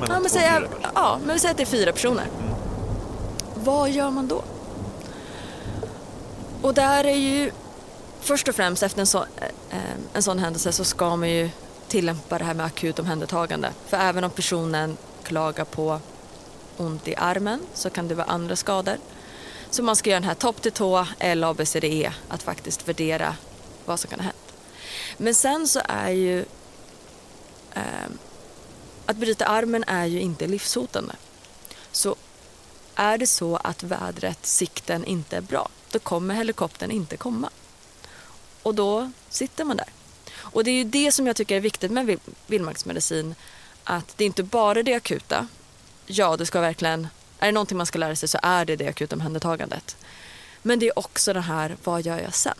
mellan 0.00 0.14
Ja 0.14 0.20
men, 0.20 0.30
säg, 0.30 0.68
ja, 0.94 1.18
men 1.24 1.34
vi 1.34 1.40
säger 1.40 1.50
att 1.50 1.56
det 1.56 1.62
är 1.62 1.66
fyra 1.66 1.92
personer. 1.92 2.26
Vad 3.54 3.90
gör 3.90 4.10
man 4.10 4.28
då? 4.28 4.42
Och 6.62 6.74
där 6.74 7.04
är 7.04 7.16
ju 7.16 7.50
först 8.20 8.48
och 8.48 8.54
främst 8.54 8.82
efter 8.82 9.00
en, 9.00 9.06
så, 9.06 9.18
eh, 9.70 9.78
en 10.12 10.22
sån 10.22 10.38
händelse 10.38 10.72
så 10.72 10.84
ska 10.84 11.16
man 11.16 11.30
ju 11.30 11.50
tillämpa 11.88 12.38
det 12.38 12.44
här 12.44 12.54
med 12.54 12.66
akut 12.66 12.98
omhändertagande. 12.98 13.72
För 13.86 13.96
även 13.96 14.24
om 14.24 14.30
personen 14.30 14.96
klagar 15.22 15.64
på 15.64 16.00
ont 16.76 17.08
i 17.08 17.16
armen 17.16 17.60
så 17.74 17.90
kan 17.90 18.08
det 18.08 18.14
vara 18.14 18.26
andra 18.26 18.56
skador. 18.56 18.96
Så 19.70 19.82
man 19.82 19.96
ska 19.96 20.10
göra 20.10 20.20
den 20.20 20.28
här 20.28 20.34
topp 20.34 20.62
till 20.62 20.72
tå, 20.72 21.06
L, 21.18 21.44
A, 21.44 21.54
B, 21.54 21.66
C, 21.66 21.80
D, 21.80 21.86
E, 21.86 22.12
att 22.28 22.42
faktiskt 22.42 22.88
värdera 22.88 23.36
vad 23.84 24.00
som 24.00 24.10
kan 24.10 24.20
ha 24.20 24.24
hänt. 24.24 24.54
Men 25.16 25.34
sen 25.34 25.68
så 25.68 25.80
är 25.84 26.10
ju 26.10 26.44
eh, 27.74 28.08
att 29.08 29.16
bryta 29.16 29.46
armen 29.46 29.84
är 29.86 30.06
ju 30.06 30.20
inte 30.20 30.46
livshotande. 30.46 31.14
Så 31.92 32.16
är 32.94 33.18
det 33.18 33.26
så 33.26 33.56
att 33.56 33.82
vädret, 33.82 34.46
sikten 34.46 35.04
inte 35.04 35.36
är 35.36 35.40
bra, 35.40 35.68
då 35.90 35.98
kommer 35.98 36.34
helikoptern 36.34 36.90
inte 36.90 37.16
komma. 37.16 37.50
Och 38.62 38.74
då 38.74 39.10
sitter 39.30 39.64
man 39.64 39.76
där. 39.76 39.88
Och 40.34 40.64
det 40.64 40.70
är 40.70 40.74
ju 40.74 40.84
det 40.84 41.12
som 41.12 41.26
jag 41.26 41.36
tycker 41.36 41.56
är 41.56 41.60
viktigt 41.60 41.90
med 41.90 42.18
vildmarksmedicin. 42.46 43.34
Att 43.84 44.16
det 44.16 44.24
är 44.24 44.26
inte 44.26 44.42
bara 44.42 44.82
det 44.82 44.94
akuta. 44.94 45.48
Ja, 46.06 46.36
det 46.36 46.46
ska 46.46 46.60
verkligen, 46.60 47.08
är 47.38 47.46
det 47.46 47.52
någonting 47.52 47.78
man 47.78 47.86
ska 47.86 47.98
lära 47.98 48.16
sig 48.16 48.28
så 48.28 48.38
är 48.42 48.64
det 48.64 48.76
det 48.76 48.86
akuta 48.86 49.16
omhändertagandet. 49.16 49.96
Men 50.62 50.78
det 50.78 50.86
är 50.86 50.98
också 50.98 51.32
det 51.32 51.40
här, 51.40 51.76
vad 51.84 52.06
gör 52.06 52.18
jag 52.18 52.34
sen? 52.34 52.58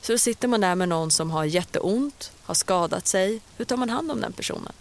Så 0.00 0.12
då 0.12 0.18
sitter 0.18 0.48
man 0.48 0.60
där 0.60 0.74
med 0.74 0.88
någon 0.88 1.10
som 1.10 1.30
har 1.30 1.44
jätteont, 1.44 2.32
har 2.42 2.54
skadat 2.54 3.06
sig. 3.06 3.40
Hur 3.56 3.64
tar 3.64 3.76
man 3.76 3.90
hand 3.90 4.10
om 4.10 4.20
den 4.20 4.32
personen? 4.32 4.72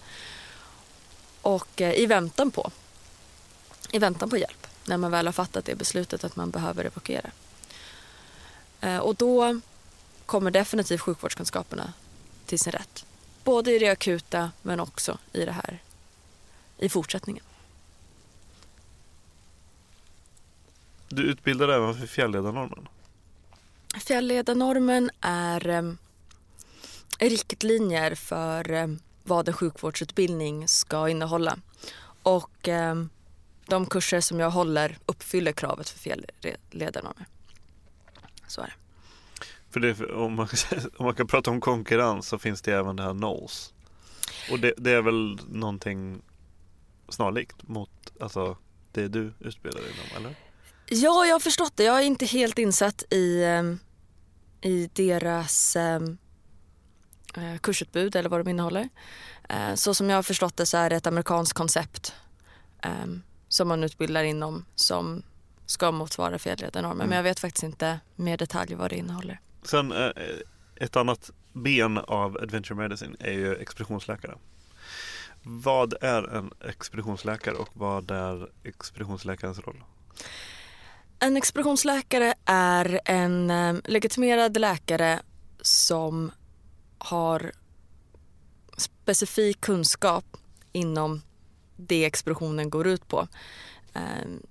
Och 1.41 1.81
eh, 1.81 1.93
i 1.93 2.05
väntan 2.05 2.51
på, 2.51 2.71
i 3.91 3.99
väntan 3.99 4.29
på 4.29 4.37
hjälp, 4.37 4.67
när 4.85 4.97
man 4.97 5.11
väl 5.11 5.25
har 5.25 5.33
fattat 5.33 5.65
det 5.65 5.75
beslutet 5.75 6.23
att 6.23 6.35
man 6.35 6.49
behöver 6.49 6.85
evakuera. 6.85 7.31
Eh, 8.81 8.97
och 8.97 9.15
då 9.15 9.61
kommer 10.25 10.51
definitivt 10.51 11.01
sjukvårdskunskaperna 11.01 11.93
till 12.45 12.59
sin 12.59 12.71
rätt. 12.71 13.05
Både 13.43 13.71
i 13.71 13.79
det 13.79 13.89
akuta 13.89 14.51
men 14.61 14.79
också 14.79 15.17
i 15.33 15.45
det 15.45 15.51
här 15.51 15.81
i 16.77 16.89
fortsättningen. 16.89 17.43
Du 21.09 21.23
utbildar 21.23 21.69
även 21.69 21.95
för 21.95 22.07
fjällledarnormen? 22.07 22.87
Fjällledarnormen 24.05 25.11
är 25.21 25.67
eh, 25.67 25.93
riktlinjer 27.19 28.15
för 28.15 28.71
eh, 28.71 28.87
vad 29.23 29.47
en 29.47 29.53
sjukvårdsutbildning 29.53 30.67
ska 30.67 31.09
innehålla. 31.09 31.57
Och 32.23 32.67
eh, 32.67 32.95
de 33.65 33.85
kurser 33.85 34.21
som 34.21 34.39
jag 34.39 34.49
håller 34.49 34.97
uppfyller 35.05 35.51
kravet 35.51 35.89
för 35.89 35.99
fjällledarnormer. 35.99 37.25
Så 38.47 38.61
är 38.61 38.65
det. 38.65 38.73
För 39.71 39.79
det, 39.79 40.13
om, 40.13 40.35
man, 40.35 40.47
om 40.97 41.05
man 41.05 41.15
kan 41.15 41.27
prata 41.27 41.51
om 41.51 41.61
konkurrens 41.61 42.27
så 42.27 42.39
finns 42.39 42.61
det 42.61 42.73
även 42.73 42.95
det 42.95 43.03
här 43.03 43.13
NOLS. 43.13 43.73
Och 44.51 44.59
det, 44.59 44.73
det, 44.77 44.91
är 44.91 45.01
väl 45.01 45.39
någonting 45.49 46.21
snarlikt 47.09 47.67
mot 47.67 47.89
alltså, 48.19 48.57
det 48.91 49.07
du 49.07 49.33
utbildar 49.39 49.81
inom, 49.81 50.17
eller? 50.17 50.35
Ja, 50.89 51.25
jag 51.25 51.35
har 51.35 51.39
förstått 51.39 51.73
det. 51.75 51.83
Jag 51.83 51.97
är 51.99 52.03
inte 52.03 52.25
helt 52.25 52.57
insatt 52.57 53.03
i, 53.09 53.43
ehm, 53.43 53.79
i 54.61 54.89
deras 54.93 55.75
um, 55.75 56.17
kursutbud 57.61 58.15
eller 58.15 58.29
vad 58.29 58.39
de 58.39 58.49
innehåller. 58.49 58.89
Uh, 59.53 59.75
så 59.75 59.93
som 59.93 60.09
jag 60.09 60.17
har 60.17 60.23
förstått 60.23 60.57
det 60.57 60.65
så 60.65 60.77
är 60.77 60.89
det 60.89 60.95
ett 60.95 61.07
amerikanskt 61.07 61.53
koncept 61.53 62.15
um, 62.85 63.23
som 63.47 63.67
man 63.67 63.83
utbildar 63.83 64.23
inom 64.23 64.65
som 64.75 65.23
ska 65.65 65.91
motsvara 65.91 66.39
fjällräddarnormen. 66.39 66.97
Mm. 66.97 67.09
Men 67.09 67.15
jag 67.15 67.23
vet 67.23 67.39
faktiskt 67.39 67.63
inte 67.63 67.99
mer 68.15 68.37
detalj 68.37 68.75
vad 68.75 68.89
det 68.89 68.95
innehåller. 68.95 69.39
Sen 69.63 69.91
uh, 69.91 70.11
ett 70.75 70.95
annat 70.95 71.31
ben 71.53 71.97
av 71.97 72.37
Adventure 72.37 72.75
Medicine 72.75 73.15
är 73.19 73.31
ju 73.31 73.55
expeditionsläkare. 73.55 74.35
Vad 75.43 75.93
är 76.01 76.35
en 76.35 76.53
expeditionsläkare 76.59 77.55
och 77.55 77.69
vad 77.73 78.11
är 78.11 78.49
expeditionsläkarens 78.63 79.59
roll? 79.59 79.83
En 81.19 81.37
expeditionsläkare 81.37 82.33
är 82.45 83.01
en 83.05 83.51
eh, 83.51 83.75
legitimerad 83.85 84.57
läkare 84.57 85.19
som 85.61 86.31
har 87.03 87.51
specifik 88.77 89.61
kunskap 89.61 90.37
inom 90.71 91.21
det 91.75 92.05
expeditionen 92.05 92.69
går 92.69 92.87
ut 92.87 93.07
på. 93.07 93.27
Ehm, 93.93 94.41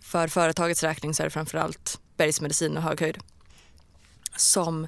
för 0.00 0.28
företagets 0.28 0.82
räkning 0.82 1.14
så 1.14 1.22
är 1.22 1.26
det 1.26 1.30
framförallt 1.30 2.00
bergsmedicin 2.16 2.76
och 2.76 2.82
höghöjd 2.82 3.18
som 4.36 4.86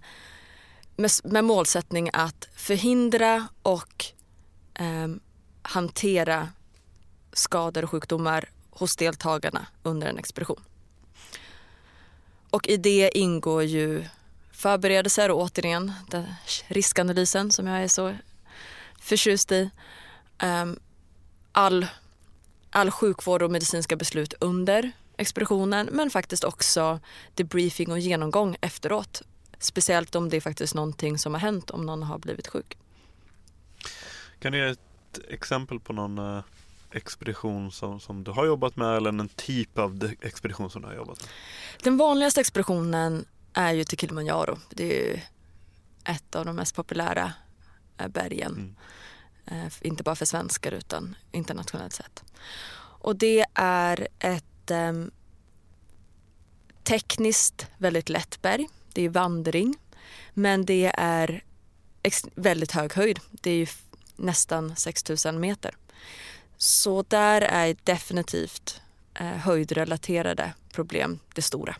med, 0.96 1.10
med 1.24 1.44
målsättning 1.44 2.10
att 2.12 2.48
förhindra 2.54 3.48
och 3.62 4.04
eh, 4.74 5.08
hantera 5.62 6.48
skador 7.32 7.84
och 7.84 7.90
sjukdomar 7.90 8.48
hos 8.70 8.96
deltagarna 8.96 9.66
under 9.82 10.06
en 10.06 10.18
expedition. 10.18 10.60
Och 12.50 12.68
i 12.68 12.76
det 12.76 13.18
ingår 13.18 13.62
ju 13.62 14.04
förberedelser 14.62 15.30
och 15.30 15.40
återigen 15.40 15.92
den 16.10 16.26
riskanalysen 16.68 17.52
som 17.52 17.66
jag 17.66 17.82
är 17.82 17.88
så 17.88 18.16
förtjust 19.00 19.52
i. 19.52 19.70
Um, 20.42 20.78
all, 21.52 21.86
all 22.70 22.90
sjukvård 22.90 23.42
och 23.42 23.50
medicinska 23.50 23.96
beslut 23.96 24.34
under 24.40 24.92
expeditionen 25.16 25.88
men 25.92 26.10
faktiskt 26.10 26.44
också 26.44 27.00
debriefing 27.34 27.92
och 27.92 27.98
genomgång 27.98 28.56
efteråt. 28.60 29.22
Speciellt 29.58 30.14
om 30.14 30.28
det 30.28 30.36
är 30.36 30.40
faktiskt 30.40 30.74
någonting 30.74 31.18
som 31.18 31.34
har 31.34 31.40
hänt 31.40 31.70
om 31.70 31.86
någon 31.86 32.02
har 32.02 32.18
blivit 32.18 32.48
sjuk. 32.48 32.78
Kan 34.38 34.52
du 34.52 34.58
ge 34.58 34.64
ett 34.64 35.18
exempel 35.28 35.80
på 35.80 35.92
någon 35.92 36.18
uh, 36.18 36.42
expedition 36.90 37.72
som, 37.72 38.00
som 38.00 38.24
du 38.24 38.30
har 38.30 38.46
jobbat 38.46 38.76
med 38.76 38.96
eller 38.96 39.10
en 39.10 39.28
typ 39.28 39.78
av 39.78 40.10
expedition 40.20 40.70
som 40.70 40.82
du 40.82 40.88
har 40.88 40.94
jobbat 40.94 41.20
med? 41.20 41.28
Den 41.82 41.96
vanligaste 41.96 42.40
expeditionen 42.40 43.24
är 43.52 43.72
ju 43.72 43.84
till 43.84 43.98
Kilimanjaro. 43.98 44.58
Det 44.70 44.84
är 44.84 45.14
ju 45.14 45.20
ett 46.04 46.34
av 46.36 46.44
de 46.44 46.56
mest 46.56 46.74
populära 46.74 47.32
eh, 47.98 48.08
bergen. 48.08 48.74
Mm. 49.46 49.66
Eh, 49.66 49.72
inte 49.80 50.02
bara 50.02 50.14
för 50.14 50.26
svenskar 50.26 50.72
utan 50.72 51.16
internationellt 51.32 51.92
sett. 51.92 52.24
Och 53.02 53.16
det 53.16 53.46
är 53.54 54.08
ett 54.18 54.70
eh, 54.70 54.92
tekniskt 56.82 57.66
väldigt 57.78 58.08
lätt 58.08 58.42
berg. 58.42 58.68
Det 58.92 59.02
är 59.02 59.08
vandring. 59.08 59.74
Men 60.34 60.64
det 60.64 60.92
är 60.98 61.44
väldigt 62.34 62.72
hög 62.72 62.92
höjd. 62.94 63.20
Det 63.30 63.50
är 63.50 63.70
nästan 64.16 64.76
6000 64.76 65.40
meter. 65.40 65.76
Så 66.56 67.04
där 67.08 67.40
är 67.40 67.76
definitivt 67.84 68.80
eh, 69.14 69.26
höjdrelaterade 69.26 70.52
problem 70.72 71.18
det 71.34 71.42
stora. 71.42 71.76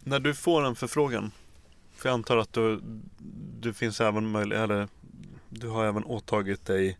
När 0.00 0.20
du 0.20 0.34
får 0.34 0.64
en 0.64 0.76
förfrågan, 0.76 1.30
för 1.92 2.08
jag 2.08 2.14
antar 2.14 2.36
att 2.36 2.52
du, 2.52 2.80
du 3.60 3.74
finns 3.74 4.00
även 4.00 4.30
möjlig, 4.30 4.56
eller 4.56 4.88
du 5.48 5.68
har 5.68 5.84
även 5.84 6.04
åtagit 6.04 6.66
dig 6.66 6.98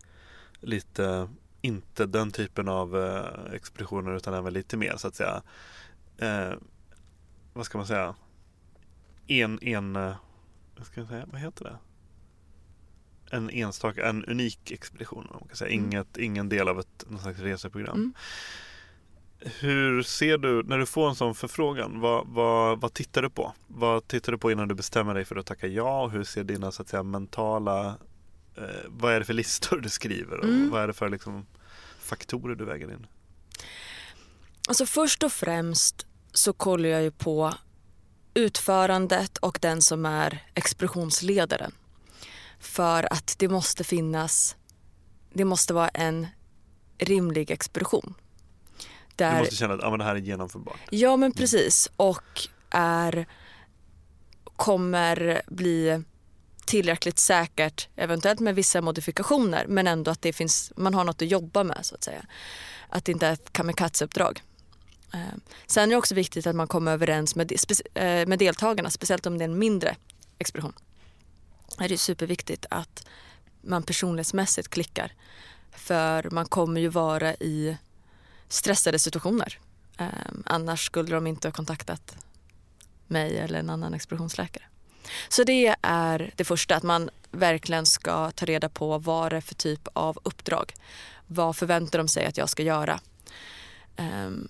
lite, 0.59 1.29
inte 1.61 2.05
den 2.05 2.31
typen 2.31 2.67
av 2.67 2.97
eh, 2.97 3.53
expeditioner 3.53 4.15
utan 4.15 4.33
även 4.33 4.53
lite 4.53 4.77
mer 4.77 4.97
så 4.97 5.07
att 5.07 5.15
säga. 5.15 5.41
Eh, 6.17 6.53
vad 7.53 7.65
ska 7.65 7.77
man 7.77 7.87
säga? 7.87 8.15
En, 9.27 9.59
en, 9.61 9.95
eh, 9.95 10.15
vad 10.77 10.85
ska 10.85 10.99
jag 11.01 11.09
säga, 11.09 11.25
vad 11.31 11.41
heter 11.41 11.63
det? 11.63 11.77
en 13.31 13.49
enstaka, 13.49 14.09
en 14.09 14.25
unik 14.25 14.71
expedition. 14.71 15.27
man 15.31 15.47
kan 15.47 15.57
säga. 15.57 15.71
Mm. 15.71 15.85
Inget, 15.85 16.17
ingen 16.17 16.49
del 16.49 16.67
av 16.67 16.79
ett 16.79 17.05
någon 17.07 17.19
slags 17.19 17.39
reseprogram. 17.39 17.95
Mm. 17.95 18.13
Hur 19.39 20.03
ser 20.03 20.37
du, 20.37 20.63
när 20.63 20.77
du 20.77 20.85
får 20.85 21.09
en 21.09 21.15
sån 21.15 21.35
förfrågan, 21.35 21.99
vad, 21.99 22.27
vad, 22.27 22.81
vad 22.81 22.93
tittar 22.93 23.21
du 23.21 23.29
på? 23.29 23.53
Vad 23.67 24.07
tittar 24.07 24.31
du 24.31 24.37
på 24.37 24.51
innan 24.51 24.67
du 24.67 24.75
bestämmer 24.75 25.13
dig 25.13 25.25
för 25.25 25.35
att 25.35 25.45
tacka 25.45 25.67
ja? 25.67 26.07
Hur 26.07 26.23
ser 26.23 26.43
dina 26.43 26.71
så 26.71 26.81
att 26.81 26.89
säga, 26.89 27.03
mentala, 27.03 27.87
eh, 28.55 28.63
vad 28.87 29.13
är 29.13 29.19
det 29.19 29.25
för 29.25 29.33
listor 29.33 29.77
du 29.77 29.89
skriver? 29.89 30.37
Och 30.37 30.45
mm. 30.45 30.69
Vad 30.69 30.83
är 30.83 30.87
det 30.87 30.93
för 30.93 31.09
liksom, 31.09 31.45
faktorer 31.99 32.55
du 32.55 32.65
väger 32.65 32.91
in? 32.91 33.07
Alltså 34.67 34.85
först 34.85 35.23
och 35.23 35.31
främst 35.31 36.07
så 36.31 36.53
kollar 36.53 36.89
jag 36.89 37.01
ju 37.01 37.11
på 37.11 37.53
utförandet 38.33 39.37
och 39.37 39.57
den 39.61 39.81
som 39.81 40.05
är 40.05 40.43
expeditionsledaren. 40.53 41.71
För 42.59 43.13
att 43.13 43.35
det 43.39 43.47
måste 43.47 43.83
finnas, 43.83 44.55
det 45.33 45.45
måste 45.45 45.73
vara 45.73 45.89
en 45.89 46.27
rimlig 46.97 47.51
expedition. 47.51 48.13
Där, 49.19 49.33
du 49.33 49.39
måste 49.39 49.55
känna 49.55 49.73
att 49.73 49.83
ah, 49.83 49.89
men 49.89 49.99
det 49.99 50.05
här 50.05 50.15
är 50.15 50.19
genomförbart. 50.19 50.79
Ja 50.89 51.17
men 51.17 51.31
precis 51.31 51.89
och 51.95 52.47
är, 52.69 53.25
kommer 54.55 55.41
bli 55.47 56.03
tillräckligt 56.65 57.19
säkert, 57.19 57.87
eventuellt 57.95 58.39
med 58.39 58.55
vissa 58.55 58.81
modifikationer 58.81 59.65
men 59.67 59.87
ändå 59.87 60.11
att 60.11 60.21
det 60.21 60.33
finns, 60.33 60.71
man 60.75 60.93
har 60.93 61.03
något 61.03 61.21
att 61.21 61.27
jobba 61.27 61.63
med 61.63 61.79
så 61.81 61.95
att 61.95 62.03
säga. 62.03 62.25
Att 62.89 63.05
det 63.05 63.11
inte 63.11 63.27
är 63.27 63.33
ett 63.33 63.53
kamikazeuppdrag. 63.53 64.41
Eh, 65.13 65.19
sen 65.67 65.83
är 65.83 65.87
det 65.87 65.95
också 65.95 66.15
viktigt 66.15 66.47
att 66.47 66.55
man 66.55 66.67
kommer 66.67 66.91
överens 66.91 67.35
med, 67.35 67.51
eh, 67.93 68.27
med 68.27 68.39
deltagarna, 68.39 68.89
speciellt 68.89 69.25
om 69.25 69.37
det 69.37 69.43
är 69.43 69.49
en 69.49 69.59
mindre 69.59 69.95
expedition 70.37 70.73
är 71.77 71.89
det 71.89 71.97
superviktigt 71.97 72.65
att 72.69 73.05
man 73.61 73.83
personlighetsmässigt 73.83 74.67
klickar. 74.67 75.11
För 75.71 76.29
man 76.31 76.45
kommer 76.45 76.81
ju 76.81 76.87
vara 76.87 77.33
i 77.33 77.77
stressade 78.49 78.99
situationer. 78.99 79.59
Um, 79.99 80.43
annars 80.45 80.85
skulle 80.85 81.15
de 81.15 81.27
inte 81.27 81.47
ha 81.47 81.53
kontaktat 81.53 82.15
mig 83.07 83.37
eller 83.37 83.59
en 83.59 83.69
annan 83.69 83.93
expeditionsläkare. 83.93 84.63
Så 85.29 85.43
det 85.43 85.75
är 85.81 86.33
det 86.35 86.43
första, 86.43 86.75
att 86.75 86.83
man 86.83 87.09
verkligen 87.31 87.85
ska 87.85 88.31
ta 88.31 88.45
reda 88.45 88.69
på 88.69 88.97
vad 88.97 89.31
det 89.31 89.37
är 89.37 89.41
för 89.41 89.55
typ 89.55 89.87
av 89.93 90.19
uppdrag. 90.23 90.73
Vad 91.27 91.55
förväntar 91.55 91.99
de 91.99 92.07
sig 92.07 92.25
att 92.25 92.37
jag 92.37 92.49
ska 92.49 92.63
göra? 92.63 92.99
Um, 93.97 94.49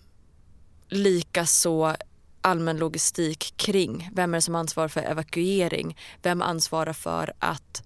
Likaså 0.88 1.96
allmän 2.42 2.78
logistik 2.78 3.54
kring 3.58 4.10
vem 4.14 4.34
är 4.34 4.38
det 4.38 4.42
som 4.42 4.56
ansvarar 4.56 4.88
för 4.88 5.02
evakuering? 5.02 5.98
Vem 6.22 6.42
ansvarar 6.42 6.94
för 6.94 7.34
att 7.40 7.84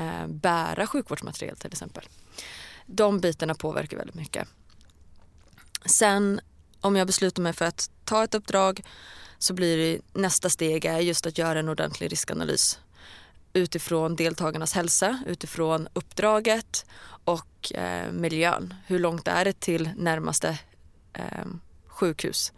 uh, 0.00 0.26
bära 0.26 0.86
sjukvårdsmaterial 0.86 1.56
till 1.56 1.72
exempel? 1.72 2.04
De 2.86 3.20
bitarna 3.20 3.54
påverkar 3.54 3.96
väldigt 3.96 4.16
mycket. 4.16 4.48
Sen 5.86 6.40
om 6.80 6.96
jag 6.96 7.06
beslutar 7.06 7.42
mig 7.42 7.52
för 7.52 7.64
att 7.64 7.90
ta 8.04 8.24
ett 8.24 8.34
uppdrag 8.34 8.82
så 9.38 9.54
blir 9.54 9.76
det 9.76 10.20
nästa 10.20 10.50
steg 10.50 10.84
är 10.84 11.00
just 11.00 11.26
att 11.26 11.38
göra 11.38 11.58
en 11.58 11.68
ordentlig 11.68 12.12
riskanalys 12.12 12.78
utifrån 13.52 14.16
deltagarnas 14.16 14.72
hälsa, 14.72 15.22
utifrån 15.26 15.88
uppdraget 15.92 16.86
och 17.24 17.72
eh, 17.72 18.12
miljön. 18.12 18.74
Hur 18.86 18.98
långt 18.98 19.28
är 19.28 19.44
det 19.44 19.60
till 19.60 19.90
närmaste 19.96 20.58
eh, 21.12 21.46
sjukhus 21.86 22.52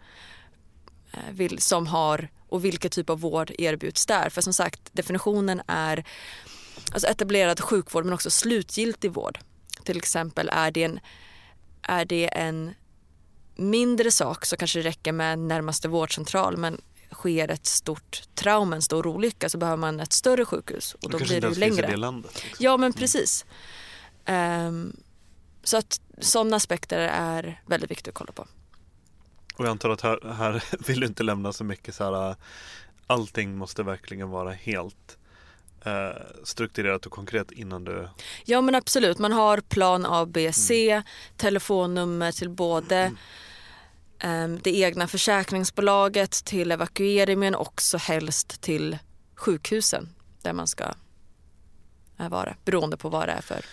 eh, 1.11 1.57
som 1.57 1.87
har 1.87 2.29
och 2.49 2.65
vilken 2.65 2.91
typ 2.91 3.09
av 3.09 3.19
vård 3.19 3.51
erbjuds 3.57 4.05
där. 4.05 4.29
För 4.29 4.41
som 4.41 4.53
sagt, 4.53 4.79
definitionen 4.91 5.61
är 5.67 6.03
alltså 6.91 7.07
etablerad 7.07 7.59
sjukvård 7.59 8.05
men 8.05 8.13
också 8.13 8.29
slutgiltig 8.29 9.11
vård. 9.11 9.39
Till 9.83 9.97
exempel 9.97 10.49
är 10.53 10.71
det 10.71 10.83
en, 10.83 10.99
är 11.81 12.05
det 12.05 12.27
en 12.27 12.73
mindre 13.59 14.11
sak 14.11 14.45
så 14.45 14.57
kanske 14.57 14.79
det 14.79 14.89
räcker 14.89 15.11
med 15.11 15.39
närmaste 15.39 15.87
vårdcentral 15.87 16.57
men 16.57 16.81
sker 17.11 17.51
ett 17.51 17.65
stort 17.65 18.21
trauma, 18.35 18.75
en 18.75 18.81
stor 18.81 19.07
olycka 19.07 19.49
så 19.49 19.57
behöver 19.57 19.77
man 19.77 19.99
ett 19.99 20.13
större 20.13 20.45
sjukhus 20.45 20.93
och 20.93 21.09
då 21.09 21.17
det 21.17 21.23
blir 21.23 21.41
det 21.41 21.47
ju 21.47 21.55
längre. 21.55 21.87
Det 21.87 21.97
landet, 21.97 22.31
liksom. 22.43 22.65
Ja 22.65 22.77
men 22.77 22.85
mm. 22.85 22.93
precis. 22.93 23.45
Um, 24.27 24.95
så 25.63 25.77
att 25.77 26.01
sådana 26.19 26.55
aspekter 26.55 26.99
är 27.13 27.61
väldigt 27.65 27.91
viktigt 27.91 28.07
att 28.07 28.13
kolla 28.13 28.31
på. 28.31 28.47
Och 29.55 29.65
jag 29.65 29.71
antar 29.71 29.89
att 29.89 30.01
här, 30.01 30.33
här 30.33 30.63
vill 30.87 30.99
du 30.99 31.07
inte 31.07 31.23
lämna 31.23 31.53
så 31.53 31.63
mycket 31.63 31.95
så 31.95 32.03
här 32.03 32.35
allting 33.07 33.57
måste 33.57 33.83
verkligen 33.83 34.29
vara 34.29 34.51
helt 34.51 35.17
eh, 35.85 36.09
strukturerat 36.43 37.05
och 37.05 37.11
konkret 37.11 37.51
innan 37.51 37.83
du... 37.83 38.09
Ja 38.45 38.61
men 38.61 38.75
absolut, 38.75 39.17
man 39.17 39.31
har 39.31 39.57
plan 39.57 40.05
A, 40.05 40.25
B, 40.25 40.53
C, 40.53 40.91
mm. 40.91 41.03
telefonnummer 41.37 42.31
till 42.31 42.49
både 42.49 42.95
mm 42.95 43.17
Ehm, 44.19 44.59
det 44.63 44.79
egna 44.79 45.07
försäkringsbolaget 45.07 46.31
till 46.31 46.71
evakueringen 46.71 47.39
men 47.39 47.55
också 47.55 47.97
helst 47.97 48.61
till 48.61 48.97
sjukhusen 49.35 50.09
där 50.41 50.53
man 50.53 50.67
ska 50.67 50.83
eh, 52.19 52.29
vara 52.29 52.55
beroende 52.65 52.97
på 52.97 53.09
vad 53.09 53.27
det 53.27 53.31
är 53.31 53.41
för, 53.41 53.65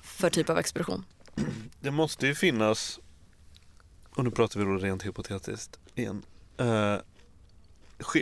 för 0.00 0.30
typ 0.30 0.50
av 0.50 0.58
expedition. 0.58 1.04
Det 1.80 1.90
måste 1.90 2.26
ju 2.26 2.34
finnas, 2.34 3.00
och 4.10 4.24
nu 4.24 4.30
pratar 4.30 4.60
vi 4.60 4.66
då 4.66 4.72
rent 4.72 5.06
hypotetiskt 5.06 5.78
igen. 5.94 6.22
Eh, 6.56 6.96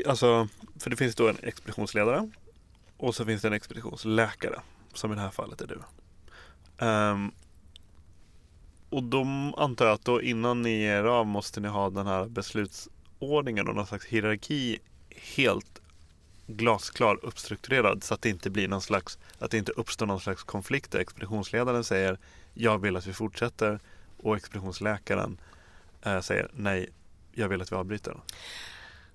alltså, 0.06 0.48
för 0.78 0.90
det 0.90 0.96
finns 0.96 1.14
då 1.14 1.28
en 1.28 1.38
expeditionsledare 1.42 2.30
och 2.96 3.14
så 3.14 3.24
finns 3.24 3.42
det 3.42 3.48
en 3.48 3.54
expeditionsläkare 3.54 4.60
som 4.94 5.12
i 5.12 5.14
det 5.14 5.20
här 5.20 5.30
fallet 5.30 5.60
är 5.60 5.66
du. 5.66 5.82
Um, 6.86 7.32
och 8.90 9.02
då 9.02 9.26
antar 9.56 9.86
jag 9.86 9.94
att 9.94 10.04
då 10.04 10.22
innan 10.22 10.62
ni 10.62 10.78
ger 10.78 11.04
av 11.04 11.26
måste 11.26 11.60
ni 11.60 11.68
ha 11.68 11.90
den 11.90 12.06
här 12.06 12.26
beslutsordningen 12.26 13.68
och 13.68 13.74
någon 13.74 13.86
slags 13.86 14.06
hierarki 14.06 14.78
helt 15.36 15.80
glasklar 16.46 17.24
uppstrukturerad 17.24 18.04
så 18.04 18.14
att 18.14 18.22
det 18.22 18.28
inte 18.28 18.50
blir 18.50 18.68
någon 18.68 18.82
slags, 18.82 19.18
att 19.38 19.50
det 19.50 19.58
inte 19.58 19.72
uppstår 19.72 20.06
någon 20.06 20.20
slags 20.20 20.42
konflikt 20.42 20.92
där 20.92 20.98
expeditionsledaren 20.98 21.84
säger 21.84 22.18
jag 22.54 22.78
vill 22.78 22.96
att 22.96 23.06
vi 23.06 23.12
fortsätter 23.12 23.80
och 24.16 24.36
expeditionsläkaren 24.36 25.40
eh, 26.02 26.20
säger 26.20 26.50
nej, 26.54 26.88
jag 27.32 27.48
vill 27.48 27.62
att 27.62 27.72
vi 27.72 27.76
avbryter. 27.76 28.16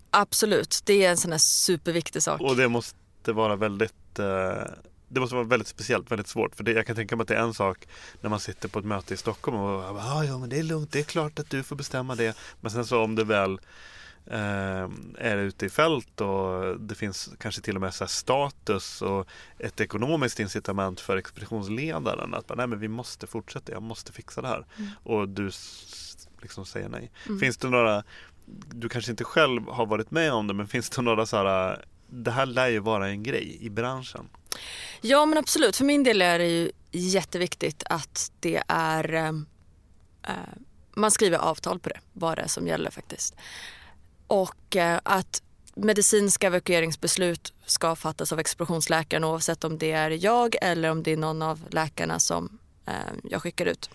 Absolut, 0.10 0.82
det 0.86 1.06
är 1.06 1.10
en 1.10 1.18
sån 1.18 1.32
här 1.32 1.40
superviktig 1.40 2.24
sak. 2.24 2.41
Och 2.41 2.56
det 2.56 2.68
måste 2.68 3.34
vara 3.34 3.56
väldigt 3.56 4.20
eh, 4.20 4.64
det 5.14 5.19
måste 5.19 5.35
vara 5.35 5.45
väldigt 5.45 5.68
speciellt, 5.68 6.11
väldigt 6.11 6.27
svårt. 6.27 6.56
För 6.56 6.64
det, 6.64 6.72
jag 6.72 6.88
kan 6.88 6.95
tänka 6.95 7.15
mig 7.15 7.22
att 7.22 7.27
det 7.27 7.35
är 7.35 7.41
en 7.41 7.53
sak 7.53 7.88
när 8.22 8.30
man 8.30 8.40
sitter 8.40 8.69
på 8.69 8.80
ett 8.80 8.85
möte 8.85 9.14
i 9.14 9.18
Stockholm 9.18 9.57
och 9.57 9.84
ah, 9.84 10.23
ja 10.23 10.38
men 10.38 10.49
det 10.49 10.60
är 10.60 10.64
lugnt, 10.64 10.91
det 10.91 10.99
är 10.99 11.03
klart 11.03 11.40
att 11.40 11.49
du 11.49 11.64
får 11.64 11.76
bestämma 11.76 12.15
det. 12.15 12.38
Men 12.61 12.72
sen 12.72 12.85
så 12.85 13.03
om 13.03 13.15
du 13.15 13.23
väl 13.23 13.60
eh, 14.26 14.90
är 15.18 15.38
ute 15.38 15.65
i 15.65 15.69
fält 15.69 16.22
och 16.22 16.80
det 16.80 16.95
finns 16.95 17.30
kanske 17.40 17.61
till 17.61 17.76
och 17.76 17.81
med 17.81 17.94
så 17.94 18.07
status 18.07 19.02
och 19.02 19.27
ett 19.60 19.81
ekonomiskt 19.81 20.40
incitament 20.40 20.99
för 20.99 21.18
expeditionsledaren 21.18 22.34
att 22.34 22.52
nej 22.56 22.68
men 22.68 22.80
vi 22.80 22.88
måste 22.88 23.27
fortsätta, 23.27 23.72
jag 23.72 23.81
måste 23.81 24.11
fixa 24.11 24.41
det 24.41 24.48
här. 24.48 24.65
Mm. 24.77 24.90
Och 25.03 25.30
du 25.30 25.52
liksom 26.41 26.65
säger 26.65 26.90
nej. 26.90 27.11
Mm. 27.27 27.40
Finns 27.40 27.57
det 27.57 27.69
några, 27.69 28.03
du 28.72 28.90
kanske 28.90 29.11
inte 29.11 29.23
själv 29.23 29.68
har 29.68 29.85
varit 29.85 30.11
med 30.11 30.34
om 30.34 30.48
det, 30.48 30.53
men 30.53 30.68
finns 30.68 30.90
det 30.90 31.02
några 31.02 31.26
så 31.26 31.38
här, 31.38 31.85
det 32.10 32.31
här 32.31 32.45
lär 32.45 32.68
ju 32.68 32.80
vara 32.80 33.10
en 33.10 33.23
grej 33.23 33.57
i 33.61 33.69
branschen? 33.69 34.30
Ja 35.02 35.26
men 35.26 35.38
absolut, 35.38 35.76
för 35.76 35.86
min 35.86 36.04
del 36.04 36.22
är 36.22 36.40
det 36.40 36.48
ju 36.48 36.72
jätteviktigt 36.92 37.84
att 37.86 38.32
det 38.40 38.64
är 38.68 39.14
ehm, 39.14 39.46
eh, 40.28 40.34
man 40.96 41.12
skriver 41.12 41.38
avtal 41.38 41.80
på 41.80 41.90
det, 41.90 42.00
vad 42.14 42.38
det 42.38 42.42
är 42.42 42.48
som 42.48 42.68
gäller 42.68 42.92
faktiskt. 42.92 43.36
Och 44.28 44.76
eh, 44.76 45.00
att 45.04 45.42
medicinska 45.76 46.48
evakueringsbeslut 46.48 47.54
ska 47.66 47.96
fattas 47.96 48.32
av 48.32 48.40
explosionsläkaren 48.40 49.24
oavsett 49.24 49.64
om 49.64 49.78
det 49.78 49.92
är 49.92 50.26
jag 50.26 50.56
eller 50.62 50.90
om 50.92 51.04
det 51.04 51.12
är 51.12 51.18
någon 51.18 51.42
av 51.42 51.68
läkarna 51.70 52.20
som 52.20 52.60
eh, 52.86 52.94
jag 53.24 53.42
skickar 53.42 53.66
ut. 53.66 53.90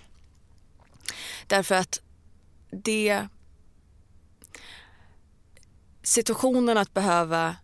Därför 1.47 1.74
att 1.74 2.01
det 2.70 3.28
situationen 6.02 6.78
att 6.78 6.94
behöva 6.94 7.56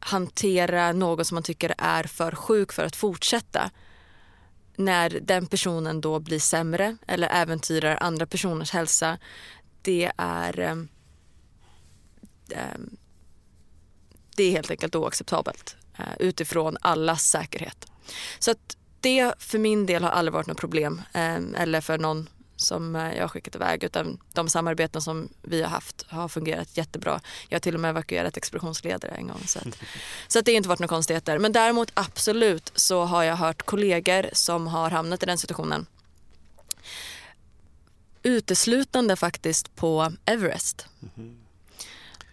hantera 0.00 0.92
någon 0.92 1.24
som 1.24 1.34
man 1.34 1.42
tycker 1.42 1.74
är 1.78 2.04
för 2.04 2.32
sjuk 2.32 2.72
för 2.72 2.84
att 2.84 2.96
fortsätta 2.96 3.70
när 4.76 5.10
den 5.10 5.46
personen 5.46 6.00
då 6.00 6.18
blir 6.18 6.38
sämre 6.38 6.96
eller 7.06 7.28
äventyrar 7.28 7.98
andra 8.00 8.26
personers 8.26 8.70
hälsa, 8.70 9.18
det 9.82 10.12
är 10.16 10.60
um, 10.60 10.88
um, 12.74 12.96
det 14.36 14.44
är 14.44 14.50
helt 14.50 14.70
enkelt 14.70 14.94
oacceptabelt 14.94 15.76
uh, 15.98 16.04
utifrån 16.18 16.76
allas 16.80 17.22
säkerhet. 17.22 17.86
Så 18.38 18.50
att 18.50 18.76
det 19.00 19.34
för 19.38 19.58
min 19.58 19.86
del 19.86 20.04
har 20.04 20.10
aldrig 20.10 20.32
varit 20.32 20.46
något 20.46 20.60
problem 20.60 21.02
um, 21.14 21.54
eller 21.54 21.80
för 21.80 21.98
någon 21.98 22.28
som 22.56 22.96
eh, 22.96 23.14
jag 23.14 23.22
har 23.22 23.28
skickat 23.28 23.54
iväg 23.54 23.84
utan 23.84 24.18
de 24.32 24.48
samarbeten 24.48 25.02
som 25.02 25.28
vi 25.42 25.62
har 25.62 25.68
haft 25.68 26.06
har 26.08 26.28
fungerat 26.28 26.76
jättebra. 26.76 27.20
Jag 27.48 27.56
har 27.56 27.60
till 27.60 27.74
och 27.74 27.80
med 27.80 27.88
evakuerat 27.88 28.36
expeditionsledare 28.36 29.12
en 29.12 29.26
gång. 29.26 29.42
Så, 29.46 29.58
att, 29.58 29.78
så 30.28 30.38
att 30.38 30.44
det 30.44 30.52
har 30.52 30.56
inte 30.56 30.68
varit 30.68 30.78
några 30.78 30.88
konstigheter. 30.88 31.38
Men 31.38 31.52
däremot 31.52 31.90
absolut 31.94 32.72
så 32.74 33.04
har 33.04 33.22
jag 33.22 33.36
hört 33.36 33.62
kollegor 33.62 34.26
som 34.32 34.66
har 34.66 34.90
hamnat 34.90 35.22
i 35.22 35.26
den 35.26 35.38
situationen. 35.38 35.86
Uteslutande 38.22 39.16
faktiskt 39.16 39.76
på 39.76 40.12
Everest. 40.24 40.86
Mm. 41.16 41.36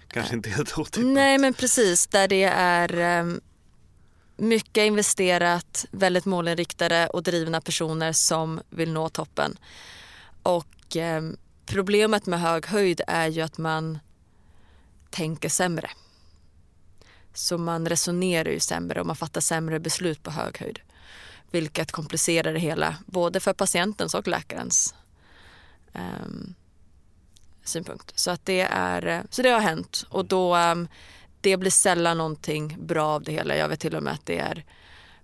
Kanske 0.07 0.35
inte 0.35 0.49
helt 0.49 0.77
otippat. 0.77 1.05
Nej 1.13 1.37
men 1.37 1.53
precis, 1.53 2.07
där 2.07 2.27
det 2.27 2.43
är 2.43 3.19
um, 3.19 3.41
mycket 4.37 4.81
investerat, 4.81 5.85
väldigt 5.91 6.25
målinriktade 6.25 7.07
och 7.07 7.23
drivna 7.23 7.61
personer 7.61 8.11
som 8.11 8.61
vill 8.69 8.91
nå 8.91 9.09
toppen. 9.09 9.57
Och 10.43 10.97
eh, 10.97 11.23
problemet 11.65 12.25
med 12.25 12.41
hög 12.41 12.65
höjd 12.65 13.01
är 13.07 13.27
ju 13.27 13.41
att 13.41 13.57
man 13.57 13.99
tänker 15.09 15.49
sämre. 15.49 15.89
Så 17.33 17.57
man 17.57 17.89
resonerar 17.89 18.49
ju 18.49 18.59
sämre 18.59 19.01
och 19.01 19.07
man 19.07 19.15
fattar 19.15 19.41
sämre 19.41 19.79
beslut 19.79 20.23
på 20.23 20.31
hög 20.31 20.57
höjd. 20.57 20.79
Vilket 21.51 21.91
komplicerar 21.91 22.53
det 22.53 22.59
hela, 22.59 22.95
både 23.05 23.39
för 23.39 23.53
patientens 23.53 24.13
och 24.13 24.27
läkarens 24.27 24.95
eh, 25.93 26.01
synpunkt. 27.63 28.19
Så, 28.19 28.31
att 28.31 28.45
det, 28.45 28.61
är, 28.61 29.23
så 29.29 29.41
det 29.41 29.49
har 29.49 29.59
hänt 29.59 30.05
och 30.09 30.25
då 30.25 30.55
eh, 30.55 30.75
det 31.41 31.57
blir 31.57 31.71
sällan 31.71 32.17
någonting 32.17 32.77
bra 32.79 33.07
av 33.07 33.23
det 33.23 33.31
hela. 33.31 33.55
Jag 33.55 33.69
vet 33.69 33.79
till 33.79 33.95
och 33.95 34.03
med 34.03 34.13
att 34.13 34.25
det 34.25 34.39
är 34.39 34.65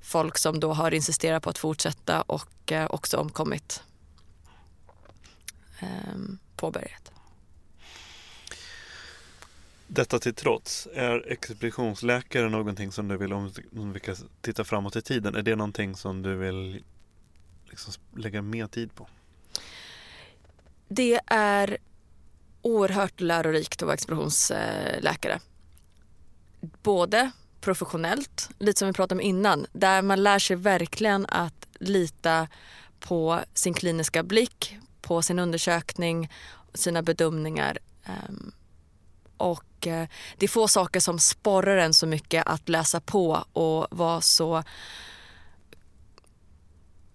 folk 0.01 0.37
som 0.37 0.59
då 0.59 0.73
har 0.73 0.93
insisterat 0.93 1.43
på 1.43 1.49
att 1.49 1.57
fortsätta 1.57 2.21
och 2.21 2.71
eh, 2.71 2.85
också 2.89 3.17
omkommit 3.17 3.83
påbörjat. 6.55 7.11
Detta 9.87 10.19
till 10.19 10.33
trots, 10.33 10.87
är 10.93 11.31
expeditionsläkare 11.31 12.49
någonting 12.49 12.91
som 12.91 13.07
du 13.07 13.17
vill, 13.17 13.33
om 13.33 13.93
vi 13.93 13.99
kan 13.99 14.15
titta 14.41 14.63
framåt 14.63 14.95
i 14.95 15.01
tiden, 15.01 15.35
är 15.35 15.41
det 15.41 15.55
någonting 15.55 15.95
som 15.95 16.21
du 16.21 16.35
vill 16.35 16.83
liksom 17.69 17.93
lägga 18.15 18.41
mer 18.41 18.67
tid 18.67 18.95
på? 18.95 19.07
Det 20.87 21.19
är 21.27 21.77
oerhört 22.61 23.21
lärorikt 23.21 23.81
att 23.81 23.85
vara 23.85 23.93
expeditionsläkare. 23.93 25.39
Både 26.83 27.31
professionellt, 27.61 28.49
lite 28.59 28.79
som 28.79 28.87
vi 28.87 28.93
pratade 28.93 29.21
om 29.21 29.21
innan, 29.21 29.65
där 29.73 30.01
man 30.01 30.23
lär 30.23 30.39
sig 30.39 30.55
verkligen 30.55 31.25
att 31.25 31.67
lita 31.79 32.47
på 32.99 33.39
sin 33.53 33.73
kliniska 33.73 34.23
blick, 34.23 34.77
på 35.09 35.21
sin 35.21 35.39
undersökning, 35.39 36.29
sina 36.73 37.01
bedömningar. 37.01 37.77
Ehm, 38.05 38.51
och 39.37 39.87
eh, 39.87 40.07
det 40.37 40.45
är 40.45 40.47
få 40.47 40.67
saker 40.67 40.99
som 40.99 41.19
sporrar 41.19 41.77
en 41.77 41.93
så 41.93 42.07
mycket 42.07 42.47
att 42.47 42.69
läsa 42.69 42.99
på 42.99 43.45
och 43.53 43.87
vara 43.91 44.21
så 44.21 44.63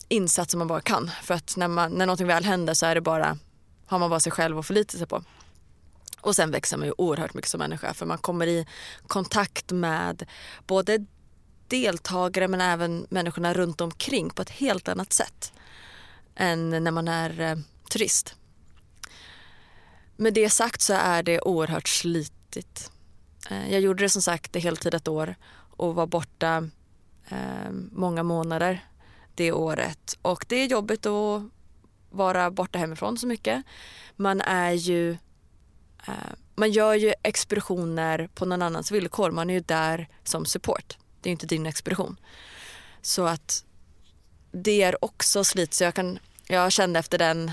insatt 0.08 0.50
som 0.50 0.58
man 0.58 0.68
bara 0.68 0.80
kan. 0.80 1.10
För 1.22 1.34
att 1.34 1.56
när, 1.56 1.68
man, 1.68 1.92
när 1.92 2.06
någonting 2.06 2.26
väl 2.26 2.44
händer 2.44 2.74
så 2.74 2.86
är 2.86 2.94
det 2.94 3.00
bara, 3.00 3.38
har 3.86 3.98
man 3.98 4.10
bara 4.10 4.20
sig 4.20 4.32
själv 4.32 4.58
att 4.58 4.66
förlita 4.66 4.98
sig 4.98 5.06
på. 5.06 5.24
Och 6.20 6.36
sen 6.36 6.50
växer 6.50 6.76
man 6.76 6.86
ju 6.86 6.94
oerhört 6.98 7.34
mycket 7.34 7.50
som 7.50 7.58
människa 7.58 7.94
för 7.94 8.06
man 8.06 8.18
kommer 8.18 8.46
i 8.46 8.66
kontakt 9.06 9.72
med 9.72 10.26
både 10.66 11.06
deltagare 11.68 12.48
men 12.48 12.60
även 12.60 13.06
människorna 13.10 13.54
runt 13.54 13.80
omkring 13.80 14.30
på 14.30 14.42
ett 14.42 14.50
helt 14.50 14.88
annat 14.88 15.12
sätt 15.12 15.52
än 16.36 16.70
när 16.70 16.90
man 16.90 17.08
är 17.08 17.40
eh, 17.40 17.56
turist. 17.90 18.36
Med 20.16 20.34
det 20.34 20.50
sagt 20.50 20.80
så 20.80 20.92
är 20.92 21.22
det 21.22 21.40
oerhört 21.40 21.88
slitigt. 21.88 22.90
Eh, 23.50 23.72
jag 23.72 23.80
gjorde 23.80 24.04
det 24.04 24.08
som 24.08 24.22
sagt 24.22 24.56
i 24.56 24.60
heltid 24.60 24.94
ett 24.94 25.08
år 25.08 25.34
och 25.76 25.94
var 25.94 26.06
borta 26.06 26.68
ehm, 27.28 27.90
många 27.92 28.22
månader 28.22 28.88
det 29.34 29.52
året. 29.52 30.18
Och 30.22 30.44
det 30.48 30.56
är 30.56 30.66
jobbigt 30.66 31.06
att 31.06 31.42
vara 32.10 32.50
borta 32.50 32.78
hemifrån 32.78 33.18
så 33.18 33.26
mycket. 33.26 33.64
Man 34.16 34.40
är 34.40 34.72
ju 34.72 35.10
eh, 36.06 36.34
man 36.54 36.72
gör 36.72 36.94
ju 36.94 37.14
expeditioner 37.22 38.28
på 38.34 38.44
någon 38.44 38.62
annans 38.62 38.90
villkor. 38.90 39.30
Man 39.30 39.50
är 39.50 39.54
ju 39.54 39.60
där 39.60 40.08
som 40.24 40.46
support. 40.46 40.98
Det 41.20 41.28
är 41.28 41.32
inte 41.32 41.46
din 41.46 41.66
expedition. 41.66 42.16
Så 43.02 43.26
att 43.26 43.64
det 44.52 44.82
är 44.82 45.04
också 45.04 45.44
slit. 45.44 45.74
Så 45.74 45.84
jag, 45.84 45.94
kan, 45.94 46.18
jag 46.46 46.72
kände 46.72 46.98
efter, 46.98 47.18
den, 47.18 47.50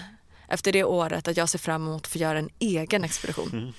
efter 0.52 0.72
det 0.72 0.84
året 0.84 1.28
att 1.28 1.38
jag 1.38 1.50
ser 1.50 1.60
fram 1.60 1.88
emot 1.88 2.02
att 2.02 2.12
få 2.12 2.18
göra 2.18 2.40
en 2.40 2.50
egen 2.60 3.04
expedition. 3.04 3.50
Mm. 3.54 3.74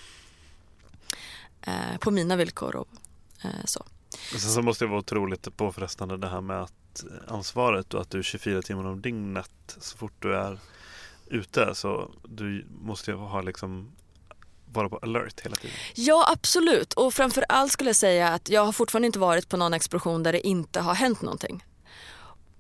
Eh, 1.63 1.99
på 1.99 2.11
mina 2.11 2.37
villkor 2.37 2.77
och 2.77 2.89
eh, 3.45 3.65
så. 3.65 3.85
Sen 4.31 4.41
så 4.41 4.63
måste 4.63 4.85
det 4.85 4.89
vara 4.89 4.99
otroligt 4.99 5.57
påfrestande 5.57 6.17
det 6.17 6.29
här 6.29 6.41
med 6.41 6.63
att 6.63 7.05
ansvaret 7.29 7.95
och 7.95 8.01
att 8.01 8.11
du 8.11 8.19
är 8.19 8.23
24 8.23 8.63
timmar 8.63 8.85
om 8.85 9.01
dygnet 9.01 9.77
så 9.81 9.97
fort 9.99 10.13
du 10.19 10.37
är 10.37 10.59
ute 11.27 11.75
så 11.75 12.11
du 12.23 12.67
måste 12.81 13.11
ju 13.11 13.17
ha 13.17 13.43
liksom 13.43 13.93
vara 14.73 14.89
på 14.89 14.97
alert 14.97 15.41
hela 15.41 15.57
tiden. 15.57 15.77
Ja 15.95 16.27
absolut 16.33 16.93
och 16.93 17.15
framför 17.15 17.45
allt 17.49 17.73
skulle 17.73 17.89
jag 17.89 17.97
säga 17.97 18.29
att 18.29 18.49
jag 18.49 18.65
har 18.65 18.73
fortfarande 18.73 19.07
inte 19.07 19.19
varit 19.19 19.49
på 19.49 19.57
någon 19.57 19.75
explosion 19.75 20.23
där 20.23 20.33
det 20.33 20.47
inte 20.47 20.81
har 20.81 20.95
hänt 20.95 21.23
någonting. 21.23 21.65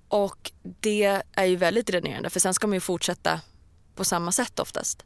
Och 0.09 0.52
det 0.80 1.22
är 1.32 1.44
ju 1.44 1.56
väldigt 1.56 1.86
dränerande 1.86 2.30
för 2.30 2.40
sen 2.40 2.55
ska 2.55 2.66
man 2.66 2.74
ju 2.74 2.80
fortsätta 2.80 3.40
på 3.94 4.05
samma 4.05 4.32
sätt 4.32 4.59
oftast. 4.59 5.05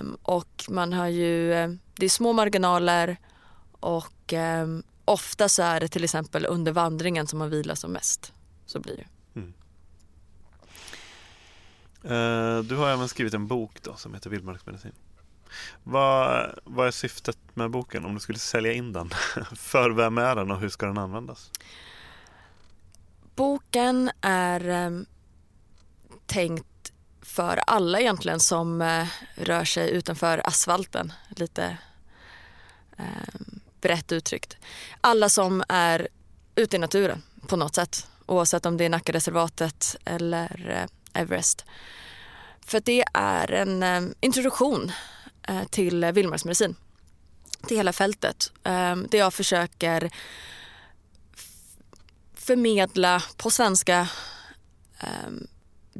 Um, 0.00 0.18
och 0.22 0.64
man 0.68 0.92
har 0.92 1.06
ju, 1.06 1.52
eh, 1.52 1.70
det 1.94 2.04
är 2.04 2.10
små 2.10 2.32
marginaler 2.32 3.16
och 3.80 4.32
um, 4.32 4.82
ofta 5.04 5.48
så 5.48 5.62
är 5.62 5.80
det 5.80 5.88
till 5.88 6.04
exempel 6.04 6.46
under 6.46 6.72
vandringen 6.72 7.26
som 7.26 7.38
man 7.38 7.50
vilar 7.50 7.74
som 7.74 7.92
mest. 7.92 8.32
Så 8.66 8.80
blir 8.80 8.96
det. 8.96 9.06
Mm. 9.40 9.54
Uh, 12.04 12.64
du 12.64 12.76
har 12.76 12.88
även 12.88 13.08
skrivit 13.08 13.34
en 13.34 13.46
bok 13.46 13.82
då 13.82 13.96
som 13.96 14.14
heter 14.14 14.30
Vildmarksmedicin. 14.30 14.92
Vad, 15.82 16.50
vad 16.64 16.86
är 16.86 16.90
syftet 16.90 17.38
med 17.54 17.70
boken 17.70 18.04
om 18.04 18.14
du 18.14 18.20
skulle 18.20 18.38
sälja 18.38 18.72
in 18.72 18.92
den? 18.92 19.10
För 19.56 19.90
vem 19.90 20.18
är 20.18 20.36
den 20.36 20.50
och 20.50 20.60
hur 20.60 20.68
ska 20.68 20.86
den 20.86 20.98
användas? 20.98 21.50
Boken 23.34 24.10
är 24.20 24.68
eh, 24.68 24.90
tänkt 26.26 26.66
för 27.28 27.60
alla 27.66 28.00
egentligen 28.00 28.40
som 28.40 28.82
eh, 28.82 29.06
rör 29.34 29.64
sig 29.64 29.90
utanför 29.90 30.40
asfalten. 30.44 31.12
Lite 31.28 31.78
eh, 32.96 33.40
brett 33.80 34.12
uttryckt. 34.12 34.56
Alla 35.00 35.28
som 35.28 35.62
är 35.68 36.08
ute 36.54 36.76
i 36.76 36.78
naturen 36.78 37.22
på 37.46 37.56
något 37.56 37.74
sätt. 37.74 38.06
Oavsett 38.26 38.66
om 38.66 38.76
det 38.76 38.84
är 38.84 38.88
Nackareservatet 38.88 39.96
eller 40.04 40.70
eh, 40.70 41.20
Everest. 41.22 41.64
För 42.60 42.80
det 42.80 43.04
är 43.14 43.52
en 43.52 43.82
eh, 43.82 44.02
introduktion 44.20 44.92
eh, 45.42 45.64
till 45.64 46.04
vildmarksmedicin. 46.04 46.76
Till 47.66 47.76
hela 47.76 47.92
fältet. 47.92 48.52
Ehm, 48.64 49.06
där 49.10 49.18
jag 49.18 49.34
försöker 49.34 50.10
förmedla 52.34 53.22
på 53.36 53.50
svenska 53.50 54.08
ehm, 54.98 55.46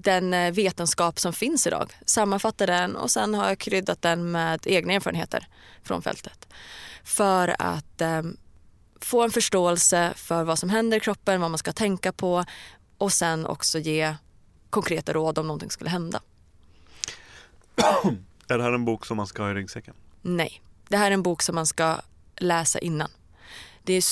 den 0.03 0.35
eh, 0.35 0.53
vetenskap 0.53 1.19
som 1.19 1.33
finns 1.33 1.67
idag. 1.67 1.93
Sammanfatta 2.07 2.67
den 2.67 2.97
och 2.97 3.11
sen 3.11 3.35
har 3.35 3.49
jag 3.49 3.59
kryddat 3.59 4.03
den 4.03 4.31
med 4.31 4.61
egna 4.67 4.93
erfarenheter 4.93 5.49
från 5.83 6.03
fältet. 6.03 6.49
För 7.05 7.57
att 7.59 8.01
um, 8.01 8.37
få 9.01 9.23
en 9.23 9.31
förståelse 9.31 10.13
för 10.17 10.45
vad 10.45 10.59
som 10.59 10.71
händer 10.71 10.97
i 10.97 11.01
kroppen, 11.01 11.41
vad 11.41 11.51
man 11.51 11.59
ska 11.59 11.73
tänka 11.73 12.13
på 12.13 12.45
och 12.99 13.13
sen 13.13 13.47
också 13.47 13.79
ge 13.79 14.15
konkreta 14.71 15.13
råd 15.13 15.39
om 15.39 15.47
någonting 15.47 15.71
skulle 15.71 15.91
hända. 15.91 16.21
Är 18.49 18.59
det 18.59 18.65
här 18.65 18.73
en 18.73 18.85
bok 18.85 19.07
som 19.07 19.17
man 19.17 19.27
ska 19.27 19.43
ha 19.43 19.51
i 19.51 19.55
ryggsäcken? 19.55 19.95
Nej, 20.23 20.63
det 20.89 20.97
här 20.97 21.07
är 21.07 21.15
en 21.15 21.23
bok 21.23 21.43
som 21.43 21.55
man 21.55 21.67
ska 21.67 21.97
läsa 22.37 22.79
innan. 22.79 23.11
Det 23.83 23.93
är 23.93 24.05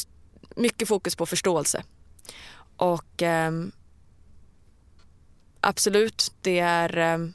mycket 0.56 0.88
fokus 0.88 1.16
på 1.16 1.26
förståelse. 1.26 1.84
Och 2.76 3.22
eh, 3.22 3.50
absolut, 5.66 6.32
det 6.40 6.58
är 6.58 6.96
ehm, 6.96 7.32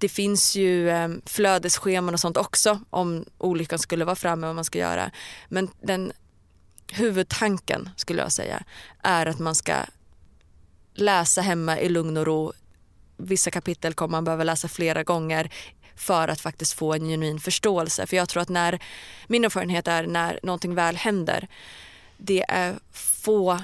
det 0.00 0.08
finns 0.08 0.56
ju 0.56 0.90
ehm, 0.90 1.22
flödesscheman 1.26 2.14
och 2.14 2.20
sånt 2.20 2.36
också 2.36 2.80
om 2.90 3.24
olyckan 3.38 3.78
skulle 3.78 4.04
vara 4.04 4.16
framme 4.16 4.46
och 4.46 4.48
vad 4.48 4.54
man 4.54 4.64
ska 4.64 4.78
göra. 4.78 5.10
Men 5.48 5.70
den 5.82 6.12
huvudtanken 6.92 7.90
skulle 7.96 8.22
jag 8.22 8.32
säga 8.32 8.62
är 9.02 9.26
att 9.26 9.38
man 9.38 9.54
ska 9.54 9.74
läsa 10.94 11.40
hemma 11.40 11.78
i 11.80 11.88
lugn 11.88 12.16
och 12.16 12.26
ro. 12.26 12.52
Vissa 13.16 13.50
kapitel 13.50 13.94
kommer 13.94 14.12
man 14.12 14.24
behöva 14.24 14.44
läsa 14.44 14.68
flera 14.68 15.02
gånger 15.02 15.52
för 15.96 16.28
att 16.28 16.40
faktiskt 16.40 16.72
få 16.72 16.94
en 16.94 17.08
genuin 17.08 17.40
förståelse. 17.40 18.06
För 18.06 18.16
jag 18.16 18.28
tror 18.28 18.42
att 18.42 18.48
när, 18.48 18.78
min 19.26 19.44
erfarenhet 19.44 19.88
är 19.88 20.06
när 20.06 20.40
någonting 20.42 20.74
väl 20.74 20.96
händer, 20.96 21.48
det 22.16 22.44
är 22.48 22.78
få 22.92 23.60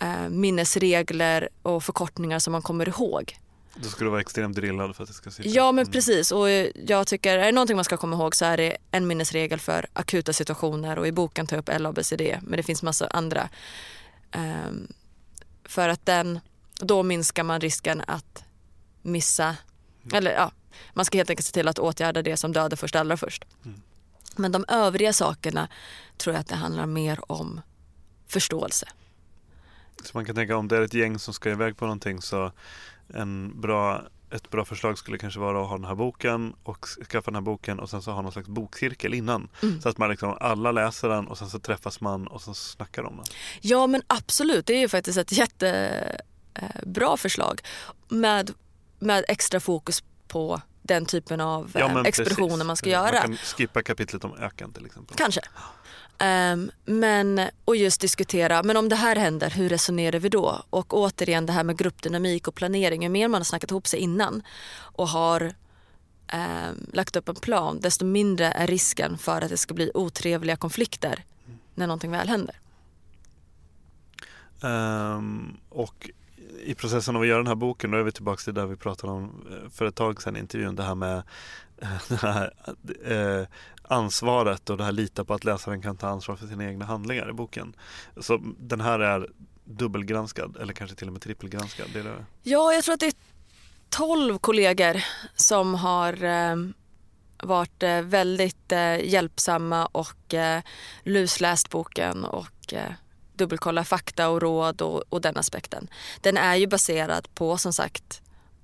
eh, 0.00 0.28
minnesregler 0.28 1.48
och 1.62 1.84
förkortningar 1.84 2.38
som 2.38 2.52
man 2.52 2.62
kommer 2.62 2.88
ihåg. 2.88 3.38
Då 3.76 3.88
ska 3.88 4.04
du 4.04 4.10
vara 4.10 4.20
extremt 4.20 4.56
drillad 4.56 4.96
för 4.96 5.02
att 5.02 5.08
det 5.08 5.14
ska 5.14 5.30
sitta. 5.30 5.48
Ja 5.48 5.72
men 5.72 5.82
mm. 5.82 5.92
precis 5.92 6.32
och 6.32 6.50
jag 6.86 7.06
tycker, 7.06 7.38
är 7.38 7.46
det 7.46 7.52
någonting 7.52 7.76
man 7.76 7.84
ska 7.84 7.96
komma 7.96 8.16
ihåg 8.16 8.34
så 8.34 8.44
är 8.44 8.56
det 8.56 8.76
en 8.90 9.06
minnesregel 9.06 9.60
för 9.60 9.86
akuta 9.92 10.32
situationer 10.32 10.98
och 10.98 11.06
i 11.06 11.12
boken 11.12 11.46
tar 11.46 11.56
jag 11.56 11.62
upp 11.62 11.80
LABCD 11.80 12.22
men 12.42 12.56
det 12.56 12.62
finns 12.62 12.82
massa 12.82 13.06
andra. 13.06 13.48
Um, 14.66 14.92
för 15.64 15.88
att 15.88 16.06
den, 16.06 16.40
då 16.80 17.02
minskar 17.02 17.42
man 17.42 17.60
risken 17.60 18.02
att 18.06 18.44
missa, 19.02 19.44
mm. 19.44 20.14
eller 20.14 20.32
ja, 20.32 20.52
man 20.92 21.04
ska 21.04 21.18
helt 21.18 21.30
enkelt 21.30 21.46
se 21.46 21.52
till 21.52 21.68
att 21.68 21.78
åtgärda 21.78 22.22
det 22.22 22.36
som 22.36 22.52
dödar 22.52 22.76
först 22.76 22.96
allra 22.96 23.16
först. 23.16 23.44
Mm. 23.64 23.80
Men 24.36 24.52
de 24.52 24.64
övriga 24.68 25.12
sakerna 25.12 25.68
tror 26.16 26.34
jag 26.34 26.40
att 26.40 26.48
det 26.48 26.54
handlar 26.54 26.86
mer 26.86 27.32
om 27.32 27.60
förståelse. 28.28 28.88
Så 30.06 30.18
man 30.18 30.24
kan 30.24 30.34
tänka 30.34 30.56
om 30.56 30.68
det 30.68 30.76
är 30.76 30.82
ett 30.82 30.94
gäng 30.94 31.18
som 31.18 31.34
ska 31.34 31.50
iväg 31.50 31.76
på 31.76 31.84
någonting 31.84 32.22
så 32.22 32.52
en 33.08 33.60
bra, 33.60 34.02
ett 34.30 34.50
bra 34.50 34.64
förslag 34.64 34.98
skulle 34.98 35.18
kanske 35.18 35.40
vara 35.40 35.62
att 35.62 35.68
ha 35.68 35.76
den 35.76 35.84
här 35.84 35.94
boken 35.94 36.54
och 36.62 36.86
skaffa 36.86 37.30
den 37.30 37.34
här 37.34 37.42
boken 37.42 37.80
och 37.80 37.90
sen 37.90 38.02
så 38.02 38.10
ha 38.10 38.22
någon 38.22 38.32
slags 38.32 38.48
bokcirkel 38.48 39.14
innan. 39.14 39.48
Mm. 39.62 39.80
Så 39.80 39.88
att 39.88 39.98
man 39.98 40.10
liksom 40.10 40.36
alla 40.40 40.72
läser 40.72 41.08
den 41.08 41.26
och 41.26 41.38
sen 41.38 41.50
så 41.50 41.58
träffas 41.58 42.00
man 42.00 42.26
och 42.26 42.42
så 42.42 42.54
snackar 42.54 43.02
om 43.02 43.16
den. 43.16 43.24
Ja 43.60 43.86
men 43.86 44.02
absolut, 44.06 44.66
det 44.66 44.74
är 44.74 44.80
ju 44.80 44.88
faktiskt 44.88 45.18
ett 45.18 45.32
jättebra 45.32 47.10
eh, 47.10 47.16
förslag 47.16 47.60
med, 48.08 48.50
med 48.98 49.24
extra 49.28 49.60
fokus 49.60 50.04
på 50.28 50.60
den 50.82 51.06
typen 51.06 51.40
av 51.40 51.70
ja, 51.74 51.90
eh, 51.90 51.96
expeditioner 52.04 52.64
man 52.64 52.76
ska 52.76 52.90
göra. 52.90 53.12
Man 53.12 53.22
kan 53.22 53.36
skippa 53.36 53.82
kapitlet 53.82 54.24
om 54.24 54.36
öken 54.36 54.72
till 54.72 54.86
exempel. 54.86 55.16
Kanske. 55.16 55.40
Um, 56.20 56.70
men, 56.84 57.40
och 57.64 57.76
just 57.76 58.00
diskutera, 58.00 58.62
men 58.62 58.76
om 58.76 58.88
det 58.88 58.96
här 58.96 59.16
händer, 59.16 59.50
hur 59.50 59.68
resonerar 59.68 60.18
vi 60.18 60.28
då? 60.28 60.62
Och 60.70 60.94
återigen 60.94 61.46
det 61.46 61.52
här 61.52 61.64
med 61.64 61.78
gruppdynamik 61.78 62.48
och 62.48 62.54
planering. 62.54 63.02
Ju 63.02 63.08
mer 63.08 63.28
man 63.28 63.40
har 63.40 63.44
snackat 63.44 63.70
ihop 63.70 63.86
sig 63.86 64.00
innan 64.00 64.42
och 64.76 65.08
har 65.08 65.42
um, 66.32 66.86
lagt 66.92 67.16
upp 67.16 67.28
en 67.28 67.34
plan, 67.34 67.80
desto 67.80 68.04
mindre 68.04 68.46
är 68.46 68.66
risken 68.66 69.18
för 69.18 69.40
att 69.40 69.48
det 69.48 69.56
ska 69.56 69.74
bli 69.74 69.90
otrevliga 69.94 70.56
konflikter 70.56 71.24
när 71.74 71.86
någonting 71.86 72.10
väl 72.10 72.28
händer. 72.28 72.60
Um, 74.60 75.56
och 75.68 76.10
i 76.64 76.74
processen 76.74 77.16
av 77.16 77.22
att 77.22 77.28
göra 77.28 77.38
den 77.38 77.46
här 77.46 77.54
boken, 77.54 77.90
då 77.90 77.98
är 77.98 78.02
vi 78.02 78.12
tillbaka 78.12 78.40
till 78.40 78.54
där 78.54 78.66
vi 78.66 78.76
pratade 78.76 79.12
om 79.12 79.46
eh, 79.50 79.70
för 79.70 79.84
ett 79.84 79.94
tag 79.94 80.22
sedan 80.22 80.36
i 80.36 80.38
intervjun, 80.38 80.76
det 80.76 80.82
här 80.82 80.94
med 80.94 81.22
det 82.08 82.16
här, 82.22 82.52
eh, 83.04 83.46
ansvaret 83.82 84.70
och 84.70 84.76
det 84.76 84.84
här 84.84 84.92
lita 84.92 85.24
på 85.24 85.34
att 85.34 85.44
läsaren 85.44 85.82
kan 85.82 85.96
ta 85.96 86.08
ansvar 86.08 86.36
för 86.36 86.46
sina 86.46 86.64
egna 86.64 86.84
handlingar 86.84 87.30
i 87.30 87.32
boken. 87.32 87.76
Så 88.20 88.40
den 88.58 88.80
här 88.80 89.00
är 89.00 89.30
dubbelgranskad 89.64 90.56
eller 90.56 90.72
kanske 90.72 90.96
till 90.96 91.06
och 91.06 91.12
med 91.12 91.22
trippelgranskad? 91.22 91.86
Det 91.92 92.02
det. 92.02 92.24
Ja, 92.42 92.72
jag 92.72 92.84
tror 92.84 92.94
att 92.94 93.00
det 93.00 93.06
är 93.06 93.14
tolv 93.88 94.38
kollegor 94.38 95.04
som 95.34 95.74
har 95.74 96.24
eh, 96.24 96.56
varit 97.42 97.82
eh, 97.82 98.00
väldigt 98.00 98.72
eh, 98.72 99.10
hjälpsamma 99.10 99.86
och 99.86 100.34
eh, 100.34 100.62
lusläst 101.02 101.70
boken 101.70 102.24
och 102.24 102.72
eh, 102.72 102.92
dubbelkolla 103.34 103.84
fakta 103.84 104.28
och 104.28 104.42
råd 104.42 104.82
och, 104.82 105.02
och, 105.08 105.20
den 105.20 105.36
aspekten. 105.36 105.88
Den 106.20 106.36
är 106.36 106.54
ju 106.54 106.66
baserad 106.66 107.34
på 107.34 107.58
som 107.58 107.72
sagt 107.72 108.22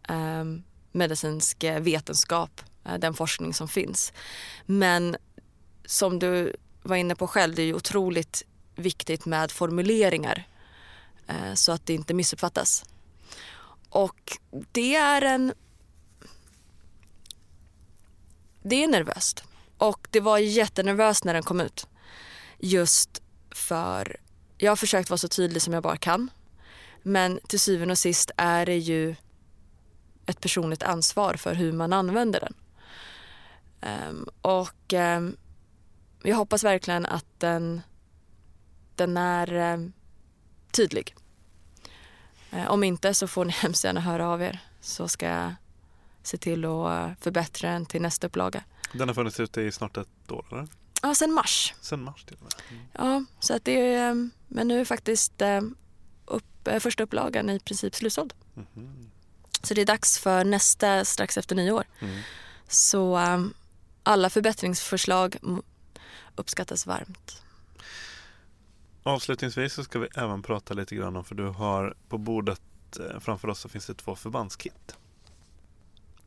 eh, 0.09 0.45
medicinsk 0.93 1.65
eh, 1.65 1.81
vetenskap, 1.81 2.61
Eh, 2.85 2.99
den 2.99 3.15
forskning 3.15 3.55
som 3.55 3.69
finns. 3.69 4.13
Men 4.67 5.17
som 5.85 6.19
du 6.19 6.57
var 6.83 6.97
inne 6.97 7.15
på 7.15 7.27
själv, 7.27 7.55
det 7.55 7.63
är 7.63 7.67
ju 7.67 7.75
otroligt 7.75 8.43
viktigt 8.75 9.27
med 9.27 9.51
formuleringar 9.51 10.49
eh, 11.27 11.55
så 11.55 11.73
att 11.73 11.87
det 11.87 11.95
inte 11.95 12.15
missuppfattas. 12.15 12.85
Och 13.89 14.39
det 14.73 14.97
är 14.97 15.23
en... 15.23 15.53
Det 18.63 18.85
är 18.85 18.89
nervöst. 18.89 19.45
Och 19.79 20.09
det 20.11 20.21
var 20.21 20.39
jättenervöst 20.39 21.25
när 21.25 21.35
den 21.35 21.43
kom 21.43 21.61
ut. 21.61 21.87
Just 22.59 23.23
för 23.51 24.17
jag 24.59 24.71
har 24.71 24.77
försökt 24.77 25.11
vara 25.11 25.19
så 25.19 25.29
tydlig 25.29 25.63
som 25.63 25.73
jag 25.73 25.83
bara 25.83 25.97
kan. 25.97 26.31
Men 27.03 27.41
till 27.49 27.61
syvende 27.61 27.93
och 27.93 27.99
sist 27.99 28.31
är 28.37 28.67
det 28.67 28.79
ju 28.79 29.15
ett 30.27 30.41
personligt 30.41 30.83
ansvar 30.83 31.35
för 31.35 31.55
hur 31.55 31.73
man 31.73 31.93
använder 31.93 32.41
den. 32.41 32.55
Um, 33.83 34.29
och 34.43 34.93
um, 34.93 35.37
jag 36.23 36.37
hoppas 36.37 36.65
verkligen 36.65 37.07
att 37.07 37.27
den, 37.39 37.81
den 38.95 39.17
är 39.17 39.73
um, 39.75 39.93
tydlig. 40.71 41.15
Uh, 42.53 42.71
om 42.71 42.85
inte 42.85 43.15
så 43.15 43.29
får 43.29 43.45
ni 43.45 43.53
hemskt 43.63 43.85
gärna 43.85 44.01
höra 44.01 44.29
av 44.29 44.43
er 44.43 44.59
så 44.81 45.09
ska 45.09 45.27
jag 45.27 45.55
se 46.23 46.37
till 46.37 46.65
att 46.65 46.71
uh, 46.71 47.13
förbättra 47.21 47.71
den 47.71 47.87
till 47.87 48.03
nästa 48.03 48.27
upplaga. 48.27 48.65
Den 48.93 49.09
har 49.09 49.15
funnits 49.15 49.41
ute 49.41 49.63
i 49.63 49.73
snart 49.73 49.97
ett 49.97 50.31
år 50.31 50.47
eller? 50.53 50.69
Ja, 51.03 51.15
sen 51.15 51.33
mars. 51.33 51.75
Sen 51.81 52.03
mars 52.03 52.25
till 52.25 52.37
och 52.37 52.43
med. 52.43 52.53
Mm. 52.71 52.87
Ja, 52.93 53.25
så 53.41 53.55
att 53.55 53.65
det 53.65 53.95
är, 53.95 54.31
men 54.49 54.69
nu 54.69 54.81
är 54.81 54.85
faktiskt 54.85 55.43
upp, 56.27 56.69
första 56.81 57.03
upplagan 57.03 57.51
i 57.51 57.61
princip 57.61 57.95
slutsåld. 57.95 58.35
Mm. 58.57 59.11
Så 59.63 59.75
det 59.75 59.81
är 59.81 59.87
dags 59.87 60.19
för 60.19 60.45
nästa 60.45 61.05
strax 61.05 61.39
efter 61.39 61.57
nyår. 61.57 61.85
Mm. 62.01 62.21
Så 62.69 63.19
um, 63.19 63.55
alla 64.03 64.31
förbättringsförslag 64.31 65.37
uppskattas 66.37 66.87
varmt. 66.87 67.43
Avslutningsvis 69.03 69.73
så 69.73 69.85
ska 69.85 69.99
vi 69.99 70.09
även 70.15 70.43
prata 70.43 70.75
lite 70.75 70.95
grann 70.95 71.17
om, 71.17 71.25
för 71.25 71.35
du 71.35 71.47
har 71.47 71.95
på 72.09 72.19
bordet 72.19 72.61
eh, 73.01 73.21
framför 73.21 73.49
oss 73.49 73.61
så 73.61 73.69
finns 73.69 73.87
det 73.87 73.95
två 73.95 74.17
förbandskit. 74.17 74.97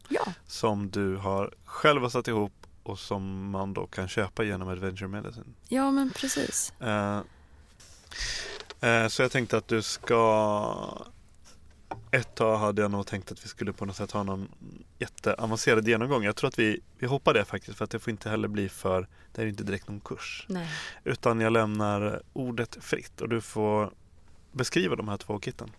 Ja. 0.09 0.25
Som 0.47 0.89
du 0.89 1.15
har 1.15 1.53
själv 1.65 2.01
har 2.01 2.09
satt 2.09 2.27
ihop 2.27 2.53
och 2.83 2.99
som 2.99 3.49
man 3.49 3.73
då 3.73 3.87
kan 3.87 4.07
köpa 4.07 4.43
genom 4.43 4.67
Adventure 4.67 5.07
Medicine. 5.07 5.53
Ja 5.67 5.91
men 5.91 6.09
precis. 6.09 6.73
Uh, 6.81 7.21
uh, 8.83 9.07
så 9.07 9.21
jag 9.21 9.31
tänkte 9.31 9.57
att 9.57 9.67
du 9.67 9.81
ska 9.81 11.05
ett 12.11 12.35
tag 12.35 12.57
hade 12.57 12.81
jag 12.81 12.91
nog 12.91 13.07
tänkt 13.07 13.31
att 13.31 13.45
vi 13.45 13.49
skulle 13.49 13.73
på 13.73 13.85
något 13.85 13.95
sätt 13.95 14.11
ha 14.11 14.23
någon 14.23 14.49
jätteavancerad 14.99 15.87
genomgång. 15.87 16.23
Jag 16.23 16.35
tror 16.35 16.47
att 16.47 16.59
vi, 16.59 16.79
vi 16.97 17.07
hoppar 17.07 17.33
det 17.33 17.45
faktiskt 17.45 17.77
för 17.77 17.85
att 17.85 17.91
det 17.91 17.99
får 17.99 18.11
inte 18.11 18.29
heller 18.29 18.47
bli 18.47 18.69
för, 18.69 19.07
det 19.31 19.41
är 19.41 19.45
inte 19.45 19.63
direkt 19.63 19.87
någon 19.87 19.99
kurs. 19.99 20.45
Nej. 20.49 20.69
Utan 21.03 21.39
jag 21.39 21.53
lämnar 21.53 22.21
ordet 22.33 22.77
fritt 22.81 23.21
och 23.21 23.29
du 23.29 23.41
får 23.41 23.93
beskriva 24.51 24.95
de 24.95 25.07
här 25.07 25.17
två 25.17 25.39
kitten. 25.39 25.71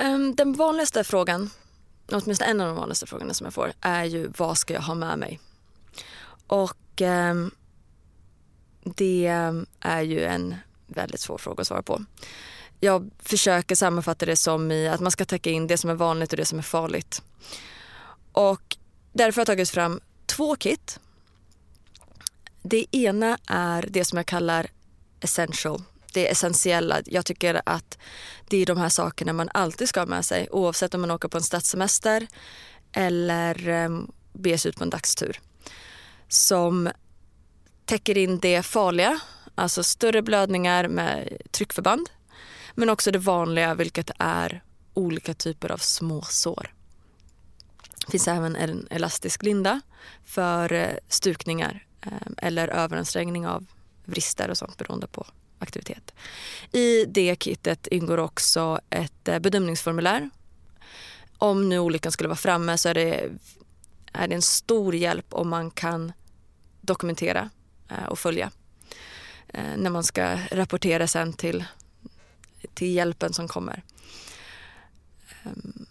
Um, 0.00 0.34
den 0.34 0.52
vanligaste 0.52 1.04
frågan, 1.04 1.50
åtminstone 2.12 2.50
en 2.50 2.60
av 2.60 2.66
de 2.66 2.76
vanligaste 2.76 3.06
frågorna 3.06 3.34
som 3.34 3.44
jag 3.44 3.54
får 3.54 3.72
är 3.80 4.04
ju 4.04 4.32
vad 4.36 4.58
ska 4.58 4.74
jag 4.74 4.82
ha 4.82 4.94
med 4.94 5.18
mig? 5.18 5.40
Och 6.46 7.00
um, 7.00 7.50
det 8.84 9.26
är 9.80 10.02
ju 10.02 10.24
en 10.24 10.54
väldigt 10.86 11.20
svår 11.20 11.38
fråga 11.38 11.60
att 11.60 11.66
svara 11.66 11.82
på 11.82 12.04
jag 12.80 13.10
försöker 13.18 13.74
sammanfatta 13.74 14.26
det 14.26 14.36
som 14.36 14.72
i 14.72 14.88
att 14.88 15.00
man 15.00 15.10
ska 15.10 15.24
täcka 15.24 15.50
in 15.50 15.66
det 15.66 15.78
som 15.78 15.90
är 15.90 15.94
vanligt 15.94 16.32
och 16.32 16.36
det 16.36 16.44
som 16.44 16.58
är 16.58 16.62
farligt. 16.62 17.22
Och 18.32 18.76
därför 19.12 19.36
har 19.36 19.40
jag 19.40 19.46
tagit 19.46 19.70
fram 19.70 20.00
två 20.26 20.56
kit. 20.56 21.00
Det 22.62 22.96
ena 22.96 23.38
är 23.46 23.88
det 23.90 24.04
som 24.04 24.16
jag 24.16 24.26
kallar 24.26 24.70
essential. 25.20 25.82
Det 26.12 26.28
är 26.28 26.32
essentiella. 26.32 27.00
Jag 27.06 27.26
tycker 27.26 27.62
att 27.66 27.98
det 28.48 28.56
är 28.56 28.66
de 28.66 28.78
här 28.78 28.88
sakerna 28.88 29.32
man 29.32 29.50
alltid 29.54 29.88
ska 29.88 30.00
ha 30.00 30.06
med 30.06 30.24
sig 30.24 30.48
oavsett 30.50 30.94
om 30.94 31.00
man 31.00 31.10
åker 31.10 31.28
på 31.28 31.36
en 31.36 31.42
stadssemester 31.42 32.26
eller 32.92 33.68
ehm, 33.68 33.92
um, 33.92 34.12
beger 34.32 34.58
sig 34.58 34.68
ut 34.68 34.76
på 34.76 34.84
en 34.84 34.90
dagstur. 34.90 35.40
Som 36.28 36.90
täcker 37.84 38.18
in 38.18 38.38
det 38.38 38.62
farliga, 38.62 39.20
alltså 39.54 39.82
större 39.82 40.22
blödningar 40.22 40.88
med 40.88 41.36
tryckförband 41.50 42.10
men 42.74 42.90
också 42.90 43.10
det 43.10 43.18
vanliga 43.18 43.74
vilket 43.74 44.10
är 44.18 44.62
olika 44.94 45.34
typer 45.34 45.72
av 45.72 45.78
småsår. 45.78 46.74
Det 48.06 48.10
finns 48.10 48.28
även 48.28 48.56
en 48.56 48.86
elastisk 48.90 49.42
linda 49.42 49.80
för 50.24 50.72
eh, 50.72 50.94
stukningar 51.08 51.86
eh, 52.00 52.12
eller 52.36 52.68
överansträngning 52.68 53.46
av 53.46 53.66
vrister 54.04 54.50
och 54.50 54.58
sånt 54.58 54.76
beroende 54.76 55.06
på 55.06 55.26
aktivitet. 55.58 56.14
I 56.72 57.04
det 57.04 57.42
kittet 57.42 57.86
ingår 57.86 58.18
också 58.18 58.80
ett 58.90 59.28
eh, 59.28 59.38
bedömningsformulär. 59.38 60.30
Om 61.38 61.68
nu 61.68 61.78
olyckan 61.78 62.12
skulle 62.12 62.28
vara 62.28 62.36
framme 62.36 62.78
så 62.78 62.88
är 62.88 62.94
det, 62.94 63.30
är 64.12 64.28
det 64.28 64.34
en 64.34 64.42
stor 64.42 64.94
hjälp 64.94 65.26
om 65.30 65.48
man 65.48 65.70
kan 65.70 66.12
dokumentera 66.80 67.50
och 68.08 68.18
följa 68.18 68.50
när 69.52 69.90
man 69.90 70.04
ska 70.04 70.38
rapportera 70.50 71.06
sen 71.06 71.32
till 71.32 71.64
till 72.74 72.94
hjälpen 72.94 73.32
som 73.32 73.48
kommer. 73.48 73.82
Ehm, 75.42 75.86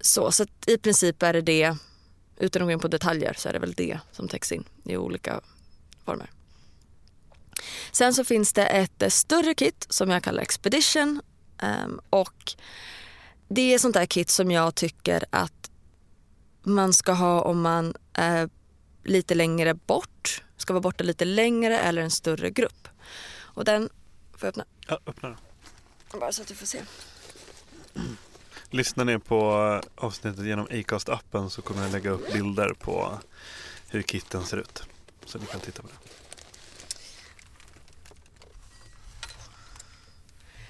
så, 0.00 0.32
så 0.32 0.46
i 0.66 0.78
princip 0.78 1.22
är 1.22 1.32
det 1.32 1.40
det, 1.40 1.76
utan 2.36 2.62
att 2.62 2.66
gå 2.66 2.72
in 2.72 2.80
på 2.80 2.88
detaljer, 2.88 3.34
så 3.38 3.48
är 3.48 3.52
det 3.52 3.58
väl 3.58 3.72
det 3.72 3.98
som 4.12 4.28
täcks 4.28 4.52
in 4.52 4.64
i 4.84 4.96
olika 4.96 5.40
former. 6.04 6.30
Sen 7.92 8.14
så 8.14 8.24
finns 8.24 8.52
det 8.52 8.66
ett 8.66 9.02
eh, 9.02 9.08
större 9.08 9.54
kit 9.54 9.86
som 9.90 10.10
jag 10.10 10.22
kallar 10.22 10.42
Expedition 10.42 11.20
ehm, 11.58 12.00
och 12.10 12.54
det 13.48 13.74
är 13.74 13.78
sånt 13.78 13.94
där 13.94 14.06
kit 14.06 14.30
som 14.30 14.50
jag 14.50 14.74
tycker 14.74 15.24
att 15.30 15.70
man 16.62 16.92
ska 16.92 17.12
ha 17.12 17.42
om 17.42 17.60
man 17.60 17.94
är 18.12 18.50
lite 19.04 19.34
längre 19.34 19.74
bort, 19.74 20.42
ska 20.56 20.72
vara 20.72 20.80
borta 20.80 21.04
lite 21.04 21.24
längre 21.24 21.78
eller 21.78 22.02
en 22.02 22.10
större 22.10 22.50
grupp. 22.50 22.88
Och 23.38 23.64
den, 23.64 23.88
får 24.32 24.46
jag 24.46 24.48
öppna? 24.48 24.64
Ja, 24.86 25.00
öppna 25.06 25.36
bara 26.18 26.32
så 26.32 26.42
att 26.42 26.48
du 26.48 26.54
får 26.54 26.66
se. 26.66 26.82
Lyssnar 28.70 29.04
ni 29.04 29.18
på 29.18 29.80
avsnittet 29.96 30.46
genom 30.46 30.66
Acast-appen 30.66 31.48
så 31.48 31.62
kommer 31.62 31.82
jag 31.82 31.92
lägga 31.92 32.10
upp 32.10 32.32
bilder 32.32 32.74
på 32.78 33.18
hur 33.88 34.02
kitten 34.02 34.46
ser 34.46 34.56
ut. 34.56 34.82
Så 35.24 35.38
ni 35.38 35.46
kan 35.46 35.60
titta 35.60 35.82
på 35.82 35.88
det. 35.88 35.94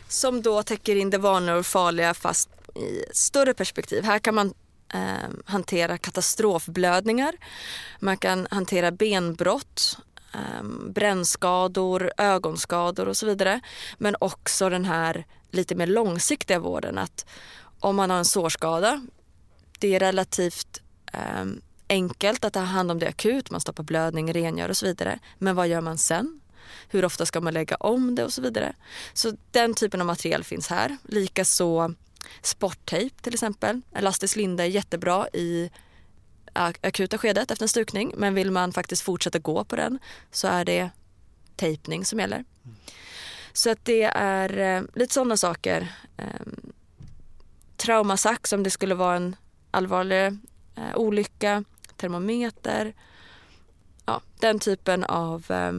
Som 0.09 0.43
då 0.43 0.63
täcker 0.63 0.97
in 0.97 1.11
det 1.11 1.19
vanliga 1.19 1.57
och 1.57 1.67
farliga 1.67 2.15
fast 2.15 2.49
i 2.75 3.05
större 3.13 3.55
perspektiv. 3.55 4.05
Här 4.05 4.19
kan 4.19 4.35
man 4.35 4.55
eh, 4.95 5.29
hantera 5.45 5.99
katastrofblödningar. 5.99 7.35
Man 8.01 8.17
kan 8.17 8.47
hantera 8.51 8.91
benbrott, 8.91 9.99
um, 10.35 10.93
brännskador, 10.93 12.13
ögonskador 12.17 13.09
och 13.09 13.17
så 13.17 13.27
vidare. 13.27 13.61
Men 13.99 14.17
också 14.21 14.69
den 14.69 14.85
här 14.85 15.27
lite 15.51 15.75
mer 15.75 15.87
långsiktiga 15.87 16.59
vården. 16.59 16.99
Att 16.99 17.27
om 17.81 17.97
man 17.97 18.11
har 18.11 18.19
en 18.19 18.25
sårskada, 18.25 19.07
det 19.79 19.95
är 19.95 20.01
relativt 20.01 20.81
um, 21.41 21.61
enkelt 21.89 22.45
att 22.45 22.53
ta 22.53 22.61
hand 22.61 22.91
om 22.91 22.99
det 22.99 23.09
akut. 23.09 23.51
Man 23.51 23.61
stoppar 23.61 23.85
blödning, 23.85 24.33
rengör 24.33 24.69
och 24.69 24.77
så 24.77 24.87
vidare. 24.87 25.19
Men 25.39 25.57
vad 25.57 25.69
gör 25.69 25.81
man 25.81 25.99
sen? 25.99 26.41
Hur 26.89 27.05
ofta 27.05 27.27
ska 27.27 27.41
man 27.41 27.55
lägga 27.55 27.77
om 27.77 28.15
det 28.15 28.25
och 28.25 28.33
så 28.33 28.43
vidare. 28.43 28.73
Så 29.13 29.33
den 29.51 29.75
typen 29.75 30.01
av 30.01 30.07
material 30.07 30.45
finns 30.45 30.69
här. 30.69 30.97
Likaså 31.03 31.95
sporttejp 32.43 33.23
till 33.23 33.35
exempel. 33.35 33.81
Elastisk 33.95 34.37
linda 34.37 34.65
är 34.65 34.69
jättebra 34.69 35.29
i 35.33 35.71
akuta 36.53 37.19
skedet 37.19 37.51
efter 37.51 37.65
en 37.65 37.69
stukning 37.69 38.13
men 38.17 38.35
vill 38.35 38.51
man 38.51 38.73
faktiskt 38.73 39.03
fortsätta 39.03 39.39
gå 39.39 39.65
på 39.65 39.77
den 39.77 39.99
så 40.31 40.49
är 40.49 40.65
det 40.65 40.91
tejpning 41.57 42.05
som 42.05 42.19
gäller. 42.19 42.45
Så 43.53 43.71
att 43.71 43.85
det 43.85 44.03
är 44.15 44.59
eh, 44.59 44.83
lite 44.95 45.15
sådana 45.15 45.37
saker. 45.37 45.93
Eh, 46.17 46.47
traumasax 47.77 48.53
om 48.53 48.63
det 48.63 48.71
skulle 48.71 48.95
vara 48.95 49.17
en 49.17 49.37
allvarlig 49.71 50.27
eh, 50.27 50.95
olycka, 50.95 51.65
termometer. 51.97 52.95
Ja, 54.05 54.21
den 54.41 54.59
typen 54.59 55.05
av... 55.05 55.45
Eh, 55.49 55.73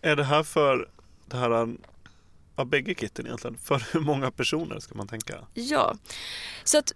Är 0.00 0.16
det 0.16 0.24
här 0.24 0.42
för 0.42 0.90
det 1.26 1.36
här 1.36 1.50
um, 1.50 1.78
av 2.58 2.66
bägge 2.66 2.94
kitten 2.94 3.26
egentligen? 3.26 3.58
För 3.62 3.82
hur 3.92 4.00
många 4.00 4.30
personer 4.30 4.80
ska 4.80 4.94
man 4.94 5.08
tänka? 5.08 5.38
Ja, 5.54 5.94
så 6.64 6.78
att 6.78 6.92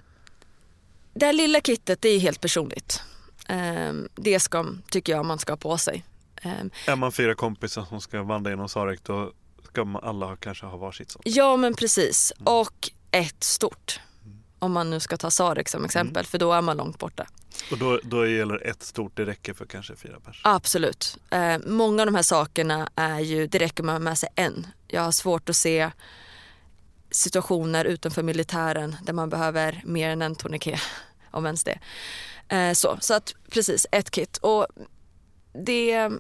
det 1.15 1.27
här 1.27 1.33
lilla 1.33 1.61
kittet 1.61 2.03
det 2.03 2.09
är 2.09 2.19
helt 2.19 2.41
personligt. 2.41 3.03
Ehm, 3.49 4.09
det 4.15 4.41
ska, 4.41 4.67
tycker 4.91 5.13
jag 5.13 5.27
man 5.27 5.39
ska 5.39 5.53
ha 5.53 5.57
på 5.57 5.79
sig. 5.79 6.05
Ehm, 6.43 6.71
Är 6.87 6.97
man 6.97 7.13
fyra 7.13 7.35
kompisar 7.35 7.85
som 7.85 8.01
ska 8.01 8.23
vandra 8.23 8.51
genom 8.51 8.69
Sarek 8.69 9.05
då 9.05 9.33
ska 9.69 9.85
man 9.85 10.05
alla 10.05 10.37
kanske 10.37 10.67
ha 10.67 10.77
varsitt 10.77 11.11
sånt. 11.11 11.23
Ja 11.27 11.57
men 11.57 11.75
precis. 11.75 12.33
Och 12.45 12.91
ett 13.11 13.45
stort. 13.45 14.01
Om 14.63 14.73
man 14.73 14.91
nu 14.91 15.01
ska 15.01 15.17
ta 15.17 15.31
Sarek 15.31 15.69
som 15.69 15.85
exempel 15.85 16.27
för 16.27 16.39
då 16.39 16.53
är 16.53 16.63
man 16.63 16.77
långt 16.77 16.99
borta. 16.99 17.27
Och 17.71 17.79
då, 17.79 18.01
då 18.03 18.27
gäller 18.27 18.67
ett 18.67 18.83
stort, 18.83 19.17
det 19.17 19.25
räcker 19.25 19.55
för 19.55 19.67
kanske 19.67 19.97
fyra 19.97 20.21
personer. 20.21 20.55
Absolut. 20.55 21.19
Eh, 21.31 21.59
många 21.67 22.03
av 22.03 22.07
de 22.07 22.15
här 22.15 22.23
sakerna 22.23 22.89
är 22.95 23.21
ju, 23.21 23.47
det 23.47 23.59
räcker 23.59 23.85
ha 23.85 23.99
med 23.99 24.19
sig 24.19 24.29
en. 24.35 24.67
Jag 24.89 25.03
har 25.03 25.13
svårt 25.13 25.49
att 25.49 25.57
se 25.57 25.91
situationer 27.11 27.85
utanför 27.85 28.23
militären 28.23 28.97
där 29.03 29.13
man 29.13 29.31
behöver 29.31 29.83
mer 29.85 30.11
än 30.11 30.23
en 30.23 30.35
tourniquet, 30.35 30.81
om 31.31 31.47
ens 31.47 31.65
det. 31.65 31.79
Eh, 32.49 32.73
så, 32.73 32.99
så 33.01 33.15
att 33.15 33.35
precis, 33.51 33.87
ett 33.93 34.11
kit. 34.11 34.37
Och 34.37 34.67
det... 35.53 36.11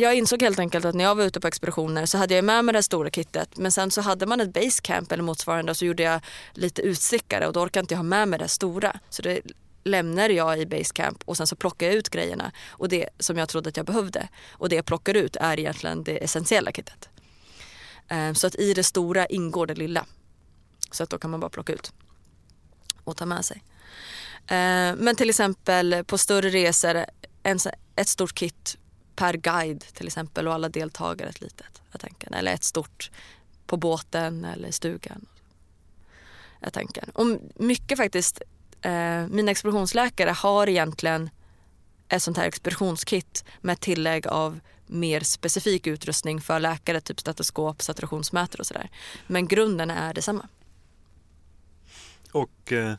Jag 0.00 0.14
insåg 0.14 0.42
helt 0.42 0.58
enkelt 0.58 0.84
att 0.84 0.94
när 0.94 1.04
jag 1.04 1.14
var 1.14 1.24
ute 1.24 1.40
på 1.40 1.48
expeditioner 1.48 2.06
så 2.06 2.18
hade 2.18 2.34
jag 2.34 2.44
med 2.44 2.64
mig 2.64 2.72
det 2.72 2.82
stora 2.82 3.10
kittet 3.10 3.56
men 3.56 3.72
sen 3.72 3.90
så 3.90 4.00
hade 4.00 4.26
man 4.26 4.40
ett 4.40 4.52
basecamp 4.52 5.12
eller 5.12 5.22
motsvarande 5.22 5.70
och 5.70 5.76
så 5.76 5.84
gjorde 5.84 6.02
jag 6.02 6.20
lite 6.52 6.82
utstickare 6.82 7.46
och 7.46 7.52
då 7.52 7.60
orkade 7.60 7.80
inte 7.80 7.94
jag 7.94 7.98
ha 7.98 8.02
med 8.02 8.28
mig 8.28 8.38
det 8.38 8.48
stora. 8.48 9.00
Så 9.10 9.22
det 9.22 9.40
lämnade 9.84 10.34
jag 10.34 10.58
i 10.58 10.66
basecamp 10.66 11.22
och 11.24 11.36
sen 11.36 11.46
så 11.46 11.56
plockade 11.56 11.90
jag 11.90 11.98
ut 11.98 12.08
grejerna 12.08 12.52
och 12.68 12.88
det 12.88 13.08
som 13.18 13.38
jag 13.38 13.48
trodde 13.48 13.68
att 13.68 13.76
jag 13.76 13.86
behövde. 13.86 14.28
Och 14.50 14.68
det 14.68 14.76
jag 14.76 14.84
plockar 14.84 15.14
ut 15.14 15.36
är 15.36 15.58
egentligen 15.58 16.04
det 16.04 16.24
essentiella 16.24 16.72
kittet. 16.72 17.08
Ehm, 18.08 18.34
så 18.34 18.46
att 18.46 18.54
i 18.54 18.74
det 18.74 18.84
stora 18.84 19.26
ingår 19.26 19.66
det 19.66 19.74
lilla. 19.74 20.06
Så 20.90 21.02
att 21.02 21.10
då 21.10 21.18
kan 21.18 21.30
man 21.30 21.40
bara 21.40 21.50
plocka 21.50 21.72
ut 21.72 21.92
och 23.04 23.16
ta 23.16 23.26
med 23.26 23.44
sig. 23.44 23.62
Ehm, 24.46 24.98
men 24.98 25.16
till 25.16 25.30
exempel 25.30 26.04
på 26.06 26.18
större 26.18 26.48
resor, 26.48 27.04
ett 27.96 28.08
stort 28.08 28.34
kit 28.34 28.78
per 29.18 29.36
guide 29.36 29.84
till 29.92 30.06
exempel 30.06 30.48
och 30.48 30.54
alla 30.54 30.68
deltagare 30.68 31.28
ett 31.28 31.40
litet. 31.40 31.82
Jag 31.92 32.00
tänker. 32.00 32.34
Eller 32.34 32.52
ett 32.52 32.64
stort 32.64 33.10
på 33.66 33.76
båten 33.76 34.44
eller 34.44 34.68
i 34.68 34.72
stugan. 34.72 35.26
Jag 36.60 36.72
tänker. 36.72 37.04
Och 37.14 37.26
mycket 37.54 37.98
faktiskt, 37.98 38.42
eh, 38.82 39.26
mina 39.26 39.50
expeditionsläkare 39.50 40.30
har 40.30 40.68
egentligen 40.68 41.30
ett 42.08 42.22
sånt 42.22 42.36
här 42.36 42.48
expeditionskit 42.48 43.44
med 43.60 43.80
tillägg 43.80 44.26
av 44.26 44.60
mer 44.86 45.20
specifik 45.20 45.86
utrustning 45.86 46.40
för 46.40 46.60
läkare, 46.60 47.00
typ 47.00 47.20
stetoskop, 47.20 47.82
saturationsmätare 47.82 48.60
och 48.60 48.66
sådär. 48.66 48.90
Men 49.26 49.48
grunden 49.48 49.90
är 49.90 50.14
detsamma. 50.14 50.48
Och 52.32 52.72
eh, 52.72 52.94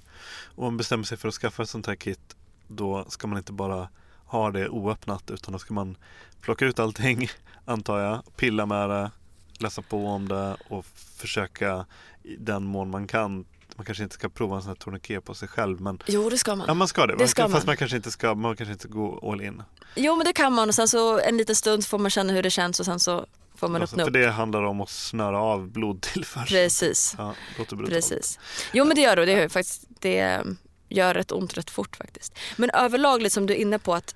om 0.55 0.63
man 0.63 0.77
bestämmer 0.77 1.03
sig 1.03 1.17
för 1.17 1.27
att 1.27 1.33
skaffa 1.33 1.63
ett 1.63 1.69
sånt 1.69 1.87
här 1.87 1.95
kit 1.95 2.35
då 2.67 3.05
ska 3.09 3.27
man 3.27 3.37
inte 3.37 3.51
bara 3.51 3.89
ha 4.30 4.51
det 4.51 4.69
oöppnat 4.69 5.31
utan 5.31 5.51
då 5.51 5.60
ska 5.60 5.73
man 5.73 5.97
plocka 6.41 6.65
ut 6.65 6.80
allting 6.80 7.30
antar 7.65 7.99
jag, 7.99 8.22
pilla 8.38 8.65
med 8.65 8.89
det, 8.89 9.11
läsa 9.60 9.81
på 9.81 10.06
om 10.07 10.27
det 10.27 10.57
och 10.69 10.85
försöka 11.18 11.85
i 12.23 12.35
den 12.35 12.64
mån 12.64 12.89
man 12.89 13.07
kan. 13.07 13.45
Man 13.76 13.85
kanske 13.85 14.03
inte 14.03 14.15
ska 14.15 14.30
prova 14.30 14.56
en 14.56 14.61
sån 14.61 14.68
här 14.69 14.76
tourniquet 14.76 15.26
på 15.26 15.34
sig 15.34 15.47
själv 15.47 15.81
men 15.81 15.99
Jo, 16.06 16.30
det 16.30 16.38
ska 16.38 16.56
man. 16.56 16.65
ja, 16.68 16.73
man 16.73 16.88
ska 16.88 17.07
det. 17.07 17.15
Det 17.15 17.27
ska 17.27 17.41
Fast 17.41 17.53
man. 17.53 17.64
man 17.65 17.77
kanske 17.77 17.97
inte 17.97 18.11
ska, 18.11 18.35
man 18.35 18.56
kanske 18.56 18.73
inte 18.73 18.88
gå 18.88 19.31
all 19.31 19.41
in. 19.41 19.64
Jo, 19.95 20.15
men 20.15 20.26
det 20.26 20.34
kan 20.34 20.53
man 20.53 20.69
och 20.69 20.76
sen 20.76 20.88
så 20.88 21.19
en 21.19 21.38
liten 21.38 21.56
stund 21.56 21.85
får 21.85 21.97
man 21.99 22.11
känna 22.11 22.34
hur 22.34 22.43
det 22.43 22.49
känns 22.49 22.80
och 22.80 22.85
sen 22.85 22.99
så 22.99 23.26
får 23.56 23.68
man 23.68 23.81
Alltså, 23.81 23.93
öppna 23.95 24.03
för 24.03 24.10
upp. 24.10 24.14
det 24.14 24.31
handlar 24.31 24.64
om 24.64 24.81
att 24.81 24.89
snöra 24.89 25.39
av 25.41 25.68
blodtillförseln. 25.72 26.45
Precis. 26.47 27.15
Ja, 27.18 27.34
låter 27.57 27.76
brutalt. 27.76 27.93
Precis. 27.95 28.39
Jo 28.73 28.85
men 28.85 28.95
det 28.95 29.01
gör 29.01 29.15
det 29.15 29.26
det, 29.26 29.49
faktiskt, 29.49 29.84
det 29.99 30.43
gör 30.89 31.14
rätt 31.14 31.31
ont 31.31 31.57
rätt 31.57 31.69
fort 31.69 31.95
faktiskt. 31.95 32.38
Men 32.57 32.69
överlag, 32.69 33.22
liksom 33.22 33.45
du 33.45 33.53
är 33.53 33.57
inne 33.57 33.80
på 33.80 33.93
att 33.95 34.15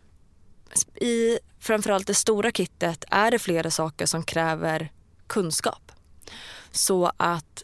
i 0.96 1.40
framförallt 1.60 2.08
det 2.08 2.14
stora 2.14 2.52
kittet 2.52 3.06
är 3.12 3.32
det 3.32 3.40
flera 3.40 3.72
saker 3.72 4.06
som 4.06 4.24
kräver 4.24 4.92
kunskap. 5.28 5.92
Så 6.72 7.12
att 7.18 7.64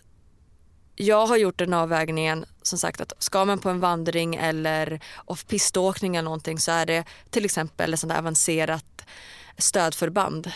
jag 0.95 1.27
har 1.27 1.37
gjort 1.37 1.57
den 1.57 1.73
avvägningen 1.73 2.45
som 2.61 2.79
sagt 2.79 3.01
att 3.01 3.13
ska 3.19 3.45
man 3.45 3.59
på 3.59 3.69
en 3.69 3.79
vandring 3.79 4.35
eller 4.35 4.99
off-piståkning 5.25 6.15
eller 6.15 6.25
någonting 6.25 6.59
så 6.59 6.71
är 6.71 6.85
det 6.85 7.03
till 7.29 7.45
exempel 7.45 7.93
ett 7.93 7.99
sånt 7.99 8.13
avancerat 8.13 9.05
stödförband 9.57 10.51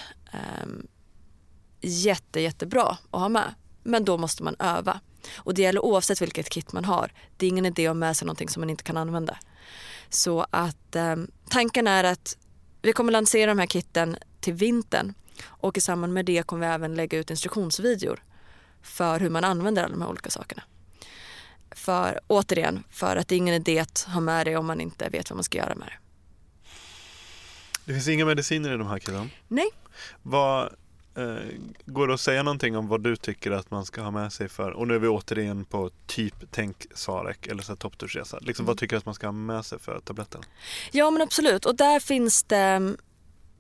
um, 0.64 0.88
jätte, 1.82 2.40
jättebra 2.40 2.98
att 3.12 3.20
ha 3.20 3.30
med. 3.30 3.54
Men 3.84 4.06
då 4.06 4.18
måste 4.18 4.44
man 4.44 4.56
öva. 4.60 5.00
Och 5.36 5.54
det 5.54 5.62
gäller 5.62 5.86
oavsett 5.86 6.22
vilket 6.22 6.50
kit 6.50 6.74
man 6.74 6.86
har. 6.86 7.12
Det 7.38 7.46
är 7.46 7.50
ingen 7.50 7.66
idé 7.66 7.88
att 7.88 7.90
ha 7.90 7.94
med 7.94 8.18
sig 8.18 8.26
någonting 8.26 8.50
som 8.50 8.62
man 8.62 8.70
inte 8.70 8.84
kan 8.84 8.98
använda. 8.98 9.38
Så 10.10 10.46
att 10.50 10.96
um, 10.96 11.32
tanken 11.50 11.88
är 11.88 12.04
att 12.04 12.38
vi 12.84 12.94
kommer 12.94 13.12
lansera 13.12 13.52
de 13.52 13.60
här 13.60 13.68
kitten 13.68 14.18
till 14.40 14.54
vintern 14.54 15.14
och 15.46 15.78
i 15.78 15.82
samband 15.82 16.14
med 16.14 16.26
det 16.26 16.44
kommer 16.44 16.68
vi 16.68 16.74
även 16.74 16.96
lägga 16.96 17.18
ut 17.18 17.30
instruktionsvideor 17.30 18.24
för 18.82 19.20
hur 19.20 19.30
man 19.30 19.44
använder 19.44 19.84
alla 19.84 19.92
de 19.92 20.02
här 20.02 20.10
olika 20.10 20.30
sakerna. 20.30 20.64
För 21.72 22.20
återigen, 22.28 22.84
för 22.90 23.16
att 23.16 23.28
det 23.28 23.36
är 23.36 23.38
ingen 23.38 23.56
idé 23.56 23.80
att 23.80 24.08
ha 24.14 24.20
med 24.20 24.48
det 24.48 24.56
om 24.56 24.66
man 24.66 24.82
inte 24.82 25.10
vet 25.10 25.30
vad 25.30 25.38
man 25.38 25.44
ska 25.44 25.58
göra 25.58 25.76
med 25.76 25.88
det. 25.88 25.98
Det 27.86 27.94
finns 27.94 28.08
inga 28.08 28.26
mediciner 28.26 28.74
i 28.74 28.78
de 28.78 28.88
här 28.88 29.00
killarna. 29.00 29.30
Nej. 29.48 29.70
Vad, 30.22 30.76
går 31.86 32.08
det 32.08 32.14
att 32.14 32.20
säga 32.20 32.44
någonting 32.44 32.78
om 32.78 32.88
vad 32.88 33.02
du 33.02 33.16
tycker 33.16 33.52
att 33.52 33.72
man 33.72 33.86
ska 33.86 34.02
ha 34.02 34.12
med 34.12 34.34
sig 34.34 34.50
för, 34.50 34.72
och 34.72 34.88
nu 34.88 34.96
är 34.96 35.00
vi 35.00 35.08
återigen 35.08 35.66
på 35.66 35.90
typ 36.08 36.36
tänk 36.52 36.86
Sarek 36.96 37.48
eller 37.48 37.64
så 37.64 37.76
topptursresa. 37.76 38.40
Liksom, 38.42 38.64
Mm. 38.64 38.68
Vad 38.68 38.78
tycker 38.78 38.96
du 38.96 38.98
att 38.98 39.06
man 39.06 39.16
ska 39.16 39.28
ha 39.28 39.32
med 39.32 39.66
sig 39.66 39.80
för 39.80 40.00
tabletten? 40.00 40.42
Ja 40.92 41.12
men 41.12 41.22
absolut 41.22 41.66
och 41.66 41.76
där 41.76 42.00
finns 42.00 42.44
det 42.44 42.96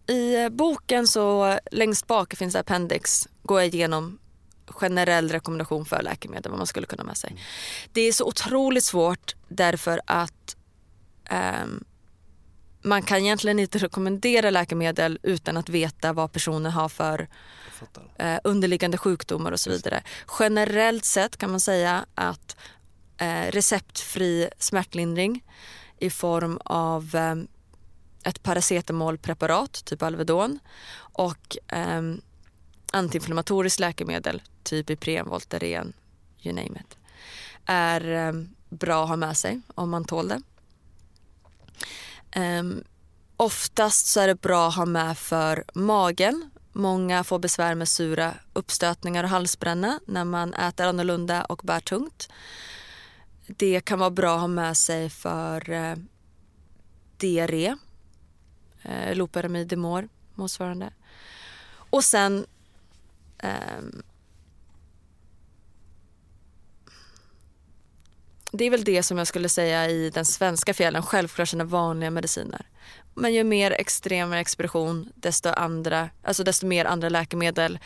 i 0.07 0.49
boken 0.49 1.07
så 1.07 1.59
längst 1.71 2.07
bak 2.07 2.33
finns 2.33 2.53
det 2.53 2.59
appendix. 2.59 3.27
Går 3.43 3.59
jag 3.61 3.67
igenom 3.73 4.19
generell 4.65 5.29
rekommendation 5.29 5.85
för 5.85 6.01
läkemedel 6.01 6.51
vad 6.51 6.57
man 6.57 6.67
skulle 6.67 6.87
kunna 6.87 7.03
ha 7.03 7.07
med 7.07 7.17
sig. 7.17 7.35
Det 7.93 8.01
är 8.01 8.11
så 8.11 8.25
otroligt 8.25 8.83
svårt 8.83 9.35
därför 9.47 10.01
att 10.05 10.55
ehm, 11.25 11.83
man 12.83 13.01
kan 13.01 13.17
egentligen 13.17 13.59
inte 13.59 13.77
rekommendera 13.77 14.49
läkemedel 14.49 15.19
utan 15.23 15.57
att 15.57 15.69
veta 15.69 16.13
vad 16.13 16.31
personen 16.31 16.71
har 16.71 16.89
för 16.89 17.27
eh, 18.17 18.39
underliggande 18.43 18.97
sjukdomar 18.97 19.51
och 19.51 19.59
så 19.59 19.69
vidare. 19.69 20.03
Generellt 20.39 21.05
sett 21.05 21.37
kan 21.37 21.51
man 21.51 21.59
säga 21.59 22.05
att 22.15 22.57
eh, 23.17 23.51
receptfri 23.51 24.49
smärtlindring 24.57 25.43
i 25.99 26.09
form 26.09 26.59
av 26.65 27.15
eh, 27.15 27.35
ett 28.23 28.43
paracetamolpreparat, 28.43 29.85
typ 29.85 30.01
Alvedon 30.01 30.59
och 30.95 31.57
eh, 31.67 32.01
antiinflammatoriskt 32.91 33.79
läkemedel, 33.79 34.41
typ 34.63 34.89
Ipren, 34.89 35.29
Voltaren, 35.29 35.93
you 36.41 36.55
name 36.55 36.79
it, 36.79 36.97
är 37.65 38.27
eh, 38.27 38.33
bra 38.69 39.03
att 39.03 39.09
ha 39.09 39.15
med 39.15 39.37
sig 39.37 39.61
om 39.75 39.89
man 39.89 40.05
tål 40.05 40.27
det. 40.27 40.41
Um, 42.35 42.83
oftast 43.37 44.07
så 44.07 44.19
är 44.19 44.27
det 44.27 44.41
bra 44.41 44.67
att 44.67 44.75
ha 44.75 44.85
med 44.85 45.17
för 45.17 45.63
magen. 45.73 46.49
Många 46.71 47.23
får 47.23 47.39
besvär 47.39 47.75
med 47.75 47.87
sura 47.87 48.33
uppstötningar 48.53 49.23
och 49.23 49.29
halsbränna 49.29 49.99
när 50.05 50.25
man 50.25 50.53
äter 50.53 50.85
annorlunda 50.85 51.45
och 51.45 51.61
bär 51.63 51.79
tungt. 51.79 52.29
Det 53.47 53.81
kan 53.81 53.99
vara 53.99 54.09
bra 54.09 54.35
att 54.35 54.41
ha 54.41 54.47
med 54.47 54.77
sig 54.77 55.09
för 55.09 55.69
eh, 55.69 55.95
diarré, 57.17 57.75
eh, 58.81 59.15
loperamidemor 59.15 60.09
motsvarande. 60.35 60.93
Och 61.71 62.03
sen 62.03 62.45
eh, 63.37 63.83
Det 68.55 68.65
är 68.65 68.69
väl 68.69 68.83
det 68.83 69.03
som 69.03 69.17
jag 69.17 69.27
skulle 69.27 69.49
säga 69.49 69.89
i 69.89 70.09
den 70.09 70.25
svenska 70.25 70.73
fjällen. 70.73 71.03
Självklart 71.03 71.49
sina 71.49 71.63
vanliga 71.63 72.11
mediciner. 72.11 72.65
Men 73.13 73.33
ju 73.33 73.43
mer 73.43 73.71
extrem 73.71 74.33
expedition 74.33 75.09
desto, 75.15 75.49
andra, 75.49 76.09
alltså 76.23 76.43
desto 76.43 76.65
mer 76.65 76.85
andra 76.85 77.09
läkemedel 77.09 77.79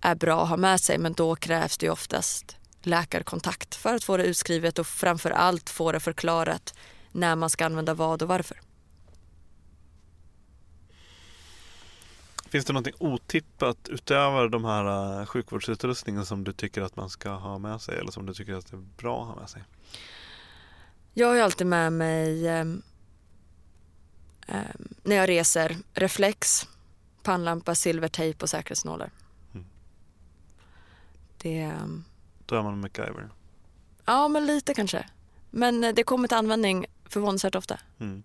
är 0.00 0.14
bra 0.14 0.42
att 0.42 0.48
ha 0.48 0.56
med 0.56 0.80
sig. 0.80 0.98
Men 0.98 1.12
då 1.12 1.36
krävs 1.36 1.78
det 1.78 1.86
ju 1.86 1.92
oftast 1.92 2.56
läkarkontakt 2.82 3.74
för 3.74 3.94
att 3.94 4.04
få 4.04 4.16
det 4.16 4.24
utskrivet 4.24 4.78
och 4.78 4.86
framför 4.86 5.30
allt 5.30 5.70
få 5.70 5.92
det 5.92 6.00
förklarat 6.00 6.74
när 7.12 7.36
man 7.36 7.50
ska 7.50 7.66
använda 7.66 7.94
vad 7.94 8.22
och 8.22 8.28
varför. 8.28 8.60
Finns 12.50 12.64
det 12.64 12.72
någonting 12.72 12.94
otippat 12.98 13.88
utöver 13.88 14.48
de 14.48 14.64
här 14.64 15.20
uh, 15.20 15.26
sjukvårdsutrustningen 15.26 16.26
som 16.26 16.44
du 16.44 16.52
tycker 16.52 16.82
att 16.82 16.96
man 16.96 17.10
ska 17.10 17.30
ha 17.30 17.58
med 17.58 17.80
sig 17.80 17.98
eller 17.98 18.12
som 18.12 18.26
du 18.26 18.34
tycker 18.34 18.54
att 18.54 18.70
det 18.70 18.76
är 18.76 18.84
bra 18.96 19.22
att 19.22 19.28
ha 19.28 19.36
med 19.40 19.50
sig? 19.50 19.62
Jag 21.14 21.26
har 21.26 21.34
ju 21.34 21.40
alltid 21.40 21.66
med 21.66 21.92
mig 21.92 22.60
um, 22.60 22.82
när 25.02 25.16
jag 25.16 25.28
reser 25.28 25.76
reflex, 25.94 26.68
pannlampa, 27.22 27.74
silvertejp 27.74 28.42
och 28.42 28.50
säkerhetsnålar. 28.50 29.10
Mm. 29.54 29.66
Det... 31.38 31.66
Um, 31.66 32.04
Då 32.46 32.56
är 32.56 32.62
man 32.62 32.80
MacGyver? 32.80 33.30
Ja, 34.04 34.28
men 34.28 34.46
lite 34.46 34.74
kanske. 34.74 35.06
Men 35.50 35.84
eh, 35.84 35.94
det 35.94 36.02
kommer 36.02 36.28
till 36.28 36.36
användning 36.36 36.86
förvånansvärt 37.04 37.54
ofta. 37.54 37.80
Mm. 37.98 38.22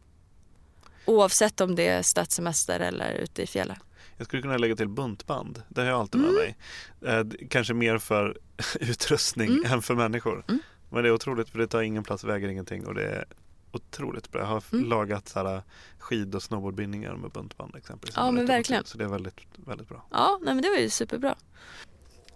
Oavsett 1.05 1.61
om 1.61 1.75
det 1.75 1.87
är 1.87 2.01
stadssemester 2.01 2.79
eller 2.79 3.13
ute 3.13 3.43
i 3.43 3.47
fjällen. 3.47 3.77
Jag 4.17 4.27
skulle 4.27 4.41
kunna 4.41 4.57
lägga 4.57 4.75
till 4.75 4.89
buntband. 4.89 5.63
Det 5.69 5.81
har 5.81 5.87
jag 5.87 5.99
alltid 5.99 6.21
med 6.21 6.29
mm. 6.29 6.41
mig. 6.41 6.57
Eh, 7.01 7.47
kanske 7.49 7.73
mer 7.73 7.97
för 7.97 8.37
utrustning 8.79 9.49
mm. 9.49 9.71
än 9.71 9.81
för 9.81 9.95
människor. 9.95 10.43
Mm. 10.47 10.59
Men 10.89 11.03
det 11.03 11.09
är 11.09 11.13
otroligt 11.13 11.49
för 11.49 11.59
det 11.59 11.67
tar 11.67 11.81
ingen 11.81 12.03
plats, 12.03 12.23
väger 12.23 12.47
ingenting 12.47 12.85
och 12.85 12.93
det 12.93 13.03
är 13.03 13.25
otroligt 13.71 14.31
bra. 14.31 14.41
Jag 14.41 14.47
har 14.47 14.63
mm. 14.73 14.85
lagat 14.85 15.27
så 15.27 15.47
här, 15.47 15.61
skid 15.99 16.35
och 16.35 16.43
snowboardbindningar 16.43 17.15
med 17.15 17.31
buntband 17.31 17.75
exempelvis. 17.75 18.15
Ja 18.17 18.31
men 18.31 18.45
verkligen. 18.45 18.85
Så 18.85 18.97
det 18.97 19.03
är 19.03 19.07
väldigt, 19.07 19.39
väldigt 19.55 19.89
bra. 19.89 20.05
Ja, 20.11 20.39
nej, 20.41 20.53
men 20.53 20.63
det 20.63 20.69
var 20.69 20.77
ju 20.77 20.89
superbra. 20.89 21.35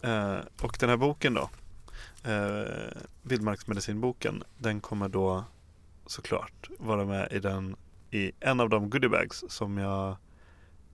Eh, 0.04 0.38
och 0.62 0.78
den 0.80 0.90
här 0.90 0.98
boken 0.98 1.34
då, 1.34 1.50
eh, 2.24 2.98
Vildmarksmedicinboken, 3.22 4.44
den 4.58 4.82
kommer 4.82 5.10
då 5.10 5.44
såklart 6.06 6.70
vara 6.78 7.06
med 7.06 7.32
i 7.32 7.40
den 7.40 7.76
i 8.12 8.32
en 8.40 8.60
av 8.60 8.70
de 8.70 8.90
goodiebags 8.90 9.44
som 9.48 9.78
jag 9.78 10.18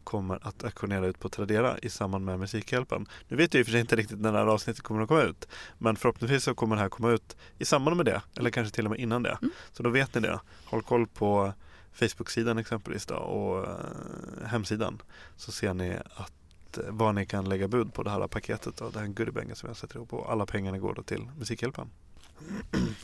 kommer 0.06 0.48
att 0.48 0.64
auktionera 0.64 1.08
ut 1.08 1.20
på 1.20 1.30
Tradera 1.30 1.78
i 1.78 1.90
samband 1.90 2.26
med 2.26 2.40
Musikhjälpen. 2.40 3.06
Nu 3.28 3.38
vet 3.38 3.54
jag 3.54 3.60
i 3.60 3.64
och 3.64 3.66
för 3.66 3.72
sig 3.72 3.82
inte 3.82 3.96
riktigt 3.96 4.20
när 4.20 4.32
det 4.32 4.38
här 4.38 4.46
avsnittet 4.46 4.84
kommer 4.84 5.02
att 5.02 5.08
komma 5.08 5.22
ut. 5.22 5.48
Men 5.78 5.96
förhoppningsvis 5.96 6.44
så 6.44 6.56
kommer 6.56 6.76
det 6.76 6.82
här 6.82 6.90
komma 6.90 7.12
ut 7.12 7.36
i 7.58 7.66
samband 7.66 7.98
med 7.98 8.06
det. 8.06 8.22
Eller 8.38 8.50
kanske 8.50 8.76
till 8.76 8.86
och 8.86 8.92
med 8.92 9.00
innan 9.00 9.24
det. 9.24 9.38
Mm. 9.42 9.54
Så 9.72 9.84
då 9.84 9.90
vet 9.90 10.16
ni 10.16 10.22
det. 10.22 10.40
Håll 10.66 10.82
koll 10.82 11.08
på 11.08 11.54
Facebook-sidan 11.94 12.58
exempelvis 12.58 13.06
då, 13.06 13.16
och 13.16 13.64
eh, 13.64 14.48
hemsidan. 14.48 15.02
Så 15.36 15.52
ser 15.52 15.74
ni 15.74 15.98
att 16.16 16.78
eh, 16.78 16.84
vad 16.90 17.16
ni 17.16 17.26
kan 17.26 17.50
lägga 17.50 17.68
bud 17.68 17.94
på 17.94 18.04
det 18.04 18.10
här 18.10 18.28
paketet. 18.28 18.78
Det 18.94 19.00
här 19.00 19.08
goodiebagen 19.08 19.56
som 19.56 19.68
jag 19.68 19.78
sätter 19.78 19.96
ihop. 19.96 20.14
Och 20.14 20.32
alla 20.32 20.46
pengarna 20.46 20.78
går 20.78 20.94
då 20.94 21.04
till 21.04 21.30
Musikhjälpen. 21.38 21.90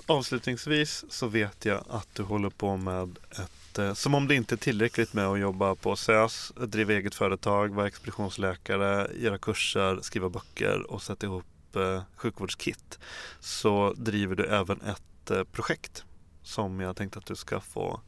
Avslutningsvis 0.06 1.06
så 1.10 1.28
vet 1.28 1.66
jag 1.66 1.84
att 1.90 2.08
du 2.14 2.24
håller 2.24 2.50
på 2.50 2.78
med 2.78 3.18
ett, 3.32 3.80
eh, 3.80 3.94
som 3.94 4.16
om 4.16 4.28
det 4.28 4.36
inte 4.36 4.56
är 4.56 4.58
tillräckligt 4.58 5.14
med 5.14 5.28
att 5.28 5.40
jobba 5.40 5.76
på 5.76 5.96
SÖS, 5.96 6.52
driva 6.56 6.94
eget 6.94 7.16
företag, 7.16 7.76
vara 7.76 7.88
expeditionsläkare, 7.88 9.12
göra 9.16 9.38
kurser, 9.38 10.00
skriva 10.02 10.30
böcker 10.30 10.92
och 10.92 11.04
sätta 11.04 11.26
ihop 11.26 11.76
eh, 11.76 12.04
sjukvårdskit. 12.16 13.00
Så 13.40 13.94
driver 13.98 14.36
du 14.36 14.46
även 14.46 14.82
ett 14.82 15.32
eh, 15.32 15.44
projekt 15.44 16.04
som 16.44 16.80
jag 16.80 16.96
tänkte 16.96 17.20
att 17.20 17.26
du 17.26 17.36
ska 17.36 17.60
få 17.60 18.02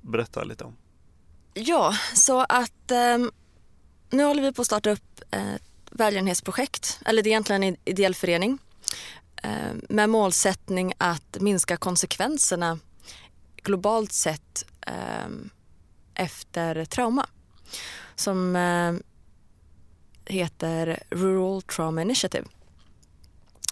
berätta 0.00 0.44
lite 0.44 0.64
om. 0.64 0.76
Ja, 1.54 1.94
så 2.14 2.40
att 2.40 2.90
eh, 2.90 3.18
nu 4.10 4.24
håller 4.24 4.42
vi 4.42 4.52
på 4.52 4.62
att 4.62 4.66
starta 4.66 4.90
upp 4.90 5.20
ett 5.30 5.62
välgörenhetsprojekt, 5.90 7.00
eller 7.06 7.22
det 7.22 7.28
är 7.28 7.30
egentligen 7.30 7.62
en 7.62 7.76
ideell 7.84 8.14
förening 8.14 8.58
Eh, 9.42 9.72
med 9.88 10.10
målsättning 10.10 10.92
att 10.98 11.36
minska 11.40 11.76
konsekvenserna 11.76 12.78
globalt 13.62 14.12
sett 14.12 14.64
eh, 14.86 15.28
efter 16.14 16.84
trauma 16.84 17.26
som 18.14 18.56
eh, 18.56 18.94
heter 20.24 21.02
Rural 21.10 21.62
Trauma 21.62 22.02
Initiative. 22.02 22.46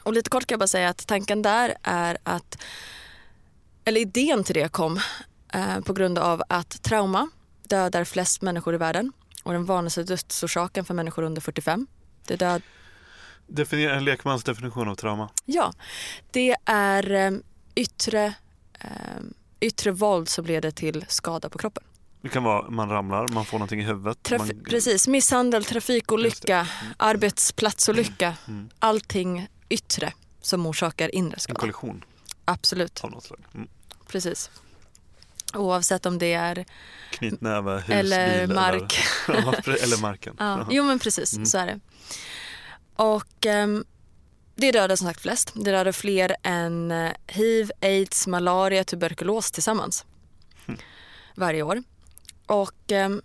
Och 0.03 0.12
lite 0.12 0.31
kort 0.31 0.47
kan 0.47 0.55
jag 0.55 0.61
bara 0.61 0.69
säga 0.69 0.89
att 0.89 1.07
tanken 1.07 1.43
där 1.43 1.74
är 1.82 2.19
att, 2.23 2.59
eller 3.85 4.01
idén 4.01 4.45
till 4.45 4.55
det 4.55 4.73
kom 4.73 5.01
på 5.85 5.93
grund 5.93 6.19
av 6.19 6.43
att 6.49 6.82
trauma 6.82 7.31
dödar 7.62 8.05
flest 8.05 8.43
människor 8.43 8.74
i 8.74 8.77
världen 8.77 9.12
och 9.43 9.53
den 9.53 9.65
vanligaste 9.65 10.03
dödsorsaken 10.03 10.85
för 10.85 10.95
människor 10.95 11.23
under 11.23 11.40
45. 11.40 11.86
Det 12.27 12.36
död, 12.36 12.62
Definiera 13.49 13.95
en 13.95 14.05
lekmans 14.05 14.45
definition 14.45 14.89
av 14.89 14.95
trauma. 14.95 15.31
Ja, 15.45 15.73
det 16.31 16.57
är 16.65 17.12
eh, 17.12 17.31
yttre, 17.75 18.35
eh, 18.81 18.91
yttre 19.61 19.91
våld 19.91 20.29
som 20.29 20.47
leder 20.47 20.70
till 20.70 21.05
skada 21.09 21.49
på 21.49 21.59
kroppen. 21.59 21.85
Det 22.23 22.29
kan 22.29 22.45
vara 22.45 22.70
man 22.70 22.89
ramlar, 22.89 23.29
man 23.29 23.45
får 23.45 23.59
någonting 23.59 23.81
i 23.81 23.85
huvudet. 23.85 24.23
Traf 24.23 24.39
man... 24.39 24.65
Precis, 24.65 25.09
misshandel, 25.09 25.65
trafikolycka, 25.65 26.57
mm. 26.57 26.95
arbetsplatsolycka. 26.97 28.37
Mm. 28.49 28.69
Allting 28.79 29.49
yttre 29.69 30.12
som 30.41 30.66
orsakar 30.66 31.15
inre 31.15 31.39
skada. 31.39 31.57
En 31.57 31.61
kollision. 31.61 32.05
Absolut. 32.45 33.05
Av 33.05 33.11
något 33.11 33.25
slag. 33.25 33.41
Mm. 33.55 33.69
Precis. 34.07 34.51
Oavsett 35.55 36.07
om 36.07 36.19
det 36.19 36.33
är 36.33 36.65
knytnäve, 37.11 37.79
hus, 37.79 37.89
eller 37.89 38.47
mark. 38.47 38.99
Eller, 39.29 39.83
eller 39.83 40.01
marken. 40.01 40.37
Ja. 40.39 40.66
Jo 40.70 40.85
men 40.85 40.99
precis, 40.99 41.35
mm. 41.35 41.47
så 41.47 41.59
är 41.59 41.66
det. 41.66 41.81
Och 42.99 43.47
um, 43.47 43.85
det 44.55 44.73
dödar 44.73 44.97
som 44.97 45.07
sagt 45.07 45.20
flest. 45.20 45.53
Det 45.55 45.70
dödar 45.70 45.93
fler 45.93 46.37
än 46.43 46.91
uh, 46.91 47.11
hiv, 47.27 47.70
aids, 47.81 48.27
malaria, 48.27 48.85
tuberkulos 48.85 49.51
tillsammans 49.51 50.07
mm. 50.66 50.81
varje 51.35 51.62
år. 51.62 51.83
Och 52.47 52.93
um, 52.93 53.23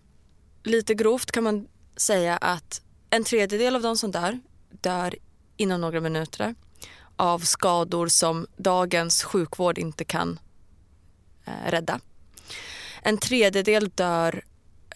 lite 0.63 0.93
grovt 0.93 1.31
kan 1.31 1.43
man 1.43 1.67
säga 1.97 2.37
att 2.37 2.81
en 3.09 3.23
tredjedel 3.23 3.75
av 3.75 3.81
de 3.81 3.97
som 3.97 4.11
dör, 4.11 4.39
dör 4.69 5.15
inom 5.57 5.81
några 5.81 5.99
minuter 5.99 6.55
av 7.15 7.39
skador 7.39 8.07
som 8.07 8.47
dagens 8.57 9.23
sjukvård 9.23 9.77
inte 9.77 10.03
kan 10.03 10.39
uh, 11.47 11.71
rädda. 11.71 11.99
En 13.01 13.17
tredjedel 13.17 13.89
dör 13.89 14.43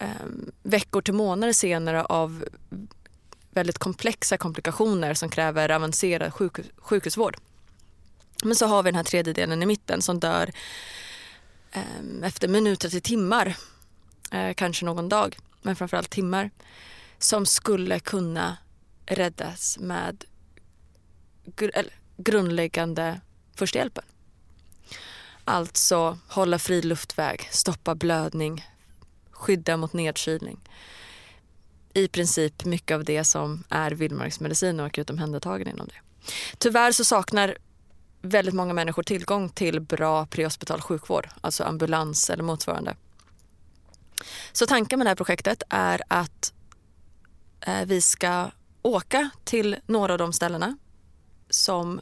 um, 0.00 0.52
veckor 0.62 1.02
till 1.02 1.14
månader 1.14 1.52
senare 1.52 2.04
av 2.04 2.44
väldigt 3.58 3.78
komplexa 3.78 4.36
komplikationer 4.36 5.14
som 5.14 5.28
kräver 5.28 5.70
avancerad 5.70 6.34
sjuk 6.34 6.58
sjukhusvård. 6.76 7.36
Men 8.44 8.54
så 8.54 8.66
har 8.66 8.82
vi 8.82 8.90
den 8.90 8.96
här 8.96 9.04
tredjedelen 9.04 9.62
i 9.62 9.66
mitten 9.66 10.02
som 10.02 10.20
dör 10.20 10.50
eh, 11.72 11.82
efter 12.22 12.48
minuter 12.48 12.88
till 12.88 13.02
timmar, 13.02 13.56
eh, 14.32 14.54
kanske 14.54 14.84
någon 14.84 15.08
dag, 15.08 15.38
men 15.62 15.76
framförallt 15.76 16.10
timmar, 16.10 16.50
som 17.18 17.46
skulle 17.46 18.00
kunna 18.00 18.56
räddas 19.06 19.78
med 19.78 20.24
gr 21.44 21.70
grundläggande 22.16 23.20
första 23.54 23.78
hjälpen. 23.78 24.04
Alltså 25.44 26.18
hålla 26.28 26.58
fri 26.58 26.82
luftväg, 26.82 27.48
stoppa 27.50 27.94
blödning, 27.94 28.66
skydda 29.30 29.76
mot 29.76 29.92
nedkylning 29.92 30.60
i 31.98 32.08
princip 32.08 32.64
mycket 32.64 32.94
av 32.94 33.04
det 33.04 33.24
som 33.24 33.64
är 33.68 33.90
vildmarksmedicin 33.90 34.80
och 34.80 34.86
akut 34.86 35.10
omhändertagande 35.10 35.70
inom 35.70 35.86
det. 35.86 36.32
Tyvärr 36.58 36.92
så 36.92 37.04
saknar 37.04 37.56
väldigt 38.22 38.54
många 38.54 38.74
människor 38.74 39.02
tillgång 39.02 39.48
till 39.48 39.80
bra 39.80 40.26
prehospital 40.26 40.80
sjukvård, 40.80 41.28
alltså 41.40 41.64
ambulans 41.64 42.30
eller 42.30 42.42
motsvarande. 42.42 42.96
Så 44.52 44.66
tanken 44.66 44.98
med 44.98 45.06
det 45.06 45.10
här 45.10 45.16
projektet 45.16 45.62
är 45.68 46.02
att 46.08 46.52
eh, 47.60 47.84
vi 47.86 48.00
ska 48.00 48.50
åka 48.82 49.30
till 49.44 49.76
några 49.86 50.12
av 50.12 50.18
de 50.18 50.32
ställena 50.32 50.76
som, 51.50 52.00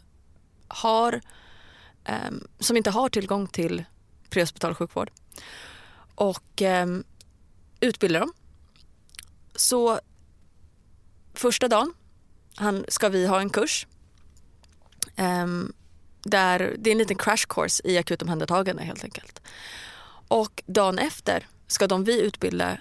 har, 0.69 1.21
ehm, 2.05 2.49
som 2.59 2.77
inte 2.77 2.91
har 2.91 3.09
tillgång 3.09 3.47
till 3.47 3.85
prehospital 4.31 4.75
sjukvård 4.75 5.11
och 6.15 6.63
ehm, 6.63 7.05
utbilda 7.81 8.21
dem 8.21 8.33
så 9.57 10.01
första 11.35 11.69
dagen 11.69 11.95
han, 12.55 12.85
ska 12.89 13.09
vi 13.09 13.27
ha 13.27 13.41
en 13.41 13.51
kurs. 13.51 13.87
Um, 15.17 15.73
där, 16.23 16.77
det 16.79 16.91
är 16.91 16.93
en 16.93 16.99
liten 16.99 17.17
crash 17.17 17.47
course 17.49 17.83
i 17.85 17.99
akutomhändertagande 17.99 18.83
helt 18.83 19.05
enkelt. 19.05 19.43
Och 20.29 20.63
dagen 20.67 20.99
efter 20.99 21.47
ska 21.67 21.87
de 21.87 22.05
vi 22.05 22.21
utbilda 22.21 22.79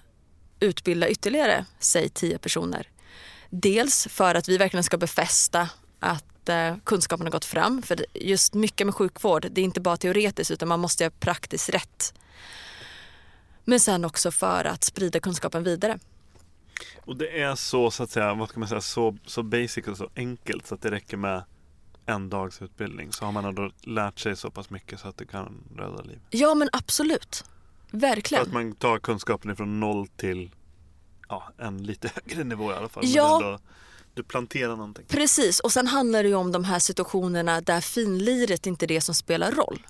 utbilda 0.59 1.09
ytterligare, 1.09 1.65
säg 1.79 2.09
tio 2.09 2.37
personer. 2.37 2.89
Dels 3.49 4.07
för 4.07 4.35
att 4.35 4.49
vi 4.49 4.57
verkligen 4.57 4.83
ska 4.83 4.97
befästa 4.97 5.69
att 5.99 6.49
eh, 6.49 6.75
kunskapen 6.83 7.25
har 7.25 7.31
gått 7.31 7.45
fram. 7.45 7.81
För 7.81 8.05
just 8.13 8.53
mycket 8.53 8.87
med 8.87 8.95
sjukvård, 8.95 9.47
det 9.51 9.61
är 9.61 9.65
inte 9.65 9.81
bara 9.81 9.97
teoretiskt 9.97 10.51
utan 10.51 10.67
man 10.67 10.79
måste 10.79 11.03
göra 11.03 11.13
praktiskt 11.19 11.69
rätt. 11.69 12.13
Men 13.63 13.79
sen 13.79 14.05
också 14.05 14.31
för 14.31 14.65
att 14.65 14.83
sprida 14.83 15.19
kunskapen 15.19 15.63
vidare. 15.63 15.99
Och 17.05 17.15
det 17.15 17.41
är 17.41 17.55
så, 17.55 17.91
så 17.91 18.03
att 18.03 18.09
säga, 18.09 18.33
vad 18.33 18.49
ska 18.49 18.59
man 18.59 18.69
säga, 18.69 18.81
så, 18.81 19.17
så 19.25 19.43
basic 19.43 19.87
och 19.87 19.97
så 19.97 20.09
enkelt 20.15 20.67
så 20.67 20.75
att 20.75 20.81
det 20.81 20.91
räcker 20.91 21.17
med 21.17 21.43
en 22.05 22.29
dags 22.29 22.61
utbildning. 22.61 23.11
Så 23.11 23.25
har 23.25 23.31
man 23.31 23.45
ändå 23.45 23.71
lärt 23.81 24.19
sig 24.19 24.35
så 24.35 24.51
pass 24.51 24.69
mycket 24.69 24.99
så 24.99 25.07
att 25.07 25.17
det 25.17 25.25
kan 25.25 25.63
rädda 25.77 26.01
liv. 26.01 26.19
Ja 26.29 26.55
men 26.55 26.69
absolut. 26.71 27.43
Verkligen. 27.91 28.43
För 28.43 28.49
att 28.49 28.53
man 28.53 28.75
tar 28.75 28.99
kunskapen 28.99 29.51
ifrån 29.51 29.79
noll 29.79 30.07
till 30.07 30.51
ja, 31.29 31.53
en 31.57 31.83
lite 31.83 32.11
högre 32.15 32.43
nivå 32.43 32.71
i 32.71 32.75
alla 32.75 32.89
fall. 32.89 33.03
Ja. 33.07 33.35
Ändå, 33.35 33.59
du 34.13 34.23
planterar 34.23 34.75
någonting. 34.75 35.05
Precis, 35.07 35.59
och 35.59 35.71
sen 35.71 35.87
handlar 35.87 36.23
det 36.23 36.29
ju 36.29 36.35
om 36.35 36.51
de 36.51 36.63
här 36.63 36.79
situationerna 36.79 37.61
där 37.61 37.81
finliret 37.81 38.67
inte 38.67 38.85
är 38.85 38.87
det 38.87 39.01
som 39.01 39.15
spelar 39.15 39.51
roll. 39.51 39.85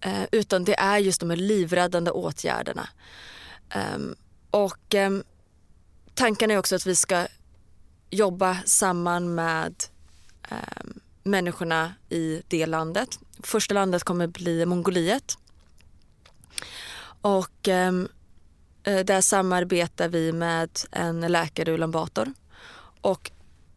Eh, 0.00 0.24
utan 0.32 0.64
det 0.64 0.78
är 0.80 0.98
just 0.98 1.20
de 1.20 1.30
här 1.30 1.36
livräddande 1.36 2.10
åtgärderna. 2.10 2.88
Ehm, 3.70 4.14
och 4.50 4.94
ehm, 4.94 5.22
tanken 6.20 6.50
är 6.50 6.58
också 6.58 6.76
att 6.76 6.86
vi 6.86 6.96
ska 6.96 7.26
jobba 8.10 8.58
samman 8.64 9.34
med 9.34 9.74
ehm, 10.48 11.00
människorna 11.22 11.94
i 12.08 12.42
det 12.48 12.66
landet. 12.66 13.18
Första 13.42 13.74
landet 13.74 14.04
kommer 14.04 14.26
bli 14.26 14.66
Mongoliet. 14.66 15.38
Och 17.20 17.68
ehm, 17.68 18.08
eh, 18.82 19.04
där 19.04 19.20
samarbetar 19.20 20.08
vi 20.08 20.32
med 20.32 20.70
en 20.90 21.20
läkare 21.20 21.70
i 21.70 21.74
Ulan 21.74 22.08
Och, 23.00 23.30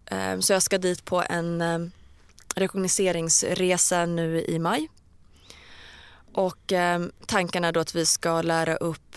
ehm, 0.06 0.42
så 0.42 0.54
jag 0.54 0.64
ska 0.64 0.78
dit 0.78 1.06
på 1.06 1.24
en 1.30 1.62
ehm, 1.62 1.92
rekognoseringsresa 2.56 4.06
nu 4.06 4.42
i 4.42 4.60
maj. 4.60 4.90
Och 6.34 6.72
eh, 6.72 7.06
tanken 7.26 7.64
är 7.64 7.72
då 7.72 7.80
att 7.80 7.96
vi 7.96 8.06
ska 8.06 8.42
lära 8.42 8.76
upp 8.76 9.16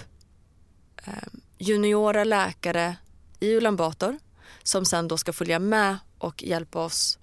eh, 1.06 1.28
juniora 1.58 2.24
läkare 2.24 2.96
i 3.40 3.54
Ulan 3.54 3.76
Bator 3.76 4.18
som 4.62 4.84
sen 4.84 5.08
då 5.08 5.18
ska 5.18 5.32
följa 5.32 5.58
med 5.58 5.98
och 6.18 6.42
hjälpa 6.42 6.84
oss 6.84 7.18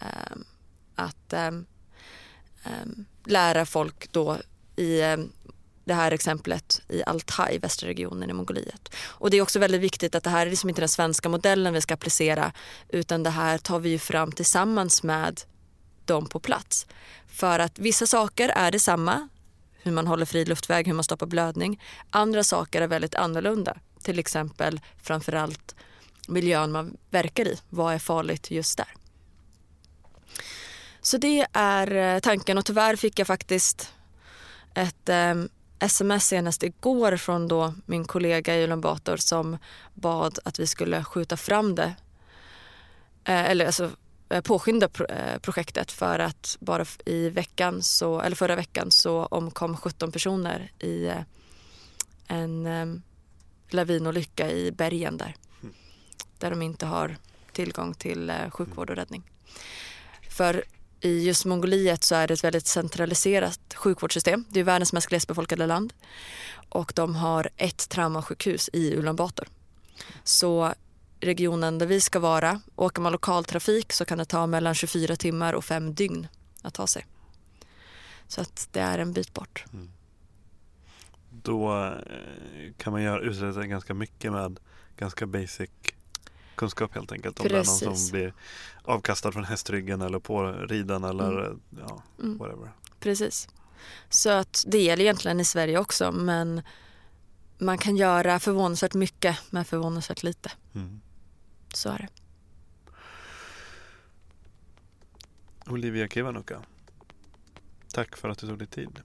eh, 0.00 0.36
att 0.94 1.32
eh, 1.32 1.46
eh, 2.64 2.86
lära 3.24 3.66
folk 3.66 4.12
då 4.12 4.38
i 4.76 5.00
eh, 5.00 5.16
det 5.84 5.94
här 5.94 6.12
exemplet 6.12 6.82
i 6.88 7.02
Altai, 7.06 7.58
västra 7.58 7.88
regionen 7.88 8.30
i 8.30 8.32
Mongoliet. 8.32 8.94
Och 9.04 9.30
det 9.30 9.36
är 9.36 9.42
också 9.42 9.58
väldigt 9.58 9.80
viktigt 9.80 10.14
att 10.14 10.24
det 10.24 10.30
här 10.30 10.46
är 10.46 10.50
liksom 10.50 10.68
inte 10.68 10.82
den 10.82 10.88
svenska 10.88 11.28
modellen 11.28 11.74
vi 11.74 11.80
ska 11.80 11.94
applicera 11.94 12.52
utan 12.88 13.22
det 13.22 13.30
här 13.30 13.58
tar 13.58 13.78
vi 13.78 13.88
ju 13.88 13.98
fram 13.98 14.32
tillsammans 14.32 15.02
med 15.02 15.40
dem 16.04 16.26
på 16.26 16.40
plats. 16.40 16.86
För 17.26 17.58
att 17.58 17.78
vissa 17.78 18.06
saker 18.06 18.48
är 18.48 18.70
detsamma, 18.70 19.28
hur 19.82 19.92
man 19.92 20.06
håller 20.06 20.26
fri 20.26 20.44
luftväg, 20.44 20.86
hur 20.86 20.94
man 20.94 21.04
stoppar 21.04 21.26
blödning. 21.26 21.82
Andra 22.10 22.44
saker 22.44 22.82
är 22.82 22.86
väldigt 22.86 23.14
annorlunda. 23.14 23.76
Till 24.02 24.18
exempel 24.18 24.80
framförallt 25.02 25.74
miljön 26.28 26.72
man 26.72 26.96
verkar 27.10 27.48
i. 27.48 27.58
Vad 27.68 27.94
är 27.94 27.98
farligt 27.98 28.50
just 28.50 28.76
där? 28.76 28.88
Så 31.00 31.18
det 31.18 31.46
är 31.52 31.94
eh, 31.94 32.20
tanken 32.20 32.58
och 32.58 32.64
tyvärr 32.64 32.96
fick 32.96 33.18
jag 33.18 33.26
faktiskt 33.26 33.92
ett 34.74 35.08
eh, 35.08 35.34
sms 35.78 36.26
senast 36.26 36.62
igår 36.62 37.16
från 37.16 37.48
då 37.48 37.74
min 37.86 38.04
kollega 38.04 38.56
i 38.56 38.64
Ulan 38.64 38.80
Bator 38.80 39.16
som 39.16 39.58
bad 39.94 40.38
att 40.44 40.58
vi 40.58 40.66
skulle 40.66 41.04
skjuta 41.04 41.36
fram 41.36 41.74
det. 41.74 41.94
Eh, 43.24 43.50
eller 43.50 43.66
alltså 43.66 43.90
eh, 44.28 44.40
påskynda 44.40 44.88
pro 44.88 45.06
eh, 45.06 45.38
projektet 45.38 45.92
för 45.92 46.18
att 46.18 46.56
bara 46.60 46.86
i 47.04 47.28
veckan 47.28 47.82
så, 47.82 48.20
eller 48.20 48.36
förra 48.36 48.56
veckan 48.56 48.90
så 48.90 49.26
omkom 49.26 49.76
17 49.76 50.12
personer 50.12 50.72
i 50.78 51.06
eh, 51.06 51.22
en 52.26 52.66
eh, 52.66 52.86
lavinolycka 53.72 54.50
i 54.50 54.72
bergen 54.72 55.16
där. 55.16 55.34
Där 56.38 56.50
de 56.50 56.62
inte 56.62 56.86
har 56.86 57.16
tillgång 57.52 57.94
till 57.94 58.30
eh, 58.30 58.50
sjukvård 58.50 58.90
och 58.90 58.96
räddning. 58.96 59.22
För 60.28 60.64
i 61.00 61.26
just 61.26 61.44
Mongoliet 61.44 62.04
så 62.04 62.14
är 62.14 62.28
det 62.28 62.34
ett 62.34 62.44
väldigt 62.44 62.66
centraliserat 62.66 63.74
sjukvårdssystem. 63.74 64.44
Det 64.48 64.60
är 64.60 64.64
världens 64.64 64.92
mest 64.92 65.08
glesbefolkade 65.08 65.66
land. 65.66 65.92
Och 66.68 66.92
de 66.94 67.14
har 67.14 67.50
ett 67.56 67.88
traumasjukhus 67.88 68.70
i 68.72 68.96
Ulan 68.96 69.16
Bator. 69.16 69.48
Så 70.24 70.74
regionen 71.20 71.78
där 71.78 71.86
vi 71.86 72.00
ska 72.00 72.18
vara, 72.20 72.60
åker 72.76 73.02
man 73.02 73.12
lokaltrafik 73.12 73.92
så 73.92 74.04
kan 74.04 74.18
det 74.18 74.24
ta 74.24 74.46
mellan 74.46 74.74
24 74.74 75.16
timmar 75.16 75.52
och 75.52 75.64
fem 75.64 75.94
dygn 75.94 76.26
att 76.62 76.74
ta 76.74 76.86
sig. 76.86 77.06
Så 78.28 78.40
att 78.40 78.68
det 78.72 78.80
är 78.80 78.98
en 78.98 79.12
bit 79.12 79.34
bort. 79.34 79.64
Då 81.42 81.84
eh, 81.84 82.72
kan 82.76 82.92
man 82.92 83.02
göra, 83.02 83.20
uträtta 83.20 83.66
ganska 83.66 83.94
mycket 83.94 84.32
med 84.32 84.60
ganska 84.96 85.26
basic 85.26 85.70
kunskap 86.54 86.94
helt 86.94 87.12
enkelt. 87.12 87.40
Om 87.40 87.48
det 87.48 87.54
är 87.54 87.56
någon 87.56 87.64
Precis. 87.64 88.08
som 88.08 88.12
blir 88.18 88.34
avkastad 88.82 89.32
från 89.32 89.44
hästryggen 89.44 90.00
eller 90.02 90.18
på 90.18 90.52
ridan 90.52 91.04
eller 91.04 91.44
Mm. 91.46 91.60
ja, 91.88 92.02
Mm. 92.18 92.38
whatever. 92.38 92.72
Precis. 93.00 93.48
Så 94.08 94.30
att 94.30 94.64
det 94.68 94.78
gäller 94.82 95.04
egentligen 95.04 95.40
i 95.40 95.44
Sverige 95.44 95.78
också 95.78 96.12
men 96.12 96.62
man 97.58 97.78
kan 97.78 97.96
göra 97.96 98.38
förvånansvärt 98.40 98.94
mycket 98.94 99.38
med 99.52 99.66
förvånansvärt 99.66 100.22
lite. 100.22 100.52
Mm. 100.74 101.00
Så 101.74 101.88
är 101.88 101.98
det. 101.98 102.08
Olivia 105.72 106.08
Kivanuka. 106.08 106.60
Tack 107.94 108.16
för 108.16 108.28
att 108.28 108.38
du 108.38 108.46
tog 108.46 108.58
dig 108.58 108.66
tid. 108.66 109.00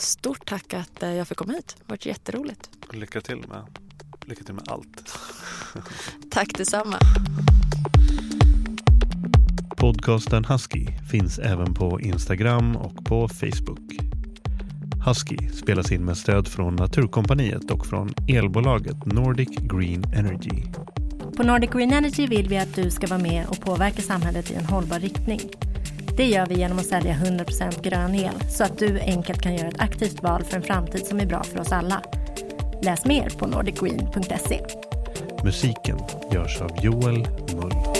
Stort 0.00 0.46
tack 0.46 0.74
att 0.74 1.02
eh, 1.02 1.12
jag 1.12 1.28
fick 1.28 1.38
komma 1.38 1.52
hit. 1.52 1.74
Det 1.76 1.84
har 1.86 1.90
varit 1.90 2.06
jätteroligt. 2.06 2.70
Lycka 2.92 3.20
till 3.20 3.36
med, 3.36 3.62
lycka 4.24 4.44
till 4.44 4.54
med 4.54 4.64
allt. 4.68 5.18
Tack 6.30 6.58
detsamma. 6.58 6.98
Podcasten 9.76 10.44
Husky 10.44 10.86
finns 11.10 11.38
även 11.38 11.74
på 11.74 12.00
Instagram 12.00 12.76
och 12.76 13.04
på 13.04 13.28
Facebook. 13.28 13.96
Husky 15.06 15.48
spelas 15.48 15.92
in 15.92 16.04
med 16.04 16.16
stöd 16.16 16.48
från 16.48 16.76
Naturkompaniet 16.76 17.70
och 17.70 17.86
från 17.86 18.14
elbolaget 18.28 19.06
Nordic 19.06 19.48
Green 19.48 20.04
Energy. 20.14 20.62
På 21.36 21.42
Nordic 21.42 21.70
Green 21.70 21.92
Energy 21.92 22.26
vill 22.26 22.48
vi 22.48 22.58
att 22.58 22.74
du 22.74 22.90
ska 22.90 23.06
vara 23.06 23.20
med 23.20 23.46
och 23.46 23.60
påverka 23.60 24.02
samhället 24.02 24.50
i 24.50 24.54
en 24.54 24.64
hållbar 24.64 24.98
riktning. 24.98 25.40
Det 26.20 26.26
gör 26.26 26.46
vi 26.46 26.54
genom 26.54 26.78
att 26.78 26.86
sälja 26.86 27.14
100% 27.14 27.82
grön 27.82 28.14
el 28.14 28.34
så 28.50 28.64
att 28.64 28.78
du 28.78 29.00
enkelt 29.00 29.42
kan 29.42 29.54
göra 29.54 29.68
ett 29.68 29.80
aktivt 29.80 30.22
val 30.22 30.44
för 30.44 30.56
en 30.56 30.62
framtid 30.62 31.06
som 31.06 31.20
är 31.20 31.26
bra 31.26 31.42
för 31.42 31.60
oss 31.60 31.72
alla. 31.72 32.02
Läs 32.82 33.04
mer 33.04 33.30
på 33.38 33.46
nordicgreen.se. 33.46 34.60
Musiken 35.44 35.98
görs 36.32 36.60
av 36.60 36.70
Joel 36.84 37.28
Mull. 37.54 37.99